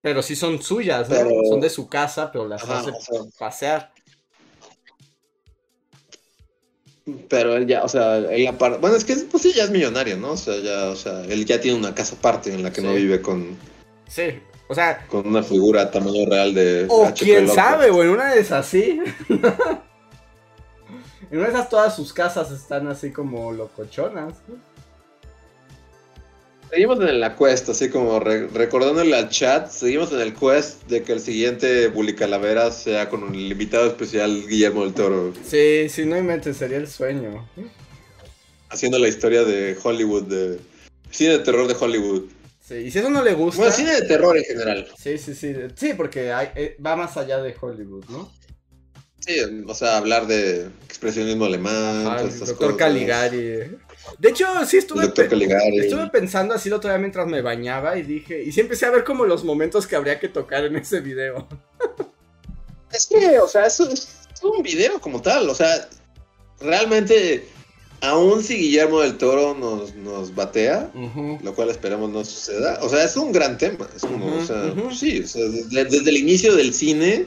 Pero 0.00 0.22
sí 0.22 0.34
son 0.34 0.60
suyas, 0.60 1.08
¿no? 1.08 1.16
Son 1.48 1.60
de 1.60 1.70
su 1.70 1.88
casa, 1.88 2.32
pero 2.32 2.48
las 2.48 2.68
hace 2.68 2.90
pasear. 3.38 3.92
Pero 7.28 7.56
él 7.56 7.66
ya, 7.66 7.84
o 7.84 7.88
sea, 7.88 8.18
él 8.18 8.46
aparte. 8.48 8.78
Bueno, 8.78 8.96
es 8.96 9.04
que 9.04 9.14
pues 9.14 9.42
sí, 9.42 9.52
ya 9.52 9.64
es 9.64 9.70
millonario, 9.70 10.16
¿no? 10.16 10.32
O 10.32 10.36
sea, 10.36 10.58
ya, 10.58 10.90
o 10.90 10.96
sea, 10.96 11.24
él 11.24 11.46
ya 11.46 11.60
tiene 11.60 11.78
una 11.78 11.94
casa 11.94 12.16
aparte 12.16 12.52
en 12.52 12.62
la 12.62 12.72
que 12.72 12.82
no 12.82 12.92
vive 12.94 13.22
con. 13.22 13.56
Sí, 14.08 14.40
o 14.68 14.74
sea. 14.74 15.06
Con 15.08 15.26
una 15.26 15.42
figura 15.42 15.90
tamaño 15.90 16.26
real 16.28 16.54
de. 16.54 16.86
O 16.88 17.12
quién 17.18 17.48
sabe, 17.48 17.88
en 17.88 18.08
una 18.10 18.32
de 18.32 18.40
esas 18.40 18.66
sí. 18.66 19.00
en 19.28 19.38
una 21.30 21.44
de 21.44 21.50
esas 21.50 21.68
todas 21.68 21.96
sus 21.96 22.12
casas 22.12 22.50
están 22.50 22.86
así 22.88 23.10
como 23.10 23.50
locochonas. 23.52 24.34
Seguimos 26.70 27.00
en 27.00 27.20
la 27.20 27.34
quest, 27.34 27.70
así 27.70 27.88
como 27.88 28.20
recordándole 28.20 29.16
al 29.16 29.30
chat, 29.30 29.70
seguimos 29.70 30.12
en 30.12 30.20
el 30.20 30.34
quest 30.34 30.86
de 30.86 31.02
que 31.02 31.14
el 31.14 31.20
siguiente 31.20 31.88
Bully 31.88 32.14
Calavera 32.14 32.70
sea 32.70 33.08
con 33.08 33.22
un 33.22 33.34
invitado 33.34 33.86
especial 33.86 34.46
Guillermo 34.46 34.84
del 34.84 34.92
Toro. 34.92 35.32
Sí, 35.46 35.88
sí, 35.88 36.04
no 36.04 36.18
inventes, 36.18 36.58
sería 36.58 36.76
el 36.76 36.86
sueño. 36.86 37.48
Haciendo 38.68 38.98
la 38.98 39.08
historia 39.08 39.44
de 39.44 39.78
Hollywood, 39.82 40.24
de 40.24 40.60
cine 41.10 41.30
de 41.30 41.38
terror 41.38 41.68
de 41.68 41.74
Hollywood. 41.74 42.24
Sí, 42.68 42.74
y 42.74 42.90
si 42.90 42.98
eso 42.98 43.08
no 43.08 43.22
le 43.22 43.32
gusta. 43.32 43.62
Bueno, 43.62 43.74
cine 43.74 43.94
de 43.94 44.02
terror 44.02 44.36
en 44.36 44.44
general. 44.44 44.86
Sí, 44.98 45.16
sí, 45.16 45.34
sí. 45.34 45.54
Sí, 45.74 45.94
porque 45.94 46.30
eh, 46.54 46.76
va 46.84 46.96
más 46.96 47.16
allá 47.16 47.40
de 47.40 47.56
Hollywood, 47.58 48.04
¿no? 48.10 48.30
Sí, 49.20 49.38
o 49.66 49.74
sea, 49.74 49.96
hablar 49.96 50.26
de 50.26 50.66
expresionismo 50.84 51.46
alemán, 51.46 52.06
ah, 52.06 52.20
el 52.20 52.38
doctor 52.38 52.76
Caligari. 52.76 53.40
De 54.18 54.28
hecho, 54.28 54.46
sí 54.66 54.76
estuve, 54.76 55.04
estuve 55.04 56.08
pensando 56.08 56.54
así 56.54 56.68
el 56.68 56.74
otro 56.74 56.90
día 56.90 56.98
mientras 56.98 57.26
me 57.26 57.40
bañaba 57.40 57.96
y 57.96 58.02
dije, 58.02 58.42
y 58.42 58.52
sí 58.52 58.60
empecé 58.60 58.84
a 58.84 58.90
ver 58.90 59.02
como 59.02 59.24
los 59.24 59.44
momentos 59.44 59.86
que 59.86 59.96
habría 59.96 60.20
que 60.20 60.28
tocar 60.28 60.64
en 60.66 60.76
ese 60.76 61.00
video. 61.00 61.48
Es 62.92 63.06
que, 63.06 63.38
o 63.38 63.48
sea, 63.48 63.66
es 63.66 63.80
un 63.80 64.62
video 64.62 65.00
como 65.00 65.22
tal, 65.22 65.48
o 65.48 65.54
sea, 65.54 65.88
realmente 66.60 67.46
Aún 68.00 68.44
si 68.44 68.56
Guillermo 68.56 69.00
del 69.00 69.18
Toro 69.18 69.56
nos, 69.58 69.94
nos 69.96 70.32
batea, 70.32 70.90
lo 71.42 71.54
cual 71.54 71.70
esperamos 71.70 72.10
no 72.10 72.24
suceda, 72.24 72.78
o 72.80 72.88
sea, 72.88 73.02
es 73.02 73.16
un 73.16 73.32
gran 73.32 73.58
tema. 73.58 73.88
Es 73.94 74.02
como, 74.02 74.36
o 74.36 74.44
sea, 74.44 74.72
sí, 74.92 75.18
desde, 75.70 76.08
el 76.08 76.16
inicio 76.16 76.54
del 76.54 76.72
cine, 76.72 77.26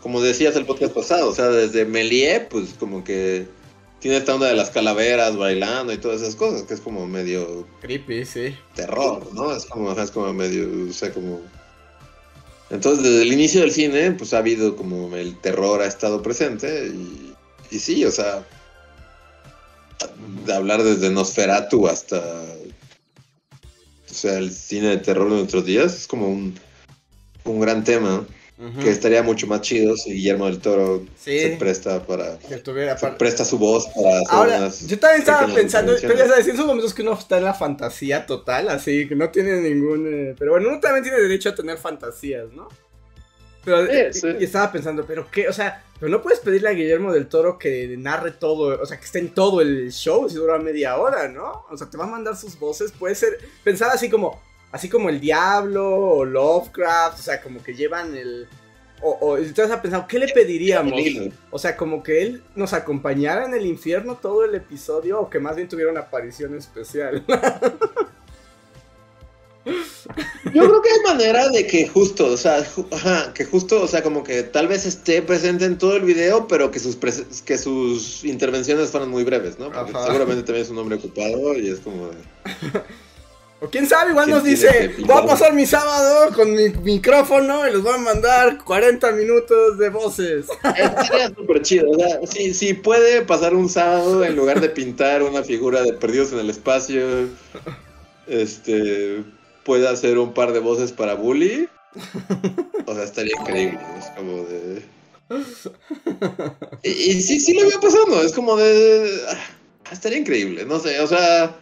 como 0.00 0.20
decías 0.20 0.56
el 0.56 0.66
podcast 0.66 0.94
pasado, 0.94 1.30
o 1.30 1.34
sea, 1.34 1.48
desde 1.48 1.84
Melie, 1.84 2.40
pues 2.50 2.74
como 2.78 3.04
que 3.04 3.46
tiene 4.00 4.16
esta 4.16 4.34
onda 4.34 4.48
de 4.48 4.56
las 4.56 4.70
calaveras 4.70 5.36
bailando 5.36 5.92
y 5.92 5.98
todas 5.98 6.22
esas 6.22 6.34
cosas, 6.34 6.62
que 6.62 6.74
es 6.74 6.80
como 6.80 7.06
medio. 7.06 7.66
Creepy, 7.80 8.24
sí. 8.24 8.56
Terror, 8.74 9.32
¿no? 9.32 9.54
Es 9.54 9.64
como, 9.66 9.92
es 9.92 10.10
como 10.10 10.32
medio, 10.32 10.88
o 10.88 10.92
sea, 10.92 11.12
como. 11.12 11.40
Entonces, 12.70 13.04
desde 13.04 13.22
el 13.22 13.32
inicio 13.32 13.60
del 13.60 13.70
cine, 13.70 14.10
pues 14.12 14.34
ha 14.34 14.38
habido 14.38 14.74
como 14.74 15.14
el 15.16 15.38
terror 15.40 15.82
ha 15.82 15.86
estado 15.86 16.20
presente 16.20 16.88
y, 16.88 17.34
y 17.70 17.78
sí, 17.78 18.04
o 18.04 18.10
sea 18.10 18.44
hablar 20.52 20.82
desde 20.82 21.10
Nosferatu 21.10 21.86
hasta 21.88 22.18
o 24.10 24.12
sea, 24.12 24.38
el 24.38 24.50
cine 24.50 24.88
de 24.88 24.96
terror 24.98 25.30
de 25.30 25.36
nuestros 25.36 25.64
días 25.64 25.94
es 25.94 26.06
como 26.06 26.28
un, 26.28 26.58
un 27.44 27.60
gran 27.60 27.84
tema 27.84 28.26
que 28.82 28.90
estaría 28.90 29.22
mucho 29.22 29.46
más 29.46 29.62
chido 29.62 29.96
si 29.96 30.12
Guillermo 30.12 30.44
del 30.44 30.58
Toro 30.58 31.06
se 31.18 31.56
presta 31.58 32.04
para 32.04 32.38
presta 33.16 33.42
su 33.42 33.58
voz 33.58 33.86
para 33.86 34.18
hacer 34.18 34.28
Ahora, 34.28 34.68
yo 34.86 34.98
también 34.98 35.20
estaba 35.20 35.54
pensando 35.54 35.94
pero 35.98 36.14
ya 36.14 36.28
sabes 36.28 36.46
en 36.46 36.54
esos 36.54 36.66
momentos 36.66 36.92
que 36.92 37.00
uno 37.00 37.14
está 37.14 37.38
en 37.38 37.44
la 37.44 37.54
fantasía 37.54 38.26
total 38.26 38.68
así 38.68 39.08
que 39.08 39.16
no 39.16 39.30
tiene 39.30 39.62
ningún 39.62 40.06
eh, 40.12 40.34
pero 40.38 40.50
bueno 40.52 40.68
uno 40.68 40.78
también 40.78 41.02
tiene 41.02 41.22
derecho 41.22 41.48
a 41.48 41.54
tener 41.54 41.78
fantasías 41.78 42.52
no 42.52 42.68
pero 43.64 43.84
y, 43.92 44.44
estaba 44.44 44.72
pensando, 44.72 45.04
pero 45.06 45.30
qué, 45.30 45.48
o 45.48 45.52
sea, 45.52 45.84
pero 45.98 46.10
no 46.10 46.22
puedes 46.22 46.40
pedirle 46.40 46.68
a 46.68 46.72
Guillermo 46.72 47.12
del 47.12 47.26
Toro 47.26 47.58
que 47.58 47.94
narre 47.98 48.32
todo, 48.32 48.80
o 48.80 48.86
sea, 48.86 48.98
que 48.98 49.04
esté 49.04 49.18
en 49.18 49.34
todo 49.34 49.60
el 49.60 49.92
show 49.92 50.28
si 50.28 50.36
dura 50.36 50.58
media 50.58 50.96
hora, 50.96 51.28
¿no? 51.28 51.66
O 51.70 51.76
sea, 51.76 51.88
te 51.90 51.98
va 51.98 52.04
a 52.04 52.08
mandar 52.08 52.36
sus 52.36 52.58
voces, 52.58 52.92
puede 52.92 53.14
ser, 53.14 53.38
pensar 53.62 53.90
así 53.92 54.08
como, 54.08 54.40
así 54.72 54.88
como 54.88 55.08
el 55.08 55.20
Diablo 55.20 55.88
o 55.88 56.24
Lovecraft, 56.24 57.18
o 57.18 57.22
sea, 57.22 57.42
como 57.42 57.62
que 57.62 57.74
llevan 57.74 58.16
el, 58.16 58.48
o, 59.02 59.10
o 59.20 59.36
entonces 59.36 59.70
ha 59.70 59.82
pensado, 59.82 60.06
¿qué 60.08 60.18
le 60.18 60.28
pediríamos? 60.28 61.00
O 61.50 61.58
sea, 61.58 61.76
como 61.76 62.02
que 62.02 62.22
él 62.22 62.42
nos 62.54 62.72
acompañara 62.72 63.44
en 63.44 63.54
el 63.54 63.66
infierno 63.66 64.16
todo 64.16 64.44
el 64.44 64.54
episodio 64.54 65.20
o 65.20 65.30
que 65.30 65.38
más 65.38 65.56
bien 65.56 65.68
tuviera 65.68 65.90
una 65.90 66.00
aparición 66.00 66.56
especial. 66.56 67.24
Yo 69.64 70.64
creo 70.64 70.82
que 70.82 70.90
hay 70.90 71.00
manera 71.04 71.48
de 71.48 71.66
que 71.66 71.86
justo, 71.86 72.26
o 72.26 72.36
sea, 72.36 72.64
que 73.34 73.44
justo, 73.44 73.82
o 73.82 73.86
sea, 73.86 74.02
como 74.02 74.24
que 74.24 74.42
tal 74.42 74.68
vez 74.68 74.86
esté 74.86 75.22
presente 75.22 75.64
en 75.64 75.78
todo 75.78 75.96
el 75.96 76.02
video, 76.02 76.48
pero 76.48 76.70
que 76.70 76.78
sus 76.78 76.96
que 77.44 77.58
sus 77.58 78.24
intervenciones 78.24 78.90
fueran 78.90 79.10
muy 79.10 79.24
breves, 79.24 79.58
¿no? 79.58 79.70
Porque 79.70 79.92
seguramente 79.92 80.42
también 80.42 80.64
es 80.64 80.70
un 80.70 80.78
hombre 80.78 80.96
ocupado 80.96 81.56
y 81.56 81.68
es 81.68 81.80
como 81.80 82.10
O 83.62 83.68
quién 83.68 83.86
sabe, 83.86 84.12
igual 84.12 84.30
nos 84.30 84.42
dice, 84.42 84.94
voy 85.00 85.22
a 85.22 85.26
pasar 85.26 85.52
mi 85.52 85.66
sábado 85.66 86.34
con 86.34 86.54
mi 86.54 86.70
micrófono 86.70 87.68
y 87.68 87.72
los 87.72 87.82
voy 87.82 87.92
a 87.92 87.98
mandar 87.98 88.64
40 88.64 89.12
minutos 89.12 89.76
de 89.76 89.90
voces. 89.90 90.46
Sería 91.06 91.28
súper 91.28 91.60
chido, 91.60 91.90
o 91.90 91.98
sea, 91.98 92.20
si, 92.54 92.72
puede 92.72 93.20
pasar 93.20 93.54
un 93.54 93.68
sábado 93.68 94.24
en 94.24 94.34
lugar 94.34 94.62
de 94.62 94.70
pintar 94.70 95.22
una 95.22 95.42
figura 95.42 95.82
de 95.82 95.92
perdidos 95.92 96.32
en 96.32 96.38
el 96.38 96.48
espacio, 96.48 97.28
este, 98.26 99.24
puede 99.70 99.86
hacer 99.86 100.18
un 100.18 100.34
par 100.34 100.52
de 100.52 100.58
voces 100.58 100.90
para 100.90 101.14
Bully. 101.14 101.68
O 102.86 102.94
sea, 102.94 103.04
estaría 103.04 103.34
increíble, 103.40 103.78
es 104.00 104.06
como 104.16 104.42
de... 104.46 104.82
Y, 106.82 106.88
y 106.88 107.22
sí, 107.22 107.38
sí 107.38 107.54
lo 107.54 107.68
veo 107.68 107.80
pasando, 107.80 108.20
es 108.20 108.32
como 108.32 108.56
de... 108.56 109.08
Ah, 109.28 109.92
estaría 109.92 110.18
increíble, 110.18 110.64
no 110.64 110.80
sé, 110.80 110.98
o 110.98 111.06
sea 111.06 111.54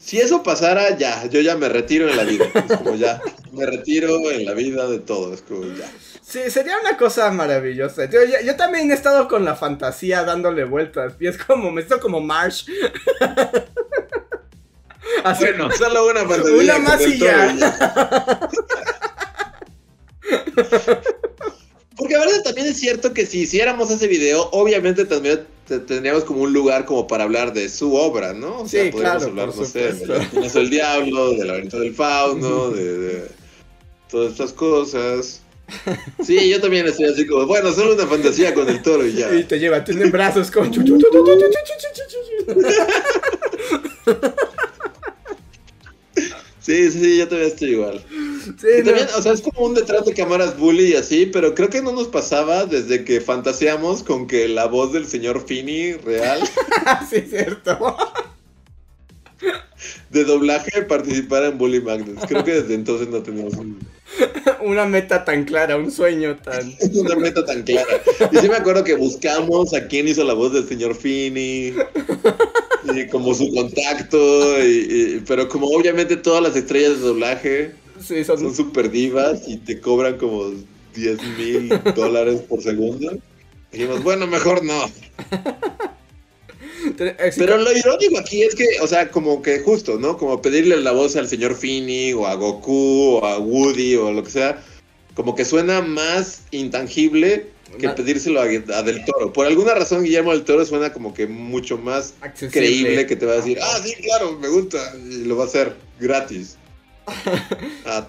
si 0.00 0.18
eso 0.18 0.42
pasara, 0.42 0.96
ya, 0.96 1.26
yo 1.26 1.42
ya 1.42 1.56
me 1.56 1.68
retiro 1.68 2.08
en 2.08 2.16
la 2.16 2.24
vida. 2.24 2.46
Es 2.54 2.78
como 2.78 2.94
ya, 2.94 3.20
me 3.52 3.66
retiro 3.66 4.30
en 4.30 4.46
la 4.46 4.54
vida 4.54 4.88
de 4.88 4.98
todo. 4.98 5.34
Es 5.34 5.42
como 5.42 5.64
ya. 5.64 5.86
Sí, 6.22 6.50
sería 6.50 6.80
una 6.80 6.96
cosa 6.96 7.30
maravillosa. 7.30 8.06
Yo, 8.06 8.20
yo, 8.42 8.56
también 8.56 8.90
he 8.90 8.94
estado 8.94 9.28
con 9.28 9.44
la 9.44 9.56
fantasía 9.56 10.24
dándole 10.24 10.64
vueltas. 10.64 11.12
Y 11.20 11.26
es 11.26 11.36
como, 11.36 11.70
me 11.70 11.82
siento 11.82 12.00
como 12.00 12.18
Marsh. 12.20 12.64
bueno, 15.38 15.70
solo 15.78 16.08
una 16.08 16.20
fantasía. 16.20 16.56
Una 16.56 16.78
más 16.78 17.06
y 17.06 17.18
ya. 17.18 17.54
Porque 21.96 22.14
la 22.14 22.20
verdad 22.20 22.42
también 22.44 22.66
es 22.66 22.78
cierto 22.78 23.12
que 23.12 23.26
si 23.26 23.40
hiciéramos 23.40 23.90
ese 23.90 24.06
video, 24.06 24.48
obviamente 24.52 25.04
también 25.04 25.40
tendríamos 25.66 26.24
como 26.24 26.42
un 26.42 26.52
lugar 26.52 26.86
como 26.86 27.06
para 27.06 27.24
hablar 27.24 27.52
de 27.52 27.68
su 27.68 27.94
obra, 27.94 28.32
¿no? 28.32 28.60
O 28.60 28.68
sea, 28.68 28.84
sí, 28.84 28.90
podríamos 28.90 29.24
hablar, 29.24 29.54
no 29.54 29.64
sé, 29.64 29.92
de 29.92 30.48
del 30.48 30.70
Diablo, 30.70 31.32
del 31.32 31.46
laberinto 31.46 31.78
del 31.78 31.94
fauno, 31.94 32.70
de, 32.70 33.28
todas 34.10 34.32
estas 34.32 34.52
cosas. 34.52 35.42
Sí, 36.24 36.48
yo 36.48 36.60
también 36.60 36.86
estoy 36.86 37.06
así 37.06 37.26
como, 37.26 37.46
bueno, 37.46 37.72
solo 37.72 37.94
una 37.94 38.06
fantasía 38.06 38.54
con 38.54 38.68
el 38.68 38.82
toro 38.82 39.06
y 39.06 39.12
ya. 39.12 39.34
Y 39.34 39.44
te 39.44 39.58
lleva, 39.58 39.84
tienen 39.84 40.10
brazos 40.10 40.50
con... 40.50 40.70
Sí, 46.88 46.90
sí, 46.90 47.18
yo 47.18 47.28
también 47.28 47.50
estoy 47.50 47.70
igual. 47.70 48.02
Sí, 48.58 48.84
también, 48.84 49.06
o 49.16 49.20
sea, 49.20 49.32
es 49.32 49.42
como 49.42 49.66
un 49.66 49.74
detrás 49.74 50.06
de 50.06 50.14
cámaras 50.14 50.58
bully 50.58 50.92
y 50.92 50.94
así, 50.94 51.26
pero 51.26 51.54
creo 51.54 51.68
que 51.68 51.82
no 51.82 51.92
nos 51.92 52.08
pasaba 52.08 52.64
desde 52.64 53.04
que 53.04 53.20
fantaseamos 53.20 54.02
con 54.02 54.26
que 54.26 54.48
la 54.48 54.66
voz 54.66 54.92
del 54.92 55.06
señor 55.06 55.46
Fini 55.46 55.92
real. 55.92 56.40
sí, 57.10 57.22
cierto. 57.28 57.96
de 60.08 60.24
doblaje 60.24 60.82
participara 60.82 61.48
en 61.48 61.58
Bully 61.58 61.82
Magnets. 61.82 62.24
Creo 62.26 62.44
que 62.44 62.62
desde 62.62 62.74
entonces 62.74 63.08
no 63.08 63.22
teníamos 63.22 63.54
una 64.62 64.86
meta 64.86 65.24
tan 65.24 65.44
clara, 65.44 65.76
un 65.76 65.90
sueño 65.90 66.36
tan. 66.36 66.74
una 66.94 67.16
meta 67.16 67.44
tan 67.44 67.62
clara. 67.62 68.00
Y 68.32 68.36
sí 68.38 68.48
me 68.48 68.56
acuerdo 68.56 68.84
que 68.84 68.94
buscamos 68.94 69.74
a 69.74 69.86
quién 69.86 70.08
hizo 70.08 70.24
la 70.24 70.34
voz 70.34 70.52
del 70.52 70.66
señor 70.66 70.94
Fini 70.94 71.74
y 72.94 73.06
como 73.08 73.34
su 73.34 73.52
contacto, 73.52 74.62
y, 74.64 75.22
pero 75.26 75.48
como 75.48 75.68
obviamente 75.68 76.16
todas 76.16 76.42
las 76.42 76.56
estrellas 76.56 76.98
de 76.98 77.06
doblaje 77.06 77.72
son 78.24 78.54
súper 78.54 78.90
divas 78.90 79.42
y 79.46 79.56
te 79.58 79.80
cobran 79.80 80.16
como 80.16 80.52
10 80.94 81.18
mil 81.38 81.68
dólares 81.94 82.40
por 82.48 82.62
segundo, 82.62 83.18
dijimos, 83.72 84.02
bueno, 84.02 84.26
mejor 84.26 84.64
no. 84.64 84.90
Pero 87.36 87.58
lo 87.58 87.76
irónico 87.76 88.18
aquí 88.18 88.42
es 88.42 88.54
que, 88.54 88.66
o 88.80 88.86
sea, 88.86 89.10
como 89.10 89.42
que 89.42 89.60
justo, 89.60 89.98
¿no? 89.98 90.16
Como 90.16 90.40
pedirle 90.40 90.76
la 90.78 90.92
voz 90.92 91.14
al 91.16 91.28
señor 91.28 91.54
Fini 91.54 92.12
o 92.14 92.26
a 92.26 92.34
Goku 92.34 93.18
o 93.20 93.26
a 93.26 93.38
Woody 93.38 93.96
o 93.96 94.10
lo 94.12 94.24
que 94.24 94.30
sea, 94.30 94.62
como 95.14 95.34
que 95.34 95.44
suena 95.44 95.82
más 95.82 96.42
intangible 96.50 97.48
que 97.78 97.88
pedírselo 97.90 98.40
a, 98.40 98.46
Del 98.46 99.04
Toro. 99.04 99.32
Por 99.32 99.46
alguna 99.46 99.74
razón, 99.74 100.02
Guillermo 100.02 100.32
del 100.32 100.44
Toro 100.44 100.64
suena 100.64 100.92
como 100.92 101.14
que 101.14 101.26
mucho 101.26 101.78
más 101.78 102.14
creíble 102.50 103.06
que 103.06 103.16
te 103.16 103.26
va 103.26 103.32
a 103.32 103.36
decir, 103.36 103.58
ah, 103.62 103.80
sí, 103.82 103.94
claro, 104.02 104.38
me 104.38 104.48
gusta, 104.48 104.78
y 104.96 105.24
lo 105.24 105.36
va 105.36 105.44
a 105.44 105.46
hacer 105.46 105.76
gratis. 105.98 106.56
a, 107.86 108.06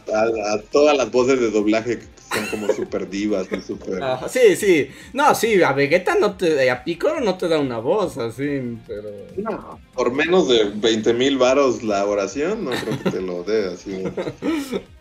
todas 0.72 0.96
las 0.96 1.12
voces 1.12 1.40
de 1.40 1.50
doblaje 1.50 2.00
que 2.00 2.06
son 2.34 2.46
como 2.48 2.74
super 2.74 3.10
divas, 3.10 3.48
super... 3.66 4.00
sí, 4.30 4.56
sí. 4.56 4.90
No, 5.14 5.34
sí, 5.34 5.62
a 5.64 5.74
Vegeta 5.74 6.16
no 6.16 6.38
te... 6.38 6.70
A 6.70 6.84
Piccolo 6.84 7.20
no 7.20 7.38
te 7.38 7.48
da 7.48 7.60
una 7.60 7.80
voz 7.80 8.18
así, 8.18 8.78
pero... 8.88 9.10
No, 9.38 9.80
por 9.94 10.12
menos 10.12 10.48
de 10.48 10.72
20 10.76 11.14
mil 11.14 11.38
varos 11.38 11.84
la 11.84 12.06
oración, 12.06 12.64
no 12.66 12.72
creo 12.72 13.04
que 13.04 13.12
te 13.12 13.22
lo 13.22 13.44
dé 13.44 13.74
así. 13.74 14.04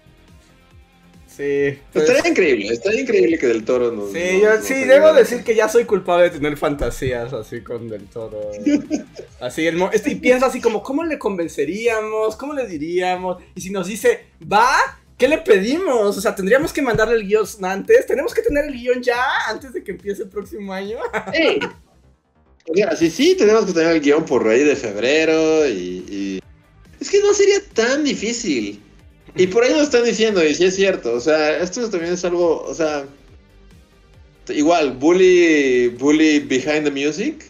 Sí. 1.40 1.78
Pues, 1.94 2.06
estaría 2.06 2.30
increíble, 2.30 2.66
estaría 2.68 3.00
increíble 3.00 3.38
que 3.38 3.46
Del 3.46 3.64
Toro 3.64 3.90
nos. 3.90 4.12
Sí, 4.12 4.42
yo 4.42 4.60
sí, 4.60 4.74
debo 4.84 5.14
decir 5.14 5.42
que 5.42 5.54
ya 5.54 5.70
soy 5.70 5.86
culpable 5.86 6.24
de 6.24 6.30
tener 6.30 6.58
fantasías 6.58 7.32
así 7.32 7.62
con 7.62 7.88
Del 7.88 8.04
Toro. 8.08 8.50
así, 9.40 9.66
el, 9.66 9.82
este, 9.90 10.10
y 10.10 10.14
pienso 10.16 10.44
así 10.44 10.60
como, 10.60 10.82
¿cómo 10.82 11.02
le 11.02 11.18
convenceríamos? 11.18 12.36
¿Cómo 12.36 12.52
le 12.52 12.66
diríamos? 12.66 13.42
Y 13.54 13.62
si 13.62 13.70
nos 13.70 13.86
dice, 13.86 14.26
va, 14.52 14.68
¿qué 15.16 15.28
le 15.28 15.38
pedimos? 15.38 16.18
O 16.18 16.20
sea, 16.20 16.34
tendríamos 16.34 16.74
que 16.74 16.82
mandarle 16.82 17.14
el 17.14 17.26
guion 17.26 17.46
antes. 17.62 18.04
Tenemos 18.04 18.34
que 18.34 18.42
tener 18.42 18.66
el 18.66 18.74
guion 18.74 19.02
ya 19.02 19.24
antes 19.48 19.72
de 19.72 19.82
que 19.82 19.92
empiece 19.92 20.24
el 20.24 20.28
próximo 20.28 20.74
año. 20.74 20.98
sí. 21.32 21.58
Mira, 22.74 22.94
sí, 22.94 23.10
sí, 23.10 23.34
tenemos 23.34 23.64
que 23.64 23.72
tener 23.72 23.92
el 23.92 24.02
guion 24.02 24.26
por 24.26 24.46
ahí 24.46 24.62
de 24.62 24.76
febrero 24.76 25.66
y, 25.66 26.04
y. 26.06 26.42
Es 27.00 27.08
que 27.08 27.20
no 27.20 27.32
sería 27.32 27.60
tan 27.72 28.04
difícil. 28.04 28.82
Y 29.36 29.46
por 29.46 29.64
ahí 29.64 29.72
lo 29.72 29.82
están 29.82 30.04
diciendo, 30.04 30.44
y 30.44 30.54
sí 30.54 30.64
es 30.64 30.76
cierto. 30.76 31.12
O 31.12 31.20
sea, 31.20 31.58
esto 31.58 31.88
también 31.90 32.14
es 32.14 32.24
algo, 32.24 32.62
o 32.62 32.74
sea, 32.74 33.06
igual, 34.48 34.92
Bully, 34.92 35.88
Bully 35.88 36.40
Behind 36.40 36.84
the 36.84 36.90
Music. 36.90 37.44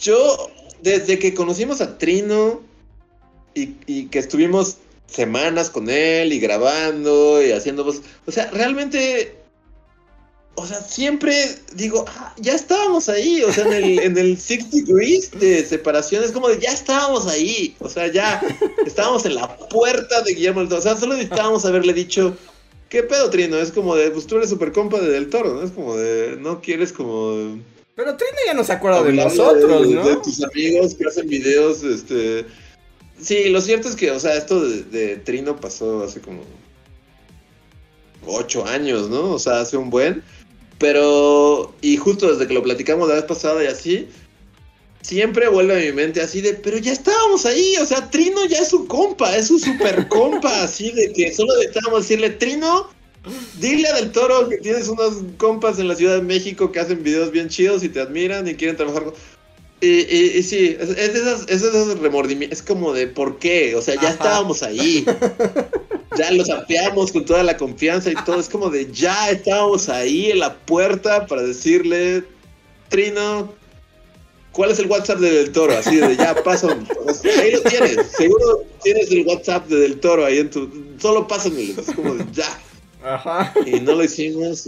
Yo, 0.00 0.50
desde 0.82 1.18
que 1.18 1.34
conocimos 1.34 1.80
a 1.80 1.98
Trino 1.98 2.62
y, 3.54 3.74
y, 3.86 4.06
que 4.06 4.18
estuvimos 4.18 4.78
semanas 5.06 5.70
con 5.70 5.90
él 5.90 6.32
y 6.32 6.38
grabando 6.38 7.42
y 7.44 7.52
haciendo 7.52 7.84
voz, 7.84 8.02
o 8.26 8.30
sea, 8.30 8.50
realmente 8.50 9.37
o 10.58 10.66
sea, 10.66 10.80
siempre 10.80 11.56
digo, 11.74 12.04
ah, 12.08 12.34
ya 12.36 12.54
estábamos 12.54 13.08
ahí, 13.08 13.44
o 13.44 13.52
sea, 13.52 13.64
en 13.66 13.72
el, 13.72 13.98
en 14.00 14.18
el 14.18 14.36
Six 14.36 14.70
Degrees 14.72 15.30
de 15.30 15.64
separación, 15.64 16.24
es 16.24 16.32
como 16.32 16.48
de, 16.48 16.58
ya 16.58 16.72
estábamos 16.72 17.28
ahí, 17.28 17.76
o 17.78 17.88
sea, 17.88 18.08
ya 18.08 18.42
estábamos 18.84 19.24
en 19.24 19.36
la 19.36 19.56
puerta 19.68 20.22
de 20.22 20.34
Guillermo 20.34 20.60
del 20.60 20.68
Toro, 20.68 20.80
o 20.80 20.82
sea, 20.82 20.96
solo 20.96 21.14
necesitábamos 21.14 21.64
haberle 21.64 21.92
dicho, 21.92 22.36
¿qué 22.88 23.04
pedo, 23.04 23.30
Trino? 23.30 23.56
Es 23.56 23.70
como 23.70 23.94
de, 23.94 24.10
pues 24.10 24.26
tú 24.26 24.36
eres 24.36 24.50
super 24.50 24.72
compa 24.72 24.98
de 25.00 25.10
Del 25.10 25.30
Toro, 25.30 25.54
¿no? 25.54 25.62
Es 25.62 25.70
como 25.70 25.96
de, 25.96 26.36
no 26.40 26.60
quieres 26.60 26.92
como... 26.92 27.60
Pero 27.94 28.16
Trino 28.16 28.36
ya 28.44 28.54
no 28.54 28.64
se 28.64 28.72
acuerda 28.72 29.02
de 29.04 29.12
nosotros, 29.12 29.88
¿no? 29.88 30.08
De 30.08 30.16
tus 30.16 30.42
amigos 30.42 30.94
que 30.94 31.04
hacen 31.06 31.28
videos, 31.28 31.84
este... 31.84 32.46
Sí, 33.20 33.48
lo 33.48 33.60
cierto 33.60 33.88
es 33.88 33.94
que, 33.94 34.10
o 34.10 34.18
sea, 34.18 34.34
esto 34.34 34.60
de, 34.60 34.82
de 34.82 35.16
Trino 35.18 35.56
pasó 35.56 36.02
hace 36.02 36.20
como 36.20 36.42
ocho 38.26 38.66
años, 38.66 39.08
¿no? 39.08 39.34
O 39.34 39.38
sea, 39.38 39.60
hace 39.60 39.76
un 39.76 39.90
buen... 39.90 40.22
Pero, 40.78 41.74
y 41.80 41.96
justo 41.96 42.32
desde 42.32 42.46
que 42.46 42.54
lo 42.54 42.62
platicamos 42.62 43.08
la 43.08 43.16
vez 43.16 43.24
pasada 43.24 43.62
y 43.64 43.66
así, 43.66 44.08
siempre 45.02 45.48
vuelve 45.48 45.74
a 45.74 45.86
mi 45.86 45.92
mente 45.92 46.20
así 46.20 46.40
de, 46.40 46.54
pero 46.54 46.78
ya 46.78 46.92
estábamos 46.92 47.46
ahí, 47.46 47.76
o 47.80 47.86
sea, 47.86 48.10
Trino 48.10 48.44
ya 48.46 48.58
es 48.58 48.68
su 48.68 48.86
compa, 48.86 49.36
es 49.36 49.48
su 49.48 49.58
super 49.58 50.06
compa, 50.08 50.62
así 50.62 50.90
de 50.92 51.12
que 51.12 51.32
solo 51.32 51.54
necesitábamos 51.56 52.02
decirle, 52.02 52.30
Trino, 52.30 52.90
dile 53.58 53.88
a 53.88 53.94
Del 53.94 54.12
Toro 54.12 54.48
que 54.48 54.58
tienes 54.58 54.88
unos 54.88 55.22
compas 55.36 55.78
en 55.78 55.88
la 55.88 55.96
Ciudad 55.96 56.16
de 56.16 56.22
México 56.22 56.70
que 56.70 56.80
hacen 56.80 57.02
videos 57.02 57.30
bien 57.30 57.48
chidos 57.48 57.82
y 57.82 57.88
te 57.88 58.00
admiran 58.00 58.46
y 58.46 58.54
quieren 58.54 58.76
trabajar 58.76 59.04
con... 59.04 59.14
Y, 59.80 60.42
sí, 60.42 60.76
es, 60.78 60.96
de 60.96 61.04
esas, 61.04 61.42
es 61.48 61.62
de 61.62 61.68
esos 61.68 61.98
remordimientos, 62.00 62.58
es 62.58 62.64
como 62.64 62.92
de, 62.92 63.06
¿por 63.06 63.38
qué? 63.38 63.76
O 63.76 63.82
sea, 63.82 63.94
ya 64.00 64.10
estábamos 64.10 64.62
ahí. 64.62 65.04
ya 66.18 66.32
los 66.32 66.50
apeamos 66.50 67.12
con 67.12 67.24
toda 67.24 67.44
la 67.44 67.56
confianza 67.56 68.10
y 68.10 68.14
todo. 68.24 68.40
Es 68.40 68.48
como 68.48 68.70
de 68.70 68.90
ya 68.92 69.30
estábamos 69.30 69.88
ahí 69.88 70.32
en 70.32 70.40
la 70.40 70.56
puerta 70.56 71.26
para 71.26 71.42
decirle, 71.42 72.24
Trino, 72.88 73.52
¿cuál 74.50 74.72
es 74.72 74.80
el 74.80 74.86
WhatsApp 74.86 75.20
de 75.20 75.30
Del 75.30 75.52
Toro? 75.52 75.76
Así 75.76 75.96
de 75.96 76.16
ya 76.16 76.34
paso. 76.42 76.70
Ahí 77.38 77.52
lo 77.52 77.60
tienes. 77.62 78.08
Seguro 78.16 78.64
tienes 78.82 79.12
el 79.12 79.26
WhatsApp 79.26 79.68
de 79.68 79.76
Del 79.76 80.00
Toro 80.00 80.24
ahí 80.24 80.38
en 80.38 80.50
tu. 80.50 80.68
Solo 80.98 81.28
pásamelo. 81.28 81.80
Es 81.80 81.94
como 81.94 82.14
de 82.14 82.24
ya. 82.32 82.60
Ajá. 83.04 83.54
Y 83.64 83.78
no 83.78 83.94
lo 83.94 84.02
hicimos. 84.02 84.66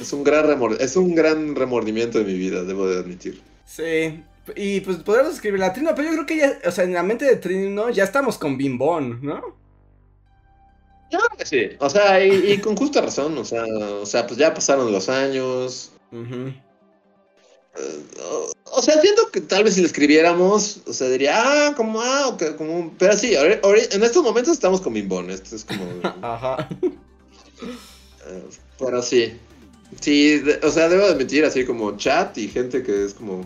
Es 0.00 0.12
un 0.12 0.24
gran 0.24 0.46
remor 0.46 0.76
es 0.80 0.96
un 0.96 1.14
gran 1.14 1.54
remordimiento 1.54 2.18
de 2.18 2.24
mi 2.24 2.34
vida, 2.34 2.64
debo 2.64 2.86
de 2.86 2.98
admitir. 2.98 3.42
Sí, 3.66 4.22
y 4.56 4.80
pues 4.80 4.98
podemos 4.98 5.34
escribir 5.34 5.60
la 5.60 5.72
Trino, 5.72 5.94
pero 5.94 6.08
yo 6.08 6.14
creo 6.14 6.26
que 6.26 6.36
ya, 6.36 6.58
o 6.66 6.70
sea, 6.70 6.84
en 6.84 6.94
la 6.94 7.02
mente 7.02 7.24
de 7.24 7.36
Trino 7.36 7.90
ya 7.90 8.04
estamos 8.04 8.38
con 8.38 8.56
Bimbón, 8.56 9.20
¿no? 9.22 9.56
Yo 11.10 11.18
creo 11.18 11.38
que 11.38 11.46
sí. 11.46 11.70
O 11.80 11.88
sea, 11.88 12.24
y, 12.24 12.58
con 12.58 12.76
justa 12.76 13.00
razón, 13.00 13.36
o 13.38 13.44
sea, 13.44 13.64
o 13.64 14.06
sea, 14.06 14.26
pues 14.26 14.38
ya 14.38 14.52
pasaron 14.52 14.92
los 14.92 15.08
años. 15.08 15.92
o 18.64 18.82
sea, 18.82 19.00
siento 19.00 19.30
que 19.30 19.40
tal 19.40 19.64
vez 19.64 19.74
si 19.74 19.80
lo 19.80 19.86
escribiéramos, 19.86 20.82
o 20.86 20.92
sea, 20.92 21.08
diría, 21.08 21.32
ah, 21.36 21.74
como, 21.74 22.00
ah, 22.00 22.28
okay, 22.28 22.54
como, 22.56 22.92
pero 22.98 23.16
sí, 23.16 23.34
en 23.34 24.02
estos 24.02 24.22
momentos 24.22 24.52
estamos 24.52 24.80
con 24.80 24.92
Bimbón, 24.92 25.30
esto 25.30 25.56
es 25.56 25.64
como... 25.64 25.84
Ajá. 26.22 26.68
Eh, 27.62 28.44
pero 28.78 29.02
sí, 29.02 29.32
sí, 30.00 30.42
o 30.62 30.70
sea, 30.70 30.88
debo 30.88 31.06
admitir, 31.06 31.44
así 31.44 31.64
como 31.64 31.96
chat 31.96 32.36
y 32.38 32.48
gente 32.48 32.82
que 32.82 33.04
es 33.04 33.14
como 33.14 33.44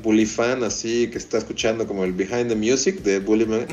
bully 0.00 0.26
fan 0.26 0.62
así 0.62 1.10
que 1.10 1.18
está 1.18 1.38
escuchando 1.38 1.86
como 1.86 2.04
el 2.04 2.12
behind 2.12 2.48
the 2.48 2.54
music 2.54 3.02
de 3.02 3.18
Bully 3.18 3.46
Man. 3.46 3.66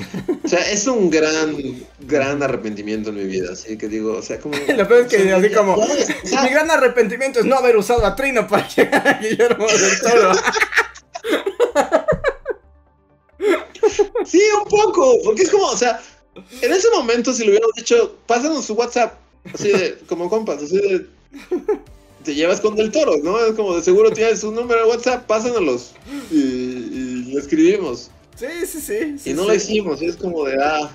O 0.44 0.48
sea, 0.48 0.60
es 0.70 0.88
un 0.88 1.10
gran, 1.10 1.56
gran 2.02 2.42
arrepentimiento 2.44 3.10
en 3.10 3.16
mi 3.16 3.26
vida. 3.26 3.54
Así 3.54 3.78
que 3.78 3.88
digo, 3.88 4.14
o 4.14 4.22
sea, 4.22 4.40
como. 4.40 4.56
Lo 4.78 4.88
peor 4.88 5.02
es 5.02 5.08
que 5.08 5.34
así 5.34 5.52
como. 5.52 5.76
mi 5.78 6.50
gran 6.50 6.70
arrepentimiento 6.70 7.40
es 7.40 7.46
no 7.46 7.56
haber 7.56 7.78
usado 7.78 8.06
a 8.06 8.16
Trino 8.16 8.48
para 8.48 8.68
llegar 8.68 9.08
a 9.08 9.20
Guillermo 9.20 9.68
del 9.68 10.02
Toro. 10.02 10.34
sí, 14.26 14.42
un 14.62 14.70
poco. 14.70 15.18
Porque 15.24 15.44
es 15.44 15.50
como, 15.50 15.66
o 15.66 15.78
sea, 15.78 16.00
en 16.62 16.74
ese 16.74 16.90
momento, 16.92 17.34
si 17.34 17.44
le 17.44 17.52
hubiéramos 17.52 17.76
dicho, 17.76 18.18
pásanos 18.26 18.66
su 18.66 18.74
WhatsApp. 18.74 19.20
Así 19.54 19.70
de, 19.70 20.00
como 20.08 20.28
compas, 20.28 20.62
así 20.64 20.76
de 20.78 21.06
te 22.24 22.36
llevas 22.36 22.60
con 22.60 22.76
Del 22.76 22.92
Toro, 22.92 23.18
¿no? 23.24 23.40
Es 23.46 23.54
como 23.54 23.76
de 23.76 23.84
seguro 23.84 24.12
tienes 24.12 24.44
un 24.44 24.56
número 24.56 24.86
de 24.86 24.90
WhatsApp, 24.90 25.26
pásanos 25.26 25.94
y, 26.32 26.36
y 26.36 27.32
lo 27.34 27.40
escribimos. 27.40 28.12
Sí, 28.36 28.48
sí, 28.66 28.82
sí. 28.82 29.30
y 29.30 29.34
no 29.34 29.46
lo 29.46 29.54
hicimos, 29.54 30.02
es 30.02 30.18
como 30.18 30.44
de, 30.44 30.58
ah, 30.62 30.90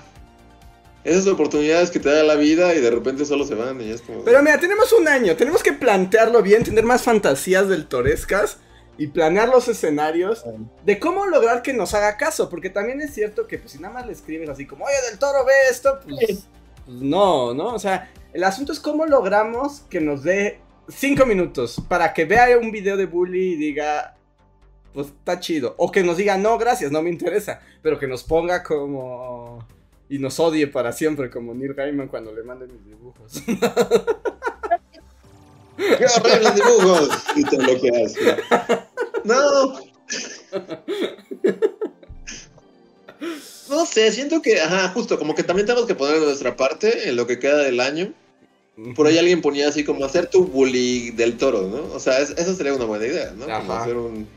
esas 1.03 1.27
oportunidades 1.27 1.89
que 1.89 1.99
te 1.99 2.09
da 2.09 2.23
la 2.23 2.35
vida 2.35 2.75
y 2.75 2.79
de 2.79 2.91
repente 2.91 3.25
solo 3.25 3.45
se 3.45 3.55
van 3.55 3.81
y 3.81 3.89
es 3.89 4.01
como... 4.01 4.23
Pero 4.23 4.41
mira, 4.43 4.59
tenemos 4.59 4.93
un 4.93 5.07
año, 5.07 5.35
tenemos 5.35 5.63
que 5.63 5.73
plantearlo 5.73 6.41
bien, 6.43 6.63
tener 6.63 6.83
más 6.83 7.01
fantasías 7.01 7.67
del 7.67 7.87
Torescas 7.87 8.57
y 8.97 9.07
planear 9.07 9.49
los 9.49 9.67
escenarios 9.67 10.43
de 10.85 10.99
cómo 10.99 11.25
lograr 11.25 11.63
que 11.63 11.73
nos 11.73 11.95
haga 11.95 12.17
caso, 12.17 12.49
porque 12.49 12.69
también 12.69 13.01
es 13.01 13.13
cierto 13.13 13.47
que 13.47 13.57
pues, 13.57 13.71
si 13.71 13.79
nada 13.79 13.95
más 13.95 14.05
le 14.05 14.13
escribes 14.13 14.49
así 14.49 14.67
como, 14.67 14.85
oye, 14.85 14.93
del 15.09 15.17
toro 15.17 15.43
ve 15.43 15.53
esto, 15.71 15.99
pues, 16.07 16.45
pues 16.85 16.97
no, 17.01 17.53
¿no? 17.53 17.73
O 17.73 17.79
sea, 17.79 18.11
el 18.33 18.43
asunto 18.43 18.71
es 18.71 18.79
cómo 18.79 19.05
logramos 19.05 19.81
que 19.89 20.01
nos 20.01 20.23
dé 20.23 20.59
cinco 20.87 21.25
minutos 21.25 21.81
para 21.87 22.13
que 22.13 22.25
vea 22.25 22.57
un 22.57 22.71
video 22.71 22.97
de 22.97 23.05
Bully 23.05 23.53
y 23.53 23.55
diga, 23.55 24.15
pues 24.93 25.07
está 25.07 25.39
chido. 25.39 25.73
O 25.77 25.91
que 25.91 26.03
nos 26.03 26.17
diga, 26.17 26.37
no, 26.37 26.57
gracias, 26.57 26.91
no 26.91 27.01
me 27.01 27.09
interesa. 27.09 27.61
Pero 27.81 27.97
que 27.99 28.07
nos 28.07 28.23
ponga 28.23 28.63
como... 28.63 29.65
Y 30.09 30.19
nos 30.19 30.39
odie 30.41 30.67
para 30.67 30.91
siempre, 30.91 31.29
como 31.29 31.53
Neil 31.53 31.73
Gaiman 31.73 32.09
cuando 32.09 32.33
le 32.33 32.43
manden 32.43 32.73
mis 32.73 32.85
dibujos. 32.85 33.31
¡Qué 35.77 36.05
horribles 36.05 36.55
dibujos! 36.55 37.09
Y 37.35 37.45
te 37.45 37.57
bloqueas. 37.57 38.15
No. 39.23 39.37
No 43.69 43.85
sé, 43.85 44.11
siento 44.11 44.41
que, 44.41 44.59
ajá, 44.59 44.89
justo, 44.89 45.17
como 45.17 45.33
que 45.33 45.43
también 45.43 45.65
tenemos 45.65 45.87
que 45.87 45.95
poner 45.95 46.19
nuestra 46.19 46.57
parte 46.57 47.07
en 47.07 47.15
lo 47.15 47.25
que 47.25 47.39
queda 47.39 47.59
del 47.59 47.79
año. 47.79 48.13
Por 48.95 49.07
ahí 49.07 49.17
alguien 49.17 49.41
ponía 49.41 49.69
así 49.69 49.83
como 49.83 50.05
hacer 50.05 50.27
tu 50.27 50.45
bully 50.45 51.11
del 51.11 51.37
toro, 51.37 51.67
¿no? 51.67 51.93
O 51.93 51.99
sea, 51.99 52.19
eso 52.19 52.55
sería 52.55 52.73
una 52.73 52.85
buena 52.85 53.05
idea, 53.05 53.31
¿no? 53.35 53.45
Como 53.45 53.73
hacer 53.73 53.95
un... 53.95 54.27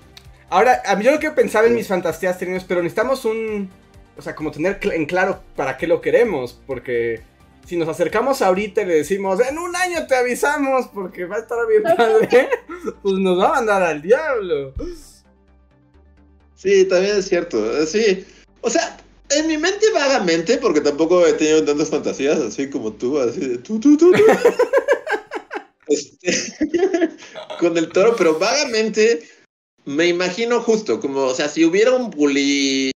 Ahora, 0.51 0.83
a 0.85 0.97
mí 0.97 1.05
yo 1.05 1.11
lo 1.11 1.19
que 1.19 1.31
pensaba 1.31 1.67
en 1.67 1.75
mis 1.75 1.89
fantasías 1.89 2.39
tenidos, 2.39 2.65
pero 2.65 2.83
necesitamos 2.83 3.25
un... 3.25 3.71
O 4.17 4.23
sea, 4.23 4.35
como 4.35 4.51
tener 4.51 4.79
en 4.83 5.07
claro 5.07 5.41
para 5.57 5.77
qué 5.77 5.87
lo 5.87 6.01
queremos, 6.01 6.61
porque 6.67 7.23
si 7.67 7.77
nos 7.77 7.89
acercamos 7.89 8.43
ahorita 8.43 8.83
y 8.83 8.87
le 8.87 8.95
decimos, 8.95 9.41
en 9.41 9.59
un 9.59 9.75
año 9.75 10.07
te 10.07 10.15
avisamos 10.15 10.87
porque 10.89 11.25
va 11.25 11.37
a 11.37 11.41
estar 11.41 11.59
bien 11.67 11.83
padre, 11.97 12.49
pues 13.03 13.15
nos 13.15 13.39
va 13.39 13.49
a 13.49 13.55
mandar 13.55 13.83
al 13.83 14.03
diablo. 14.03 14.75
Sí, 16.55 16.85
también 16.85 17.17
es 17.17 17.29
cierto. 17.29 17.85
Sí. 17.87 18.27
O 18.61 18.71
sea, 18.71 18.97
en 19.39 19.47
mi 19.47 19.59
mente 19.59 19.87
vagamente, 19.93 20.59
porque 20.59 20.81
tampoco 20.81 21.27
he 21.27 21.33
tenido 21.35 21.65
tantas 21.65 21.91
fantasías 21.91 22.39
así 22.41 22.71
como 22.71 22.93
tú, 22.93 23.19
así 23.19 23.41
de 23.41 23.59
tú, 23.59 23.81
tú, 23.81 23.97
tú, 23.97 24.13
este, 25.89 26.33
con 27.61 27.77
el 27.77 27.89
toro, 27.91 28.15
pero 28.17 28.39
vagamente 28.39 29.23
me 29.85 30.07
imagino 30.07 30.61
justo, 30.61 31.01
como, 31.01 31.25
o 31.25 31.35
sea, 31.35 31.49
si 31.49 31.65
hubiera 31.65 31.93
un 31.93 32.11
bully, 32.11 32.91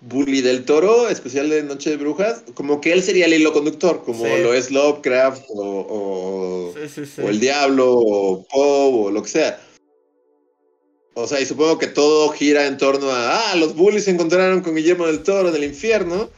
bully 0.00 0.42
del 0.42 0.64
toro, 0.64 1.08
especial 1.08 1.48
de 1.48 1.62
Noche 1.62 1.90
de 1.90 1.96
Brujas, 1.96 2.42
como 2.54 2.80
que 2.80 2.92
él 2.92 3.02
sería 3.02 3.26
el 3.26 3.34
hilo 3.34 3.52
conductor, 3.52 4.02
como 4.04 4.26
lo 4.26 4.52
es 4.52 4.70
Lovecraft 4.70 5.44
o, 5.48 6.74
o 7.22 7.28
el 7.28 7.40
Diablo 7.40 7.92
o 7.92 8.46
Poe 8.46 9.06
o 9.06 9.10
lo 9.10 9.22
que 9.22 9.28
sea. 9.28 9.60
O 11.14 11.28
sea, 11.28 11.40
y 11.40 11.46
supongo 11.46 11.78
que 11.78 11.86
todo 11.86 12.30
gira 12.30 12.66
en 12.66 12.76
torno 12.76 13.10
a, 13.10 13.52
ah, 13.52 13.56
los 13.56 13.76
bullies 13.76 14.04
se 14.04 14.10
encontraron 14.10 14.62
con 14.62 14.74
Guillermo 14.74 15.06
del 15.06 15.22
Toro 15.22 15.48
en 15.48 15.54
el 15.54 15.64
infierno. 15.64 16.28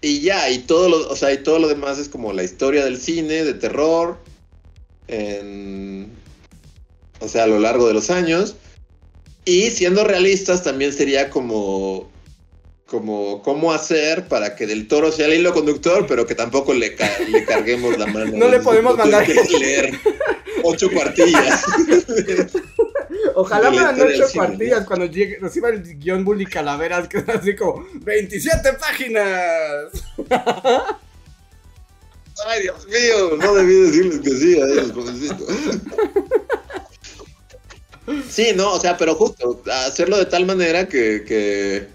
Y 0.00 0.20
ya, 0.20 0.50
y 0.50 0.58
todo 0.58 0.88
lo, 0.88 1.08
o 1.08 1.16
sea, 1.16 1.32
y 1.32 1.38
todo 1.38 1.58
lo 1.60 1.68
demás 1.68 1.98
es 1.98 2.08
como 2.08 2.32
la 2.32 2.42
historia 2.42 2.84
del 2.84 3.00
cine, 3.00 3.44
de 3.44 3.54
terror, 3.54 4.18
en, 5.08 6.10
o 7.20 7.28
sea, 7.28 7.44
a 7.44 7.46
lo 7.46 7.60
largo 7.60 7.86
de 7.86 7.94
los 7.94 8.10
años. 8.10 8.56
Y 9.44 9.70
siendo 9.70 10.02
realistas 10.02 10.64
también 10.64 10.92
sería 10.92 11.30
como, 11.30 12.10
como, 12.86 13.42
cómo 13.42 13.72
hacer 13.72 14.26
para 14.26 14.56
que 14.56 14.66
Del 14.66 14.88
Toro 14.88 15.12
sea 15.12 15.26
el 15.26 15.34
hilo 15.34 15.54
conductor, 15.54 16.04
pero 16.08 16.26
que 16.26 16.34
tampoco 16.34 16.74
le, 16.74 16.96
le 17.30 17.44
carguemos 17.44 17.96
la 17.96 18.06
mano. 18.06 18.32
No 18.36 18.48
le 18.48 18.58
podemos 18.58 18.96
mandar. 18.96 19.26
leer 19.28 19.98
ocho 20.64 20.90
cuartillas. 20.90 21.62
Ojalá 23.38 23.70
me 23.70 23.82
dan 23.82 24.00
ocho 24.00 24.24
cuartillas 24.32 24.86
cuando 24.86 25.04
llegue, 25.04 25.36
reciba 25.38 25.68
el 25.68 25.82
guion 25.98 26.24
Bully 26.24 26.46
Calaveras, 26.46 27.06
que 27.06 27.18
es 27.18 27.28
así 27.28 27.54
como 27.54 27.86
27 27.92 28.72
páginas. 28.72 29.92
Ay, 32.46 32.62
Dios 32.62 32.86
mío, 32.86 33.36
no 33.36 33.54
debí 33.54 33.74
decirles 33.74 34.20
que 34.20 34.30
sí 34.30 34.58
a 34.58 34.64
ellos, 34.64 34.90
Sí, 38.30 38.52
no, 38.56 38.72
o 38.72 38.80
sea, 38.80 38.96
pero 38.96 39.14
justo 39.16 39.60
hacerlo 39.70 40.16
de 40.16 40.26
tal 40.26 40.46
manera 40.46 40.88
que, 40.88 41.22
que, 41.26 41.88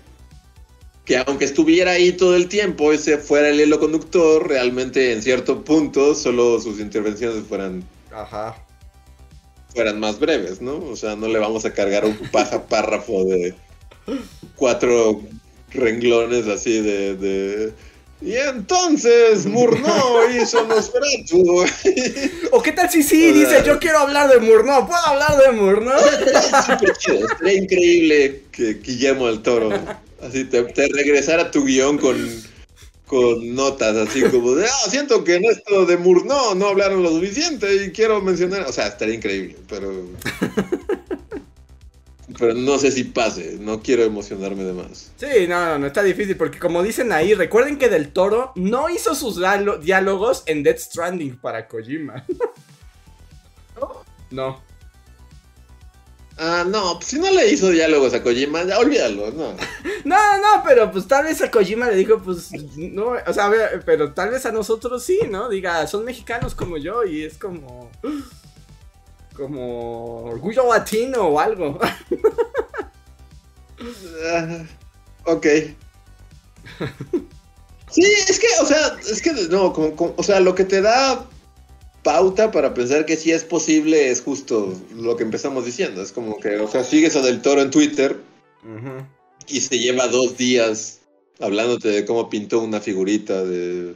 que, 1.05 1.18
aunque 1.26 1.45
estuviera 1.45 1.93
ahí 1.93 2.11
todo 2.11 2.35
el 2.35 2.49
tiempo, 2.49 2.93
ese 2.93 3.18
fuera 3.18 3.49
el 3.49 3.59
hilo 3.59 3.80
conductor, 3.80 4.47
realmente 4.47 5.11
en 5.11 5.23
cierto 5.23 5.63
punto 5.63 6.13
solo 6.13 6.59
sus 6.59 6.80
intervenciones 6.80 7.45
fueran 7.47 7.84
Ajá 8.11 8.63
fueran 9.73 9.99
más 9.99 10.19
breves, 10.19 10.61
¿no? 10.61 10.77
O 10.77 10.95
sea, 10.95 11.15
no 11.15 11.27
le 11.27 11.39
vamos 11.39 11.65
a 11.65 11.73
cargar 11.73 12.06
un 12.06 12.18
paja 12.31 12.64
párrafo 12.68 13.23
de 13.26 13.53
cuatro 14.56 15.22
renglones 15.72 16.48
así 16.48 16.81
de, 16.81 17.15
de... 17.15 17.73
Y 18.22 18.35
entonces 18.35 19.48
Murnau 19.48 20.30
hizo 20.30 20.64
Nosferatu. 20.68 21.65
¿O 22.52 22.61
qué 22.61 22.72
tal 22.72 22.89
si 22.89 23.02
sí 23.02 23.31
dice 23.31 23.64
yo 23.65 23.80
quiero 23.80 23.98
hablar 23.98 24.30
de 24.30 24.39
Murnau? 24.39 24.85
¿Puedo 24.85 25.03
hablar 25.03 25.38
de 25.38 25.52
Murnau? 25.53 25.99
Sería 27.39 27.53
increíble 27.53 28.43
que 28.52 28.76
Guillermo 28.76 29.26
del 29.26 29.41
Toro 29.41 29.72
así 30.22 30.43
te, 30.43 30.61
te 30.64 30.88
regresara 30.93 31.49
tu 31.49 31.65
guion 31.65 31.98
con 31.98 32.15
con 33.11 33.55
notas 33.55 33.97
así 33.97 34.21
como 34.21 34.55
de, 34.55 34.65
ah, 34.65 34.89
siento 34.89 35.25
que 35.25 35.35
en 35.35 35.43
esto 35.43 35.85
de 35.85 35.97
Murnau 35.97 36.55
no 36.55 36.67
hablaron 36.67 37.03
lo 37.03 37.09
suficiente 37.09 37.83
y 37.83 37.91
quiero 37.91 38.21
mencionar, 38.21 38.61
o 38.61 38.71
sea, 38.71 38.88
estaría 38.88 39.15
increíble, 39.15 39.57
pero... 39.67 39.91
pero 42.39 42.53
no 42.53 42.77
sé 42.77 42.89
si 42.89 43.03
pase, 43.03 43.57
no 43.59 43.81
quiero 43.81 44.03
emocionarme 44.03 44.63
de 44.63 44.71
más. 44.71 45.11
Sí, 45.17 45.45
no, 45.49 45.65
no, 45.65 45.79
no, 45.79 45.88
está 45.88 46.03
difícil 46.03 46.38
porque 46.38 46.57
como 46.57 46.81
dicen 46.81 47.11
ahí, 47.11 47.33
recuerden 47.33 47.77
que 47.77 47.89
Del 47.89 48.13
Toro 48.13 48.53
no 48.55 48.89
hizo 48.89 49.13
sus 49.13 49.38
diálogos 49.81 50.43
en 50.45 50.63
Dead 50.63 50.77
Stranding 50.77 51.38
para 51.38 51.67
Kojima. 51.67 52.25
¿No? 53.75 54.05
No. 54.31 54.70
Ah, 56.43 56.65
no, 56.68 56.95
pues 56.95 57.09
si 57.09 57.19
no 57.19 57.30
le 57.30 57.51
hizo 57.51 57.69
diálogos 57.69 58.15
a 58.15 58.23
Kojima, 58.23 58.63
ya 58.63 58.80
olvídalo, 58.80 59.30
no. 59.35 59.53
no, 60.05 60.38
no, 60.38 60.63
pero 60.65 60.91
pues 60.91 61.07
tal 61.07 61.26
vez 61.26 61.39
a 61.43 61.51
Kojima 61.51 61.88
le 61.88 61.95
dijo, 61.95 62.18
pues, 62.18 62.49
no, 62.76 63.13
o 63.27 63.34
sea, 63.34 63.51
pero 63.85 64.11
tal 64.13 64.31
vez 64.31 64.43
a 64.47 64.51
nosotros 64.51 65.03
sí, 65.03 65.19
¿no? 65.30 65.49
Diga, 65.49 65.85
son 65.85 66.03
mexicanos 66.03 66.55
como 66.55 66.77
yo 66.77 67.03
y 67.03 67.22
es 67.23 67.38
como. 67.38 67.91
como. 69.35 70.23
orgullo 70.23 70.68
latino 70.68 71.27
o 71.27 71.39
algo. 71.39 71.80
uh, 73.80 74.65
ok. 75.31 75.45
Sí, 77.91 78.03
es 78.03 78.39
que, 78.39 78.47
o 78.63 78.65
sea, 78.65 78.97
es 79.07 79.22
que, 79.22 79.31
no, 79.51 79.73
como, 79.73 80.15
o 80.18 80.23
sea, 80.23 80.39
lo 80.39 80.55
que 80.55 80.63
te 80.63 80.81
da 80.81 81.23
pauta 82.03 82.51
para 82.51 82.73
pensar 82.73 83.05
que 83.05 83.17
sí 83.17 83.31
es 83.31 83.43
posible 83.43 84.09
es 84.09 84.21
justo 84.21 84.73
lo 84.95 85.15
que 85.15 85.23
empezamos 85.23 85.65
diciendo. 85.65 86.01
Es 86.01 86.11
como 86.11 86.39
que, 86.39 86.57
o 86.57 86.67
sea, 86.67 86.83
sigues 86.83 87.15
a 87.15 87.21
Del 87.21 87.41
Toro 87.41 87.61
en 87.61 87.71
Twitter 87.71 88.17
y 89.47 89.61
se 89.61 89.79
lleva 89.79 90.07
dos 90.07 90.37
días 90.37 91.01
hablándote 91.39 91.89
de 91.89 92.05
cómo 92.05 92.29
pintó 92.29 92.61
una 92.61 92.79
figurita 92.79 93.43
de. 93.43 93.95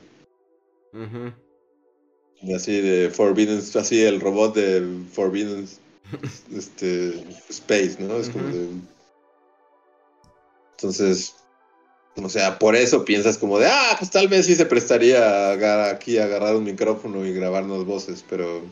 Así 2.55 2.79
de 2.79 3.09
Forbidden, 3.09 3.61
así 3.79 4.03
el 4.03 4.21
robot 4.21 4.55
de 4.55 5.03
Forbidden 5.11 5.67
este 6.55 7.23
space, 7.49 7.97
¿no? 7.99 8.17
Es 8.17 8.29
como 8.29 8.47
de... 8.47 8.67
Entonces, 10.71 11.33
o 12.23 12.29
sea, 12.29 12.57
por 12.57 12.75
eso 12.75 13.03
piensas 13.03 13.37
como 13.37 13.59
de, 13.59 13.67
ah, 13.67 13.95
pues 13.99 14.09
tal 14.09 14.27
vez 14.27 14.45
sí 14.45 14.55
se 14.55 14.65
prestaría 14.65 15.51
a 15.51 15.89
aquí 15.89 16.17
a 16.17 16.23
agarrar 16.23 16.55
un 16.55 16.63
micrófono 16.63 17.25
y 17.25 17.33
grabarnos 17.33 17.85
voces, 17.85 18.23
pero... 18.29 18.63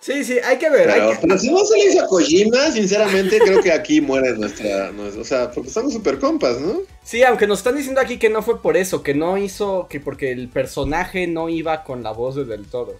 Sí, 0.00 0.22
sí, 0.22 0.38
hay 0.38 0.58
que 0.58 0.68
ver. 0.68 0.86
Pero, 0.86 1.38
si 1.38 1.50
no 1.50 1.64
se 1.64 1.78
le 1.78 1.84
hizo 1.86 2.04
a 2.04 2.06
Kojima, 2.06 2.70
sinceramente 2.70 3.38
creo 3.38 3.62
que 3.62 3.72
aquí 3.72 4.02
muere 4.02 4.34
nuestra, 4.34 4.92
O 5.18 5.24
sea, 5.24 5.50
porque 5.50 5.68
estamos 5.68 5.94
super 5.94 6.18
compas, 6.18 6.60
¿no? 6.60 6.82
Sí, 7.02 7.22
aunque 7.22 7.46
nos 7.46 7.60
están 7.60 7.76
diciendo 7.76 8.02
aquí 8.02 8.18
que 8.18 8.28
no 8.28 8.42
fue 8.42 8.60
por 8.60 8.76
eso, 8.76 9.02
que 9.02 9.14
no 9.14 9.38
hizo, 9.38 9.86
que 9.88 10.00
porque 10.00 10.30
el 10.30 10.50
personaje 10.50 11.26
no 11.26 11.48
iba 11.48 11.84
con 11.84 12.02
la 12.02 12.12
voz 12.12 12.34
de 12.36 12.44
Del 12.44 12.66
Toro. 12.66 12.98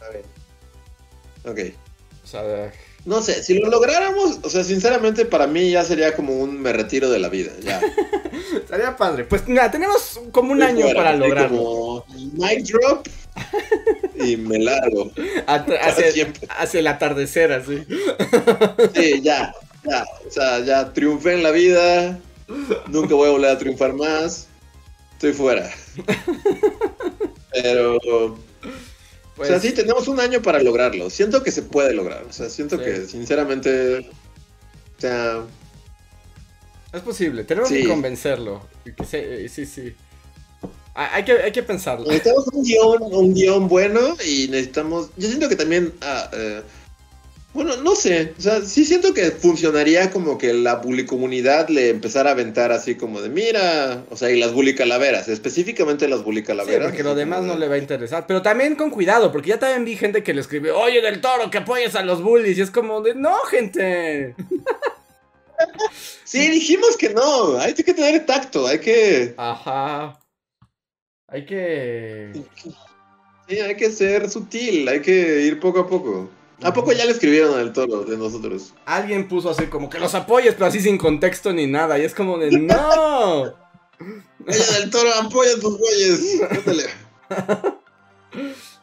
A 0.00 0.10
ver. 0.10 0.24
Ok. 1.46 1.74
O 2.22 2.26
sea, 2.26 2.70
no 3.06 3.22
sé, 3.22 3.42
si 3.44 3.54
lo 3.54 3.70
lográramos, 3.70 4.40
o 4.42 4.50
sea, 4.50 4.64
sinceramente 4.64 5.24
para 5.24 5.46
mí 5.46 5.70
ya 5.70 5.84
sería 5.84 6.16
como 6.16 6.34
un 6.34 6.60
me 6.60 6.72
retiro 6.72 7.08
de 7.08 7.20
la 7.20 7.28
vida, 7.28 7.52
ya. 7.62 7.80
Sería 8.68 8.96
padre. 8.96 9.24
Pues 9.24 9.46
nada, 9.48 9.70
tenemos 9.70 10.20
como 10.32 10.52
un 10.52 10.62
año 10.62 10.86
para 10.92 11.14
lograrlo. 11.14 11.56
Como 11.56 12.04
mic 12.32 12.64
drop 12.66 13.06
y 14.16 14.36
me 14.36 14.58
largo. 14.58 15.12
hacia, 15.46 16.80
el 16.80 16.86
atardecer, 16.86 17.52
así. 17.52 17.84
Sí, 18.94 19.20
ya, 19.22 19.54
ya. 19.84 20.04
O 20.26 20.30
sea, 20.30 20.60
ya 20.60 20.92
triunfé 20.92 21.34
en 21.34 21.42
la 21.44 21.52
vida. 21.52 22.18
Nunca 22.88 23.14
voy 23.14 23.28
a 23.28 23.32
volver 23.32 23.50
a 23.50 23.58
triunfar 23.58 23.92
más. 23.92 24.48
Estoy 25.12 25.32
fuera. 25.32 25.70
Pero. 27.52 28.36
O 29.38 29.44
sea, 29.44 29.60
sí, 29.60 29.68
pues 29.68 29.74
tenemos 29.74 30.08
un 30.08 30.20
año 30.20 30.40
para 30.40 30.62
lograrlo. 30.62 31.10
Siento 31.10 31.42
que 31.42 31.50
se 31.50 31.62
puede 31.62 31.92
lograr. 31.92 32.24
O 32.28 32.32
sea, 32.32 32.48
siento 32.48 32.78
que 32.78 33.06
sinceramente. 33.06 33.98
O 33.98 35.00
sea. 35.00 35.44
Es 36.92 37.02
posible, 37.02 37.44
tenemos 37.44 37.68
que 37.68 37.86
convencerlo. 37.86 38.62
sí, 39.08 39.48
sí, 39.48 39.66
sí. 39.66 39.94
Ah, 40.94 41.10
hay 41.12 41.24
que, 41.24 41.32
hay 41.32 41.52
que 41.52 41.62
pensarlo. 41.62 42.06
Necesitamos 42.06 42.46
un 42.54 42.64
guion, 42.64 43.02
un 43.02 43.34
guion 43.34 43.68
bueno 43.68 44.16
y 44.26 44.48
necesitamos. 44.48 45.10
Yo 45.16 45.28
siento 45.28 45.48
que 45.48 45.56
también. 45.56 45.92
Ah, 46.00 46.30
eh, 46.32 46.62
bueno, 47.56 47.74
no 47.78 47.94
sé. 47.94 48.34
O 48.38 48.40
sea, 48.40 48.60
sí 48.60 48.84
siento 48.84 49.14
que 49.14 49.30
funcionaría 49.30 50.10
como 50.10 50.36
que 50.36 50.52
la 50.52 50.74
bully 50.74 51.06
comunidad 51.06 51.70
le 51.70 51.88
empezara 51.88 52.28
a 52.28 52.32
aventar 52.34 52.70
así 52.70 52.96
como 52.96 53.22
de 53.22 53.30
mira. 53.30 54.04
O 54.10 54.16
sea, 54.16 54.30
y 54.30 54.38
las 54.38 54.52
bully 54.52 54.74
calaveras. 54.74 55.28
Específicamente 55.28 56.06
las 56.06 56.22
bully 56.22 56.42
calaveras. 56.42 56.82
Sí, 56.82 56.84
porque 56.88 57.02
lo 57.02 57.14
demás 57.14 57.44
no 57.44 57.56
le 57.56 57.66
va 57.66 57.76
a 57.76 57.78
interesar. 57.78 58.26
Pero 58.26 58.42
también 58.42 58.76
con 58.76 58.90
cuidado, 58.90 59.32
porque 59.32 59.48
ya 59.48 59.58
también 59.58 59.86
vi 59.86 59.96
gente 59.96 60.22
que 60.22 60.34
le 60.34 60.42
escribe, 60.42 60.70
oye 60.70 61.00
del 61.00 61.22
toro, 61.22 61.50
que 61.50 61.56
apoyes 61.56 61.94
a 61.94 62.02
los 62.02 62.22
bullies. 62.22 62.58
Y 62.58 62.60
es 62.60 62.70
como 62.70 63.00
de 63.00 63.14
no, 63.14 63.34
gente. 63.50 64.34
sí, 66.24 66.50
dijimos 66.50 66.94
que 66.98 67.14
no. 67.14 67.58
Hay 67.58 67.72
que 67.72 67.94
tener 67.94 68.26
tacto, 68.26 68.66
hay 68.66 68.80
que. 68.80 69.34
Ajá. 69.38 70.20
Hay 71.28 71.46
que. 71.46 72.32
Sí, 73.48 73.60
hay 73.60 73.76
que 73.76 73.90
ser 73.90 74.28
sutil, 74.28 74.86
hay 74.88 75.00
que 75.00 75.40
ir 75.40 75.58
poco 75.58 75.80
a 75.80 75.88
poco. 75.88 76.28
¿A 76.62 76.72
poco 76.72 76.92
ya 76.92 77.04
le 77.04 77.12
escribieron 77.12 77.58
al 77.58 77.72
toro 77.72 78.04
de 78.04 78.16
nosotros? 78.16 78.72
Alguien 78.86 79.28
puso 79.28 79.50
así 79.50 79.66
como 79.66 79.90
que 79.90 79.98
los 79.98 80.14
apoyes, 80.14 80.54
pero 80.54 80.66
así 80.66 80.80
sin 80.80 80.96
contexto 80.96 81.52
ni 81.52 81.66
nada. 81.66 81.98
Y 81.98 82.02
es 82.02 82.14
como 82.14 82.38
de 82.38 82.50
¡No! 82.50 83.54
Ella 84.46 84.78
del 84.78 84.90
toro, 84.90 85.12
apoya 85.14 85.58
tus 85.60 85.78
güeyes. 85.78 86.40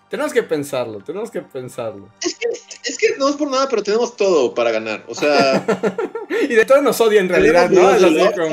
tenemos 0.10 0.34
que 0.34 0.44
pensarlo, 0.44 1.00
tenemos 1.00 1.32
que 1.32 1.42
pensarlo. 1.42 2.10
Es 2.22 2.36
que, 2.36 2.48
es 2.84 2.98
que 2.98 3.18
no 3.18 3.30
es 3.30 3.36
por 3.36 3.50
nada, 3.50 3.68
pero 3.70 3.82
tenemos 3.82 4.16
todo 4.16 4.54
para 4.54 4.72
ganar. 4.72 5.04
O 5.08 5.16
sea. 5.16 5.66
y 6.50 6.54
de 6.54 6.66
todo 6.66 6.82
nos 6.82 7.00
odia 7.02 7.22
en 7.22 7.30
realidad, 7.30 7.70
¿no? 7.70 7.90
Es 7.90 8.04
así 8.04 8.16
como... 8.38 8.52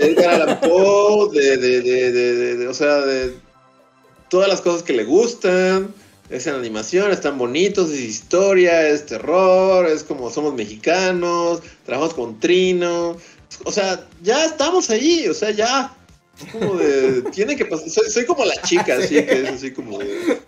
Edgar 0.00 0.60
Poe, 0.60 1.30
de, 1.32 1.56
de, 1.56 1.82
de, 1.82 2.56
de, 2.56 2.68
o 2.68 2.74
sea, 2.74 2.98
de 2.98 3.34
todas 4.30 4.48
las 4.48 4.60
cosas 4.60 4.82
que 4.82 4.92
le 4.92 5.04
gustan. 5.04 5.92
Es 6.30 6.46
en 6.46 6.54
animación, 6.54 7.10
están 7.10 7.36
bonitos, 7.36 7.90
es 7.90 8.00
historia, 8.00 8.88
es 8.88 9.04
terror, 9.06 9.86
es 9.86 10.02
como 10.02 10.30
somos 10.30 10.54
mexicanos, 10.54 11.60
trabajamos 11.84 12.14
con 12.14 12.40
Trino. 12.40 13.16
O 13.64 13.72
sea, 13.72 14.06
ya 14.22 14.44
estamos 14.46 14.88
ahí, 14.88 15.28
o 15.28 15.34
sea, 15.34 15.50
ya 15.50 15.94
como 16.50 16.74
de. 16.76 17.22
Tiene 17.32 17.56
que 17.56 17.66
pasar. 17.66 17.88
Soy, 17.88 18.26
como 18.26 18.44
la 18.44 18.60
chica, 18.62 18.96
así 18.96 19.14
que 19.14 19.42
es 19.42 19.48
así 19.50 19.72
como 19.72 19.98
de. 19.98 20.40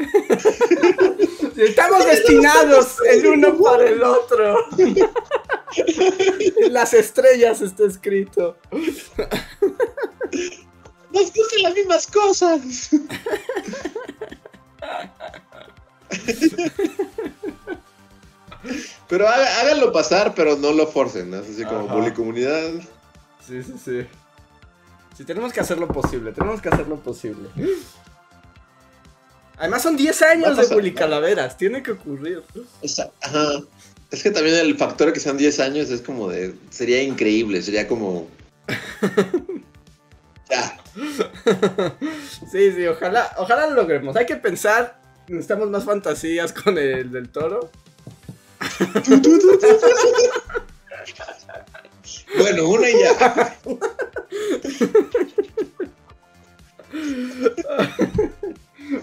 Estamos 1.56 2.04
destinados 2.04 2.96
el 3.08 3.26
uno 3.26 3.56
para 3.56 3.88
el 3.88 4.02
otro. 4.02 4.56
En 4.76 4.96
las 6.72 6.94
estrellas 6.94 7.60
está 7.60 7.86
escrito. 7.86 8.56
Nos 11.12 11.32
gustan 11.32 11.62
las 11.62 11.74
mismas 11.74 12.06
cosas. 12.08 12.90
Pero 19.08 19.28
háganlo 19.28 19.92
pasar, 19.92 20.34
pero 20.34 20.56
no 20.56 20.72
lo 20.72 20.86
forcen, 20.86 21.30
¿no? 21.30 21.36
así 21.38 21.64
como 21.64 21.86
bully 21.88 22.12
comunidad. 22.12 22.70
Sí, 23.46 23.62
sí, 23.62 23.74
sí. 23.84 24.06
Sí, 25.16 25.24
tenemos 25.24 25.52
que 25.52 25.60
hacer 25.60 25.78
lo 25.78 25.86
posible, 25.86 26.32
tenemos 26.32 26.60
que 26.60 26.68
hacer 26.68 26.88
lo 26.88 26.96
posible. 26.96 27.48
Además 29.56 29.82
son 29.82 29.96
10 29.96 30.22
años 30.22 30.56
de 30.56 30.74
Bully 30.74 30.92
Calaveras, 30.92 31.56
tiene 31.56 31.82
que 31.82 31.92
ocurrir. 31.92 32.42
Ajá. 33.20 33.60
Es 34.10 34.22
que 34.22 34.30
también 34.30 34.56
el 34.56 34.76
factor 34.76 35.12
que 35.12 35.20
sean 35.20 35.36
10 35.36 35.60
años 35.60 35.90
es 35.90 36.00
como 36.00 36.28
de... 36.28 36.54
Sería 36.70 37.02
increíble, 37.02 37.62
sería 37.62 37.86
como... 37.86 38.28
ya. 40.50 40.78
Sí, 42.50 42.72
sí, 42.72 42.86
ojalá, 42.86 43.32
ojalá 43.38 43.68
lo 43.68 43.74
logremos. 43.74 44.16
Hay 44.16 44.26
que 44.26 44.36
pensar, 44.36 45.00
necesitamos 45.28 45.70
más 45.70 45.84
fantasías 45.84 46.52
con 46.52 46.76
el 46.78 47.10
del 47.10 47.28
toro. 47.30 47.70
bueno, 52.38 52.68
una 52.68 52.90
y 52.90 52.94
ya. 53.00 53.56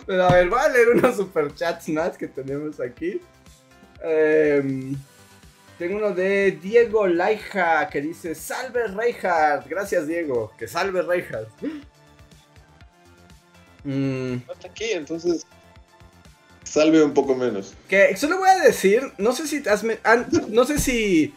Pero 0.06 0.24
a 0.24 0.34
ver, 0.34 0.50
voy 0.50 0.60
a 0.60 0.70
leer 0.70 0.90
unos 0.90 1.16
superchats 1.16 1.90
más 1.90 2.18
que 2.18 2.28
tenemos 2.28 2.80
aquí. 2.80 3.22
Em, 4.04 4.96
tengo 5.78 5.98
uno 5.98 6.12
de 6.12 6.52
Diego 6.52 7.08
Laija 7.08 7.88
que 7.90 8.02
dice: 8.02 8.36
Salve 8.36 8.88
Reinhardt. 8.88 9.68
Gracias, 9.68 10.08
Diego. 10.08 10.52
Que 10.58 10.68
salve 10.68 11.02
Reinhardt. 11.02 11.50
Mm. 13.84 14.36
aquí, 14.66 14.92
entonces. 14.92 15.46
Salve 16.72 17.04
un 17.04 17.14
poco 17.14 17.36
menos. 17.36 17.74
Que 17.90 18.16
solo 18.16 18.38
voy 18.38 18.50
a 18.50 18.60
decir: 18.60 19.12
No 19.18 19.34
sé 19.34 19.46
si 19.46 19.62
has. 19.68 19.84
no 20.48 20.64
sé 20.64 20.80
si. 20.80 21.34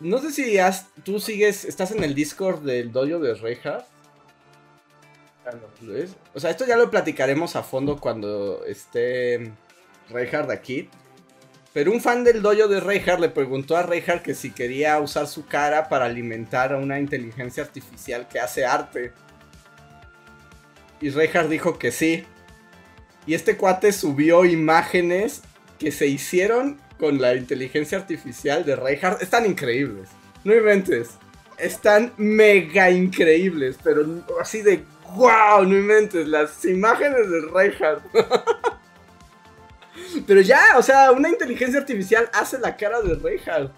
No 0.00 0.18
sé 0.18 0.32
si 0.32 0.58
has, 0.58 0.86
tú 1.04 1.20
sigues. 1.20 1.64
Estás 1.64 1.92
en 1.92 2.02
el 2.02 2.12
Discord 2.16 2.62
del 2.62 2.90
dojo 2.90 3.20
de 3.20 3.34
Reinhardt. 3.34 3.86
O 6.34 6.40
sea, 6.40 6.50
esto 6.50 6.66
ya 6.66 6.76
lo 6.76 6.90
platicaremos 6.90 7.54
a 7.54 7.62
fondo 7.62 8.00
cuando 8.00 8.64
esté 8.66 9.52
Reinhardt 10.10 10.50
aquí. 10.50 10.88
Pero 11.72 11.92
un 11.92 12.00
fan 12.00 12.24
del 12.24 12.42
dojo 12.42 12.66
de 12.66 12.80
Reinhardt 12.80 13.20
le 13.20 13.28
preguntó 13.28 13.76
a 13.76 13.84
Reinhardt 13.84 14.24
que 14.24 14.34
si 14.34 14.50
quería 14.50 14.98
usar 14.98 15.28
su 15.28 15.46
cara 15.46 15.88
para 15.88 16.06
alimentar 16.06 16.72
a 16.72 16.78
una 16.78 16.98
inteligencia 16.98 17.62
artificial 17.62 18.26
que 18.26 18.40
hace 18.40 18.66
arte. 18.66 19.12
Y 21.00 21.10
Reinhardt 21.10 21.48
dijo 21.48 21.78
que 21.78 21.92
sí. 21.92 22.24
Y 23.26 23.34
este 23.34 23.56
cuate 23.56 23.92
subió 23.92 24.44
imágenes 24.44 25.42
que 25.78 25.92
se 25.92 26.06
hicieron 26.06 26.80
con 26.98 27.20
la 27.20 27.34
inteligencia 27.34 27.98
artificial 27.98 28.64
de 28.64 28.76
Reinhardt. 28.76 29.22
Están 29.22 29.46
increíbles. 29.46 30.08
No 30.44 30.54
inventes. 30.54 31.10
Están 31.58 32.12
mega 32.16 32.90
increíbles. 32.90 33.76
Pero 33.82 34.04
así 34.40 34.62
de 34.62 34.84
¡Wow! 35.14 35.66
No 35.66 35.76
inventes, 35.76 36.26
las 36.26 36.64
imágenes 36.64 37.30
de 37.30 37.42
Reinhardt. 37.52 38.02
Pero 40.26 40.40
ya, 40.40 40.60
o 40.76 40.82
sea, 40.82 41.12
una 41.12 41.28
inteligencia 41.28 41.78
artificial 41.80 42.30
hace 42.32 42.58
la 42.58 42.76
cara 42.76 43.02
de 43.02 43.14
Reinhardt. 43.16 43.72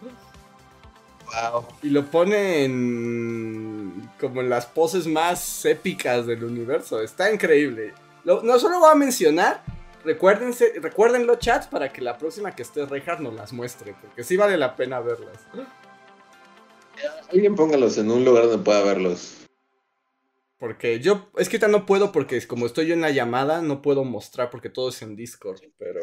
Wow. 1.25 1.67
Y 1.83 1.91
lo 1.91 2.07
pone 2.07 2.65
en. 2.65 4.09
como 4.21 4.43
en 4.43 4.49
las 4.49 4.67
poses 4.67 5.07
más 5.07 5.65
épicas 5.65 6.27
del 6.27 6.45
universo. 6.45 7.03
Está 7.03 7.33
increíble. 7.33 7.95
No 8.25 8.59
solo 8.59 8.81
voy 8.81 8.91
a 8.91 8.95
mencionar. 8.95 9.63
Recuérdense, 10.05 10.75
recuérdenlo, 10.81 11.37
chats, 11.37 11.67
para 11.67 11.91
que 11.91 12.03
la 12.03 12.19
próxima 12.19 12.55
que 12.55 12.63
esté 12.63 12.85
Reinhardt 12.85 13.21
nos 13.21 13.35
las 13.35 13.53
muestre. 13.53 13.95
Porque 14.01 14.23
sí 14.23 14.37
vale 14.37 14.57
la 14.59 14.77
pena 14.77 15.01
verlas. 15.01 15.39
Alguien 17.31 17.55
póngalos 17.55 17.97
en 17.99 18.11
un 18.11 18.25
lugar 18.25 18.45
donde 18.45 18.63
pueda 18.65 18.83
verlos. 18.83 19.47
Porque 20.59 21.01
yo, 21.01 21.31
es 21.37 21.49
que 21.49 21.57
ahorita 21.57 21.69
no 21.69 21.87
puedo 21.87 22.13
porque 22.13 22.47
como 22.47 22.67
estoy 22.67 22.87
yo 22.87 22.95
en 22.95 23.01
la 23.01 23.11
llamada, 23.11 23.61
no 23.63 23.83
puedo 23.83 24.05
mostrar 24.05 24.51
porque 24.51 24.71
todo 24.71 24.91
es 24.91 25.03
en 25.03 25.17
Discord, 25.17 25.61
pero... 25.79 26.01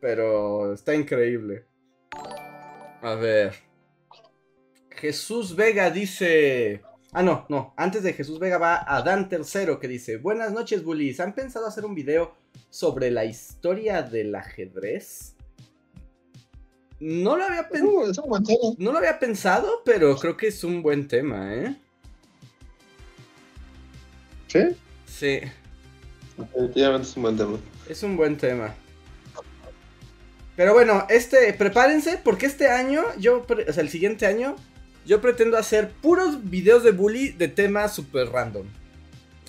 Pero 0.00 0.72
está 0.72 0.94
increíble. 0.94 1.66
A 3.02 3.14
ver. 3.14 3.54
Jesús 4.90 5.54
Vega 5.54 5.90
dice. 5.90 6.82
Ah, 7.12 7.22
no, 7.22 7.46
no. 7.48 7.72
Antes 7.76 8.02
de 8.02 8.12
Jesús 8.12 8.38
Vega 8.38 8.58
va 8.58 8.84
a 8.86 9.02
Dan 9.02 9.28
Tercero 9.28 9.80
que 9.80 9.88
dice: 9.88 10.18
Buenas 10.18 10.52
noches, 10.52 10.84
bullies. 10.84 11.20
¿Han 11.20 11.34
pensado 11.34 11.66
hacer 11.66 11.84
un 11.84 11.94
video 11.94 12.34
sobre 12.68 13.10
la 13.10 13.24
historia 13.24 14.02
del 14.02 14.34
ajedrez? 14.34 15.34
No 17.00 17.36
lo 17.36 17.44
había 17.44 17.68
pensado. 17.68 18.74
no 18.78 18.92
lo 18.92 18.98
había 18.98 19.18
pensado, 19.18 19.82
pero 19.84 20.16
creo 20.16 20.36
que 20.36 20.48
es 20.48 20.64
un 20.64 20.82
buen 20.82 21.08
tema, 21.08 21.54
¿eh? 21.54 21.76
¿Sí? 24.48 24.60
Sí. 25.06 25.40
Definitivamente 26.36 27.08
es 27.08 27.16
un 27.16 27.22
buen 27.22 27.36
tema. 27.36 27.58
Es 27.88 28.02
un 28.02 28.16
buen 28.16 28.36
tema. 28.36 28.74
Pero 30.56 30.74
bueno, 30.74 31.06
este, 31.08 31.52
prepárense 31.52 32.18
porque 32.22 32.46
este 32.46 32.68
año, 32.68 33.04
yo, 33.18 33.46
o 33.48 33.72
sea, 33.72 33.82
el 33.82 33.88
siguiente 33.88 34.26
año, 34.26 34.56
yo 35.08 35.20
pretendo 35.22 35.56
hacer 35.56 35.90
puros 35.90 36.50
videos 36.50 36.84
de 36.84 36.90
bully 36.90 37.30
de 37.30 37.48
temas 37.48 37.94
super 37.94 38.28
random. 38.28 38.66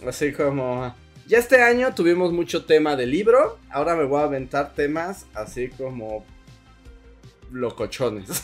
Así 0.07 0.31
como, 0.31 0.95
ya 1.27 1.38
este 1.38 1.61
año 1.61 1.94
tuvimos 1.94 2.31
mucho 2.31 2.64
tema 2.64 2.95
de 2.95 3.06
libro, 3.06 3.60
ahora 3.69 3.98
me 3.98 4.06
voy 4.06 4.22
a 4.22 4.23
aventar 4.23 4.73
temas 4.73 5.26
así 5.34 5.68
como 5.68 6.26
locochones. 7.52 8.44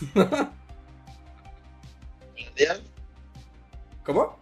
¿Cómo? 4.04 4.38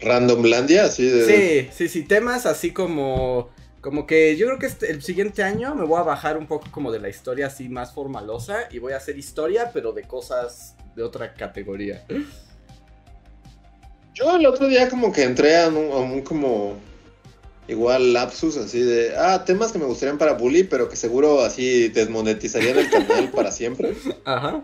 Randomlandia, 0.00 0.86
así 0.86 1.06
de... 1.06 1.26
Sí, 1.26 1.70
sí, 1.72 1.88
sí, 1.88 2.02
temas 2.02 2.44
así 2.44 2.72
como... 2.72 3.50
Como 3.80 4.06
que 4.06 4.36
yo 4.36 4.46
creo 4.46 4.58
que 4.58 4.66
este, 4.66 4.90
el 4.90 5.02
siguiente 5.02 5.42
año 5.42 5.74
me 5.74 5.84
voy 5.84 5.98
a 5.98 6.02
bajar 6.02 6.36
un 6.36 6.46
poco 6.46 6.66
como 6.70 6.92
de 6.92 7.00
la 7.00 7.08
historia 7.08 7.46
así 7.46 7.68
más 7.68 7.92
formalosa 7.92 8.68
y 8.70 8.78
voy 8.78 8.92
a 8.92 8.98
hacer 8.98 9.16
historia, 9.16 9.70
pero 9.72 9.92
de 9.92 10.02
cosas 10.02 10.76
de 10.94 11.02
otra 11.02 11.32
categoría. 11.32 12.04
Yo 14.14 14.36
el 14.36 14.46
otro 14.46 14.68
día 14.68 14.88
como 14.90 15.12
que 15.12 15.22
entré 15.22 15.56
a 15.62 15.68
un, 15.68 16.20
como 16.22 16.74
igual 17.68 18.12
lapsus 18.12 18.58
así 18.58 18.80
de, 18.80 19.16
ah, 19.16 19.44
temas 19.46 19.72
que 19.72 19.78
me 19.78 19.86
gustarían 19.86 20.18
para 20.18 20.34
Bully, 20.34 20.64
pero 20.64 20.88
que 20.88 20.96
seguro 20.96 21.40
así 21.40 21.88
desmonetizarían 21.88 22.78
el 22.78 22.90
canal 22.90 23.30
para 23.30 23.50
siempre. 23.50 23.94
Ajá. 24.24 24.62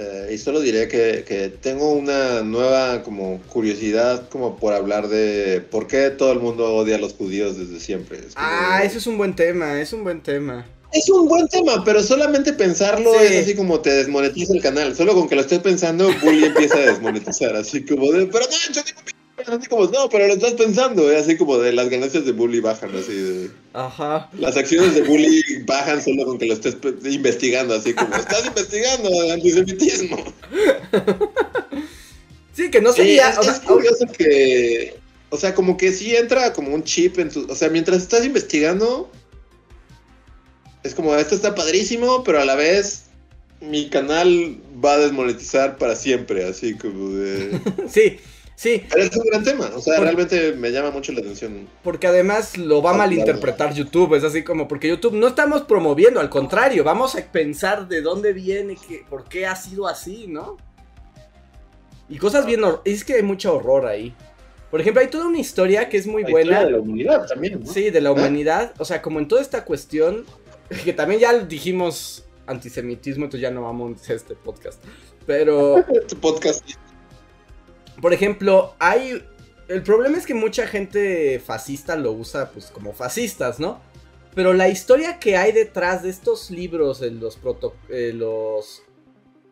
Eh, 0.00 0.34
y 0.34 0.38
solo 0.38 0.60
diré 0.60 0.86
que, 0.86 1.52
tengo 1.60 1.90
una 1.92 2.42
nueva 2.42 3.02
como 3.02 3.40
curiosidad 3.48 4.28
como 4.28 4.56
por 4.56 4.72
hablar 4.72 5.08
de 5.08 5.60
por 5.60 5.88
qué 5.88 6.10
todo 6.10 6.30
el 6.30 6.38
mundo 6.38 6.72
odia 6.72 6.96
a 6.96 6.98
los 7.00 7.14
judíos 7.14 7.58
desde 7.58 7.80
siempre. 7.80 8.20
ah, 8.36 8.82
eso 8.84 8.98
es 8.98 9.06
un 9.08 9.18
buen 9.18 9.34
tema, 9.34 9.80
es 9.80 9.92
un 9.92 10.04
buen 10.04 10.20
tema. 10.20 10.66
Es 10.92 11.10
un 11.10 11.26
buen 11.28 11.48
tema, 11.48 11.84
pero 11.84 12.02
solamente 12.02 12.52
pensarlo 12.52 13.12
es 13.20 13.42
así 13.42 13.56
como 13.56 13.80
te 13.80 13.90
desmonetiza 13.90 14.54
el 14.54 14.62
canal. 14.62 14.94
Solo 14.94 15.14
con 15.14 15.28
que 15.28 15.34
lo 15.34 15.40
estés 15.40 15.58
pensando, 15.58 16.10
Bully 16.22 16.44
empieza 16.44 16.76
a 16.76 16.86
desmonetizar. 16.92 17.56
Así 17.56 17.84
como 17.84 18.12
de, 18.12 18.26
pero 18.26 18.44
no, 18.46 18.72
yo 18.72 18.82
así 19.52 19.66
como, 19.68 19.86
no, 19.86 20.08
pero 20.08 20.26
lo 20.26 20.34
estás 20.34 20.54
pensando, 20.54 21.10
¿eh? 21.10 21.18
así 21.18 21.36
como 21.36 21.58
de 21.58 21.72
las 21.72 21.88
ganancias 21.88 22.24
de 22.24 22.32
Bully 22.32 22.60
bajan, 22.60 22.94
así 22.96 23.12
de... 23.12 23.50
Ajá. 23.72 24.28
Las 24.38 24.56
acciones 24.56 24.94
de 24.94 25.02
Bully 25.02 25.42
bajan 25.64 26.02
solo 26.02 26.24
con 26.24 26.38
que 26.38 26.46
lo 26.46 26.54
estés 26.54 26.76
investigando, 27.04 27.74
así 27.74 27.94
como, 27.94 28.14
estás 28.14 28.46
investigando 28.46 29.08
antisemitismo. 29.32 30.16
Sí, 32.58 32.72
que 32.72 32.80
no 32.80 32.92
sería... 32.92 33.30
es, 33.30 33.46
es 33.46 33.60
curioso 33.60 34.04
que... 34.18 34.98
O 35.30 35.36
sea, 35.36 35.54
como 35.54 35.76
que 35.76 35.92
sí 35.92 36.16
entra 36.16 36.52
como 36.52 36.74
un 36.74 36.82
chip 36.82 37.16
en 37.20 37.30
tu... 37.30 37.46
O 37.48 37.54
sea, 37.54 37.68
mientras 37.68 37.98
estás 37.98 38.24
investigando, 38.24 39.08
es 40.82 40.92
como, 40.92 41.14
esto 41.14 41.36
está 41.36 41.54
padrísimo, 41.54 42.24
pero 42.24 42.40
a 42.40 42.44
la 42.44 42.56
vez 42.56 43.04
mi 43.60 43.88
canal 43.88 44.56
va 44.84 44.94
a 44.94 44.98
desmonetizar 44.98 45.78
para 45.78 45.94
siempre, 45.94 46.44
así 46.44 46.74
como 46.74 47.10
de... 47.10 47.60
sí, 47.88 48.18
Sí. 48.58 48.84
Pero 48.90 49.04
es 49.04 49.16
un 49.16 49.22
gran 49.22 49.44
tema, 49.44 49.70
o 49.72 49.80
sea, 49.80 50.00
realmente 50.00 50.52
me 50.54 50.72
llama 50.72 50.90
mucho 50.90 51.12
la 51.12 51.20
atención. 51.20 51.68
Porque 51.84 52.08
además 52.08 52.58
lo 52.58 52.82
va 52.82 52.90
a 52.90 52.94
malinterpretar 52.94 53.72
YouTube, 53.72 54.16
es 54.16 54.24
así 54.24 54.42
como, 54.42 54.66
porque 54.66 54.88
YouTube 54.88 55.14
no 55.14 55.28
estamos 55.28 55.62
promoviendo, 55.62 56.18
al 56.18 56.28
contrario, 56.28 56.82
vamos 56.82 57.14
a 57.14 57.24
pensar 57.24 57.86
de 57.86 58.02
dónde 58.02 58.32
viene, 58.32 58.74
que, 58.74 59.04
por 59.08 59.28
qué 59.28 59.46
ha 59.46 59.54
sido 59.54 59.86
así, 59.86 60.26
¿no? 60.26 60.56
Y 62.08 62.18
cosas 62.18 62.46
bien, 62.46 62.62
es 62.84 63.04
que 63.04 63.14
hay 63.14 63.22
mucho 63.22 63.54
horror 63.54 63.86
ahí. 63.86 64.12
Por 64.72 64.80
ejemplo, 64.80 65.02
hay 65.02 65.08
toda 65.08 65.28
una 65.28 65.38
historia 65.38 65.88
que 65.88 65.96
es 65.96 66.08
muy 66.08 66.24
buena. 66.24 66.64
de 66.64 66.72
la 66.72 66.80
humanidad 66.80 67.28
también, 67.28 67.60
¿no? 67.64 67.72
Sí, 67.72 67.90
de 67.90 68.00
la 68.00 68.08
¿Eh? 68.08 68.12
humanidad, 68.12 68.74
o 68.78 68.84
sea, 68.84 69.00
como 69.00 69.20
en 69.20 69.28
toda 69.28 69.40
esta 69.40 69.64
cuestión, 69.64 70.24
que 70.84 70.92
también 70.92 71.20
ya 71.20 71.32
dijimos 71.38 72.24
antisemitismo, 72.48 73.26
entonces 73.26 73.42
ya 73.42 73.52
no 73.52 73.62
vamos 73.62 74.10
a 74.10 74.14
este 74.14 74.34
podcast. 74.34 74.82
Pero... 75.26 75.78
este 75.94 76.16
podcast 76.16 76.64
por 78.00 78.12
ejemplo, 78.12 78.74
hay. 78.78 79.24
El 79.68 79.82
problema 79.82 80.16
es 80.16 80.24
que 80.24 80.34
mucha 80.34 80.66
gente 80.66 81.40
fascista 81.40 81.96
lo 81.96 82.12
usa 82.12 82.50
pues 82.52 82.66
como 82.66 82.92
fascistas, 82.92 83.60
¿no? 83.60 83.80
Pero 84.34 84.54
la 84.54 84.68
historia 84.68 85.18
que 85.18 85.36
hay 85.36 85.52
detrás 85.52 86.02
de 86.02 86.10
estos 86.10 86.50
libros, 86.50 87.00
los 87.00 87.36
proto 87.36 87.74
eh, 87.90 88.12
los 88.14 88.82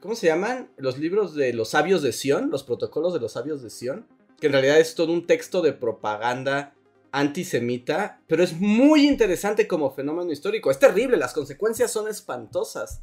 ¿cómo 0.00 0.14
se 0.14 0.28
llaman? 0.28 0.70
Los 0.76 0.98
libros 0.98 1.34
de 1.34 1.52
los 1.52 1.70
sabios 1.70 2.02
de 2.02 2.12
Sion, 2.12 2.50
los 2.50 2.62
protocolos 2.62 3.12
de 3.12 3.20
los 3.20 3.32
sabios 3.32 3.62
de 3.62 3.70
Sion, 3.70 4.06
que 4.40 4.46
en 4.46 4.52
realidad 4.52 4.78
es 4.78 4.94
todo 4.94 5.12
un 5.12 5.26
texto 5.26 5.62
de 5.62 5.72
propaganda 5.72 6.74
antisemita, 7.12 8.22
pero 8.26 8.44
es 8.44 8.60
muy 8.60 9.08
interesante 9.08 9.66
como 9.66 9.90
fenómeno 9.90 10.30
histórico. 10.30 10.70
Es 10.70 10.78
terrible, 10.78 11.16
las 11.16 11.32
consecuencias 11.32 11.90
son 11.90 12.08
espantosas. 12.08 13.00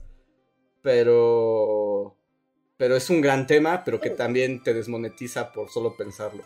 Pero 0.82 2.16
pero 2.84 2.98
es 2.98 3.10
un 3.10 3.22
gran 3.22 3.48
tema, 3.48 3.82
pero 3.86 4.02
que 4.02 4.10
también 4.10 4.62
te 4.62 4.74
desmonetiza 4.74 5.54
por 5.54 5.70
solo 5.70 5.96
pensarlo. 5.96 6.44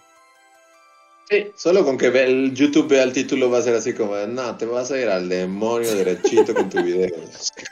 Sí, 1.27 1.47
solo 1.55 1.83
con 1.83 1.97
que 1.97 2.09
el 2.09 2.53
YouTube 2.53 2.89
vea 2.89 3.01
el 3.01 3.11
título 3.11 3.49
va 3.49 3.57
a 3.57 3.63
ser 3.63 3.73
así 3.73 3.91
como, 3.91 4.15
no, 4.15 4.55
te 4.55 4.67
vas 4.67 4.91
a 4.91 4.99
ir 4.99 5.09
al 5.09 5.29
demonio 5.29 5.91
derechito 5.95 6.53
con 6.53 6.69
tu 6.69 6.83
video. 6.83 7.09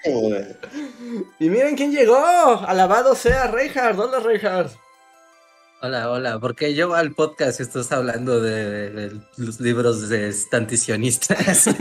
Y 1.39 1.47
miren 1.47 1.75
quién 1.75 1.91
llegó, 1.91 2.17
alabado 2.17 3.13
sea 3.13 3.45
Reinhardt, 3.51 3.99
hola 3.99 4.19
Reinhardt. 4.19 4.75
Hola, 5.83 6.09
hola, 6.09 6.39
porque 6.39 6.73
yo 6.73 6.95
al 6.95 7.13
podcast 7.13 7.59
estás 7.59 7.91
hablando 7.91 8.41
de, 8.41 9.11
los 9.37 9.59
libros 9.59 10.09
de 10.09 10.29
estanticionistas. 10.29 11.69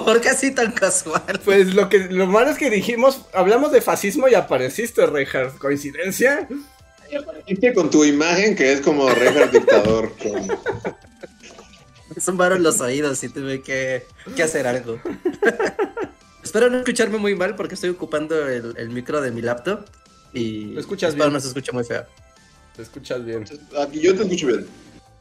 ¿Por 0.00 0.20
qué 0.20 0.30
así 0.30 0.52
tan 0.52 0.72
casual? 0.72 1.40
Pues 1.44 1.74
lo 1.74 1.88
que 1.88 1.98
lo 1.98 2.26
malo 2.26 2.50
es 2.50 2.56
que 2.56 2.70
dijimos, 2.70 3.22
hablamos 3.34 3.72
de 3.72 3.82
fascismo 3.82 4.26
y 4.28 4.34
apareciste, 4.34 5.04
Reinhardt. 5.06 5.58
¿Coincidencia? 5.58 6.48
Apareciste 7.20 7.74
con 7.74 7.90
tu 7.90 8.04
imagen 8.04 8.56
que 8.56 8.72
es 8.72 8.80
como 8.80 9.08
Reinhardt 9.10 9.52
dictador. 9.52 10.12
Me 12.14 12.20
zumbaron 12.20 12.62
los 12.62 12.80
oídos 12.80 13.22
y 13.22 13.28
tuve 13.28 13.62
que, 13.62 14.04
hacer 14.42 14.66
algo. 14.66 14.98
Espero 16.42 16.68
no 16.68 16.78
escucharme 16.78 17.18
muy 17.18 17.34
mal 17.34 17.54
porque 17.54 17.74
estoy 17.74 17.90
ocupando 17.90 18.48
el, 18.48 18.90
micro 18.90 19.20
de 19.20 19.30
mi 19.30 19.40
laptop 19.40 19.86
y 20.34 20.76
escuchas 20.76 21.14
bien. 21.14 21.32
no 21.32 21.40
se 21.40 21.48
escucha 21.48 21.72
muy 21.72 21.84
feo. 21.84 22.04
Te 22.76 22.82
escuchas 22.82 23.24
bien. 23.24 23.44
Aquí 23.80 24.00
yo 24.00 24.14
te 24.14 24.22
escucho 24.22 24.48
bien. 24.48 24.66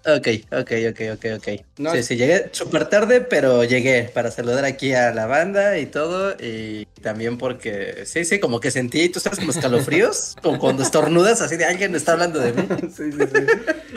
Ok, 0.03 0.27
ok, 0.51 0.71
ok, 0.89 1.01
ok, 1.13 1.25
ok. 1.37 1.91
sí, 1.93 2.03
sí, 2.03 2.15
llegué 2.15 2.49
súper 2.51 2.89
tarde, 2.89 3.21
pero 3.21 3.63
llegué 3.63 4.09
para 4.11 4.31
saludar 4.31 4.65
aquí 4.65 4.93
a 4.93 5.13
la 5.13 5.27
banda 5.27 5.77
y 5.77 5.85
todo. 5.85 6.35
Y 6.39 6.87
también 7.03 7.37
porque, 7.37 8.03
sí, 8.05 8.25
sí, 8.25 8.39
como 8.39 8.59
que 8.59 8.71
sentí, 8.71 9.09
tú 9.09 9.19
sabes, 9.19 9.37
como 9.37 9.51
escalofríos, 9.51 10.35
como 10.41 10.57
cuando 10.57 10.81
estornudas, 10.81 11.41
así 11.41 11.55
de 11.55 11.65
alguien 11.65 11.93
está 11.93 12.13
hablando 12.13 12.39
de 12.39 12.53
mí. 12.53 12.67
Sí, 12.91 13.11
sí, 13.11 13.19
sí. 13.19 13.45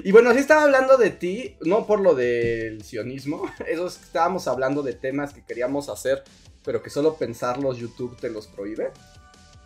Y 0.05 0.13
bueno, 0.13 0.33
sí 0.35 0.39
estaba 0.39 0.65
hablando 0.65 0.99
de 0.99 1.11
ti, 1.11 1.57
no 1.63 1.87
por 1.87 2.01
lo 2.01 2.15
del 2.15 2.85
sionismo, 2.85 3.51
eso 3.67 3.87
estábamos 3.87 4.47
hablando 4.47 4.83
de 4.83 4.93
temas 4.93 5.33
que 5.33 5.43
queríamos 5.43 5.89
hacer, 5.89 6.23
pero 6.65 6.83
que 6.83 6.91
solo 6.91 7.17
pensarlos 7.17 7.79
YouTube 7.79 8.17
te 8.21 8.29
los 8.29 8.47
prohíbe. 8.47 8.91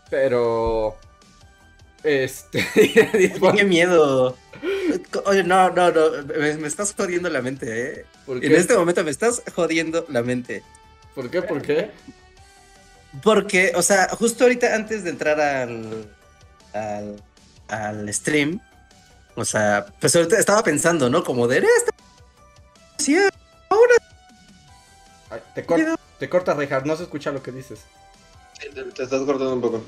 Pero 0.09 0.97
este. 2.05 2.67
qué 2.75 3.65
miedo. 3.65 4.37
Oye, 5.27 5.45
no, 5.45 5.71
no, 5.71 5.91
no. 5.91 6.23
Me, 6.37 6.67
estás 6.67 6.95
jodiendo 6.95 7.29
la 7.31 7.43
mente, 7.43 8.01
¿eh? 8.01 8.07
En 8.27 8.55
este 8.55 8.77
momento 8.77 9.05
me 9.05 9.11
estás 9.11 9.43
jodiendo 9.55 10.07
la 10.09 10.23
mente. 10.23 10.63
¿Por 11.15 11.31
qué? 11.31 11.43
¿Por 11.43 11.63
qué? 11.63 11.91
Porque, 13.23 13.73
o 13.75 13.83
sea, 13.83 14.09
justo 14.11 14.45
ahorita 14.45 14.75
antes 14.75 15.05
de 15.05 15.11
entrar 15.11 15.41
al. 15.41 16.09
al, 16.73 17.23
al 17.69 18.15
stream. 18.15 18.61
O 19.35 19.45
sea, 19.45 19.87
pues 20.01 20.15
ahorita 20.17 20.39
estaba 20.39 20.63
pensando, 20.63 21.09
¿no? 21.09 21.23
Como 21.23 21.47
de. 21.47 21.59
Esta... 21.59 21.93
Sí, 22.99 23.17
ahora. 23.69 23.95
te, 25.55 25.65
corta, 25.65 25.97
te 26.19 26.29
corta, 26.29 26.55
Reinhardt, 26.55 26.87
no 26.87 26.97
se 26.97 27.05
escucha 27.05 27.31
lo 27.31 27.43
que 27.43 27.53
dices. 27.53 27.81
Te 28.59 29.03
estás 29.03 29.23
cortando 29.23 29.55
un 29.55 29.61
poco. 29.61 29.85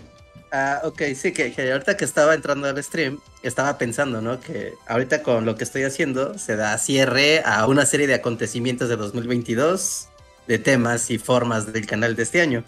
Ah, 0.53 0.81
ok, 0.85 1.03
sí, 1.15 1.33
que, 1.33 1.55
ahorita 1.73 1.97
que 1.97 2.05
estaba 2.05 2.35
entrando 2.35 2.69
al 2.69 2.83
stream, 2.83 3.21
estaba 3.43 3.79
pensando, 3.79 4.21
¿no? 4.21 4.41
Que 4.41 4.75
ahorita 4.89 5.23
con 5.23 5.47
lo 5.47 5.57
que 5.57 5.65
estoy 5.65 5.85
haciendo 5.85 6.39
se 6.39 6.57
da 6.57 6.77
cierre 6.79 7.43
a 7.45 7.67
una 7.67 7.87
serie 7.87 8.07
de 8.09 8.15
acontecimientos 8.15 8.89
de 8.89 8.97
2022 8.97 10.09
de 10.49 10.59
temas 10.59 11.11
y 11.11 11.19
formas 11.19 11.73
del 11.73 11.87
canal 11.87 12.17
de 12.17 12.25
este 12.25 12.41
año. 12.41 12.65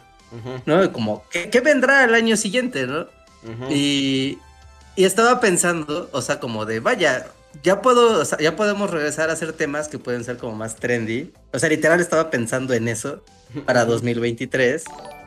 ¿No? 0.65 0.93
Como, 0.93 1.25
¿qué, 1.31 1.61
vendrá 1.61 2.05
el 2.05 2.15
año 2.15 2.37
siguiente, 2.37 2.87
no? 2.87 3.07
y, 3.69 4.39
y 4.95 5.05
estaba 5.05 5.41
pensando, 5.41 6.09
o 6.13 6.23
sea, 6.23 6.41
como 6.41 6.65
de, 6.65 6.81
vaya, 6.81 7.27
ya 7.63 7.83
puedo, 7.83 8.23
ya 8.39 8.57
podemos 8.57 8.91
regresar 8.91 9.29
a 9.29 9.35
hacer 9.35 9.53
temas 9.53 9.89
que 9.89 9.99
pueden 9.99 10.25
ser 10.25 10.39
como 10.39 10.55
más 10.55 10.77
trendy. 10.77 11.33
O 11.53 11.59
sea, 11.59 11.69
literal 11.69 12.01
estaba 12.01 12.31
pensando 12.31 12.73
en 12.73 12.89
eso 12.89 13.23
para 13.65 13.85
2023. 13.85 14.85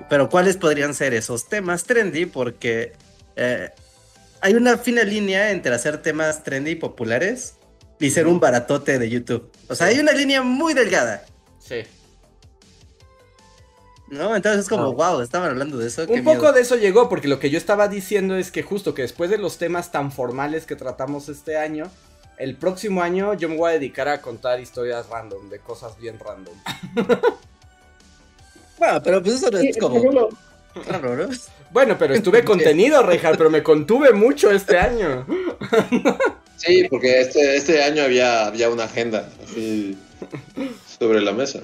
Pero 0.10 0.30
¿cuáles 0.30 0.58
podrían 0.58 0.94
ser 0.94 1.14
esos 1.14 1.48
temas 1.48 1.86
trendy? 1.86 2.26
Porque 2.26 2.94
eh, 3.36 3.70
hay 4.42 4.54
una 4.54 4.78
fina 4.78 5.04
línea 5.04 5.52
entre 5.52 5.74
hacer 5.74 6.02
temas 6.02 6.44
trendy 6.44 6.72
y 6.72 6.76
populares 6.76 7.56
y 8.00 8.12
ser 8.12 8.28
un 8.28 8.40
baratote 8.40 9.00
de 9.00 9.10
YouTube. 9.10 9.50
O 9.70 9.76
sea, 9.76 9.88
hay 9.88 10.00
una 10.00 10.12
línea 10.12 10.42
muy 10.42 10.74
delgada. 10.74 11.26
Sí. 11.60 11.84
¿No? 14.08 14.36
Entonces 14.36 14.62
es 14.62 14.70
como, 14.70 14.94
wow, 14.94 15.22
estaban 15.22 15.50
hablando 15.50 15.78
de 15.78 15.88
eso. 15.88 16.06
Un 16.08 16.24
poco 16.24 16.52
de 16.52 16.62
eso 16.62 16.76
llegó, 16.76 17.10
porque 17.10 17.28
lo 17.28 17.40
que 17.40 17.50
yo 17.50 17.58
estaba 17.58 17.88
diciendo 17.88 18.36
es 18.36 18.52
que 18.52 18.62
justo 18.62 18.94
que 18.94 19.02
después 19.02 19.30
de 19.30 19.38
los 19.38 19.58
temas 19.58 19.92
tan 19.92 20.12
formales 20.12 20.66
que 20.66 20.76
tratamos 20.76 21.28
este 21.28 21.58
año, 21.58 21.90
el 22.38 22.56
próximo 22.56 23.02
año 23.02 23.34
yo 23.34 23.50
me 23.50 23.58
voy 23.58 23.72
a 23.72 23.74
dedicar 23.74 24.08
a 24.08 24.22
contar 24.22 24.60
historias 24.60 25.10
random, 25.10 25.50
de 25.50 25.60
cosas 25.60 25.98
bien 25.98 26.20
random. 26.20 26.54
bueno, 28.78 29.02
pero 29.04 29.22
pues 29.22 29.36
eso 29.36 29.50
es 29.58 29.78
como... 29.78 30.30
Bueno, 31.72 31.98
pero 31.98 32.14
estuve 32.14 32.44
contenido, 32.44 33.04
Rejar, 33.06 33.38
pero 33.38 33.50
me 33.50 33.64
contuve 33.64 34.14
mucho 34.14 34.52
este 34.52 34.78
año. 34.78 35.26
Sí, 36.58 36.88
porque 36.90 37.22
este, 37.22 37.58
este 37.58 37.84
año 37.84 38.04
había, 38.04 38.48
había 38.48 38.70
una 38.70 38.86
agenda 38.86 39.30
así 39.44 39.98
sobre 41.00 41.22
la 41.22 41.34
mesa. 41.34 41.62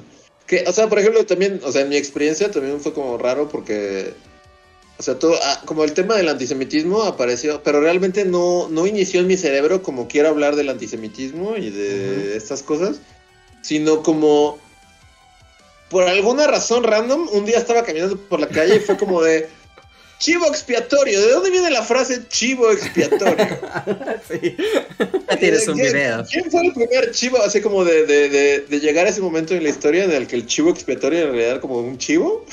Que, 0.47 0.65
o 0.67 0.73
sea, 0.73 0.89
por 0.89 0.99
ejemplo, 0.99 1.25
también, 1.25 1.61
o 1.63 1.71
sea, 1.71 1.81
en 1.81 1.89
mi 1.89 1.95
experiencia 1.95 2.51
también 2.51 2.81
fue 2.81 2.93
como 2.93 3.17
raro 3.17 3.47
porque, 3.47 4.13
o 4.97 5.03
sea, 5.03 5.17
todo, 5.17 5.35
ah, 5.41 5.61
como 5.65 5.85
el 5.85 5.93
tema 5.93 6.15
del 6.15 6.27
antisemitismo 6.27 7.03
apareció, 7.03 7.63
pero 7.63 7.79
realmente 7.79 8.25
no, 8.25 8.67
no 8.67 8.85
inició 8.85 9.21
en 9.21 9.27
mi 9.27 9.37
cerebro 9.37 9.81
como 9.81 10.07
quiero 10.09 10.27
hablar 10.27 10.55
del 10.57 10.69
antisemitismo 10.69 11.55
y 11.55 11.69
de 11.69 12.35
estas 12.35 12.63
cosas, 12.63 12.99
sino 13.61 14.03
como, 14.03 14.59
por 15.91 16.07
alguna 16.07 16.47
razón 16.47 16.83
random, 16.83 17.27
un 17.33 17.45
día 17.45 17.57
estaba 17.57 17.83
caminando 17.83 18.17
por 18.17 18.39
la 18.39 18.47
calle 18.47 18.77
y 18.77 18.79
fue 18.79 18.97
como 18.97 19.21
de... 19.21 19.47
Chivo 20.19 20.45
expiatorio. 20.45 21.19
¿De 21.19 21.31
dónde 21.31 21.49
viene 21.49 21.71
la 21.71 21.81
frase 21.81 22.27
chivo 22.27 22.69
expiatorio? 22.71 23.37
sí. 24.29 24.55
tienes 25.39 25.67
un 25.67 25.77
video. 25.77 26.23
¿Quién 26.29 26.51
fue 26.51 26.67
el 26.67 26.73
primer 26.73 27.11
chivo, 27.11 27.41
así 27.41 27.59
como 27.59 27.83
de, 27.83 28.05
de, 28.05 28.29
de, 28.69 28.79
llegar 28.79 29.07
a 29.07 29.09
ese 29.09 29.19
momento 29.19 29.55
en 29.55 29.63
la 29.63 29.69
historia 29.69 30.03
en 30.03 30.11
el 30.11 30.27
que 30.27 30.35
el 30.35 30.45
chivo 30.45 30.69
expiatorio 30.69 31.21
en 31.21 31.25
realidad 31.25 31.49
era 31.53 31.59
como 31.59 31.79
un 31.79 31.97
chivo? 31.97 32.45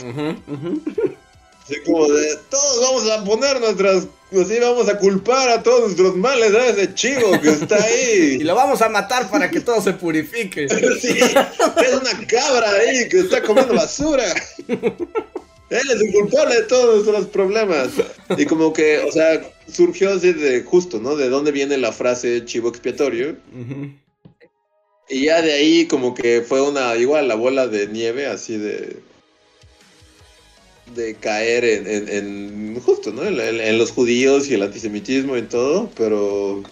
Así 1.69 1.81
como 1.85 2.09
de, 2.09 2.39
todos 2.49 2.81
vamos 2.81 3.11
a 3.11 3.25
poner 3.25 3.61
nuestras, 3.61 4.07
así 4.33 4.59
vamos 4.59 4.89
a 4.89 4.97
culpar 4.99 5.51
a 5.51 5.63
todos 5.63 5.83
nuestros 5.83 6.17
males 6.17 6.55
a 6.55 6.69
ese 6.69 6.95
chivo 6.95 7.39
que 7.43 7.51
está 7.51 7.77
ahí. 7.77 8.39
y 8.41 8.45
lo 8.45 8.55
vamos 8.55 8.81
a 8.81 8.89
matar 8.89 9.31
para 9.31 9.51
que 9.51 9.61
todo 9.61 9.83
se 9.83 9.93
purifique. 9.93 10.67
sí, 11.01 11.19
es 11.19 11.93
una 11.93 12.27
cabra 12.27 12.71
ahí 12.71 13.07
que 13.11 13.21
está 13.21 13.43
comiendo 13.43 13.75
basura. 13.75 14.25
Él 14.67 15.91
es 15.91 16.01
el 16.01 16.11
culpable 16.11 16.55
de 16.55 16.63
todos 16.63 17.07
los 17.07 17.27
problemas. 17.27 17.89
Y 18.39 18.47
como 18.47 18.73
que, 18.73 19.01
o 19.01 19.13
sea, 19.13 19.43
surgió 19.71 20.15
así 20.15 20.33
de 20.33 20.63
justo, 20.63 20.99
¿no? 20.99 21.17
De 21.17 21.29
dónde 21.29 21.53
viene 21.53 21.77
la 21.77 21.93
frase 21.93 22.47
chivo 22.47 22.71
expiatorio. 22.71 23.37
Y 25.11 25.27
ya 25.27 25.43
de 25.43 25.53
ahí 25.53 25.87
como 25.87 26.15
que 26.15 26.41
fue 26.41 26.63
una, 26.63 26.97
igual 26.97 27.29
la 27.29 27.35
bola 27.35 27.67
de 27.67 27.89
nieve, 27.89 28.27
así 28.27 28.57
de... 28.57 29.07
De 30.95 31.15
caer 31.15 31.65
en, 31.65 32.09
en, 32.09 32.81
justo, 32.81 33.13
¿no? 33.13 33.23
En, 33.25 33.79
los 33.79 33.93
judíos 33.93 34.49
y 34.49 34.55
el 34.55 34.63
antisemitismo 34.63 35.37
y 35.37 35.43
todo, 35.43 35.91
pero... 35.97 36.63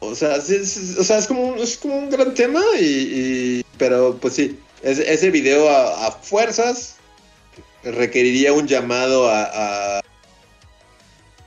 O 0.00 0.14
sea, 0.14 0.36
es, 0.36 0.96
o 0.98 1.04
sea, 1.04 1.18
es 1.18 1.26
como, 1.26 1.56
es 1.56 1.76
como 1.76 1.96
un 1.96 2.10
gran 2.10 2.34
tema 2.34 2.62
y, 2.80 3.62
pero 3.76 4.16
pues 4.20 4.34
sí, 4.34 4.58
ese, 4.82 5.30
video 5.30 5.68
a, 5.68 6.10
fuerzas 6.22 6.96
requeriría 7.82 8.52
un 8.52 8.66
llamado 8.66 9.28
a, 9.28 10.00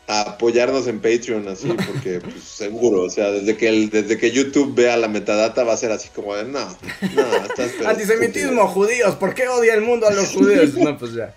apoyarnos 0.08 0.88
en 0.88 1.00
Patreon, 1.00 1.48
así, 1.48 1.68
porque 1.68 2.20
pues, 2.20 2.44
seguro, 2.44 3.04
o 3.04 3.10
sea, 3.10 3.32
desde 3.32 3.56
que, 3.56 3.70
el, 3.70 3.90
desde 3.90 4.18
que 4.18 4.32
YouTube 4.32 4.76
vea 4.76 4.98
la 4.98 5.08
metadata 5.08 5.64
va 5.64 5.74
a 5.74 5.78
ser 5.78 5.92
así 5.92 6.10
como 6.10 6.36
de, 6.36 6.44
no, 6.44 6.60
no, 7.16 7.36
estás 7.46 7.72
Antisemitismo, 7.86 8.68
judíos, 8.68 9.16
¿por 9.16 9.34
qué 9.34 9.48
odia 9.48 9.74
el 9.76 9.82
mundo 9.82 10.08
a 10.08 10.12
los 10.12 10.30
judíos? 10.30 10.74
no, 10.74 10.98
pues 10.98 11.14
ya. 11.14 11.34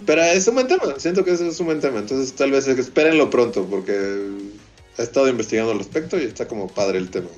Pero 0.06 0.24
es 0.24 0.48
un 0.48 0.56
buen 0.56 0.68
tema, 0.68 0.98
siento 0.98 1.24
que 1.24 1.32
ese 1.32 1.48
es 1.48 1.60
un 1.60 1.68
buen 1.68 1.80
tema, 1.82 2.00
entonces 2.00 2.34
tal 2.34 2.52
vez 2.52 2.68
espérenlo 2.68 3.30
pronto, 3.30 3.66
porque 3.66 3.94
he 4.98 5.02
estado 5.02 5.28
investigando 5.30 5.72
al 5.72 5.80
respecto 5.80 6.18
y 6.20 6.24
está 6.24 6.48
como 6.48 6.68
padre 6.68 6.98
el 6.98 7.10
tema. 7.10 7.30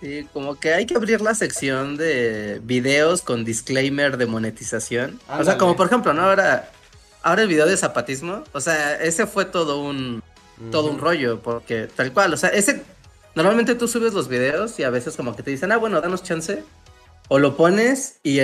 Sí, 0.00 0.26
como 0.32 0.58
que 0.58 0.74
hay 0.74 0.86
que 0.86 0.96
abrir 0.96 1.20
la 1.20 1.34
sección 1.34 1.96
de 1.96 2.60
videos 2.64 3.22
con 3.22 3.44
disclaimer 3.44 4.16
de 4.16 4.26
monetización. 4.26 5.20
O 5.28 5.44
sea, 5.44 5.56
como 5.56 5.76
por 5.76 5.86
ejemplo, 5.86 6.12
¿no? 6.12 6.22
Ahora, 6.22 6.70
ahora 7.22 7.42
el 7.42 7.48
video 7.48 7.66
de 7.66 7.76
zapatismo, 7.76 8.44
o 8.52 8.60
sea, 8.60 8.96
ese 8.96 9.26
fue 9.26 9.44
todo 9.44 9.82
un, 9.82 10.22
todo 10.70 10.90
un 10.90 10.98
rollo, 10.98 11.40
porque 11.40 11.88
tal 11.94 12.12
cual, 12.12 12.34
o 12.34 12.36
sea, 12.36 12.50
ese, 12.50 12.82
normalmente 13.34 13.74
tú 13.74 13.88
subes 13.88 14.12
los 14.12 14.28
videos 14.28 14.78
y 14.78 14.84
a 14.84 14.90
veces 14.90 15.16
como 15.16 15.36
que 15.36 15.42
te 15.42 15.50
dicen, 15.50 15.72
ah, 15.72 15.76
bueno, 15.76 16.00
danos 16.00 16.22
chance, 16.22 16.64
o 17.28 17.38
lo 17.38 17.56
pones 17.56 18.18
y 18.22 18.40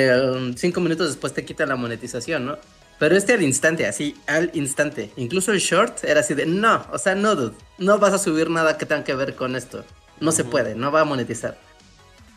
cinco 0.56 0.80
minutos 0.80 1.08
después 1.08 1.34
te 1.34 1.44
quita 1.44 1.66
la 1.66 1.76
monetización, 1.76 2.46
¿no? 2.46 2.58
Pero 2.98 3.16
este 3.16 3.34
al 3.34 3.42
instante, 3.42 3.86
así, 3.86 4.16
al 4.26 4.50
instante. 4.54 5.10
Incluso 5.16 5.52
el 5.52 5.58
short 5.58 6.02
era 6.04 6.20
así 6.20 6.34
de, 6.34 6.46
no, 6.46 6.86
o 6.92 6.98
sea, 6.98 7.14
no, 7.14 7.34
dude, 7.34 7.54
no 7.78 7.98
vas 7.98 8.14
a 8.14 8.18
subir 8.18 8.48
nada 8.48 8.78
que 8.78 8.86
tenga 8.86 9.04
que 9.04 9.14
ver 9.14 9.34
con 9.34 9.54
esto. 9.54 9.84
No 10.20 10.32
se 10.32 10.44
puede, 10.44 10.74
no 10.74 10.90
va 10.90 11.02
a 11.02 11.04
monetizar. 11.04 11.58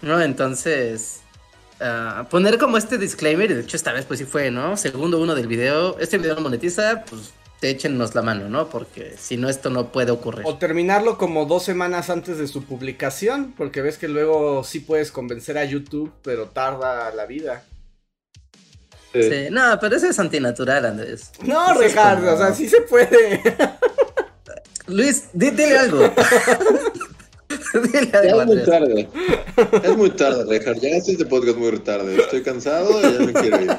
¿No? 0.01 0.19
Entonces, 0.19 1.21
ah, 1.81 2.27
poner 2.29 2.57
como 2.57 2.77
este 2.77 2.97
disclaimer, 2.97 3.51
y 3.51 3.53
de 3.55 3.61
hecho 3.61 3.77
esta 3.77 3.91
vez 3.91 4.05
pues 4.05 4.19
sí 4.19 4.25
fue, 4.25 4.51
¿no? 4.51 4.77
Segundo 4.77 5.19
uno 5.19 5.35
del 5.35 5.47
video, 5.47 5.97
este 5.99 6.17
video 6.17 6.35
no 6.35 6.41
monetiza, 6.41 7.03
pues 7.09 7.33
te 7.59 7.69
échenos 7.69 8.15
la 8.15 8.21
mano, 8.21 8.49
¿no? 8.49 8.69
Porque 8.69 9.15
si 9.17 9.37
no, 9.37 9.49
esto 9.49 9.69
no 9.69 9.91
puede 9.91 10.11
ocurrir. 10.11 10.45
O 10.45 10.57
terminarlo 10.57 11.17
como 11.17 11.45
dos 11.45 11.63
semanas 11.63 12.09
antes 12.09 12.37
de 12.37 12.47
su 12.47 12.63
publicación, 12.63 13.53
porque 13.57 13.81
ves 13.81 13.97
que 13.97 14.07
luego 14.07 14.63
sí 14.63 14.79
puedes 14.79 15.11
convencer 15.11 15.57
a 15.57 15.65
YouTube, 15.65 16.11
pero 16.23 16.47
tarda 16.47 17.13
la 17.13 17.25
vida. 17.25 17.63
Sí, 19.11 19.47
no, 19.49 19.77
pero 19.81 19.95
ese 19.95 20.09
es 20.09 20.19
antinatural, 20.19 20.85
Andrés. 20.85 21.31
No, 21.41 21.73
Ricardo, 21.73 22.35
o 22.35 22.37
sea, 22.37 22.53
sí 22.53 22.69
se 22.69 22.81
puede. 22.81 23.41
Luis, 24.87 25.29
dile 25.33 25.77
algo. 25.77 26.13
es 27.73 28.45
muy 28.45 28.63
tarde. 28.63 29.09
Es 29.83 29.97
muy 29.97 30.09
tarde, 30.11 30.45
Richard. 30.47 30.79
Ya 30.79 30.89
este 30.89 31.25
podcast 31.25 31.57
muy 31.57 31.77
tarde. 31.79 32.15
Estoy 32.17 32.41
cansado 32.43 32.99
y 32.99 33.13
ya 33.13 33.19
me 33.19 33.33
quiero 33.33 33.61
ir. 33.61 33.77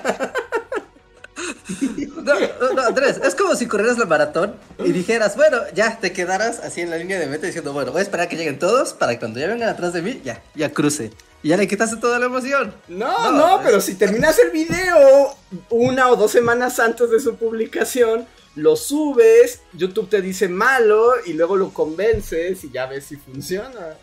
No, 2.23 2.73
no, 2.75 2.83
Andrés, 2.83 3.21
es 3.23 3.35
como 3.35 3.55
si 3.55 3.67
corrieras 3.67 3.99
la 3.99 4.05
maratón 4.05 4.55
y 4.79 4.93
dijeras, 4.93 5.37
bueno, 5.37 5.59
ya 5.75 5.99
te 5.99 6.12
quedaras 6.12 6.61
así 6.61 6.81
en 6.81 6.91
la 6.91 6.97
línea 6.97 7.19
de 7.19 7.27
meta 7.27 7.47
diciendo, 7.47 7.73
bueno, 7.73 7.93
voy 7.93 8.01
a 8.01 8.03
esperar 8.03 8.27
a 8.27 8.29
que 8.29 8.37
lleguen 8.37 8.59
todos 8.59 8.93
para 8.93 9.12
que 9.12 9.19
cuando 9.19 9.41
ya 9.41 9.47
vengan 9.47 9.69
atrás 9.69 9.93
de 9.93 10.03
mí, 10.03 10.21
ya, 10.25 10.43
ya 10.55 10.71
cruce. 10.73 11.11
Y 11.43 11.49
ya 11.49 11.57
le 11.57 11.67
quitaste 11.67 11.97
toda 11.97 12.19
la 12.19 12.27
emoción. 12.27 12.75
No, 12.89 13.33
no, 13.33 13.39
no 13.39 13.61
pero 13.62 13.81
si 13.81 13.95
terminas 13.95 14.39
el 14.39 14.51
video 14.51 15.35
una 15.71 16.11
o 16.11 16.17
dos 16.17 16.33
semanas 16.33 16.79
antes 16.79 17.11
de 17.11 17.21
su 17.21 17.37
publicación, 17.37 18.27
lo 18.57 18.77
subes, 18.77 19.61
YouTube 19.73 20.09
te 20.09 20.21
dice 20.21 20.49
malo 20.49 21.13
y 21.25 21.35
luego 21.35 21.57
lo 21.57 21.73
convences 21.73 22.65
y 22.65 22.71
ya 22.71 22.87
ves 22.87 23.05
si 23.05 23.17
funciona. 23.17 23.97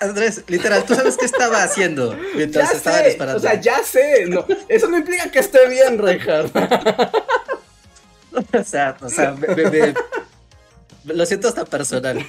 Andrés, 0.00 0.44
literal, 0.48 0.84
¿tú 0.84 0.94
sabes 0.94 1.16
qué 1.16 1.24
estaba 1.24 1.62
haciendo 1.62 2.16
mientras 2.36 2.70
ya 2.70 2.76
estaba 2.76 2.98
sé, 2.98 3.36
O 3.36 3.40
sea, 3.40 3.60
ya 3.60 3.82
sé. 3.82 4.26
eso 4.68 4.88
no 4.88 4.98
implica 4.98 5.30
que 5.30 5.38
esté 5.38 5.68
bien, 5.68 5.98
Reinhardt. 5.98 6.54
o 8.54 8.64
sea, 8.64 8.96
o 9.00 9.08
sea, 9.08 9.36
lo 11.04 11.26
siento 11.26 11.48
hasta 11.48 11.64
personal. 11.64 12.24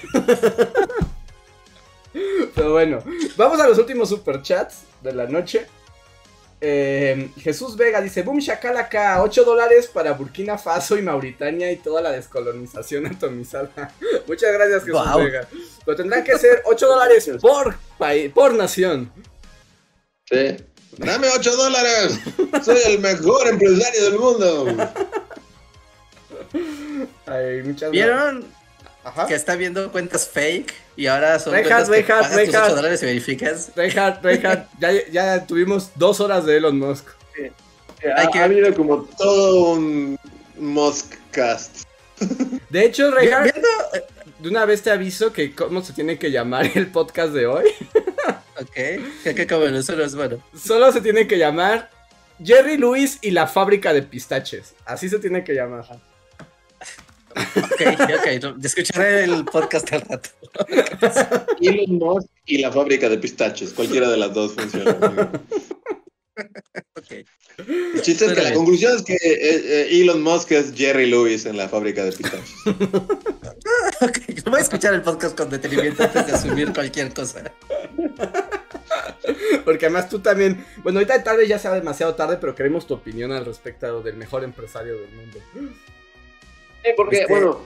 Pero 2.55 2.71
bueno, 2.71 3.03
vamos 3.35 3.59
a 3.59 3.67
los 3.67 3.77
últimos 3.77 4.09
superchats 4.09 4.83
de 5.01 5.13
la 5.13 5.27
noche. 5.27 5.67
Eh, 6.67 7.29
Jesús 7.37 7.77
Vega 7.77 8.01
dice: 8.01 8.23
Boom 8.23 8.39
Shakalaka, 8.39 9.21
8 9.21 9.43
dólares 9.43 9.85
para 9.85 10.13
Burkina 10.13 10.57
Faso 10.57 10.97
y 10.97 11.03
Mauritania 11.03 11.71
y 11.71 11.75
toda 11.75 12.01
la 12.01 12.11
descolonización 12.11 13.05
atomizada. 13.15 13.93
Muchas 14.27 14.51
gracias, 14.51 14.83
Jesús 14.83 14.99
Vega. 15.15 15.47
Pero 15.85 15.95
tendrán 15.95 16.23
que 16.23 16.35
ser 16.39 16.63
8 16.65 16.87
dólares 16.87 17.29
por, 17.39 17.75
por 18.33 18.55
nación. 18.55 19.11
Sí. 20.27 20.57
Dame 20.97 21.27
8 21.37 21.55
dólares. 21.55 22.19
Soy 22.63 22.79
el 22.87 22.99
mejor 22.99 23.47
empresario 23.47 24.05
del 24.05 24.17
mundo. 24.17 24.65
¿Vieron? 27.91 28.43
Que 29.27 29.35
está 29.35 29.55
viendo 29.55 29.91
cuentas 29.91 30.27
fake 30.27 30.73
y 30.95 31.07
ahora 31.07 31.39
son 31.39 31.53
cuentas 31.53 31.89
que 31.89 32.03
pagas 32.03 32.31
tus 32.31 32.55
8 32.55 32.75
dólares 32.75 33.03
y 33.03 33.05
verificas. 33.05 33.71
Reinhardt, 33.75 34.23
Reinhardt, 34.23 34.67
ya, 34.79 34.91
ya 35.11 35.45
tuvimos 35.45 35.91
dos 35.95 36.19
horas 36.19 36.45
de 36.45 36.57
Elon 36.57 36.79
Musk. 36.79 37.07
Sí. 37.35 37.51
Ha, 38.15 38.31
que... 38.31 38.39
ha 38.39 38.43
habido 38.45 38.73
como 38.73 39.03
todo 39.03 39.73
un 39.73 40.17
Muskcast. 40.57 41.83
De 42.69 42.85
hecho, 42.85 43.11
Reinhardt, 43.11 43.55
de 44.39 44.49
una 44.49 44.65
vez 44.65 44.81
te 44.81 44.91
aviso 44.91 45.31
que 45.33 45.53
cómo 45.53 45.81
se 45.81 45.93
tiene 45.93 46.17
que 46.17 46.31
llamar 46.31 46.69
el 46.75 46.87
podcast 46.87 47.33
de 47.33 47.47
hoy. 47.47 47.65
ok, 48.61 48.73
que, 49.23 49.35
que 49.35 49.47
como 49.47 49.81
solo 49.81 50.05
es 50.05 50.15
bueno. 50.15 50.37
Solo 50.57 50.91
se 50.91 51.01
tiene 51.01 51.27
que 51.27 51.37
llamar 51.37 51.89
Jerry 52.43 52.77
Lewis 52.77 53.19
y 53.21 53.31
la 53.31 53.47
fábrica 53.47 53.93
de 53.93 54.01
pistaches. 54.01 54.75
Así 54.85 55.09
se 55.09 55.19
tiene 55.19 55.43
que 55.43 55.53
llamar. 55.53 55.85
Ok, 57.35 57.81
ok, 58.19 58.55
escucharé 58.63 59.25
el 59.25 59.43
podcast 59.45 59.91
al 59.93 60.01
rato. 60.01 60.29
Elon 61.61 61.97
Musk 61.97 62.29
y 62.45 62.59
la 62.59 62.71
fábrica 62.71 63.09
de 63.09 63.17
pistaches, 63.17 63.73
cualquiera 63.73 64.09
de 64.09 64.17
las 64.17 64.33
dos 64.33 64.53
funciona. 64.53 65.31
okay. 66.95 67.25
El 67.57 68.01
chiste 68.01 68.25
es 68.25 68.33
que 68.33 68.41
la 68.41 68.53
conclusión 68.53 68.95
es 68.95 69.03
que 69.03 69.13
eh, 69.13 69.19
eh, 69.21 69.87
Elon 70.01 70.21
Musk 70.21 70.51
es 70.51 70.73
Jerry 70.73 71.09
Lewis 71.09 71.45
en 71.45 71.57
la 71.57 71.69
fábrica 71.69 72.03
de 72.03 72.11
pistaches. 72.11 72.55
ok, 74.01 74.17
voy 74.45 74.59
a 74.59 74.63
escuchar 74.63 74.93
el 74.93 75.01
podcast 75.01 75.37
con 75.37 75.49
detenimiento 75.49 76.03
antes 76.03 76.27
de 76.27 76.33
asumir 76.33 76.73
cualquier 76.73 77.13
cosa. 77.13 77.53
Porque 79.63 79.85
además 79.85 80.09
tú 80.09 80.19
también, 80.19 80.65
bueno, 80.83 80.99
ahorita 80.99 81.23
tal 81.23 81.37
vez 81.37 81.47
ya 81.49 81.59
sea 81.59 81.71
demasiado 81.71 82.15
tarde, 82.15 82.37
pero 82.39 82.55
queremos 82.55 82.85
tu 82.87 82.93
opinión 82.93 83.31
al 83.31 83.45
respecto 83.45 84.01
del 84.01 84.15
mejor 84.15 84.43
empresario 84.43 84.99
del 84.99 85.11
mundo. 85.11 85.39
Sí, 86.85 86.91
porque, 86.95 87.21
este, 87.21 87.33
bueno, 87.33 87.59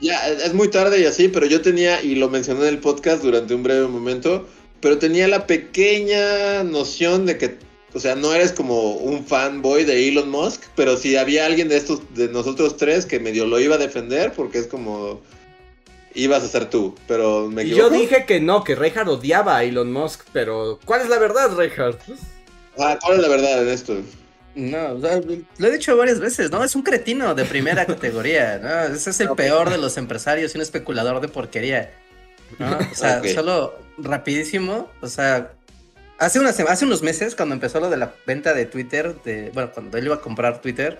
ya 0.00 0.28
es 0.28 0.52
muy 0.52 0.68
tarde 0.68 1.00
y 1.00 1.06
así, 1.06 1.28
pero 1.28 1.46
yo 1.46 1.62
tenía, 1.62 2.02
y 2.02 2.14
lo 2.14 2.28
mencioné 2.28 2.62
en 2.62 2.68
el 2.68 2.78
podcast 2.78 3.22
durante 3.22 3.54
un 3.54 3.62
breve 3.62 3.86
momento, 3.86 4.46
pero 4.80 4.98
tenía 4.98 5.26
la 5.26 5.46
pequeña 5.46 6.62
noción 6.64 7.24
de 7.24 7.38
que, 7.38 7.56
o 7.94 7.98
sea, 7.98 8.14
no 8.14 8.34
eres 8.34 8.52
como 8.52 8.92
un 8.92 9.24
fanboy 9.24 9.84
de 9.84 10.06
Elon 10.08 10.28
Musk, 10.28 10.64
pero 10.76 10.98
si 10.98 11.16
había 11.16 11.46
alguien 11.46 11.68
de 11.68 11.78
estos, 11.78 12.02
de 12.14 12.28
nosotros 12.28 12.76
tres 12.76 13.06
que 13.06 13.18
medio 13.18 13.46
lo 13.46 13.58
iba 13.58 13.76
a 13.76 13.78
defender, 13.78 14.32
porque 14.36 14.58
es 14.58 14.66
como 14.66 15.22
ibas 16.14 16.42
a 16.42 16.48
ser 16.48 16.68
tú, 16.68 16.94
pero 17.06 17.48
me 17.48 17.62
equivoco. 17.62 17.86
Y 17.86 17.90
yo 17.90 17.90
dije 17.90 18.26
que 18.26 18.40
no, 18.40 18.64
que 18.64 18.74
Reinhardt 18.74 19.08
odiaba 19.08 19.56
a 19.56 19.64
Elon 19.64 19.90
Musk, 19.90 20.26
pero 20.32 20.78
¿cuál 20.84 21.00
es 21.00 21.08
la 21.08 21.18
verdad, 21.18 21.56
Reinhardt? 21.56 22.00
Ah, 22.78 22.98
¿cuál 23.00 23.16
es 23.16 23.22
la 23.22 23.28
verdad 23.28 23.62
en 23.62 23.68
esto? 23.68 23.96
No, 24.58 24.94
lo 24.94 25.68
he 25.68 25.70
dicho 25.70 25.96
varias 25.96 26.18
veces, 26.18 26.50
¿no? 26.50 26.64
Es 26.64 26.74
un 26.74 26.82
cretino 26.82 27.32
de 27.36 27.44
primera 27.44 27.86
categoría, 27.86 28.58
¿no? 28.58 28.92
Ese 28.92 29.10
es 29.10 29.20
el 29.20 29.30
peor 29.30 29.70
de 29.70 29.78
los 29.78 29.96
empresarios 29.96 30.52
y 30.52 30.58
un 30.58 30.62
especulador 30.62 31.20
de 31.20 31.28
porquería. 31.28 31.92
¿no? 32.58 32.76
O 32.76 32.80
sea, 32.94 33.22
solo 33.32 33.78
rapidísimo, 33.98 34.90
o 35.00 35.06
sea, 35.06 35.52
hace, 36.18 36.40
unas, 36.40 36.58
hace 36.58 36.84
unos 36.86 37.02
meses 37.02 37.36
cuando 37.36 37.54
empezó 37.54 37.78
lo 37.78 37.88
de 37.88 37.98
la 37.98 38.12
venta 38.26 38.52
de 38.52 38.66
Twitter, 38.66 39.14
de, 39.24 39.52
bueno, 39.54 39.70
cuando 39.72 39.96
él 39.96 40.06
iba 40.06 40.16
a 40.16 40.20
comprar 40.20 40.60
Twitter, 40.60 40.98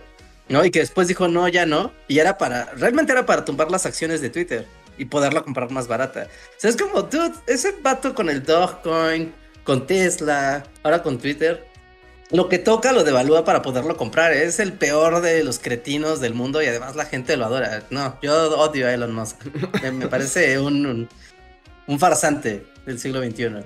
¿no? 0.48 0.64
Y 0.64 0.70
que 0.70 0.78
después 0.78 1.08
dijo, 1.08 1.26
no, 1.26 1.48
ya 1.48 1.66
no, 1.66 1.92
y 2.06 2.20
era 2.20 2.38
para, 2.38 2.66
realmente 2.76 3.10
era 3.10 3.26
para 3.26 3.44
tumbar 3.44 3.72
las 3.72 3.86
acciones 3.86 4.20
de 4.20 4.30
Twitter 4.30 4.66
y 4.98 5.06
poderla 5.06 5.42
comprar 5.42 5.72
más 5.72 5.88
barata. 5.88 6.28
O 6.56 6.60
sea, 6.60 6.70
es 6.70 6.76
como, 6.76 7.02
dude, 7.02 7.32
ese 7.48 7.74
vato 7.82 8.14
con 8.14 8.30
el 8.30 8.44
Dogecoin, 8.44 9.34
con 9.64 9.84
Tesla, 9.84 10.64
ahora 10.84 11.02
con 11.02 11.18
Twitter, 11.18 11.67
lo 12.30 12.48
que 12.48 12.58
toca 12.58 12.92
lo 12.92 13.04
devalúa 13.04 13.44
para 13.44 13.62
poderlo 13.62 13.96
comprar. 13.96 14.32
Es 14.32 14.60
el 14.60 14.72
peor 14.72 15.20
de 15.20 15.42
los 15.44 15.58
cretinos 15.58 16.20
del 16.20 16.34
mundo 16.34 16.62
y 16.62 16.66
además 16.66 16.96
la 16.96 17.06
gente 17.06 17.36
lo 17.36 17.46
adora. 17.46 17.84
No, 17.90 18.18
yo 18.20 18.58
odio 18.58 18.86
a 18.86 18.92
Elon 18.92 19.14
Musk. 19.14 19.44
me, 19.92 20.08
parece 20.08 20.58
un, 20.60 21.08
un, 21.86 21.98
farsante 21.98 22.66
del 22.84 22.98
siglo 22.98 23.22
XXI. 23.22 23.64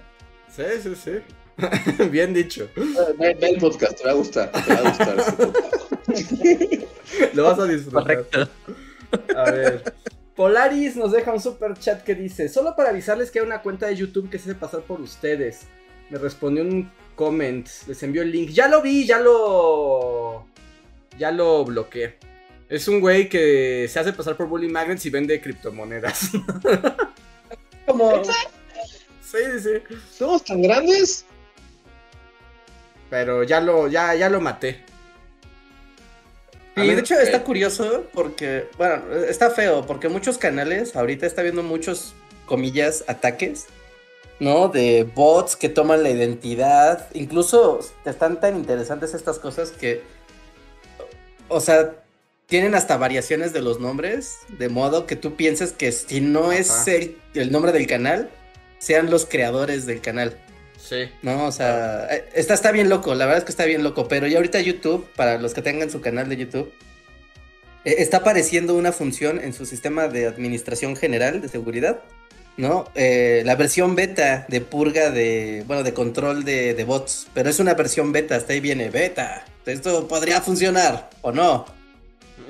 Sí, 0.55 0.63
sí, 0.83 0.95
sí. 0.95 2.05
Bien 2.11 2.33
dicho. 2.33 2.69
Ve, 3.19 3.37
el 3.41 3.59
podcast, 3.59 3.99
te 3.99 4.05
va 4.05 4.13
a 4.13 4.15
gustar. 4.15 4.51
Te 4.53 4.75
va 4.75 4.81
a 4.81 4.89
gustar 4.89 5.17
este 6.15 6.89
Lo 7.35 7.45
vas 7.45 7.59
a 7.59 7.67
disfrutar. 7.67 8.03
Correcto. 8.03 8.49
A 9.37 9.51
ver. 9.51 9.95
Polaris 10.35 10.97
nos 10.97 11.13
deja 11.13 11.33
un 11.33 11.41
super 11.41 11.75
chat 11.75 12.03
que 12.03 12.15
dice: 12.15 12.49
Solo 12.49 12.75
para 12.75 12.89
avisarles 12.91 13.31
que 13.31 13.41
hay 13.41 13.45
una 13.45 13.61
cuenta 13.61 13.87
de 13.87 13.97
YouTube 13.97 14.31
que 14.31 14.39
se 14.39 14.51
hace 14.51 14.59
pasar 14.59 14.81
por 14.83 15.01
ustedes. 15.01 15.67
Me 16.09 16.19
respondió 16.19 16.63
un 16.63 16.91
comment, 17.15 17.67
les 17.87 18.03
envió 18.03 18.23
el 18.23 18.33
link. 18.33 18.51
Ya 18.51 18.69
lo 18.69 18.83
vi, 18.83 19.07
ya 19.07 19.19
lo. 19.19 20.47
Ya 21.19 21.31
lo 21.31 21.65
bloqueé. 21.65 22.19
Es 22.69 22.89
un 22.89 23.01
güey 23.01 23.29
que 23.29 23.87
se 23.89 24.01
hace 24.01 24.13
pasar 24.13 24.37
por 24.37 24.47
Bully 24.49 24.69
Magnets 24.69 25.05
y 25.05 25.11
vende 25.11 25.41
criptomonedas. 25.41 26.31
¿Cómo? 27.87 28.25
Sí, 28.25 29.39
sí, 29.53 29.61
sí. 29.61 29.97
¿Somos 30.11 30.45
tan 30.45 30.63
grandes? 30.63 31.27
Pero 33.11 33.43
ya 33.43 33.61
lo, 33.61 33.89
ya, 33.89 34.15
ya 34.15 34.31
lo 34.31 34.41
maté. 34.41 34.81
Y 36.77 36.87
de 36.87 37.01
hecho 37.01 37.19
está 37.21 37.45
curioso 37.45 38.07
porque, 38.15 38.69
bueno, 38.79 39.03
está 39.29 39.51
feo 39.51 39.85
porque 39.87 40.09
muchos 40.09 40.39
canales 40.39 40.97
ahorita 40.97 41.27
está 41.27 41.43
viendo 41.43 41.63
muchos, 41.63 42.15
comillas, 42.47 43.05
ataques, 43.09 43.67
¿no? 44.41 44.69
De 44.69 45.05
bots 45.15 45.57
que 45.57 45.69
toman 45.69 46.03
la 46.03 46.11
identidad. 46.11 47.09
Incluso 47.15 47.81
están 48.05 48.41
tan 48.41 48.57
interesantes 48.57 49.15
estas 49.15 49.39
cosas 49.39 49.71
que, 49.71 50.03
o 51.49 51.61
sea, 51.61 51.95
tienen 52.47 52.75
hasta 52.75 52.97
variaciones 52.97 53.53
de 53.53 53.63
los 53.63 53.81
nombres, 53.81 54.39
de 54.49 54.69
modo 54.69 55.07
que 55.07 55.17
tú 55.17 55.37
pienses 55.37 55.73
que 55.73 55.91
si 55.93 56.21
no 56.21 56.53
es 56.53 56.87
el, 56.87 57.17
el 57.35 57.51
nombre 57.51 57.73
del 57.73 57.87
canal, 57.87 58.31
sean 58.79 59.11
los 59.11 59.27
creadores 59.27 59.87
del 59.87 60.01
canal. 60.01 60.37
Sí. 60.77 61.09
No, 61.23 61.47
o 61.47 61.53
sea, 61.53 62.09
eh, 62.11 62.29
está, 62.35 62.55
está 62.55 62.73
bien 62.73 62.89
loco, 62.89 63.15
la 63.15 63.27
verdad 63.27 63.39
es 63.39 63.45
que 63.45 63.53
está 63.53 63.65
bien 63.65 63.85
loco, 63.85 64.09
pero 64.09 64.27
ya 64.27 64.39
ahorita 64.39 64.61
YouTube, 64.61 65.07
para 65.15 65.39
los 65.39 65.55
que 65.55 65.63
tengan 65.63 65.91
su 65.91 66.01
canal 66.01 66.29
de 66.29 66.37
YouTube, 66.37 66.73
eh, 67.85 67.95
está 67.99 68.19
apareciendo 68.19 68.75
una 68.75 68.91
función 68.91 69.39
en 69.39 69.53
su 69.53 69.65
sistema 69.65 70.09
de 70.09 70.27
administración 70.27 70.97
general 70.97 71.41
de 71.41 71.49
seguridad, 71.49 72.03
¿no? 72.57 72.87
Eh, 72.95 73.43
la 73.45 73.57
versión 73.57 73.95
beta 73.95 74.47
de 74.49 74.61
purga 74.61 75.11
de, 75.11 75.65
bueno, 75.67 75.83
de 75.83 75.95
control 75.95 76.45
de, 76.45 76.75
de, 76.75 76.85
bots, 76.85 77.29
pero 77.35 77.51
es 77.51 77.59
una 77.61 77.75
versión 77.75 78.13
beta, 78.13 78.37
hasta 78.37 78.53
ahí 78.53 78.61
viene 78.61 78.91
beta. 78.91 79.45
Esto 79.65 80.07
podría 80.09 80.41
funcionar 80.41 81.11
o 81.23 81.33
no, 81.33 81.67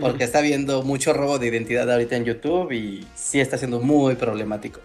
porque 0.00 0.24
está 0.24 0.38
habiendo 0.38 0.82
mucho 0.82 1.12
robo 1.12 1.38
de 1.38 1.48
identidad 1.48 1.90
ahorita 1.90 2.16
en 2.16 2.24
YouTube 2.24 2.72
y 2.72 3.06
sí 3.14 3.40
está 3.40 3.58
siendo 3.58 3.80
muy 3.80 4.14
problemático. 4.16 4.80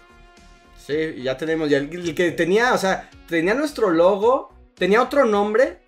Sí, 0.85 1.22
ya 1.22 1.38
tenemos, 1.38 1.69
ya 1.69 1.77
el, 1.80 2.15
que 2.15 2.31
tenía, 2.31 2.73
o 2.73 2.77
sea, 2.77 3.10
tenía 3.27 3.53
nuestro 3.53 3.89
logo, 3.89 4.53
tenía 4.76 5.02
otro 5.02 5.26
nombre, 5.26 5.80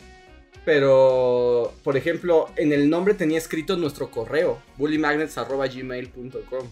pero, 0.65 1.73
por 1.84 1.95
ejemplo, 1.95 2.49
en 2.57 2.73
el 2.73 2.89
nombre 2.89 3.14
tenía 3.14 3.38
escrito 3.38 3.77
nuestro 3.77 4.11
correo, 4.11 4.60
bullymagnets.gmail.com. 4.77 6.68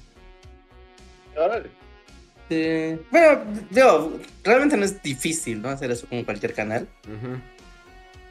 Sí. 2.50 3.00
Bueno, 3.12 3.42
digo, 3.70 4.20
realmente 4.44 4.78
no 4.78 4.86
es 4.86 5.02
difícil, 5.02 5.62
¿no? 5.62 5.70
Hacer 5.70 5.92
eso 5.92 6.08
con 6.08 6.24
cualquier 6.24 6.54
canal. 6.54 6.88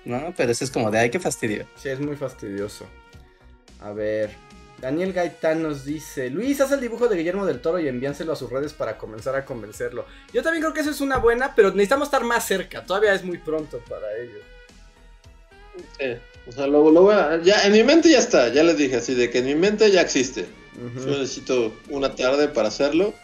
¿No? 0.05 0.33
Pero 0.37 0.53
eso 0.53 0.65
es 0.65 0.71
como 0.71 0.91
de, 0.91 0.99
ay, 0.99 1.11
qué 1.11 1.21
fastidio. 1.21 1.67
Sí, 1.77 1.89
es 1.89 2.01
muy 2.01 2.17
fastidioso. 2.17 2.87
A 3.81 3.93
ver, 3.93 4.31
Daniel 4.81 5.13
Gaitán 5.13 5.63
nos 5.63 5.85
dice, 5.85 6.31
Luis, 6.31 6.61
haz 6.61 6.73
el 6.73 6.81
dibujo 6.81 7.09
de 7.09 7.17
Guillermo 7.17 7.47
del 7.47 7.61
Toro 7.61 7.79
y 7.79 7.89
envíanselo 7.89 8.33
a 8.33 8.37
sus 8.37 8.51
redes 8.51 8.73
para 8.73 8.99
comenzar 8.99 9.35
a 9.35 9.45
convencerlo. 9.45 10.07
Yo 10.33 10.43
también 10.43 10.63
creo 10.63 10.75
que 10.75 10.81
eso 10.81 10.91
es 10.91 11.01
una 11.01 11.19
buena, 11.19 11.55
pero 11.55 11.71
necesitamos 11.71 12.09
estar 12.09 12.25
más 12.25 12.47
cerca, 12.47 12.85
todavía 12.85 13.15
es 13.15 13.25
muy 13.25 13.39
pronto 13.39 13.83
para 13.89 14.17
ello. 14.17 14.39
Sí, 15.99 16.21
o 16.47 16.53
sea, 16.53 16.67
luego, 16.67 16.91
luego 16.91 17.13
ya 17.43 17.65
en 17.65 17.73
mi 17.73 17.83
mente 17.83 18.11
ya 18.11 18.19
está, 18.19 18.49
ya 18.49 18.63
les 18.63 18.79
dije 18.79 18.97
así, 18.97 19.15
de 19.15 19.31
que 19.31 19.39
en 19.39 19.47
mi 19.47 19.55
mente 19.55 19.91
ya 19.91 20.03
existe. 20.03 20.47
Yo 20.95 21.19
necesito 21.19 21.75
una 21.89 22.15
tarde 22.15 22.49
para 22.49 22.69
hacerlo, 22.69 23.15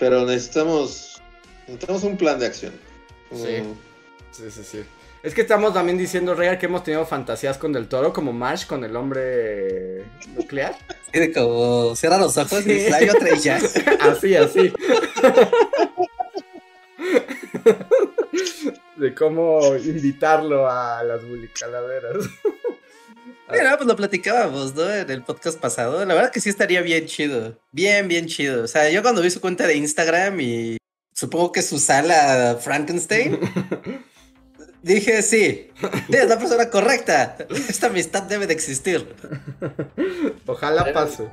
pero 0.00 0.24
necesitamos, 0.24 1.22
necesitamos 1.68 2.02
un 2.02 2.16
plan 2.16 2.38
de 2.40 2.46
acción. 2.46 2.72
Sí, 3.30 3.62
sí, 4.32 4.50
sí, 4.50 4.64
sí. 4.64 4.84
Es 5.22 5.34
que 5.34 5.42
estamos 5.42 5.74
también 5.74 5.98
diciendo, 5.98 6.34
Real, 6.34 6.58
que 6.58 6.64
hemos 6.64 6.82
tenido 6.82 7.04
fantasías 7.04 7.58
con 7.58 7.74
Del 7.74 7.86
Toro, 7.86 8.10
como 8.10 8.32
Marsh 8.32 8.66
con 8.66 8.82
el 8.82 8.96
hombre 8.96 10.06
nuclear. 10.34 10.74
Sí, 11.12 11.30
como 11.32 11.94
cierra 11.94 12.16
los 12.16 12.36
ojos 12.38 12.66
y 12.66 12.86
hay 12.86 13.10
otra 13.10 13.36
y 13.36 13.38
ya. 13.38 13.56
así, 14.00 14.34
así. 14.34 14.72
de 18.96 19.14
cómo 19.14 19.76
invitarlo 19.76 20.66
a 20.70 21.04
las 21.04 21.22
bulicaladeras. 21.28 22.16
Mira, 23.50 23.76
pues 23.76 23.86
lo 23.88 23.96
platicábamos, 23.96 24.74
¿no? 24.74 24.88
En 24.92 25.10
el 25.10 25.22
podcast 25.24 25.58
pasado. 25.58 26.04
La 26.04 26.14
verdad 26.14 26.30
que 26.30 26.40
sí 26.40 26.48
estaría 26.48 26.82
bien 26.82 27.06
chido. 27.06 27.58
Bien, 27.72 28.06
bien 28.06 28.26
chido. 28.26 28.64
O 28.64 28.68
sea, 28.68 28.90
yo 28.90 29.02
cuando 29.02 29.22
vi 29.22 29.30
su 29.30 29.40
cuenta 29.40 29.66
de 29.66 29.76
Instagram 29.76 30.40
y 30.40 30.76
supongo 31.14 31.52
que 31.52 31.62
su 31.62 31.78
sala 31.78 32.58
Frankenstein. 32.60 33.38
Dije, 34.82 35.20
sí, 35.20 35.68
es 36.08 36.28
la 36.28 36.38
persona 36.38 36.70
correcta. 36.70 37.36
Esta 37.68 37.88
amistad 37.88 38.22
debe 38.22 38.46
de 38.46 38.54
existir. 38.54 39.14
Ojalá 40.46 40.90
pase. 40.92 41.28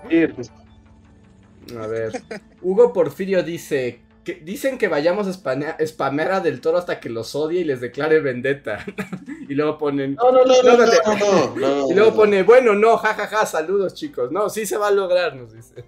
A 1.79 1.87
ver. 1.87 2.21
Hugo 2.61 2.91
Porfirio 2.91 3.43
dice: 3.43 4.01
dicen 4.35 4.77
que 4.77 4.87
vayamos 4.87 5.27
a 5.27 5.33
spamear 5.33 6.31
a 6.31 6.39
Del 6.39 6.61
Toro 6.61 6.77
hasta 6.77 6.99
que 6.99 7.09
los 7.09 7.35
odie 7.35 7.61
y 7.61 7.63
les 7.63 7.81
declare 7.81 8.19
vendetta. 8.19 8.85
y 9.49 9.53
luego 9.53 9.77
ponen. 9.77 10.15
No, 10.15 10.31
no, 10.31 10.45
no, 10.45 10.61
no, 10.63 11.55
no, 11.55 11.89
Y 11.89 11.93
luego 11.93 12.15
pone, 12.15 12.43
bueno, 12.43 12.75
no, 12.75 12.97
jajaja, 12.97 13.45
saludos 13.45 13.93
chicos. 13.93 14.31
No, 14.31 14.49
sí 14.49 14.65
se 14.65 14.77
va 14.77 14.87
a 14.87 14.91
lograr, 14.91 15.35
nos 15.35 15.53
dicen. 15.53 15.83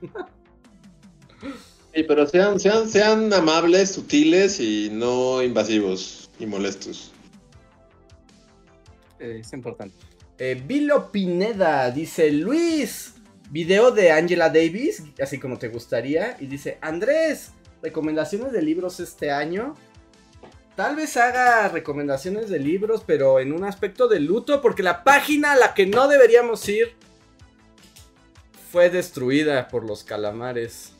sí, 1.93 2.03
pero 2.03 2.25
sean, 2.27 2.59
sean, 2.59 2.89
sean 2.89 3.33
amables, 3.33 3.91
sutiles 3.91 4.59
y 4.59 4.89
no 4.91 5.41
invasivos 5.43 6.29
y 6.39 6.45
molestos. 6.45 7.11
Eh, 9.19 9.39
es 9.41 9.53
importante. 9.53 9.95
Eh, 10.37 10.61
Vilo 10.65 11.11
Pineda 11.11 11.91
dice: 11.91 12.31
Luis, 12.31 13.13
video 13.49 13.91
de 13.91 14.11
Angela 14.11 14.49
Davis, 14.49 15.03
así 15.21 15.37
como 15.37 15.57
te 15.57 15.67
gustaría. 15.67 16.37
Y 16.39 16.47
dice: 16.47 16.77
Andrés, 16.81 17.51
recomendaciones 17.81 18.51
de 18.51 18.61
libros 18.61 18.99
este 18.99 19.31
año. 19.31 19.76
Tal 20.76 20.95
vez 20.95 21.18
haga 21.18 21.68
recomendaciones 21.68 22.49
de 22.49 22.60
libros, 22.60 23.03
pero 23.06 23.39
en 23.39 23.51
un 23.51 23.65
aspecto 23.65 24.07
de 24.07 24.19
luto, 24.19 24.61
porque 24.61 24.84
la 24.84 25.03
página 25.03 25.51
a 25.51 25.56
la 25.56 25.73
que 25.73 25.85
no 25.85 26.07
deberíamos 26.07 26.68
ir 26.69 26.95
fue 28.72 28.89
destruida 28.89 29.68
por 29.68 29.84
los 29.84 30.03
calamares. 30.03 30.93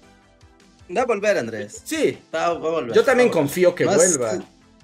Va 0.96 1.04
a 1.04 1.06
volver, 1.06 1.38
Andrés. 1.38 1.82
Sí, 1.84 2.18
va, 2.34 2.48
a 2.48 2.54
volver. 2.54 2.96
Yo 2.96 3.04
también 3.04 3.30
confío 3.30 3.76
que 3.76 3.86
vuelva. 3.86 4.40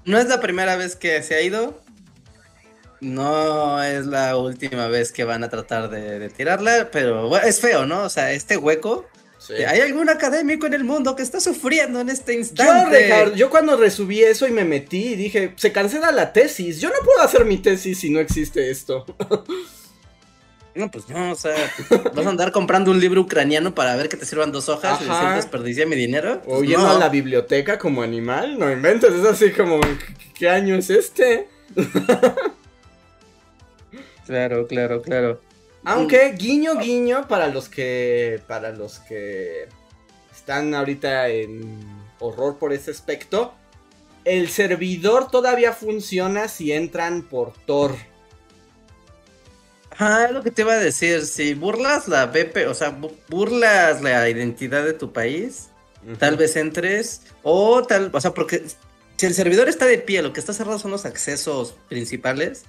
no 0.06 0.18
es 0.20 0.28
la 0.28 0.40
primera 0.40 0.76
vez 0.76 0.96
que 0.96 1.22
se 1.24 1.36
ha 1.36 1.42
ido. 1.42 1.82
No 3.02 3.84
es 3.84 4.06
la 4.06 4.38
última 4.38 4.88
vez 4.88 5.12
que 5.12 5.26
van 5.26 5.44
a 5.44 5.50
tratar 5.50 5.90
de, 5.90 6.30
tirarla, 6.30 6.90
pero 6.92 7.36
es 7.38 7.60
feo, 7.60 7.86
¿no? 7.86 8.04
O 8.04 8.10
sea, 8.10 8.32
este 8.32 8.56
hueco 8.56 9.06
¿Hay 9.68 9.80
algún 9.82 10.10
académico 10.10 10.66
en 10.66 10.74
el 10.74 10.84
mundo 10.84 11.16
que 11.16 11.24
está 11.24 11.40
sufriendo 11.40 12.00
en 12.00 12.10
este 12.10 12.34
instante? 12.34 13.10
Yo, 13.10 13.36
yo 13.36 13.50
cuando 13.50 13.78
resubí 13.78 14.22
eso 14.22 14.48
y 14.48 14.52
me 14.52 14.66
metí, 14.66 15.14
y 15.14 15.16
dije, 15.16 15.54
se 15.56 15.72
cancela 15.72 16.12
la 16.12 16.34
tesis. 16.34 16.80
Yo 16.80 16.90
no 16.90 16.96
puedo 17.04 17.22
hacer 17.22 17.46
mi 17.46 17.58
tesis 17.58 18.00
si 18.00 18.10
no 18.10 18.20
existe 18.20 18.70
esto. 18.70 19.06
No, 20.76 20.92
pues 20.92 21.08
no, 21.08 21.32
o 21.32 21.36
sea, 21.36 21.56
vas 22.14 22.26
a 22.26 22.30
andar 22.30 22.52
comprando 22.52 22.92
un 22.92 23.00
libro 23.00 23.22
ucraniano 23.22 23.74
para 23.74 23.96
ver 23.96 24.10
que 24.10 24.18
te 24.18 24.26
sirvan 24.26 24.52
dos 24.52 24.68
hojas 24.68 25.00
y 25.02 25.06
decir 25.06 25.30
desperdicié 25.34 25.86
mi 25.86 25.96
dinero. 25.96 26.42
o 26.46 26.58
pues 26.58 26.68
yendo 26.68 26.90
a 26.90 27.00
la 27.00 27.08
biblioteca 27.08 27.80
como 27.80 28.02
animal, 28.02 28.60
no 28.60 28.70
inventes, 28.70 29.14
es 29.14 29.26
así 29.26 29.52
como, 29.52 29.80
¿qué 30.38 30.50
año 30.50 30.76
es 30.76 30.90
este? 30.90 31.48
claro, 34.26 34.68
claro, 34.68 35.02
claro. 35.02 35.40
Aunque 35.86 36.34
guiño 36.34 36.80
guiño 36.80 37.28
para 37.28 37.48
los 37.48 37.70
que 37.70 38.42
para 38.48 38.72
los 38.72 39.00
que 39.00 39.68
están 40.36 40.74
ahorita 40.74 41.30
en 41.30 41.80
horror 42.20 42.58
por 42.58 42.74
ese 42.74 42.92
aspecto, 42.92 43.54
el 44.26 44.50
servidor 44.50 45.30
todavía 45.30 45.74
funciona 45.74 46.48
si 46.48 46.72
entran 46.72 47.22
por 47.24 47.54
Tor. 47.66 47.96
Ah, 49.98 50.28
lo 50.32 50.44
que 50.44 50.52
te 50.52 50.64
iba 50.64 50.74
a 50.74 50.80
decir, 50.80 51.26
si 51.26 51.54
burlas 51.54 52.08
la 52.08 52.26
BP, 52.26 52.68
o 52.68 52.74
sea, 52.74 52.98
burlas 53.30 54.02
la 54.02 54.28
identidad 54.30 54.84
de 54.84 54.94
tu 54.94 55.14
país, 55.14 55.70
tal 56.20 56.36
vez 56.36 56.56
entres 56.58 57.22
o 57.44 57.82
tal, 57.84 58.10
o 58.14 58.20
sea, 58.20 58.34
porque 58.34 58.64
si 59.16 59.26
el 59.26 59.34
servidor 59.34 59.70
está 59.70 59.86
de 59.86 59.98
pie, 59.98 60.22
lo 60.22 60.34
que 60.34 60.42
está 60.42 60.52
cerrado 60.52 60.80
son 60.80 60.92
los 60.92 61.06
accesos 61.06 61.76
principales. 61.88 62.66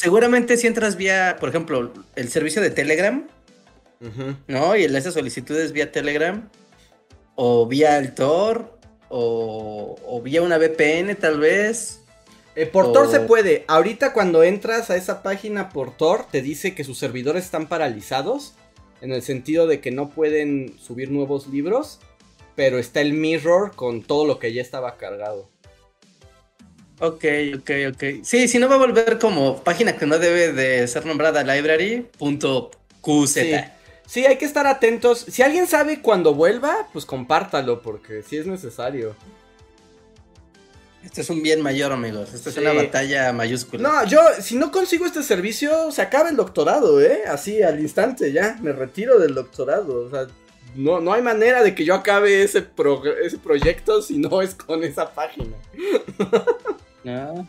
Seguramente 0.00 0.56
si 0.56 0.66
entras 0.66 0.96
vía, 0.96 1.36
por 1.38 1.50
ejemplo, 1.50 1.92
el 2.16 2.30
servicio 2.30 2.62
de 2.62 2.70
Telegram, 2.70 3.28
¿no? 4.48 4.74
Y 4.74 4.86
haces 4.86 5.12
solicitudes 5.12 5.72
vía 5.72 5.92
Telegram, 5.92 6.48
o 7.34 7.66
vía 7.66 7.98
el 7.98 8.14
Tor, 8.14 8.78
o, 9.10 10.22
vía 10.24 10.40
una 10.40 10.56
VPN 10.56 11.16
tal 11.16 11.38
vez. 11.38 12.00
Eh, 12.56 12.64
por 12.64 12.94
Tor 12.94 13.10
se 13.10 13.20
puede. 13.20 13.66
Ahorita 13.68 14.14
cuando 14.14 14.42
entras 14.42 14.88
a 14.88 14.96
esa 14.96 15.22
página 15.22 15.68
por 15.68 15.94
Tor, 15.94 16.24
te 16.30 16.40
dice 16.40 16.74
que 16.74 16.82
sus 16.82 16.96
servidores 16.96 17.44
están 17.44 17.68
paralizados, 17.68 18.54
en 19.02 19.12
el 19.12 19.20
sentido 19.20 19.66
de 19.66 19.82
que 19.82 19.90
no 19.90 20.08
pueden 20.08 20.78
subir 20.78 21.10
nuevos 21.10 21.46
libros, 21.46 22.00
pero 22.56 22.78
está 22.78 23.02
el 23.02 23.12
mirror 23.12 23.76
con 23.76 24.02
todo 24.02 24.24
lo 24.24 24.38
que 24.38 24.54
ya 24.54 24.62
estaba 24.62 24.96
cargado. 24.96 25.50
Ok, 27.00 27.24
ok, 27.56 27.70
ok. 27.94 28.04
Sí, 28.22 28.46
si 28.46 28.58
no 28.58 28.68
va 28.68 28.74
a 28.74 28.78
volver 28.78 29.18
como 29.18 29.62
página 29.64 29.96
que 29.96 30.04
no 30.04 30.18
debe 30.18 30.52
de 30.52 30.86
ser 30.86 31.06
nombrada 31.06 31.42
library.qz. 31.42 33.32
Sí. 33.32 33.54
sí, 34.06 34.26
hay 34.26 34.36
que 34.36 34.44
estar 34.44 34.66
atentos. 34.66 35.24
Si 35.28 35.42
alguien 35.42 35.66
sabe 35.66 36.02
cuándo 36.02 36.34
vuelva, 36.34 36.88
pues 36.92 37.06
compártalo, 37.06 37.80
porque 37.80 38.22
sí 38.22 38.36
es 38.36 38.46
necesario. 38.46 39.16
Esto 41.02 41.22
es 41.22 41.30
un 41.30 41.42
bien 41.42 41.62
mayor, 41.62 41.92
amigos. 41.92 42.34
Esto 42.34 42.50
es 42.50 42.58
una 42.58 42.74
batalla 42.74 43.32
mayúscula. 43.32 43.82
No, 43.82 44.04
yo, 44.06 44.20
si 44.38 44.56
no 44.56 44.70
consigo 44.70 45.06
este 45.06 45.22
servicio, 45.22 45.90
se 45.90 46.02
acaba 46.02 46.28
el 46.28 46.36
doctorado, 46.36 47.00
¿eh? 47.00 47.22
Así, 47.26 47.62
al 47.62 47.80
instante, 47.80 48.30
ya. 48.32 48.58
Me 48.60 48.72
retiro 48.72 49.18
del 49.18 49.34
doctorado. 49.34 50.04
O 50.04 50.10
sea, 50.10 50.26
no, 50.74 51.00
no 51.00 51.14
hay 51.14 51.22
manera 51.22 51.62
de 51.62 51.74
que 51.74 51.86
yo 51.86 51.94
acabe 51.94 52.42
ese, 52.42 52.66
ese 53.24 53.38
proyecto 53.38 54.02
si 54.02 54.18
no 54.18 54.42
es 54.42 54.54
con 54.54 54.84
esa 54.84 55.14
página. 55.14 55.56
¿no? 57.04 57.48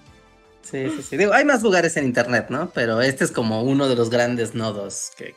Sí, 0.62 0.90
sí, 0.90 1.02
sí. 1.02 1.18
Digo, 1.18 1.34
hay 1.34 1.44
más 1.44 1.64
lugares 1.64 1.98
en 1.98 2.06
internet, 2.06 2.48
¿no? 2.50 2.70
Pero 2.70 3.02
este 3.02 3.24
es 3.24 3.32
como 3.32 3.64
uno 3.64 3.90
de 3.90 3.96
los 3.96 4.10
grandes 4.10 4.54
nodos 4.54 5.12
que, 5.18 5.36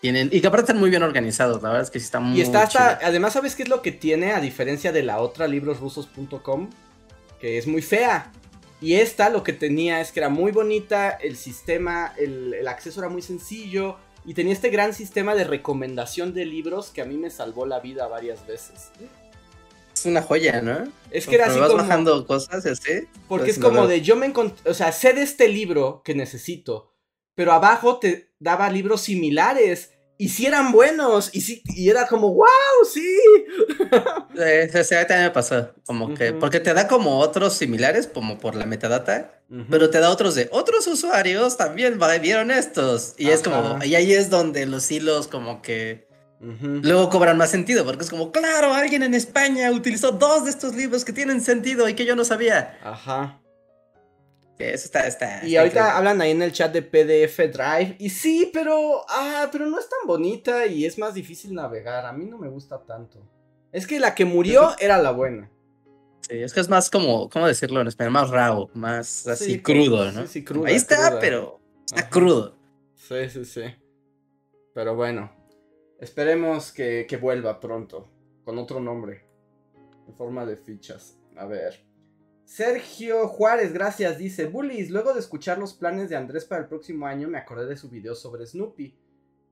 tienen. 0.00 0.28
Y 0.32 0.40
que 0.40 0.46
aparte 0.46 0.70
están 0.70 0.78
muy 0.78 0.88
bien 0.88 1.02
organizados, 1.02 1.62
la 1.62 1.70
verdad 1.70 1.84
es 1.84 1.90
que 1.90 1.98
sí 1.98 2.04
está 2.04 2.20
muy. 2.20 2.38
Y 2.38 2.42
está 2.42 2.62
hasta. 2.62 3.00
Además, 3.02 3.32
¿sabes 3.32 3.56
qué 3.56 3.64
es 3.64 3.68
lo 3.68 3.82
que 3.82 3.92
tiene? 3.92 4.32
A 4.32 4.40
diferencia 4.40 4.92
de 4.92 5.02
la 5.02 5.18
otra, 5.18 5.48
librosrusos.com, 5.48 6.70
que 7.40 7.58
es 7.58 7.66
muy 7.66 7.82
fea. 7.82 8.32
Y 8.80 8.94
esta 8.94 9.30
lo 9.30 9.42
que 9.42 9.52
tenía 9.52 10.00
es 10.00 10.12
que 10.12 10.20
era 10.20 10.28
muy 10.28 10.52
bonita, 10.52 11.10
el 11.10 11.36
sistema, 11.36 12.12
el, 12.16 12.54
el 12.54 12.68
acceso 12.68 13.00
era 13.00 13.08
muy 13.08 13.22
sencillo. 13.22 13.96
Y 14.24 14.34
tenía 14.34 14.52
este 14.52 14.70
gran 14.70 14.92
sistema 14.92 15.34
de 15.34 15.44
recomendación 15.44 16.34
de 16.34 16.46
libros 16.46 16.90
que 16.90 17.00
a 17.00 17.04
mí 17.04 17.16
me 17.16 17.30
salvó 17.30 17.64
la 17.64 17.78
vida 17.78 18.08
varias 18.08 18.44
veces 18.44 18.90
es 19.00 19.25
una 20.06 20.22
joya, 20.22 20.60
¿no? 20.62 20.90
Es 21.10 21.26
que 21.26 21.34
era 21.36 21.46
así 21.46 21.58
vas 21.58 21.72
bajando 21.72 22.26
cosas 22.26 22.64
así. 22.66 23.08
Porque 23.28 23.46
pues, 23.46 23.56
es 23.56 23.62
como 23.62 23.86
de 23.86 24.00
yo 24.00 24.16
me 24.16 24.26
encontré, 24.26 24.70
o 24.70 24.74
sea, 24.74 24.92
sé 24.92 25.12
de 25.12 25.22
este 25.22 25.48
libro 25.48 26.02
que 26.04 26.14
necesito, 26.14 26.92
pero 27.34 27.52
abajo 27.52 27.98
te 27.98 28.32
daba 28.38 28.70
libros 28.70 29.02
similares 29.02 29.90
y 30.18 30.30
si 30.30 30.46
eran 30.46 30.72
buenos 30.72 31.30
y 31.34 31.42
sí 31.42 31.62
y 31.66 31.90
era 31.90 32.06
como 32.06 32.32
wow, 32.34 32.46
sí. 32.92 33.18
Sí, 34.34 34.84
sí, 34.84 34.94
también 35.06 35.24
me 35.24 35.30
pasó, 35.30 35.74
como 35.84 36.14
que 36.14 36.32
porque 36.32 36.60
te 36.60 36.72
da 36.72 36.88
como 36.88 37.18
otros 37.18 37.54
similares 37.54 38.06
como 38.06 38.38
por 38.38 38.54
la 38.54 38.66
metadata, 38.66 39.42
pero 39.70 39.90
te 39.90 40.00
da 40.00 40.10
otros 40.10 40.34
de 40.34 40.48
otros 40.52 40.86
usuarios 40.86 41.56
también 41.56 41.98
vieron 42.22 42.50
estos 42.50 43.14
y 43.18 43.28
es 43.28 43.42
como 43.42 43.82
y 43.84 43.94
ahí 43.94 44.12
es 44.12 44.30
donde 44.30 44.66
los 44.66 44.90
hilos 44.90 45.28
como 45.28 45.60
que 45.60 46.05
Luego 46.40 47.08
cobran 47.08 47.38
más 47.38 47.50
sentido, 47.50 47.84
porque 47.84 48.04
es 48.04 48.10
como, 48.10 48.30
claro, 48.30 48.74
alguien 48.74 49.02
en 49.02 49.14
España 49.14 49.70
utilizó 49.70 50.12
dos 50.12 50.44
de 50.44 50.50
estos 50.50 50.74
libros 50.74 51.04
que 51.04 51.12
tienen 51.12 51.40
sentido 51.40 51.88
y 51.88 51.94
que 51.94 52.04
yo 52.04 52.14
no 52.14 52.24
sabía. 52.24 52.78
Ajá. 52.82 53.40
Eso 54.58 54.86
está, 54.86 55.06
está. 55.06 55.46
Y 55.46 55.56
ahorita 55.56 55.96
hablan 55.96 56.20
ahí 56.20 56.30
en 56.30 56.40
el 56.40 56.52
chat 56.52 56.72
de 56.72 56.82
PDF 56.82 57.38
Drive. 57.52 57.96
Y 57.98 58.08
sí, 58.08 58.50
pero. 58.52 59.04
Ah, 59.08 59.48
pero 59.52 59.66
no 59.66 59.78
es 59.78 59.88
tan 59.88 60.06
bonita 60.06 60.66
y 60.66 60.86
es 60.86 60.98
más 60.98 61.14
difícil 61.14 61.54
navegar. 61.54 62.06
A 62.06 62.12
mí 62.12 62.24
no 62.24 62.38
me 62.38 62.48
gusta 62.48 62.78
tanto. 62.78 63.20
Es 63.72 63.86
que 63.86 64.00
la 64.00 64.14
que 64.14 64.24
murió 64.24 64.74
era 64.78 64.96
la 64.96 65.10
buena. 65.10 65.50
Sí, 66.22 66.38
es 66.38 66.54
que 66.54 66.60
es 66.60 66.68
más 66.68 66.90
como, 66.90 67.28
¿cómo 67.28 67.46
decirlo 67.46 67.80
en 67.80 67.88
español? 67.88 68.12
Más 68.12 68.30
raw, 68.30 68.70
más 68.74 69.26
así 69.28 69.60
crudo, 69.60 70.10
¿no? 70.10 70.26
Sí, 70.26 70.42
crudo. 70.42 70.66
Ahí 70.66 70.74
está, 70.74 71.18
pero 71.20 71.60
está 71.84 72.08
crudo. 72.08 72.56
Sí, 72.94 73.28
sí, 73.28 73.44
sí. 73.44 73.62
Pero 74.74 74.96
bueno, 74.96 75.30
Esperemos 75.98 76.72
que, 76.72 77.18
vuelva 77.20 77.58
pronto, 77.58 78.10
con 78.44 78.58
otro 78.58 78.80
nombre, 78.80 79.24
en 80.06 80.14
forma 80.14 80.44
de 80.44 80.56
fichas. 80.56 81.18
A 81.36 81.46
ver. 81.46 81.84
Sergio 82.44 83.26
Juárez, 83.28 83.72
gracias, 83.72 84.18
dice, 84.18 84.46
Bullies, 84.46 84.90
luego 84.90 85.14
de 85.14 85.20
escuchar 85.20 85.58
los 85.58 85.74
planes 85.74 86.10
de 86.10 86.16
Andrés 86.16 86.44
para 86.44 86.62
el 86.62 86.68
próximo 86.68 87.06
año, 87.06 87.28
me 87.28 87.38
acordé 87.38 87.66
de 87.66 87.76
su 87.76 87.88
video 87.88 88.14
sobre 88.14 88.46
Snoopy. 88.46 88.96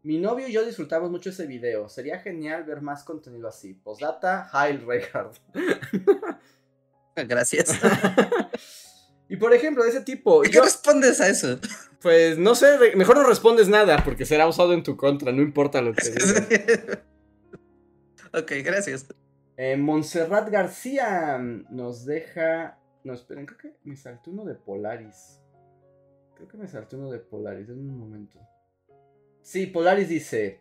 Mi 0.02 0.18
novio 0.18 0.46
y 0.46 0.52
yo 0.52 0.64
disfrutamos 0.64 1.10
mucho 1.10 1.30
ese 1.30 1.46
video. 1.46 1.88
Sería 1.88 2.18
genial 2.18 2.64
ver 2.64 2.82
más 2.82 3.04
contenido 3.04 3.48
así. 3.48 3.72
Postdata, 3.72 4.50
Heil 4.52 4.86
Reinhardt. 4.86 5.38
Gracias. 7.16 7.80
y 9.28 9.36
por 9.36 9.54
ejemplo, 9.54 9.84
de 9.84 9.90
ese 9.90 10.02
tipo. 10.02 10.42
¿Qué 10.42 10.60
respondes 10.60 11.20
a 11.20 11.28
eso? 11.28 11.58
Pues 12.00 12.38
no 12.38 12.54
sé, 12.54 12.94
mejor 12.96 13.16
no 13.16 13.26
respondes 13.26 13.68
nada 13.68 14.02
porque 14.04 14.26
será 14.26 14.46
usado 14.46 14.74
en 14.74 14.82
tu 14.82 14.96
contra, 14.96 15.32
no 15.32 15.42
importa 15.42 15.80
lo 15.80 15.94
que 15.94 16.10
digas. 16.10 16.48
ok, 18.32 18.52
gracias. 18.62 19.06
Eh, 19.56 19.76
Montserrat 19.76 20.50
García 20.50 21.38
nos 21.70 22.04
deja. 22.04 22.78
No, 23.04 23.14
esperen, 23.14 23.46
creo 23.46 23.58
que 23.58 23.72
me 23.84 23.96
saltó 23.96 24.30
uno 24.30 24.44
de 24.44 24.54
Polaris. 24.54 25.40
Creo 26.34 26.48
que 26.48 26.56
me 26.56 26.66
saltó 26.66 26.96
uno 26.96 27.10
de 27.10 27.18
Polaris, 27.20 27.68
en 27.68 27.78
un 27.78 27.98
momento. 27.98 28.38
Sí, 29.42 29.66
Polaris 29.66 30.08
dice. 30.08 30.60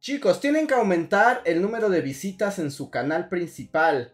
Chicos, 0.00 0.40
tienen 0.40 0.66
que 0.66 0.74
aumentar 0.74 1.40
el 1.46 1.62
número 1.62 1.88
de 1.88 2.02
visitas 2.02 2.58
en 2.58 2.70
su 2.70 2.90
canal 2.90 3.28
principal. 3.30 4.12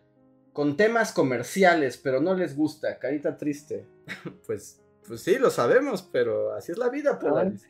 Con 0.53 0.77
temas 0.77 1.13
comerciales, 1.13 1.97
pero 1.97 2.21
no 2.21 2.35
les 2.35 2.57
gusta. 2.57 2.99
Carita 2.99 3.37
triste. 3.37 3.87
pues, 4.47 4.81
pues 5.07 5.21
sí, 5.23 5.39
lo 5.39 5.51
sabemos, 5.51 6.03
pero 6.03 6.53
así 6.55 6.73
es 6.73 6.79
la 6.79 6.89
vida, 6.89 7.19
Polaris. 7.19 7.67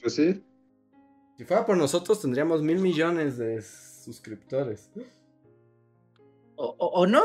Pues 0.00 0.14
sí. 0.14 0.44
Si 1.36 1.44
fuera 1.44 1.64
por 1.64 1.76
nosotros, 1.76 2.20
tendríamos 2.20 2.62
mil 2.62 2.78
millones 2.78 3.38
de 3.38 3.62
suscriptores. 3.62 4.90
O, 6.56 7.06
no. 7.06 7.22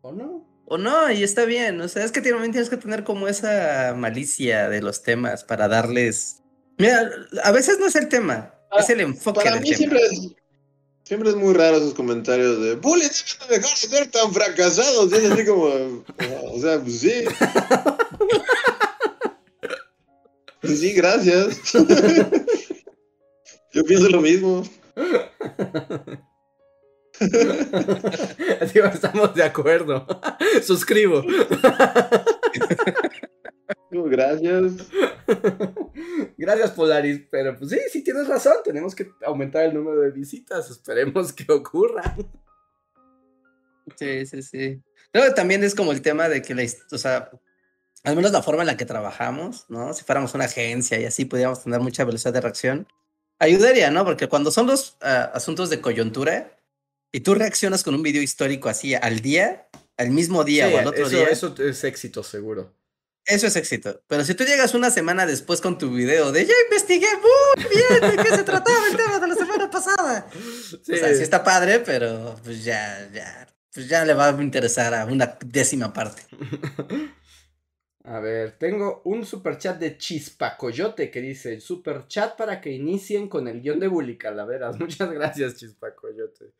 O 0.00 0.12
no. 0.12 0.46
O 0.64 0.78
no, 0.78 1.10
y 1.10 1.22
está 1.22 1.44
bien. 1.44 1.80
O 1.80 1.88
sea, 1.88 2.04
es 2.04 2.12
que 2.12 2.20
tienes 2.20 2.70
que 2.70 2.76
tener 2.76 3.04
como 3.04 3.28
esa 3.28 3.94
malicia 3.96 4.68
de 4.68 4.80
los 4.80 5.02
temas 5.02 5.44
para 5.44 5.68
darles. 5.68 6.42
Mira, 6.78 7.10
a 7.44 7.52
veces 7.52 7.78
no 7.78 7.86
es 7.86 7.96
el 7.96 8.08
tema, 8.08 8.54
es 8.78 8.88
el 8.88 9.00
enfoque 9.00 9.40
Para 9.44 9.60
mí 9.60 9.74
Siempre 9.74 10.00
es, 10.00 10.34
siempre 11.10 11.30
es 11.30 11.34
muy 11.34 11.54
raro 11.54 11.78
esos 11.78 11.94
comentarios 11.94 12.62
de 12.62 12.76
Bully, 12.76 13.02
deben 13.02 13.62
dejar 13.62 13.76
de 13.76 13.88
ser 13.88 14.06
tan 14.12 14.32
fracasados. 14.32 15.10
Y 15.10 15.16
es 15.16 15.28
así 15.28 15.44
como, 15.44 15.64
o 15.64 16.04
sea, 16.60 16.80
pues 16.80 17.00
sí. 17.00 17.10
pues 20.60 20.78
sí, 20.78 20.92
gracias. 20.92 21.72
Yo 23.72 23.84
pienso 23.86 24.08
lo 24.08 24.20
mismo. 24.20 24.62
Así 28.60 28.78
estamos 28.78 29.34
de 29.34 29.42
acuerdo. 29.42 30.06
Suscribo. 30.62 31.24
Gracias. 34.04 34.72
Gracias, 36.38 36.70
Polaris. 36.72 37.22
Pero 37.30 37.56
pues 37.56 37.70
sí, 37.70 37.78
sí 37.90 38.04
tienes 38.04 38.28
razón. 38.28 38.54
Tenemos 38.64 38.94
que 38.94 39.10
aumentar 39.24 39.64
el 39.64 39.74
número 39.74 40.00
de 40.00 40.10
visitas. 40.10 40.70
Esperemos 40.70 41.32
que 41.32 41.50
ocurra. 41.52 42.16
Sí, 43.96 44.26
sí, 44.26 44.42
sí. 44.42 44.82
Pero 45.12 45.34
también 45.34 45.64
es 45.64 45.74
como 45.74 45.92
el 45.92 46.02
tema 46.02 46.28
de 46.28 46.42
que 46.42 46.54
la, 46.54 46.62
o 46.92 46.98
sea, 46.98 47.30
al 48.04 48.16
menos 48.16 48.32
la 48.32 48.42
forma 48.42 48.62
en 48.62 48.68
la 48.68 48.76
que 48.76 48.86
trabajamos, 48.86 49.66
¿no? 49.68 49.92
Si 49.92 50.04
fuéramos 50.04 50.34
una 50.34 50.44
agencia 50.44 50.98
y 50.98 51.04
así 51.04 51.24
pudiéramos 51.24 51.64
tener 51.64 51.80
mucha 51.80 52.04
velocidad 52.04 52.32
de 52.32 52.40
reacción, 52.40 52.88
ayudaría, 53.38 53.90
¿no? 53.90 54.04
Porque 54.04 54.28
cuando 54.28 54.50
son 54.50 54.66
los 54.66 54.96
ah, 55.02 55.30
asuntos 55.34 55.70
de 55.70 55.80
coyuntura 55.80 56.56
y 57.12 57.20
tú 57.20 57.34
reaccionas 57.34 57.82
con 57.82 57.94
un 57.94 58.02
video 58.02 58.22
histórico 58.22 58.68
así 58.68 58.94
al 58.94 59.20
día, 59.20 59.68
al 59.96 60.10
mismo 60.10 60.44
día 60.44 60.68
o 60.68 60.78
al 60.78 60.86
otro 60.86 61.08
día. 61.08 61.28
Eso 61.28 61.54
es 61.58 61.84
éxito, 61.84 62.22
seguro. 62.22 62.74
Eso 63.30 63.46
es 63.46 63.56
éxito. 63.56 64.02
Pero 64.08 64.24
si 64.24 64.34
tú 64.34 64.44
llegas 64.44 64.74
una 64.74 64.90
semana 64.90 65.24
después 65.24 65.60
con 65.60 65.78
tu 65.78 65.92
video 65.92 66.32
de 66.32 66.44
ya 66.44 66.54
investigué 66.64 67.06
muy 67.16 67.64
bien 67.68 68.16
de 68.16 68.22
qué 68.22 68.36
se 68.36 68.42
trataba 68.42 68.88
el 68.90 68.96
tema 68.96 69.20
de 69.20 69.28
la 69.28 69.34
semana 69.34 69.70
pasada. 69.70 70.26
Sí. 70.82 70.92
O 70.92 70.96
sea, 70.96 71.14
sí 71.14 71.22
está 71.22 71.44
padre, 71.44 71.78
pero 71.78 72.36
pues 72.42 72.64
ya, 72.64 73.08
ya, 73.12 73.46
pues 73.72 73.88
ya 73.88 74.04
le 74.04 74.14
va 74.14 74.28
a 74.28 74.42
interesar 74.42 74.94
a 74.94 75.04
una 75.04 75.38
décima 75.44 75.92
parte. 75.92 76.22
A 78.04 78.18
ver, 78.18 78.58
tengo 78.58 79.02
un 79.04 79.24
super 79.24 79.58
chat 79.58 79.78
de 79.78 79.96
Chispacoyote 79.96 81.10
que 81.10 81.20
dice: 81.20 81.60
Super 81.60 82.08
chat 82.08 82.36
para 82.36 82.60
que 82.60 82.72
inicien 82.72 83.28
con 83.28 83.46
el 83.46 83.60
guion 83.60 83.78
de 83.78 83.86
Bully 83.86 84.18
Calaveras. 84.18 84.76
Muchas 84.80 85.12
gracias, 85.12 85.56
Chispacoyote. 85.56 86.54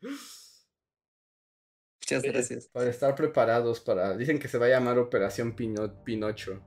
Muchas 2.15 2.33
gracias. 2.33 2.67
Para 2.67 2.89
estar 2.89 3.15
preparados 3.15 3.79
para. 3.79 4.15
Dicen 4.17 4.39
que 4.39 4.47
se 4.47 4.57
va 4.57 4.65
a 4.65 4.69
llamar 4.69 4.97
Operación 4.97 5.53
Pinocho. 5.53 6.59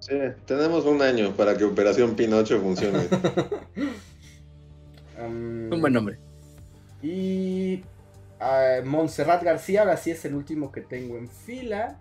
Sí, 0.00 0.14
tenemos 0.46 0.84
un 0.84 1.00
año 1.00 1.34
para 1.34 1.56
que 1.56 1.64
Operación 1.64 2.14
Pinocho 2.14 2.60
funcione. 2.60 3.08
un 5.18 5.80
buen 5.80 5.92
nombre. 5.92 6.18
Y. 7.02 7.82
Uh, 8.40 8.84
Montserrat 8.84 9.42
García, 9.42 9.80
ahora 9.80 9.96
sí 9.96 10.10
es 10.10 10.24
el 10.24 10.34
último 10.34 10.70
que 10.70 10.82
tengo 10.82 11.16
en 11.16 11.28
fila. 11.28 11.98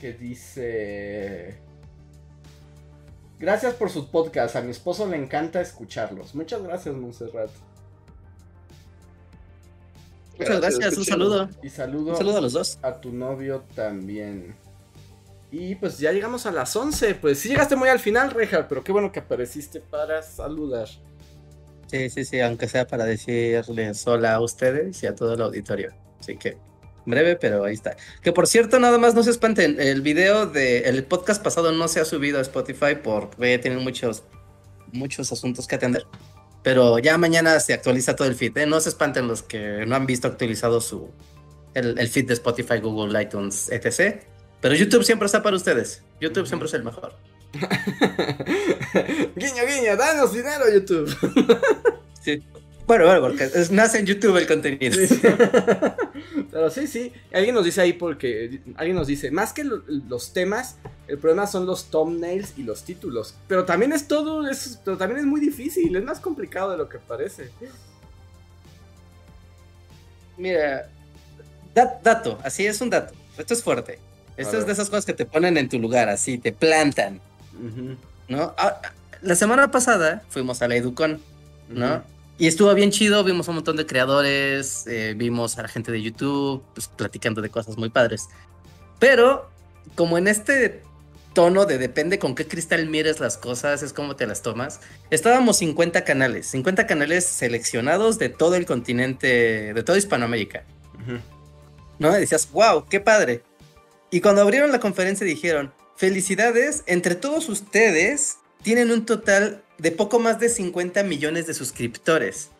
Que 0.00 0.12
dice. 0.12 1.58
Gracias 3.40 3.74
por 3.74 3.90
sus 3.90 4.06
podcasts. 4.06 4.56
A 4.56 4.62
mi 4.62 4.70
esposo 4.70 5.08
le 5.08 5.16
encanta 5.16 5.60
escucharlos. 5.60 6.34
Muchas 6.34 6.62
gracias, 6.62 6.94
Montserrat. 6.94 7.50
Muchas 10.38 10.60
gracias, 10.60 10.96
un 10.96 11.04
saludo. 11.04 11.48
Y 11.62 11.68
saludo, 11.68 12.12
un 12.12 12.16
saludo 12.16 12.38
a 12.38 12.40
los 12.40 12.52
dos. 12.52 12.78
A 12.82 13.00
tu 13.00 13.12
novio 13.12 13.64
también. 13.74 14.56
Y 15.50 15.76
pues 15.76 15.98
ya 15.98 16.10
llegamos 16.10 16.46
a 16.46 16.50
las 16.50 16.74
11. 16.74 17.14
Pues 17.14 17.38
sí 17.38 17.48
llegaste 17.48 17.76
muy 17.76 17.88
al 17.88 18.00
final, 18.00 18.32
Reja, 18.32 18.66
pero 18.66 18.82
qué 18.82 18.90
bueno 18.90 19.12
que 19.12 19.20
apareciste 19.20 19.80
para 19.80 20.20
saludar. 20.22 20.88
Sí, 21.86 22.10
sí, 22.10 22.24
sí, 22.24 22.40
aunque 22.40 22.66
sea 22.66 22.86
para 22.86 23.04
decirles 23.04 24.06
hola 24.06 24.34
a 24.34 24.40
ustedes 24.40 25.00
y 25.02 25.06
a 25.06 25.14
todo 25.14 25.34
el 25.34 25.42
auditorio. 25.42 25.92
Así 26.18 26.36
que 26.36 26.56
breve, 27.06 27.36
pero 27.36 27.64
ahí 27.64 27.74
está. 27.74 27.96
Que 28.22 28.32
por 28.32 28.48
cierto, 28.48 28.80
nada 28.80 28.98
más 28.98 29.14
no 29.14 29.22
se 29.22 29.30
espanten, 29.30 29.80
el 29.80 30.00
video 30.02 30.46
del 30.46 31.04
podcast 31.04 31.42
pasado 31.42 31.70
no 31.70 31.86
se 31.86 32.00
ha 32.00 32.04
subido 32.04 32.38
a 32.38 32.42
Spotify 32.42 32.96
porque 33.00 33.58
tienen 33.58 33.82
muchos, 33.84 34.24
muchos 34.92 35.30
asuntos 35.30 35.66
que 35.68 35.76
atender. 35.76 36.04
Pero 36.64 36.98
ya 36.98 37.18
mañana 37.18 37.60
se 37.60 37.74
actualiza 37.74 38.16
todo 38.16 38.26
el 38.26 38.34
feed. 38.34 38.56
¿eh? 38.56 38.66
No 38.66 38.80
se 38.80 38.88
espanten 38.88 39.28
los 39.28 39.42
que 39.42 39.84
no 39.86 39.94
han 39.94 40.06
visto 40.06 40.26
actualizado 40.26 40.80
su 40.80 41.10
el, 41.74 42.08
feed 42.08 42.26
de 42.26 42.34
Spotify, 42.34 42.78
Google, 42.80 43.22
iTunes, 43.22 43.70
etc. 43.70 44.22
Pero 44.62 44.74
YouTube 44.74 45.04
siempre 45.04 45.26
está 45.26 45.42
para 45.42 45.56
ustedes. 45.56 46.02
YouTube 46.22 46.46
siempre 46.46 46.66
es 46.66 46.74
el 46.74 46.82
mejor. 46.82 47.14
guiño, 49.36 49.62
guiño, 49.68 49.96
danos 49.96 50.32
dinero, 50.32 50.64
YouTube. 50.72 51.14
sí. 52.24 52.42
Bueno, 52.86 53.06
bueno, 53.06 53.20
porque 53.22 53.48
nace 53.70 53.98
en 53.98 54.06
YouTube 54.06 54.36
el 54.36 54.46
contenido. 54.46 54.96
Pero 56.50 56.70
sí, 56.70 56.86
sí. 56.86 57.12
Alguien 57.32 57.54
nos 57.54 57.64
dice 57.64 57.80
ahí 57.80 57.94
porque. 57.94 58.60
Alguien 58.76 58.96
nos 58.96 59.06
dice, 59.06 59.30
más 59.30 59.52
que 59.52 59.64
los 59.64 60.32
temas, 60.32 60.76
el 61.08 61.18
problema 61.18 61.46
son 61.46 61.64
los 61.64 61.86
thumbnails 61.90 62.58
y 62.58 62.62
los 62.62 62.84
títulos. 62.84 63.36
Pero 63.48 63.64
también 63.64 63.92
es 63.92 64.06
todo. 64.06 64.46
Es, 64.46 64.78
pero 64.84 64.98
también 64.98 65.20
es 65.20 65.26
muy 65.26 65.40
difícil. 65.40 65.96
Es 65.96 66.04
más 66.04 66.20
complicado 66.20 66.72
de 66.72 66.76
lo 66.76 66.88
que 66.88 66.98
parece. 66.98 67.50
Mira. 70.36 70.88
dato, 71.74 72.38
así 72.44 72.66
es 72.66 72.80
un 72.80 72.90
dato. 72.90 73.14
Esto 73.38 73.54
es 73.54 73.62
fuerte. 73.62 73.98
Esto 74.36 74.58
es 74.58 74.66
de 74.66 74.72
esas 74.72 74.90
cosas 74.90 75.06
que 75.06 75.14
te 75.14 75.26
ponen 75.26 75.56
en 75.56 75.68
tu 75.68 75.78
lugar, 75.78 76.08
así, 76.08 76.38
te 76.38 76.52
plantan. 76.52 77.20
¿No? 78.28 78.54
Ah, 78.58 78.80
la 79.22 79.36
semana 79.36 79.70
pasada 79.70 80.22
fuimos 80.28 80.60
a 80.60 80.68
la 80.68 80.76
Educon, 80.76 81.20
¿no? 81.68 82.02
Y 82.36 82.48
estuvo 82.48 82.74
bien 82.74 82.90
chido, 82.90 83.22
vimos 83.22 83.46
un 83.48 83.56
montón 83.56 83.76
de 83.76 83.86
creadores, 83.86 84.86
eh, 84.88 85.14
vimos 85.16 85.56
a 85.56 85.62
la 85.62 85.68
gente 85.68 85.92
de 85.92 86.02
YouTube, 86.02 86.64
pues 86.74 86.88
platicando 86.88 87.40
de 87.40 87.48
cosas 87.48 87.76
muy 87.76 87.90
padres. 87.90 88.28
Pero, 88.98 89.50
como 89.94 90.18
en 90.18 90.26
este 90.26 90.82
tono 91.32 91.66
de 91.66 91.78
depende 91.78 92.18
con 92.18 92.34
qué 92.34 92.46
cristal 92.46 92.86
mires 92.88 93.20
las 93.20 93.36
cosas, 93.36 93.82
es 93.82 93.92
como 93.92 94.16
te 94.16 94.26
las 94.26 94.42
tomas, 94.42 94.80
estábamos 95.10 95.58
50 95.58 96.04
canales, 96.04 96.46
50 96.46 96.86
canales 96.86 97.24
seleccionados 97.24 98.18
de 98.18 98.30
todo 98.30 98.54
el 98.54 98.66
continente, 98.66 99.74
de 99.74 99.82
toda 99.82 99.98
Hispanoamérica. 99.98 100.64
¿No? 101.98 102.16
Y 102.16 102.20
decías, 102.20 102.50
wow, 102.52 102.86
qué 102.88 103.00
padre. 103.00 103.42
Y 104.10 104.20
cuando 104.20 104.42
abrieron 104.42 104.72
la 104.72 104.80
conferencia 104.80 105.26
dijeron, 105.26 105.72
felicidades, 105.96 106.82
entre 106.86 107.14
todos 107.14 107.48
ustedes 107.48 108.38
tienen 108.62 108.90
un 108.90 109.04
total 109.04 109.63
de 109.78 109.90
poco 109.90 110.18
más 110.18 110.38
de 110.38 110.48
50 110.48 111.02
millones 111.02 111.46
de 111.46 111.54
suscriptores. 111.54 112.50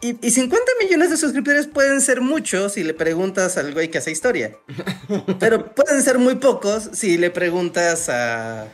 y, 0.00 0.30
50 0.30 0.64
millones 0.82 1.10
de 1.10 1.16
suscriptores 1.16 1.66
pueden 1.66 2.00
ser 2.00 2.20
muchos 2.20 2.74
si 2.74 2.84
le 2.84 2.94
preguntas 2.94 3.56
al 3.56 3.72
güey 3.72 3.90
que 3.90 3.98
hace 3.98 4.10
historia. 4.10 4.56
Pero 5.40 5.74
pueden 5.74 6.02
ser 6.02 6.18
muy 6.18 6.36
pocos 6.36 6.90
si 6.92 7.18
le 7.18 7.30
preguntas 7.30 8.08
a... 8.08 8.68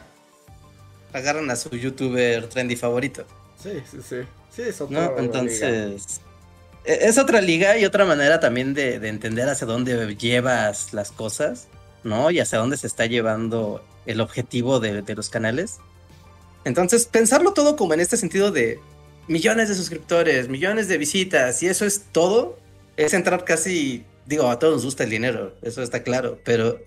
Agarran 1.12 1.48
a 1.51 1.56
su 1.56 1.70
youtuber 1.70 2.48
trendy 2.48 2.74
favorito. 2.74 3.24
Sí, 3.62 3.82
sí, 3.88 3.98
sí. 4.06 4.16
Sí, 4.55 4.62
es 4.62 4.80
otra 4.80 5.12
Entonces... 5.16 6.20
E, 6.84 7.09
es 7.09 7.16
otra 7.16 7.40
liga 7.40 7.78
y 7.78 7.84
otra 7.86 8.05
manera 8.05 8.40
también 8.40 8.74
de, 8.74 8.96
entender 9.09 9.48
hacia 9.48 9.66
dónde 9.66 10.16
llevas 10.16 10.92
las 10.92 11.12
cosas, 11.12 11.68
¿no? 12.02 12.30
Y 12.30 12.40
hacia 12.40 12.59
dónde 12.59 12.76
se 12.76 12.86
está 12.86 13.06
llevando 13.06 13.82
el 14.05 14.20
objetivo 14.20 14.80
de 14.80 15.14
los 15.14 15.30
canales. 15.30 15.78
Entonces, 16.65 17.07
pensarlo 17.07 17.53
todo 17.53 17.77
como 17.77 17.95
en 17.95 18.01
este 18.01 18.16
sentido 18.16 18.51
de 18.51 18.81
millones 19.28 19.69
de 19.69 19.74
suscriptores, 19.74 20.49
millones 20.49 20.89
de 20.89 20.99
visitas, 20.99 21.62
y 21.62 21.69
eso 21.69 21.85
es 21.85 22.07
todo, 22.12 22.59
es 22.97 23.15
entrar 23.15 23.45
casi, 23.45 24.05
digo, 24.27 24.51
a 24.51 24.59
todos 24.59 24.74
nos 24.74 24.85
gusta 24.85 25.05
el 25.05 25.11
dinero, 25.11 25.57
eso 25.62 25.82
está 25.82 26.03
claro, 26.03 26.41
pero, 26.45 26.81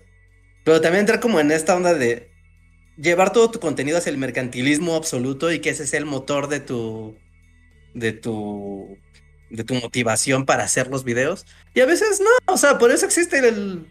pero 0.64 0.80
también 0.80 1.00
entrar 1.00 1.20
como 1.20 1.40
en 1.40 1.50
esta 1.50 1.76
onda 1.76 1.94
de 1.94 2.30
llevar 2.96 3.32
todo 3.32 3.50
tu 3.50 3.60
contenido 3.60 3.98
hacia 3.98 4.10
el 4.10 4.18
mercantilismo 4.18 4.94
absoluto 4.94 5.52
y 5.52 5.60
que 5.60 5.70
ese 5.70 5.86
sea 5.86 5.98
el 5.98 6.06
motor 6.06 6.48
de 6.48 6.60
tu, 6.60 7.16
de 7.94 8.12
tu, 8.12 8.98
de 9.50 9.64
tu 9.64 9.74
motivación 9.74 10.46
para 10.46 10.64
hacer 10.64 10.88
los 10.88 11.04
videos. 11.04 11.46
Y 11.74 11.80
a 11.80 11.86
veces 11.86 12.20
no, 12.20 12.52
o 12.52 12.56
sea, 12.56 12.78
por 12.78 12.90
eso 12.90 13.06
existe 13.06 13.38
el, 13.38 13.86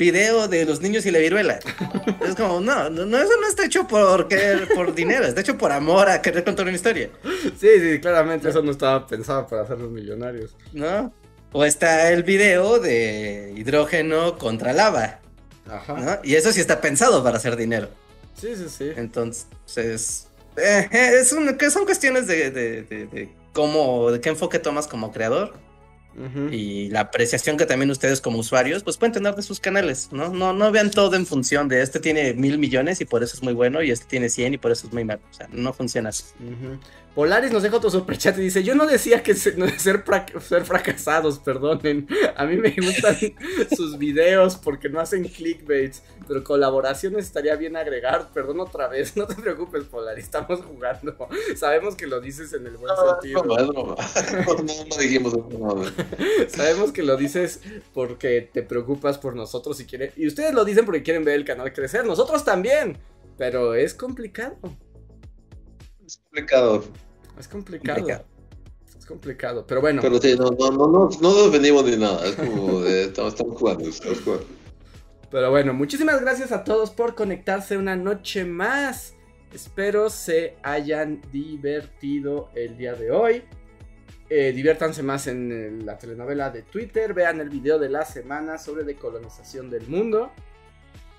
video 0.00 0.48
de 0.48 0.64
los 0.64 0.80
niños 0.80 1.04
y 1.04 1.10
la 1.10 1.18
viruela. 1.18 1.60
Es 2.26 2.34
como, 2.34 2.60
no, 2.60 2.88
no, 2.88 3.18
eso 3.18 3.32
no 3.40 3.46
está 3.46 3.66
hecho 3.66 3.86
por, 3.86 4.28
por 4.74 4.94
dinero, 4.94 5.26
está 5.26 5.42
hecho 5.42 5.58
por 5.58 5.70
amor 5.70 6.08
a 6.08 6.22
querer 6.22 6.42
contar 6.42 6.66
una 6.66 6.74
historia. 6.74 7.10
Sí, 7.60 7.68
sí, 7.78 8.00
claramente 8.00 8.48
eso 8.48 8.62
no 8.62 8.70
estaba 8.72 9.06
pensado 9.06 9.46
para 9.46 9.62
hacerlos 9.62 9.90
millonarios. 9.90 10.56
¿No? 10.72 11.12
O 11.52 11.64
está 11.64 12.10
el 12.10 12.22
video 12.22 12.78
de 12.80 13.52
hidrógeno 13.56 14.38
contra 14.38 14.72
lava. 14.72 15.20
Ajá. 15.68 16.20
Y 16.24 16.34
eso 16.34 16.50
sí 16.50 16.60
está 16.60 16.80
pensado 16.80 17.22
para 17.22 17.36
hacer 17.36 17.56
dinero. 17.56 17.90
Sí, 18.34 18.56
sí, 18.56 18.66
sí. 18.68 18.90
Entonces, 18.96 20.28
eh, 20.56 20.88
es 20.90 21.28
son 21.28 21.84
cuestiones 21.84 22.26
de, 22.26 22.50
de, 22.50 22.82
de 22.82 23.28
cómo, 23.52 24.10
de 24.10 24.20
qué 24.20 24.30
enfoque 24.30 24.58
tomas 24.58 24.86
como 24.86 25.12
creador 25.12 25.52
y 26.50 26.88
la 26.88 27.00
apreciación 27.00 27.56
que 27.56 27.66
también 27.66 27.90
ustedes 27.90 28.20
como 28.20 28.38
usuarios 28.38 28.82
pues 28.82 28.96
pueden 28.96 29.12
tener 29.12 29.34
de 29.34 29.42
sus 29.42 29.60
canales, 29.60 30.08
¿no? 30.12 30.28
No, 30.28 30.52
no 30.52 30.70
vean 30.70 30.90
todo 30.90 31.16
en 31.16 31.26
función 31.26 31.68
de 31.68 31.82
este 31.82 32.00
tiene 32.00 32.34
mil 32.34 32.58
millones 32.58 33.00
y 33.00 33.04
por 33.04 33.22
eso 33.22 33.36
es 33.36 33.42
muy 33.42 33.52
bueno 33.52 33.82
y 33.82 33.90
este 33.90 34.06
tiene 34.06 34.28
100 34.28 34.54
y 34.54 34.58
por 34.58 34.70
eso 34.70 34.86
es 34.86 34.92
muy 34.92 35.04
malo, 35.04 35.20
o 35.30 35.34
sea, 35.34 35.48
no 35.52 35.72
funciona 35.72 36.10
así. 36.10 36.24
Polaris 37.14 37.50
nos 37.50 37.64
deja 37.64 37.76
otro 37.76 37.90
superchat 37.90 38.38
y 38.38 38.42
dice, 38.42 38.62
yo 38.62 38.76
no 38.76 38.86
decía 38.86 39.22
que 39.22 39.34
ser, 39.34 39.56
ser 39.78 40.64
fracasados, 40.64 41.40
perdonen, 41.40 42.06
a 42.36 42.46
mí 42.46 42.56
me 42.56 42.70
gustan 42.70 43.16
sus 43.76 43.98
videos 43.98 44.56
porque 44.56 44.88
no 44.88 45.00
hacen 45.00 45.24
clickbaits, 45.24 46.04
pero 46.28 46.44
colaboraciones 46.44 47.24
estaría 47.26 47.56
bien 47.56 47.76
agregar, 47.76 48.28
perdón 48.32 48.60
otra 48.60 48.86
vez, 48.86 49.16
no 49.18 49.26
te 49.26 49.34
preocupes 49.34 49.84
Polaris, 49.84 50.24
estamos 50.24 50.60
jugando, 50.60 51.16
sabemos 51.56 51.96
que 51.96 52.06
lo 52.06 52.20
dices 52.20 52.52
en 52.52 52.66
el 52.66 52.76
buen 52.76 52.94
sentido. 52.96 53.40
No, 53.50 53.56
no, 53.56 53.96
no, 54.64 54.96
dijimos 54.98 55.34
Sabemos 56.48 56.92
que 56.92 57.02
lo 57.02 57.16
dices 57.16 57.60
porque 57.94 58.48
te 58.52 58.62
preocupas 58.62 59.18
por 59.18 59.34
nosotros 59.36 59.80
y 59.80 59.86
quieren, 59.86 60.10
y 60.16 60.26
ustedes 60.26 60.54
lo 60.54 60.64
dicen 60.64 60.84
porque 60.84 61.02
quieren 61.02 61.24
ver 61.24 61.36
el 61.36 61.44
canal 61.44 61.72
crecer, 61.72 62.04
nosotros 62.04 62.44
también, 62.44 62.98
pero 63.36 63.74
es 63.74 63.94
complicado. 63.94 64.56
Es 66.06 66.18
complicado. 66.18 66.84
Es 67.38 67.48
complicado. 67.48 68.24
Es 68.98 69.06
complicado, 69.06 69.64
pero 69.66 69.80
bueno. 69.80 70.02
Pero 70.02 70.20
sí, 70.20 70.36
no, 70.36 70.50
no, 70.50 70.70
no, 70.70 70.86
no, 70.86 71.08
no 71.08 71.34
nos 71.34 71.50
venimos 71.50 71.84
ni 71.84 71.96
nada. 71.96 72.26
Es 72.26 72.34
como, 72.34 72.84
estamos, 72.84 73.34
jugando, 73.34 73.88
estamos 73.88 74.20
jugando. 74.20 74.46
Pero 75.30 75.50
bueno, 75.50 75.72
muchísimas 75.72 76.20
gracias 76.20 76.52
a 76.52 76.64
todos 76.64 76.90
por 76.90 77.14
conectarse 77.14 77.76
una 77.76 77.96
noche 77.96 78.44
más. 78.44 79.14
Espero 79.54 80.10
se 80.10 80.56
hayan 80.62 81.22
divertido 81.32 82.50
el 82.54 82.76
día 82.76 82.94
de 82.94 83.10
hoy. 83.10 83.42
Eh, 84.30 84.52
diviértanse 84.52 85.02
más 85.02 85.26
en 85.26 85.84
la 85.84 85.98
telenovela 85.98 86.50
de 86.50 86.62
Twitter. 86.62 87.12
Vean 87.12 87.40
el 87.40 87.50
video 87.50 87.78
de 87.78 87.88
la 87.88 88.04
semana 88.04 88.56
sobre 88.56 88.84
decolonización 88.84 89.68
del 89.68 89.88
mundo. 89.88 90.30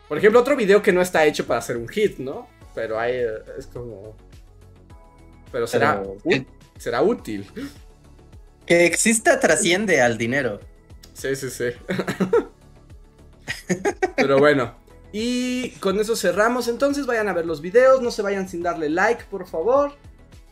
Por 0.07 0.17
ejemplo, 0.17 0.39
otro 0.39 0.55
video 0.55 0.81
que 0.81 0.93
no 0.93 1.01
está 1.01 1.25
hecho 1.25 1.45
para 1.45 1.59
hacer 1.59 1.77
un 1.77 1.87
hit, 1.89 2.17
¿no? 2.19 2.47
Pero 2.73 2.97
ahí 2.97 3.15
eh, 3.15 3.43
es 3.57 3.67
como 3.67 4.15
pero 5.51 5.67
será, 5.67 6.01
será 6.77 7.01
útil. 7.01 7.45
Que 8.65 8.85
exista 8.85 9.39
trasciende 9.39 10.01
al 10.01 10.17
dinero. 10.17 10.59
Sí, 11.13 11.35
sí, 11.35 11.49
sí. 11.49 11.65
Pero 14.15 14.39
bueno. 14.39 14.75
Y 15.11 15.71
con 15.81 15.99
eso 15.99 16.15
cerramos. 16.15 16.69
Entonces 16.69 17.05
vayan 17.05 17.27
a 17.27 17.33
ver 17.33 17.45
los 17.45 17.61
videos. 17.61 18.01
No 18.01 18.11
se 18.11 18.21
vayan 18.21 18.47
sin 18.47 18.63
darle 18.63 18.89
like, 18.89 19.25
por 19.29 19.45
favor. 19.45 19.93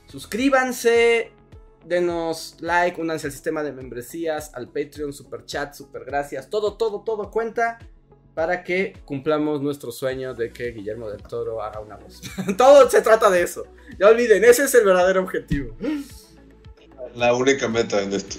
Suscríbanse. 0.08 1.32
Denos 1.90 2.56
like. 2.62 3.02
Únanse 3.02 3.28
al 3.28 3.34
sistema 3.34 3.64
de 3.64 3.74
membresías. 3.74 4.54
Al 4.54 4.68
Patreon, 4.68 5.12
super 5.12 5.46
chat, 5.46 5.74
super 5.74 6.06
gracias. 6.06 6.50
Todo, 6.50 6.78
todo, 6.78 7.02
todo 7.02 7.30
cuenta 7.30 7.80
para 8.40 8.64
que 8.64 8.94
cumplamos 9.04 9.62
nuestro 9.62 9.92
sueño 9.92 10.34
de 10.34 10.52
que 10.54 10.72
Guillermo 10.72 11.10
del 11.10 11.22
Toro 11.22 11.62
haga 11.62 11.82
una 11.82 11.98
voz. 11.98 12.22
Todo 12.58 12.90
se 12.90 13.02
trata 13.02 13.30
de 13.30 13.42
eso. 13.42 13.66
Ya 14.00 14.08
olviden, 14.08 14.46
ese 14.46 14.64
es 14.64 14.74
el 14.76 14.86
verdadero 14.86 15.24
objetivo. 15.24 15.76
La 17.16 17.34
única 17.34 17.68
meta 17.68 18.02
en 18.02 18.14
esto. 18.14 18.38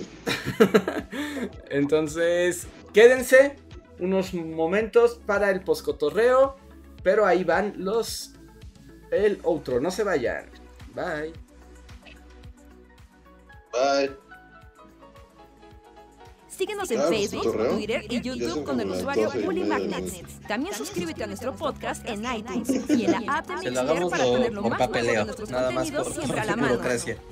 Entonces, 1.71 2.67
quédense 2.95 3.57
unos 3.99 4.33
momentos 4.33 5.21
para 5.27 5.51
el 5.51 5.61
poscotorreo, 5.61 6.57
pero 7.03 7.27
ahí 7.27 7.45
van 7.45 7.75
los 7.77 8.33
el 9.11 9.39
otro, 9.43 9.81
no 9.81 9.91
se 9.91 10.05
vayan. 10.05 10.47
Bye. 10.95 11.33
Bye. 13.73 14.11
Síguenos 16.61 16.91
en 16.91 17.01
Facebook, 17.09 17.69
Twitter 17.71 18.05
y 18.11 18.21
YouTube 18.21 18.65
con 18.65 18.79
el 18.81 18.91
usuario 18.91 19.31
Bully 19.45 19.65
Magnets. 19.65 20.23
También 20.47 20.75
suscríbete 20.75 21.25
a 21.25 21.27
nuestro 21.27 21.55
podcast 21.55 22.07
en 22.07 22.23
iTunes 22.25 22.69
y 22.91 23.07
en 23.07 23.13
la 23.13 23.39
app 23.39 23.47
de 23.47 23.71
Mixler 23.71 24.09
para 24.11 24.25
tener 24.25 24.53
lo 24.53 24.63
más 24.63 24.79
nuevo 24.91 25.07
de 25.07 25.25
nuestros 25.25 25.51
contenidos 25.51 26.09
siempre 26.15 26.41
a 26.41 26.45
la 26.45 26.57
mano. 26.57 26.79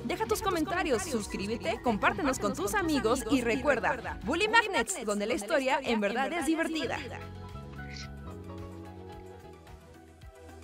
Deja 0.05 0.25
tus 0.25 0.41
comentarios, 0.41 1.03
suscríbete, 1.03 1.79
compártenos 1.83 2.39
con 2.39 2.55
tus 2.55 2.73
amigos 2.73 3.23
y 3.29 3.41
recuerda, 3.41 4.19
Bully 4.23 4.47
Magnets, 4.47 5.05
donde 5.05 5.27
la 5.27 5.35
historia 5.35 5.79
en 5.83 5.99
verdad 5.99 6.33
es 6.33 6.47
divertida. 6.47 6.97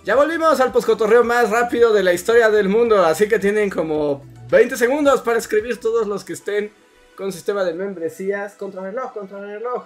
Ya 0.04 0.16
volvimos 0.16 0.58
al 0.60 0.72
poscotorreo 0.72 1.22
más 1.24 1.50
rápido 1.50 1.92
de 1.92 2.02
la 2.02 2.12
historia 2.12 2.48
del 2.48 2.68
mundo, 2.68 3.04
así 3.04 3.28
que 3.28 3.38
tienen 3.38 3.70
como 3.70 4.22
20 4.48 4.76
segundos 4.76 5.20
para 5.22 5.38
escribir 5.38 5.78
todos 5.78 6.06
los 6.06 6.24
que 6.24 6.32
estén 6.32 6.70
con 7.16 7.32
sistema 7.32 7.64
de 7.64 7.74
membresías, 7.74 8.54
contrarreloj, 8.54 9.12
reloj, 9.30 9.84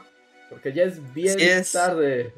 porque 0.49 0.73
ya 0.73 0.83
es 0.83 1.15
bien 1.15 1.39
tarde. 1.73 2.35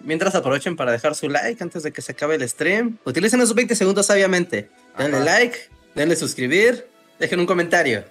Mientras 0.00 0.34
aprovechen 0.34 0.76
para 0.76 0.92
dejar 0.92 1.14
su 1.14 1.28
like 1.28 1.62
antes 1.62 1.82
de 1.82 1.92
que 1.92 2.00
se 2.00 2.12
acabe 2.12 2.36
el 2.36 2.48
stream. 2.48 2.98
Utilicen 3.04 3.40
esos 3.40 3.54
20 3.54 3.74
segundos 3.74 4.06
sabiamente. 4.06 4.70
Denle 4.96 5.20
like, 5.20 5.58
denle 5.94 6.16
suscribir, 6.16 6.86
dejen 7.18 7.40
un 7.40 7.46
comentario. 7.46 8.04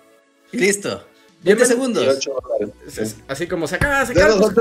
Y 0.51 0.57
listo. 0.57 1.05
20 1.43 1.65
segundos. 1.65 2.27
Así 3.27 3.47
como 3.47 3.67
se 3.67 3.75
acaba, 3.75 4.05
se 4.05 4.13
acaba. 4.13 4.51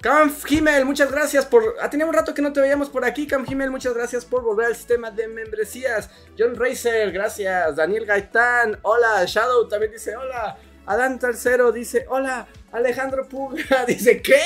Cam 0.00 0.34
Himmel, 0.48 0.86
muchas 0.86 1.12
gracias 1.12 1.44
por. 1.44 1.76
Ah, 1.78 1.90
tenía 1.90 2.06
un 2.06 2.14
rato 2.14 2.32
que 2.32 2.40
no 2.40 2.54
te 2.54 2.60
veíamos 2.60 2.88
por 2.88 3.04
aquí. 3.04 3.26
Cam 3.26 3.44
Himmel, 3.46 3.70
muchas 3.70 3.92
gracias 3.92 4.24
por 4.24 4.42
volver 4.42 4.66
al 4.66 4.74
sistema 4.74 5.10
de 5.10 5.28
membresías. 5.28 6.08
John 6.38 6.56
Racer, 6.56 7.12
gracias. 7.12 7.76
Daniel 7.76 8.06
Gaitán, 8.06 8.78
hola. 8.80 9.22
Shadow 9.26 9.68
también 9.68 9.92
dice 9.92 10.16
hola. 10.16 10.56
Adán 10.86 11.18
Tercero 11.18 11.70
dice 11.70 12.06
hola. 12.08 12.48
Alejandro 12.72 13.28
Puga 13.28 13.84
dice 13.86 14.22
¿qué? 14.22 14.40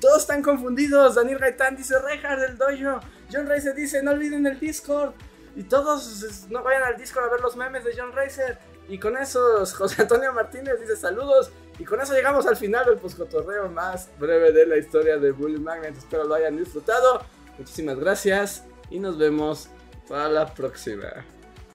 Todos 0.00 0.20
están 0.20 0.40
confundidos. 0.40 1.16
Daniel 1.16 1.38
Gaitán 1.38 1.74
dice 1.74 1.98
Rejar 1.98 2.38
del 2.38 2.56
Dojo. 2.56 3.00
John 3.32 3.48
Racer 3.48 3.74
dice 3.74 4.04
no 4.04 4.12
olviden 4.12 4.46
el 4.46 4.60
Discord. 4.60 5.14
Y 5.56 5.64
todos 5.64 6.46
no 6.48 6.62
vayan 6.62 6.84
al 6.84 6.96
Discord 6.96 7.26
a 7.26 7.30
ver 7.30 7.40
los 7.40 7.56
memes 7.56 7.82
de 7.82 7.92
John 7.96 8.12
Racer. 8.12 8.56
Y 8.88 8.98
con 8.98 9.16
eso, 9.16 9.66
José 9.76 10.02
Antonio 10.02 10.32
Martínez 10.32 10.80
dice 10.80 10.96
saludos. 10.96 11.50
Y 11.78 11.84
con 11.84 12.00
eso 12.00 12.12
llegamos 12.12 12.46
al 12.46 12.56
final 12.56 12.84
del 12.86 12.98
poscotorreo 12.98 13.68
más 13.68 14.08
breve 14.18 14.52
de 14.52 14.66
la 14.66 14.76
historia 14.76 15.18
de 15.18 15.32
Bully 15.32 15.58
Magnet. 15.58 15.96
Espero 15.96 16.24
lo 16.24 16.34
hayan 16.34 16.56
disfrutado. 16.56 17.22
Muchísimas 17.58 17.98
gracias 17.98 18.64
y 18.90 18.98
nos 18.98 19.18
vemos 19.18 19.68
para 20.08 20.28
la 20.28 20.52
próxima. 20.52 21.24